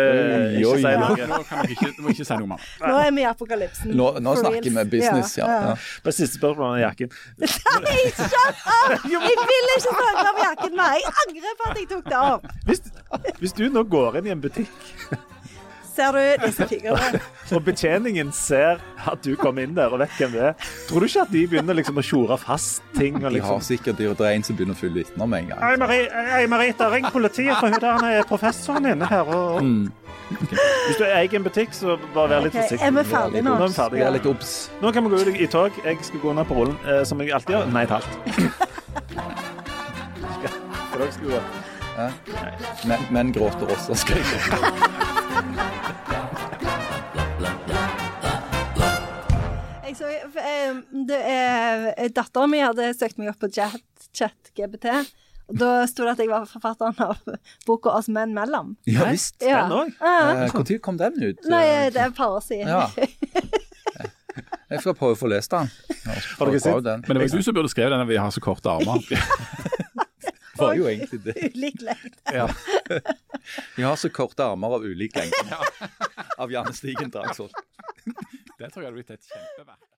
si 0.78 0.92
noe. 1.00 1.26
Nå 1.26 1.88
du 1.96 2.04
må 2.04 2.12
ikke 2.14 2.26
si 2.28 2.36
noe 2.38 2.50
mer. 2.52 2.68
nå 2.84 3.00
er 3.02 3.10
vi 3.16 3.24
i 3.24 3.26
apokalypsen. 3.26 3.90
Nå, 3.98 4.06
nå 4.22 4.34
snakker 4.38 4.68
vi 4.68 4.84
business, 4.92 5.34
ja. 5.40 5.48
ja. 5.50 5.74
Bare 6.04 6.14
siste 6.14 6.38
spørsmål 6.38 6.76
om 6.76 6.82
jakken. 6.84 7.10
Nei, 7.88 7.98
Jeg 9.10 9.20
vil 9.24 9.72
ikke 9.76 9.80
snakke 9.86 10.26
om 10.30 10.38
jakken 10.44 10.76
mer. 10.76 10.96
Jeg 10.98 11.12
angrer 11.24 11.58
på 11.60 11.70
at 11.70 11.80
jeg 11.80 11.88
tok 11.90 12.04
det 12.10 12.18
av. 12.20 12.46
Hvis, 12.68 12.80
hvis 13.42 13.56
du 13.58 13.64
nå 13.72 13.82
går 13.96 14.20
inn 14.20 14.30
i 14.30 14.34
en 14.34 14.42
butikk, 14.44 14.76
Ser 15.90 16.14
du 16.14 16.44
disse 16.44 16.66
fingrene? 16.70 17.20
og 17.56 17.64
betjeningen 17.66 18.30
ser 18.36 18.78
at 19.10 19.24
du 19.26 19.32
kom 19.40 19.58
inn 19.58 19.74
der 19.74 19.92
og 19.92 20.02
vet 20.02 20.12
hvem 20.20 20.36
det 20.36 20.44
er, 20.52 20.68
tror 20.88 21.02
du 21.02 21.08
ikke 21.08 21.24
at 21.24 21.32
de 21.34 21.42
begynner 21.50 21.78
liksom 21.78 21.98
å 21.98 22.04
tjore 22.06 22.38
fast 22.40 22.84
ting? 22.96 23.16
Og 23.16 23.24
De 23.24 23.26
har 23.26 23.34
liksom 23.38 23.64
sikkert 23.66 23.98
det 23.98 24.10
er 24.14 24.36
en 24.36 24.46
som 24.46 24.58
begynner 24.58 24.76
å 24.76 24.80
fylle 24.80 25.00
vitner 25.00 25.30
med 25.30 25.44
en 25.44 25.50
gang. 25.52 25.64
Hei, 25.64 25.74
Mari- 25.80 26.10
Ei, 26.38 26.46
Marita, 26.50 26.90
ring 26.92 27.08
politiet, 27.10 27.56
for 27.58 27.72
hun 27.72 27.82
der 27.82 28.06
er 28.20 28.28
professoren 28.28 28.86
inne 28.92 29.08
her. 29.10 29.26
Og... 29.34 29.90
Hvis 30.30 30.98
du 31.00 31.04
eier 31.08 31.34
en 31.34 31.46
butikk, 31.46 31.74
så 31.74 31.96
bare 32.14 32.36
vær 32.36 32.44
litt 32.46 32.54
okay, 32.54 32.68
forsiktig. 32.68 32.86
er 32.86 32.94
vi 32.94 33.04
ferdige 33.10 33.42
nå? 33.46 33.56
Nå 33.58 33.66
er 33.66 33.72
vi 33.72 33.78
ferdige. 33.80 34.04
Er 34.06 34.14
litt 34.14 34.28
obs. 34.30 34.52
Nå 34.82 34.92
kan 34.94 35.06
vi 35.06 35.10
gå 35.14 35.22
ut 35.24 35.32
i 35.34 35.48
tog. 35.50 35.80
Jeg 35.84 35.98
skal 36.06 36.22
gå 36.22 36.36
ned 36.38 36.46
på 36.46 36.60
rollen, 36.60 36.78
eh, 36.86 37.02
som 37.08 37.22
jeg 37.22 37.34
alltid 37.34 37.56
gjør. 37.56 37.72
Nei 37.74 37.86
takk. 37.90 38.06
Skal 40.90 41.12
skal 41.14 41.30
dere? 41.32 41.69
Men, 42.88 43.06
men 43.14 43.32
gråter 43.34 43.70
også, 43.70 43.96
skal 43.98 44.20
jeg 44.20 44.26
si. 44.30 44.38
så, 50.00 50.08
eh, 50.08 50.76
det 51.08 51.18
er, 51.28 52.08
Datteren 52.14 52.52
min 52.52 52.64
hadde 52.64 52.92
søkt 52.96 53.18
meg 53.20 53.32
opp 53.32 53.40
på 53.42 53.50
chat, 53.52 53.82
chat 54.16 54.52
Og 55.50 55.56
da 55.58 55.70
sto 55.90 56.06
det 56.06 56.14
at 56.14 56.22
jeg 56.22 56.30
var 56.30 56.46
forfatteren 56.48 56.94
av 57.02 57.18
boka 57.66 57.90
'Oss 57.90 58.08
menn 58.08 58.32
mellom'. 58.36 58.76
Ja 58.86 59.10
visst. 59.10 59.36
Ja. 59.42 59.66
Den 59.66 59.72
òg? 59.78 59.88
Ja. 60.00 60.46
Når 60.46 60.78
kom 60.78 60.96
den 60.98 61.18
ut? 61.22 61.42
Nei, 61.50 61.90
det 61.90 62.00
er 62.00 62.06
et 62.06 62.16
par 62.16 62.36
år 62.36 62.40
siden. 62.40 62.68
Ja. 62.68 62.86
Jeg 64.70 64.84
skal 64.84 64.94
prøve 64.94 65.16
å 65.16 65.18
få 65.18 65.26
lest 65.26 65.50
den. 65.50 65.66
Har 66.06 66.46
dere 66.46 66.60
sett? 66.62 66.84
den? 66.86 67.02
Men 67.02 67.16
det 67.16 67.18
var 67.18 67.26
ikke 67.26 67.40
du 67.42 67.46
som 67.48 67.56
burde 67.56 67.70
skrevet 67.72 67.90
den, 67.90 68.06
vi 68.06 68.18
har 68.22 68.30
så 68.30 68.42
korte 68.44 68.70
armer. 68.70 69.02
Var 70.60 70.74
jo 70.78 70.88
egentlig 70.90 71.20
det. 71.24 71.36
Ulik 71.54 71.80
lengde. 71.80 72.34
Ja. 72.34 72.48
Vi 73.76 73.82
har 73.82 73.96
så 73.96 74.10
korte 74.12 74.44
armer 74.44 74.76
av 74.78 74.84
ulik 74.84 75.16
lengde. 75.16 75.60
Av 76.38 76.52
Janne 76.52 76.72
Stigen 76.76 77.10
Dragsvold. 77.10 77.54
Det 78.60 78.68
tror 78.68 78.82
jeg 78.84 78.90
hadde 78.90 78.96
blitt 78.98 79.14
et 79.14 79.24
kjempeverk. 79.30 79.86